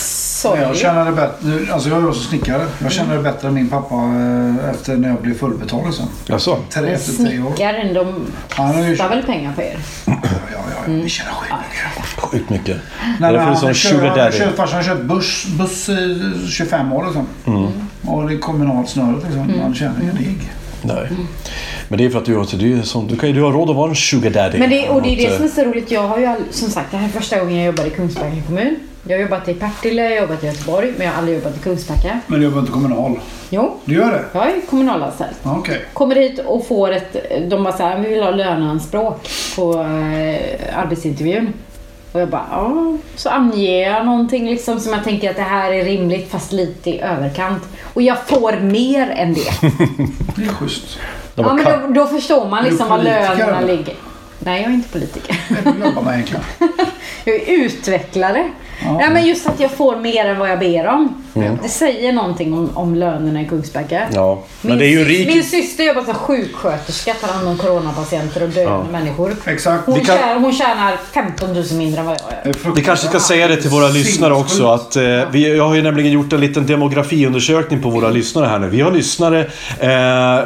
det 0.42 0.48
är 0.58 0.62
Jag 0.62 0.76
känner 0.76 1.04
det 1.04 1.12
bättre. 1.12 1.36
nu- 1.40 1.66
Alltså 1.72 1.88
jag 1.88 1.98
är 2.02 2.08
också 2.08 2.20
snickare. 2.20 2.66
Jag 2.82 2.92
känner 2.92 3.16
det 3.16 3.22
bättre 3.22 3.48
än 3.48 3.54
min 3.54 3.68
pappa 3.68 3.94
eh, 3.94 4.70
efter 4.70 4.96
när 4.96 5.08
jag 5.08 5.18
blev 5.22 5.34
fullbetald. 5.38 5.86
Liksom. 5.86 6.06
Jaså? 6.26 6.58
Tre, 6.70 6.88
efter 6.90 7.12
tre 7.24 7.40
år. 7.40 7.46
snickaren, 7.54 7.94
de 7.94 8.26
Han 8.48 8.74
är 8.78 8.88
ju- 8.88 8.94
väl 8.94 9.22
pengar 9.22 9.52
på 9.52 9.62
er? 9.62 9.76
Ja, 10.06 10.12
ja, 10.24 10.58
ja. 10.86 10.92
Vi 10.92 11.08
tjänar 11.08 11.32
skitmycket. 11.32 12.20
Sjukt 12.30 12.50
mycket. 12.50 12.76
Nej, 13.20 13.32
Därför 13.32 13.36
är 13.38 13.44
men 13.44 13.54
det 13.54 13.60
sån 13.60 13.74
sugar 13.74 14.16
daddy. 14.16 14.38
Farsan 14.56 14.76
har 14.76 14.82
kört 14.82 15.02
buss, 15.02 15.46
buss 15.58 15.88
i 15.88 16.20
25 16.50 16.92
år 16.92 17.04
liksom. 17.04 17.26
Mm. 17.46 17.66
Och 18.06 18.28
det 18.28 18.34
är 18.34 18.38
kommunalt 18.38 18.88
snöret 18.88 19.22
liksom. 19.24 19.40
Mm. 19.42 19.58
Man 19.58 19.74
tjänar 19.74 19.94
ingen 20.02 20.16
deg. 20.16 20.52
Nej. 20.82 21.08
Men 21.88 21.98
det 21.98 22.04
är 22.04 22.10
för 22.10 22.18
att 22.18 22.24
du, 22.24 22.36
har- 22.36 22.58
du, 22.58 22.78
är 22.78 22.82
som, 22.82 23.06
du 23.06 23.16
kan 23.16 23.28
ju 23.28 23.34
du 23.34 23.42
har 23.42 23.52
råd 23.52 23.70
att 23.70 23.76
vara 23.76 23.88
en 23.90 23.96
sugar 23.96 24.30
daddy. 24.30 24.58
Men 24.58 24.70
det, 24.70 24.88
och 24.88 25.02
det 25.02 25.08
är 25.08 25.16
det 25.16 25.34
som 25.36 25.44
är 25.44 25.48
eh, 25.48 25.54
så 25.54 25.62
roligt. 25.64 25.90
Jag 25.90 26.02
har 26.08 26.18
ju 26.18 26.26
all, 26.26 26.40
som 26.50 26.70
sagt, 26.70 26.90
det 26.90 26.96
här 26.96 27.04
är 27.08 27.12
första 27.12 27.38
gången 27.40 27.56
jag 27.56 27.66
jobbar 27.66 27.84
i 27.84 27.90
Kungsbacka 27.90 28.42
kommun. 28.46 28.76
Jag 29.08 29.16
har 29.16 29.22
jobbat 29.22 29.48
i 29.48 29.54
Partille, 29.54 30.02
jag 30.02 30.10
har 30.10 30.20
jobbat 30.20 30.44
i 30.44 30.46
Göteborg, 30.46 30.92
men 30.96 31.06
jag 31.06 31.12
har 31.12 31.18
aldrig 31.18 31.38
jobbat 31.38 31.56
i 31.56 31.60
Kungsbacka. 31.60 32.20
Men 32.26 32.40
du 32.40 32.44
jobbar 32.46 32.60
inte 32.60 32.72
kommunal? 32.72 33.18
Jo, 33.50 33.76
Du 33.84 33.94
gör 33.94 34.12
det? 34.12 34.24
jag 34.32 34.46
är 34.46 34.60
kommunalanställd. 34.70 35.34
Okej. 35.42 35.80
Kommer 35.92 36.14
hit 36.16 36.38
och 36.46 36.66
får 36.66 36.90
ett... 36.92 37.16
De 37.50 37.64
bara 37.64 37.76
såhär, 37.76 37.98
vi 37.98 38.08
vill 38.08 38.22
ha 38.22 38.30
löneanspråk 38.30 39.28
på 39.56 39.72
eh, 39.80 40.78
arbetsintervjun. 40.78 41.52
Och 42.12 42.20
jag 42.20 42.28
bara, 42.28 42.46
ja. 42.50 42.96
Så 43.16 43.28
anger 43.28 43.88
jag 43.88 44.06
någonting 44.06 44.46
liksom 44.50 44.80
som 44.80 44.92
jag 44.92 45.04
tänker 45.04 45.30
att 45.30 45.36
det 45.36 45.42
här 45.42 45.72
är 45.72 45.84
rimligt 45.84 46.30
fast 46.30 46.52
lite 46.52 46.90
i 46.90 47.00
överkant. 47.00 47.62
Och 47.94 48.02
jag 48.02 48.18
får 48.26 48.60
mer 48.60 49.10
än 49.10 49.34
det. 49.34 49.40
Det 50.36 50.42
är 50.44 50.48
schysst. 50.48 50.98
de 51.34 51.46
ja, 51.46 51.54
men 51.54 51.94
då, 51.94 52.00
då 52.00 52.06
förstår 52.06 52.48
man 52.48 52.64
liksom 52.64 52.88
var 52.88 52.98
lönerna 52.98 53.60
ligger. 53.60 53.94
Nej, 54.38 54.62
jag 54.62 54.70
är 54.70 54.74
inte 54.74 54.88
politiker. 54.88 55.40
Jag 57.24 57.34
är 57.34 57.64
utvecklare. 57.64 58.50
Ja. 58.84 58.92
Nej, 58.98 59.10
men 59.10 59.26
just 59.26 59.46
att 59.46 59.60
jag 59.60 59.70
får 59.70 59.96
mer 59.96 60.26
än 60.26 60.38
vad 60.38 60.50
jag 60.50 60.58
ber 60.58 60.86
om. 60.86 61.14
Det 61.62 61.68
säger 61.68 62.12
någonting 62.12 62.52
om, 62.54 62.70
om 62.74 62.94
lönerna 62.94 63.42
i 63.42 63.44
Kungsbacka. 63.44 64.02
Ja, 64.14 64.42
men 64.60 64.70
Min, 64.70 64.78
det 64.78 64.86
är 64.86 64.90
ju 64.90 65.04
rik... 65.04 65.26
min 65.34 65.44
syster 65.44 65.84
jobbar 65.84 66.02
som 66.02 66.14
sjuksköterska, 66.14 67.14
tar 67.14 67.28
hand 67.28 67.48
om 67.48 67.58
coronapatienter 67.58 68.42
och 68.42 68.48
döende 68.48 68.92
människor. 68.92 69.36
Exakt. 69.46 69.86
Hon, 69.86 69.94
kan- 70.00 70.04
tjänar, 70.18 70.40
hon 70.40 70.52
tjänar 70.52 70.96
15 71.12 71.52
000 71.54 71.64
mindre 71.72 72.00
än 72.00 72.06
vad 72.06 72.16
jag 72.44 72.46
gör. 72.64 72.72
Vi 72.74 72.82
kanske 72.84 73.06
ska 73.06 73.20
säga 73.20 73.48
det 73.48 73.56
till 73.56 73.70
våra 73.70 73.88
lyssnare 73.88 74.34
också 74.34 74.66
att 74.68 74.96
eh, 74.96 75.02
vi, 75.30 75.56
jag 75.56 75.68
har 75.68 75.74
ju 75.74 75.82
nämligen 75.82 76.12
gjort 76.12 76.32
en 76.32 76.40
liten 76.40 76.66
demografiundersökning 76.66 77.82
på 77.82 77.90
våra 77.90 78.08
lyssnare 78.08 78.46
här 78.46 78.58
nu. 78.58 78.68
Vi 78.68 78.80
har 78.80 78.90
lyssnare 78.92 79.40
eh, 79.80 80.44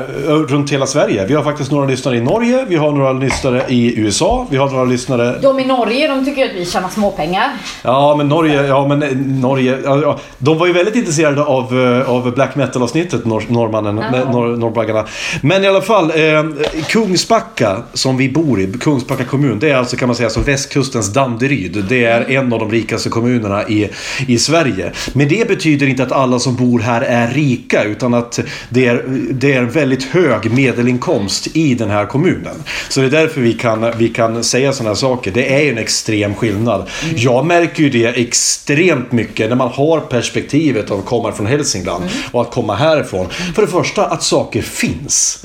runt 0.49 0.73
hela 0.73 0.87
Sverige. 0.87 1.27
Vi 1.27 1.35
har 1.35 1.43
faktiskt 1.45 1.71
några 1.71 1.87
lyssnare 1.87 2.17
i 2.17 2.21
Norge, 2.21 2.65
vi 2.69 2.77
har 2.77 2.93
några 2.93 3.13
lyssnare 3.13 3.63
i 3.69 3.99
USA, 4.01 4.47
vi 4.51 4.57
har 4.57 4.71
några 4.71 4.85
lyssnare... 4.85 5.39
De 5.43 5.61
i 5.61 5.65
Norge, 5.65 6.09
de 6.09 6.25
tycker 6.25 6.45
att 6.47 6.55
vi 6.55 6.67
tjänar 6.67 6.89
småpengar. 6.89 7.49
Ja 7.83 8.15
men 8.17 8.24
Norge, 8.29 8.67
ja 8.67 8.89
men 8.89 9.03
eh, 9.03 9.17
Norge, 9.17 9.79
ja, 9.85 10.19
de 10.39 10.59
var 10.59 10.67
ju 10.67 10.73
väldigt 10.73 10.97
intresserade 10.97 11.43
av, 11.43 11.81
eh, 11.81 12.11
av 12.11 12.35
black 12.35 12.57
metal 12.57 12.83
avsnittet, 12.83 13.25
norr, 13.25 13.45
norrmannen, 13.49 13.95
norr, 14.33 14.57
norrbaggarna. 14.57 15.07
Men 15.41 15.65
i 15.65 15.67
alla 15.67 15.83
fall, 15.83 16.11
eh, 16.11 16.45
Kungsbacka 16.89 17.83
som 17.93 18.17
vi 18.17 18.29
bor 18.29 18.61
i, 18.61 18.73
Kungsbacka 18.81 19.25
kommun, 19.25 19.59
det 19.59 19.71
är 19.71 19.77
alltså 19.77 19.97
kan 19.97 20.09
man 20.09 20.17
säga 20.17 20.31
som 20.31 20.43
västkustens 20.43 21.13
Danderyd. 21.13 21.85
Det 21.89 22.05
är 22.05 22.31
en 22.31 22.53
av 22.53 22.59
de 22.59 22.71
rikaste 22.71 23.09
kommunerna 23.09 23.69
i, 23.69 23.91
i 24.27 24.39
Sverige. 24.39 24.93
Men 25.13 25.29
det 25.29 25.49
betyder 25.49 25.87
inte 25.87 26.03
att 26.03 26.13
alla 26.13 26.39
som 26.39 26.57
bor 26.57 26.81
här 26.81 27.03
är 27.03 27.29
rika, 27.29 27.85
utan 27.85 28.15
att 28.15 28.41
det 28.69 28.87
är, 28.87 29.05
det 29.31 29.53
är 29.53 29.59
en 29.59 29.71
väldigt 29.71 30.05
hög 30.05 30.53
medelinkomst 30.53 31.57
i 31.57 31.75
den 31.75 31.91
här 31.91 32.07
kommunen. 32.07 32.55
Så 32.89 33.01
det 33.01 33.07
är 33.07 33.11
därför 33.11 33.41
vi 33.41 33.53
kan, 33.53 33.93
vi 33.99 34.09
kan 34.09 34.45
säga 34.45 34.73
sådana 34.73 34.91
här 34.91 34.95
saker. 34.95 35.31
Det 35.31 35.55
är 35.55 35.61
ju 35.61 35.71
en 35.71 35.79
extrem 35.79 36.35
skillnad. 36.35 36.89
Jag 37.17 37.47
märker 37.47 37.83
ju 37.83 37.91
det 37.91 38.14
extremt 38.17 39.13
mycket 39.13 39.49
när 39.49 39.57
man 39.57 39.69
har 39.69 40.01
perspektivet 40.01 40.91
av 40.91 40.99
att 40.99 41.07
komma 41.07 41.33
från 41.33 41.47
Hälsingland 41.47 42.05
och 42.33 42.43
att 42.43 42.51
komma 42.51 42.75
härifrån. 42.75 43.29
För 43.55 43.63
det 43.63 43.69
första 43.69 44.07
att 44.07 44.23
saker 44.23 44.63
finns. 44.63 45.45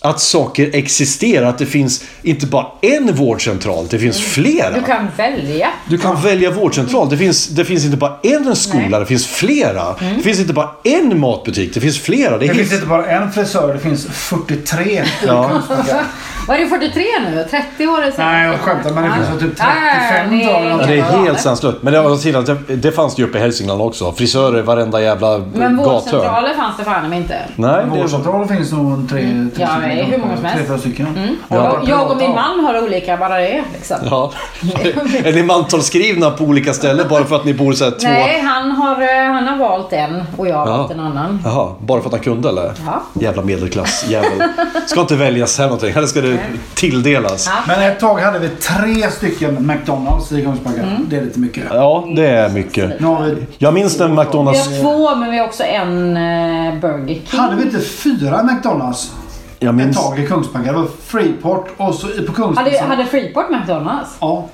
Att 0.00 0.20
saker 0.20 0.70
existerar, 0.74 1.46
att 1.46 1.58
det 1.58 1.66
finns 1.66 2.04
inte 2.22 2.46
bara 2.46 2.66
en 2.82 3.14
vårdcentral, 3.14 3.86
det 3.90 3.98
finns 3.98 4.20
flera. 4.20 4.70
Du 4.70 4.82
kan 4.82 5.08
välja. 5.16 5.68
Du 5.88 5.98
kan 5.98 6.22
välja 6.22 6.50
vårdcentral. 6.50 7.10
Det 7.10 7.16
finns, 7.16 7.46
det 7.46 7.64
finns 7.64 7.84
inte 7.84 7.96
bara 7.96 8.18
en 8.22 8.56
skola, 8.56 8.88
Nej. 8.88 9.00
det 9.00 9.06
finns 9.06 9.26
flera. 9.26 9.94
Mm. 10.00 10.16
Det 10.16 10.22
finns 10.22 10.40
inte 10.40 10.52
bara 10.52 10.70
en 10.84 11.20
matbutik, 11.20 11.74
det 11.74 11.80
finns 11.80 11.98
flera. 11.98 12.38
Det, 12.38 12.46
Det 12.46 12.54
finns 12.54 12.72
inte 12.72 12.86
bara 12.86 13.06
en 13.06 13.32
frisör, 13.32 13.74
det 13.74 13.80
finns 13.80 14.06
43 14.06 14.84
i 14.84 15.02
Ja. 15.26 15.62
Kungsbacka. 16.46 16.52
Var 16.52 16.58
det 16.58 16.66
43 16.88 17.04
nu? 17.30 17.44
30 17.50 17.86
år 17.86 18.10
sedan? 18.10 18.12
Nej, 18.32 18.46
jag 18.46 18.60
skämtar, 18.60 18.90
men 18.90 19.04
det 19.04 19.10
finns 19.16 19.28
väl 19.28 19.38
typ 19.50 19.58
Ja, 19.58 19.64
ja, 19.86 19.92
35 20.10 20.38
det 20.38 20.44
är- 20.44 20.70
dagar. 20.70 20.86
Det 20.86 20.98
är 20.98 21.02
helt 21.24 21.40
sanslöst. 21.40 21.78
Men 21.80 21.92
det, 21.92 22.00
å 22.00 22.04
andra 22.04 22.16
sidan, 22.18 22.44
det, 22.44 22.76
det 22.76 22.92
fanns 22.92 23.14
det 23.14 23.22
ju 23.22 23.28
uppe 23.28 23.38
i 23.38 23.40
Hälsingland 23.40 23.82
också. 23.82 24.12
Frisörer 24.12 24.62
varenda 24.62 25.00
jävla 25.02 25.38
Men 25.38 25.48
gathörn. 25.52 25.76
vårdcentraler 25.76 26.54
fanns 26.54 26.76
det 26.78 26.84
fan 26.84 27.12
inte. 27.12 27.38
Nej, 27.56 27.84
det 27.84 27.90
Vårdcentraler 28.00 28.46
finns 28.46 28.72
nog 28.72 29.08
tre, 29.10 29.20
Mm. 29.22 29.50
tre 29.56 29.66
Ja, 29.82 29.86
är 29.88 30.04
hur 30.04 30.18
många 30.18 30.36
som 30.36 30.44
helst. 30.44 30.66
Tre. 30.96 31.04
Och 31.48 31.56
Ja. 31.56 31.78
Jag 31.86 32.10
och 32.10 32.16
min 32.16 32.30
man 32.30 32.60
har 32.64 32.82
olika, 32.82 33.16
bara 33.16 33.36
det 33.38 33.64
liksom. 33.74 33.96
Ja. 34.10 34.32
är 35.24 35.32
ni 35.32 35.42
mantalsskrivna 35.42 36.30
på 36.30 36.44
olika 36.44 36.72
ställen 36.72 37.06
bara 37.10 37.24
för 37.24 37.36
att 37.36 37.44
ni 37.44 37.54
bor 37.54 37.72
så 37.72 37.84
här 37.84 37.90
två... 37.90 38.08
Nej, 38.08 38.40
han 38.40 38.70
har, 38.70 39.02
eh, 39.02 39.32
han 39.32 39.46
har 39.48 39.56
valt 39.68 39.92
en 39.92 40.22
och 40.36 40.48
jag 40.48 40.56
har 40.56 40.66
Ja. 40.68 40.76
valt 40.76 40.90
en 40.90 41.00
annan. 41.00 41.40
Jaha, 41.44 41.74
bara 41.80 42.00
för 42.00 42.08
att 42.08 42.12
han 42.12 42.22
kunde 42.22 42.48
eller? 42.48 42.72
Ja. 42.86 43.02
Jävla 43.20 43.42
medelklass, 43.42 44.04
jävel. 44.08 44.42
Ska 44.86 45.00
inte 45.00 45.16
väljas 45.16 45.58
här 45.58 45.64
någonting, 45.64 45.92
här 45.94 46.06
ska 46.06 46.20
det 46.36 46.74
tilldelas. 46.74 47.46
Ja. 47.46 47.52
Men 47.66 47.90
ett 47.92 48.00
tag 48.00 48.18
hade 48.18 48.38
vi 48.38 48.48
tre 48.48 49.10
stycken 49.10 49.66
McDonalds 49.66 50.32
i 50.32 50.42
Kungsbacka. 50.42 50.82
Mm. 50.82 51.06
Det 51.08 51.16
är 51.16 51.22
lite 51.22 51.38
mycket. 51.38 51.64
Ja, 51.70 52.08
det 52.16 52.26
är 52.26 52.48
mycket. 52.48 53.00
Nu 53.00 53.06
har 53.06 53.22
vi... 53.24 53.46
Jag 53.58 53.74
minns 53.74 54.00
Vi 54.00 54.08
McDonalds... 54.08 54.68
har 54.68 54.82
två, 54.82 55.16
men 55.16 55.30
vi 55.30 55.38
har 55.38 55.46
också 55.46 55.62
en 55.62 56.16
eh, 56.16 56.80
Burger 56.80 57.06
King. 57.06 57.40
Hade 57.40 57.56
vi 57.56 57.62
inte 57.62 57.80
fyra 57.80 58.42
McDonalds 58.42 59.12
Jag 59.58 59.68
ett 59.68 59.74
minns... 59.74 59.96
tag 59.96 60.18
i 60.18 60.26
Kungsbacka? 60.26 60.72
Det 60.72 60.78
var 60.78 60.86
Freeport 61.06 61.68
och 61.76 61.94
så 61.94 62.06
på 62.26 62.32
Kungsmässan. 62.32 62.64
Hade, 62.64 62.96
hade 62.96 63.04
Freeport 63.06 63.50
McDonalds? 63.50 64.10
Ja. 64.20 64.44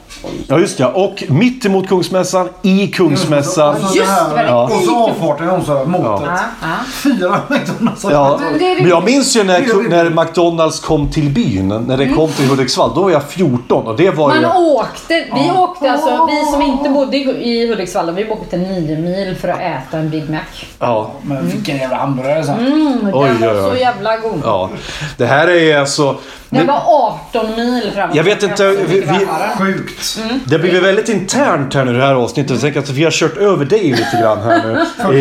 Ja, 0.46 0.58
just 0.58 0.78
ja. 0.78 0.88
Och 0.88 1.24
mitt 1.28 1.64
emot 1.66 1.88
Kungsmässan, 1.88 2.48
i 2.62 2.86
Kungsmässan. 2.86 3.76
Just 3.82 3.96
det 3.96 4.04
här- 4.04 4.46
Ja. 4.46 4.64
Och 4.64 4.82
så 4.82 4.96
avfarten 5.10 5.48
i 5.48 5.50
Onsala, 5.50 5.84
motet. 5.84 6.28
Ja. 6.28 6.38
ja. 6.62 6.68
Fyra 6.92 7.40
McDonalds. 7.48 8.04
Ja, 8.10 8.40
Men 8.78 8.88
jag 8.88 9.04
minns 9.04 9.36
ju 9.36 9.44
när, 9.44 9.88
när 9.88 10.10
McDonalds 10.24 10.80
kom 10.80 11.10
till 11.10 11.30
byn, 11.30 11.68
när 11.68 11.96
det 11.96 12.08
kom 12.08 12.28
till 12.32 12.48
Hudiksvall. 12.48 12.90
Då 12.94 13.02
var 13.02 13.10
jag 13.10 13.22
14 13.24 13.86
och 13.86 13.96
det 13.96 14.10
var 14.10 14.34
ju... 14.34 14.40
Man 14.40 14.56
åkte, 14.56 15.14
vi 15.34 15.50
åkte 15.58 15.92
alltså, 15.92 16.28
vi 16.30 16.52
som 16.52 16.62
inte 16.62 16.90
bodde 16.90 17.16
i 17.16 17.68
Hudiksvall, 17.68 18.10
vi 18.14 18.30
åkte 18.30 18.56
nio 18.56 18.98
mil 18.98 19.36
för 19.40 19.48
att 19.48 19.60
äta 19.60 19.98
en 19.98 20.10
Big 20.10 20.30
Mac. 20.30 20.38
Ja, 20.78 21.10
Men 21.22 21.46
vilken 21.48 21.76
jävla 21.76 21.96
hamburgare 21.96 22.44
sen. 22.44 22.58
Mm, 22.58 22.98
den 23.02 23.14
Oj, 23.14 23.30
var 23.40 23.48
oj, 23.52 23.60
oj. 23.64 23.70
så 23.70 23.76
jävla 23.76 24.16
god. 24.16 24.40
ja. 24.44 24.70
Det 25.16 25.26
här 25.26 25.48
är 25.50 25.78
alltså... 25.78 26.16
Den 26.50 26.66
var 26.66 26.82
18 27.30 27.46
mil 27.56 27.90
fram. 27.94 28.10
Jag 28.14 28.24
vet 28.24 28.42
inte, 28.42 28.68
vi- 28.70 29.00
vi- 29.00 29.26
Sjukt. 29.58 30.18
Det 30.44 30.58
blir 30.58 30.80
väldigt 30.80 31.08
internt 31.08 31.74
här 31.74 31.84
nu 31.84 31.92
det 31.98 32.04
här 32.06 32.14
avsnittet. 32.14 32.50
Jag 32.50 32.60
tänker 32.60 32.80
att 32.80 32.88
vi 32.90 33.04
har 33.04 33.10
kört 33.10 33.36
över 33.36 33.64
dig 33.64 33.82
lite 33.90 34.18
grann 34.22 34.38
här 34.42 34.62
nu. 35.08 35.16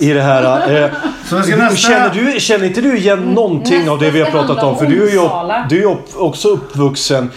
I, 0.00 0.10
i 0.10 0.12
det 0.12 0.22
här. 0.22 0.74
Eh, 0.82 0.90
Så 1.28 1.36
vi 1.36 1.42
ska 1.42 1.56
nästa- 1.56 1.76
känner, 1.76 2.10
du, 2.34 2.40
känner 2.40 2.64
inte 2.66 2.80
du 2.80 2.96
igen 2.98 3.18
någonting 3.18 3.90
av 3.90 3.98
det 3.98 4.10
vi 4.10 4.18
har 4.20 4.26
Nästa 4.30 4.46
pratat 4.46 4.64
om? 4.64 4.78
För 4.78 4.86
du 4.86 5.08
är 5.08 5.12
ju, 5.12 5.28
du 5.68 5.82
är 5.90 5.96
också 6.22 6.48
uppvuxen 6.48 7.30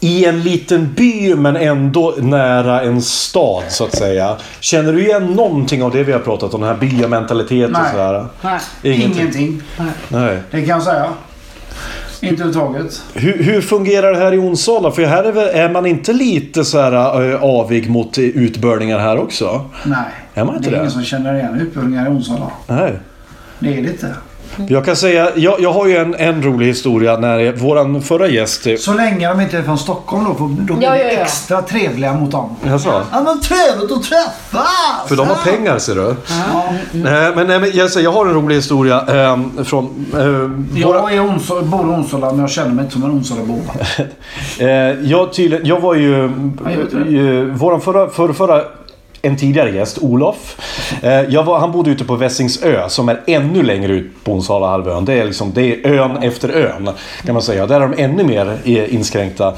i 0.00 0.24
en 0.24 0.42
liten 0.42 0.94
by 0.94 1.34
men 1.34 1.56
ändå 1.56 2.14
nära 2.18 2.82
en 2.82 3.02
stad 3.02 3.62
så 3.68 3.84
att 3.84 3.96
säga. 3.96 4.36
Känner 4.60 4.92
du 4.92 5.04
igen 5.06 5.26
någonting 5.26 5.82
av 5.82 5.90
det 5.90 6.02
vi 6.04 6.12
har 6.12 6.20
pratat 6.20 6.54
om? 6.54 6.60
Den 6.60 6.70
här 6.70 6.76
byamentaliteten 6.76 7.76
och 7.76 7.86
sådär? 7.90 8.26
Nej. 8.42 8.60
Ingenting. 8.82 9.62
Nej. 10.08 10.38
Det 10.50 10.60
kan 10.60 10.68
jag 10.68 10.82
säga. 10.82 11.06
Inte 12.20 12.42
överhuvudtaget. 12.42 13.02
Hur, 13.14 13.42
hur 13.42 13.60
fungerar 13.60 14.12
det 14.12 14.18
här 14.18 14.34
i 14.34 14.38
Onsala? 14.38 14.90
För 14.90 15.04
här 15.04 15.24
är, 15.24 15.32
väl, 15.32 15.48
är 15.48 15.70
man 15.70 15.86
inte 15.86 16.12
lite 16.12 16.64
så 16.64 16.80
här 16.80 17.32
äh, 17.32 17.42
avig 17.42 17.90
mot 17.90 18.18
utbörningar 18.18 18.98
här 18.98 19.18
också? 19.18 19.70
Nej. 19.84 19.98
Är 20.34 20.44
man 20.44 20.56
inte 20.56 20.70
det 20.70 20.76
är 20.76 20.78
det? 20.78 20.82
ingen 20.82 20.90
som 20.90 21.04
känner 21.04 21.34
igen 21.34 21.60
utbildningar 21.60 22.06
i 22.06 22.08
Onsala. 22.08 22.50
Nej. 22.66 22.98
Det 23.58 23.78
är 23.78 23.82
det 23.82 23.90
inte. 23.90 24.14
Jag 24.68 24.84
kan 24.84 24.96
säga, 24.96 25.30
jag, 25.36 25.60
jag 25.60 25.72
har 25.72 25.86
ju 25.86 25.96
en, 25.96 26.14
en 26.14 26.42
rolig 26.42 26.66
historia 26.66 27.16
när 27.16 27.52
våran 27.52 28.02
förra 28.02 28.28
gäst... 28.28 28.66
Så 28.78 28.92
länge 28.92 29.28
de 29.28 29.40
inte 29.40 29.58
är 29.58 29.62
från 29.62 29.78
Stockholm 29.78 30.24
då, 30.24 30.34
för 30.34 30.44
då 30.44 30.74
blir 30.74 30.88
Ja, 30.88 30.92
vi 30.92 30.98
ja, 30.98 31.04
ja. 31.04 31.20
extra 31.20 31.62
trevliga 31.62 32.12
mot 32.12 32.30
dem. 32.30 32.56
Jaså? 32.66 33.02
Ja 33.12 33.22
men 33.22 33.40
trevligt 33.40 33.92
att 33.92 34.02
träffas! 34.02 35.08
För 35.08 35.16
de 35.16 35.28
har 35.28 35.36
pengar 35.36 35.78
ser 35.78 35.94
du. 35.94 36.14
Nej, 36.92 37.32
men, 37.36 37.46
nej, 37.46 37.60
men 37.60 37.70
jag, 37.74 37.90
säger, 37.90 38.04
jag 38.04 38.12
har 38.12 38.26
en 38.26 38.34
rolig 38.34 38.54
historia 38.54 39.00
ehm, 39.00 39.64
från... 39.64 40.06
Eh, 40.12 40.86
våra, 40.86 40.98
Jag 40.98 41.14
är 41.14 41.26
Onsala, 41.26 41.62
bor 41.62 41.80
i 41.80 41.88
Onsala 41.88 42.30
men 42.30 42.40
jag 42.40 42.50
känner 42.50 42.70
mig 42.70 42.84
inte 42.84 42.92
som 42.92 43.04
en 43.04 43.10
Onsala-bo. 43.10 43.60
eh, 44.64 44.68
jag, 45.10 45.32
tydligen, 45.32 45.66
jag 45.66 45.80
var 45.80 45.94
ju... 45.94 46.28
det. 46.28 47.18
Uh, 47.18 47.54
våran 47.54 47.80
förra, 47.80 48.10
förra, 48.10 48.32
förra 48.32 48.62
en 49.22 49.36
tidigare 49.36 49.70
gäst, 49.70 49.98
Olof. 50.00 50.56
Eh, 51.02 51.10
jag 51.20 51.44
var, 51.44 51.58
han 51.58 51.72
bodde 51.72 51.90
ute 51.90 52.04
på 52.04 52.16
Vässingsö 52.16 52.88
som 52.88 53.08
är 53.08 53.20
ännu 53.26 53.62
längre 53.62 53.92
ut 53.92 54.10
på 54.24 54.32
Onsala-halvön. 54.32 55.04
Det 55.04 55.14
är, 55.14 55.24
liksom, 55.24 55.52
det 55.54 55.62
är 55.62 55.86
ön 55.92 56.16
efter 56.22 56.48
ön 56.48 56.90
kan 57.24 57.32
man 57.32 57.42
säga. 57.42 57.66
Där 57.66 57.80
är 57.80 57.88
de 57.88 58.02
ännu 58.02 58.24
mer 58.24 58.58
eh, 58.64 58.94
inskränkta. 58.94 59.54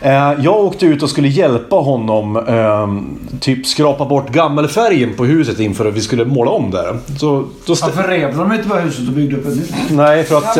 Eh, 0.00 0.32
jag 0.40 0.56
åkte 0.64 0.86
ut 0.86 1.02
och 1.02 1.10
skulle 1.10 1.28
hjälpa 1.28 1.76
honom 1.76 2.36
ehm, 2.36 3.18
typ 3.40 3.66
skrapa 3.66 4.04
bort 4.04 4.30
gammelfärgen 4.30 5.14
på 5.16 5.24
huset 5.24 5.60
inför 5.60 5.86
att 5.88 5.94
vi 5.94 6.00
skulle 6.00 6.24
måla 6.24 6.50
om 6.50 6.70
där. 6.70 6.98
Så, 7.18 7.44
då 7.66 7.72
stä- 7.72 7.82
Varför 7.96 8.08
rev 8.08 8.36
de 8.36 8.52
inte 8.52 8.68
bara 8.68 8.80
huset 8.80 9.08
och 9.08 9.12
byggde 9.14 9.36
upp 9.36 9.46
ett 9.46 9.56
nytt? 9.56 9.74
Nej, 9.90 10.24
för 10.24 10.36
att, 10.38 10.54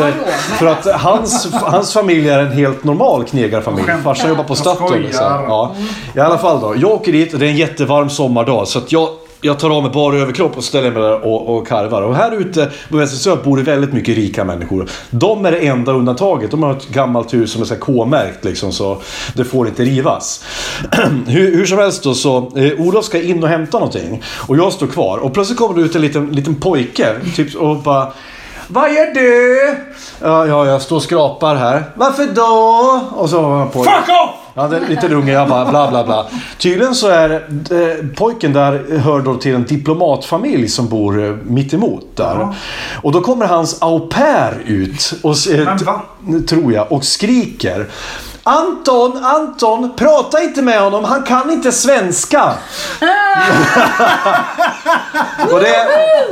för 0.59 0.65
att 0.65 0.85
hans, 1.01 1.47
hans 1.53 1.93
familj 1.93 2.29
är 2.29 2.39
en 2.39 2.51
helt 2.51 2.83
normal 2.83 3.23
knegarfamilj. 3.23 3.87
Farsan 4.03 4.29
jobbar 4.29 4.43
på 4.43 4.55
Statoil. 4.55 5.01
Liksom. 5.01 5.23
Ja. 5.25 5.75
I 6.15 6.19
alla 6.19 6.37
fall 6.37 6.61
då. 6.61 6.75
Jag 6.77 6.91
åker 6.91 7.11
dit 7.11 7.33
och 7.33 7.39
det 7.39 7.45
är 7.45 7.49
en 7.49 7.57
jättevarm 7.57 8.09
sommardag. 8.35 8.67
Så 8.67 8.79
att 8.79 8.91
jag, 8.91 9.09
jag 9.41 9.59
tar 9.59 9.69
av 9.77 9.83
mig 9.83 9.91
bara 9.91 10.15
överkropp 10.15 10.57
och 10.57 10.63
ställer 10.63 10.91
mig 10.91 11.01
där 11.01 11.25
och, 11.25 11.57
och 11.57 11.67
karvar. 11.67 12.01
Och 12.01 12.15
här 12.15 12.31
ute 12.31 12.71
på 12.89 12.97
Västersö 12.97 13.35
bor 13.43 13.57
det 13.57 13.63
väldigt 13.63 13.93
mycket 13.93 14.15
rika 14.15 14.43
människor. 14.43 14.89
De 15.09 15.45
är 15.45 15.51
det 15.51 15.59
enda 15.59 15.91
undantaget. 15.91 16.51
De 16.51 16.63
har 16.63 16.71
ett 16.71 16.87
gammalt 16.87 17.33
hus 17.33 17.51
som 17.51 17.61
är 17.61 17.79
K-märkt 17.79 18.45
liksom, 18.45 18.71
så 18.71 19.01
det 19.35 19.45
får 19.45 19.67
inte 19.67 19.83
rivas. 19.83 20.43
hur, 21.27 21.55
hur 21.55 21.65
som 21.65 21.77
helst 21.77 22.03
då 22.03 22.13
så, 22.13 22.37
eh, 22.37 22.87
Olof 22.87 23.05
ska 23.05 23.21
in 23.21 23.43
och 23.43 23.49
hämta 23.49 23.79
någonting. 23.79 24.23
Och 24.47 24.57
jag 24.57 24.73
står 24.73 24.87
kvar. 24.87 25.17
Och 25.17 25.33
plötsligt 25.33 25.59
kommer 25.59 25.75
det 25.75 25.81
ut 25.81 25.95
en 25.95 26.01
liten, 26.01 26.31
liten 26.31 26.55
pojke. 26.55 27.15
Typ, 27.35 27.55
och 27.55 27.77
bara 27.77 28.11
vad 28.67 28.93
gör 28.93 29.13
du? 29.13 29.75
Ja, 30.21 30.47
ja, 30.47 30.65
jag 30.65 30.81
står 30.81 30.95
och 30.95 31.03
skrapar 31.03 31.55
här. 31.55 31.83
Varför 31.95 32.25
då? 32.25 33.21
Och 33.21 33.29
så 33.29 33.41
var 33.41 33.57
han 33.57 33.69
på. 33.69 33.83
Fuck 33.83 34.09
off! 34.09 34.44
Ja, 34.57 34.67
det 34.67 34.77
är 34.77 34.87
lite 34.89 35.07
unge. 35.15 35.31
Jag 35.31 35.49
bara 35.49 35.69
bla 35.69 35.89
bla 35.89 36.03
bla. 36.03 36.27
Tydligen 36.57 36.95
så 36.95 37.07
är 37.07 37.29
eh, 37.31 38.05
pojken 38.15 38.53
där 38.53 38.97
hör 38.99 39.21
då 39.21 39.35
till 39.35 39.55
en 39.55 39.65
diplomatfamilj 39.65 40.67
som 40.67 40.87
bor 40.89 41.23
eh, 41.25 41.35
mitt 41.43 41.73
emot 41.73 42.05
där. 42.15 42.55
Och 43.01 43.11
då 43.11 43.21
kommer 43.21 43.45
hans 43.45 43.81
au 43.81 43.99
pair 43.99 44.63
ut. 44.65 45.13
Och, 45.23 45.35
eh, 45.51 45.65
Men 45.65 45.77
va? 45.77 46.01
Tror 46.47 46.73
jag. 46.73 46.91
Och 46.91 47.03
skriker. 47.05 47.87
Anton, 48.47 49.23
Anton, 49.23 49.91
prata 49.95 50.43
inte 50.43 50.61
med 50.61 50.79
honom. 50.81 51.03
Han 51.03 51.23
kan 51.23 51.51
inte 51.51 51.71
svenska. 51.71 52.43
och, 55.51 55.59
det, 55.59 55.75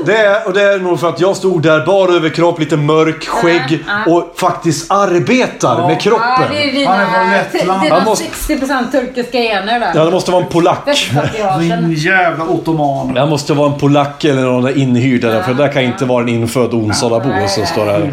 det, 0.06 0.18
är- 0.18 0.48
och 0.48 0.54
det 0.54 0.62
är 0.62 0.80
nog 0.80 1.00
för 1.00 1.10
att 1.10 1.20
jag 1.20 1.36
stod 1.38 1.62
där 1.62 1.86
bara 1.86 2.14
över 2.14 2.30
kropp, 2.30 2.60
lite 2.60 2.78
mörk, 2.78 3.28
skägg 3.28 3.86
och 4.08 4.34
faktiskt 4.38 4.92
arbetar 4.92 5.88
med 5.88 6.02
kroppen. 6.02 6.28
Ja, 6.40 6.46
det 6.52 6.70
är 6.70 6.72
dina, 6.72 6.92
Han 6.92 7.02
är 7.34 7.44
från 7.44 7.54
Lettland. 7.60 7.82
dina 7.82 7.96
Han 7.96 8.04
måste- 8.06 8.26
60% 8.26 8.92
turkiska 8.92 9.38
gener 9.38 9.80
där. 9.80 9.92
Ja, 9.96 10.06
det 10.06 10.12
måste 10.12 10.32
vara 10.32 10.44
en 10.44 10.50
polack. 10.50 10.88
Västpatrioten. 10.88 11.60
Din 11.90 11.94
jävla 11.94 12.44
ottoman. 12.46 13.14
Jag 13.16 13.30
måste 13.30 13.54
vara 13.54 13.74
en 13.74 13.80
polack 13.80 14.24
eller 14.26 14.42
någon 14.42 14.78
inhyrd 14.78 15.22
där, 15.22 15.42
för 15.42 15.54
det 15.54 15.64
där 15.64 15.72
kan 15.72 15.82
inte 15.82 16.06
vara 16.06 16.22
en 16.24 16.30
infödd 16.30 16.74
Onsalabo 16.74 17.48
som 17.48 17.66
står 17.66 17.86
här. 17.86 18.12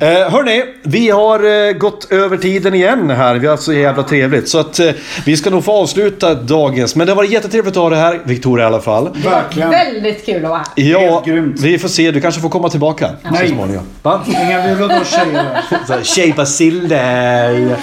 Eh, 0.00 0.30
hörni, 0.32 0.64
vi 0.82 1.10
har 1.10 1.66
eh, 1.68 1.72
gått 1.72 2.12
över 2.12 2.36
tiden 2.36 2.74
igen 2.74 3.10
här. 3.20 3.34
Vi 3.34 3.46
har 3.46 3.56
så 3.56 3.72
jävla 3.72 4.02
trevligt. 4.02 4.48
Så 4.48 4.58
att 4.58 4.78
eh, 4.78 4.90
vi 5.26 5.36
ska 5.36 5.50
nog 5.50 5.64
få 5.64 5.72
avsluta 5.72 6.34
dagens. 6.34 6.96
Men 6.96 7.06
det 7.06 7.14
var 7.14 7.24
jättetrevligt 7.24 7.76
att 7.76 7.82
ha 7.82 7.90
det 7.90 7.96
här, 7.96 8.20
Victoria 8.24 8.64
i 8.64 8.66
alla 8.66 8.80
fall. 8.80 9.10
Verkligen. 9.24 9.70
Väldigt 9.70 10.26
kul 10.26 10.44
att 10.44 10.50
vara 10.50 10.58
här. 10.58 10.84
Ja, 10.84 10.98
Helt 11.00 11.24
grymt. 11.24 11.60
vi 11.60 11.78
får 11.78 11.88
se. 11.88 12.10
Du 12.10 12.20
kanske 12.20 12.40
får 12.40 12.48
komma 12.48 12.68
tillbaka 12.68 13.08
så 13.24 13.30
Nej. 13.30 13.48
småningom. 13.48 13.84
Va? 14.02 14.20
Inga 14.26 14.66
vi 14.66 14.74
vill 14.74 14.90
ha 14.90 15.04
tjejer. 15.04 15.60
Så 15.86 15.92
här. 15.92 17.76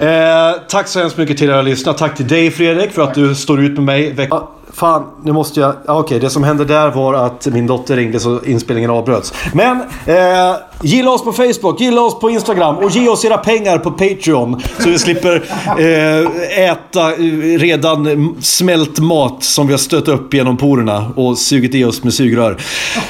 Eh, 0.00 0.54
tack 0.68 0.88
så 0.88 0.98
hemskt 1.00 1.16
mycket 1.16 1.38
till 1.38 1.48
er 1.50 1.54
har 1.54 1.62
lyssnat. 1.62 1.98
Tack 1.98 2.16
till 2.16 2.28
dig 2.28 2.50
Fredrik 2.50 2.90
för 2.92 3.02
att 3.02 3.14
du 3.14 3.34
står 3.34 3.60
ut 3.60 3.72
med 3.72 3.82
mig. 3.82 4.12
Veck- 4.12 4.32
ah, 4.32 4.50
fan, 4.74 5.04
nu 5.22 5.32
måste 5.32 5.60
jag... 5.60 5.74
Ah, 5.86 5.98
Okej, 5.98 6.20
det 6.20 6.30
som 6.30 6.44
hände 6.44 6.64
där 6.64 6.90
var 6.90 7.14
att 7.14 7.46
min 7.46 7.66
dotter 7.66 7.96
ringde 7.96 8.20
så 8.20 8.44
inspelningen 8.44 8.90
avbröts. 8.90 9.32
Men 9.52 9.80
eh, 10.06 10.56
gilla 10.82 11.10
oss 11.10 11.24
på 11.24 11.32
Facebook, 11.32 11.80
gilla 11.80 12.00
oss 12.00 12.20
på 12.20 12.30
Instagram 12.30 12.76
och 12.76 12.90
ge 12.90 13.08
oss 13.08 13.24
era 13.24 13.38
pengar 13.38 13.78
på 13.78 13.90
Patreon. 13.90 14.60
Så 14.78 14.88
vi 14.88 14.98
slipper 14.98 15.42
eh, 15.78 16.70
äta 16.70 17.12
eh, 17.12 17.58
redan 17.58 18.34
smält 18.40 18.98
mat 18.98 19.42
som 19.44 19.66
vi 19.66 19.72
har 19.72 19.78
stött 19.78 20.08
upp 20.08 20.34
genom 20.34 20.56
porerna 20.56 21.12
och 21.16 21.38
sugit 21.38 21.74
i 21.74 21.84
oss 21.84 22.04
med 22.04 22.14
sugrör. 22.14 22.56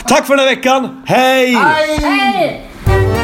Tack 0.08 0.26
för 0.26 0.36
den 0.36 0.46
här 0.46 0.54
veckan. 0.54 1.02
Hej! 1.06 1.54
Hej! 1.54 1.98
Hej! 2.02 3.23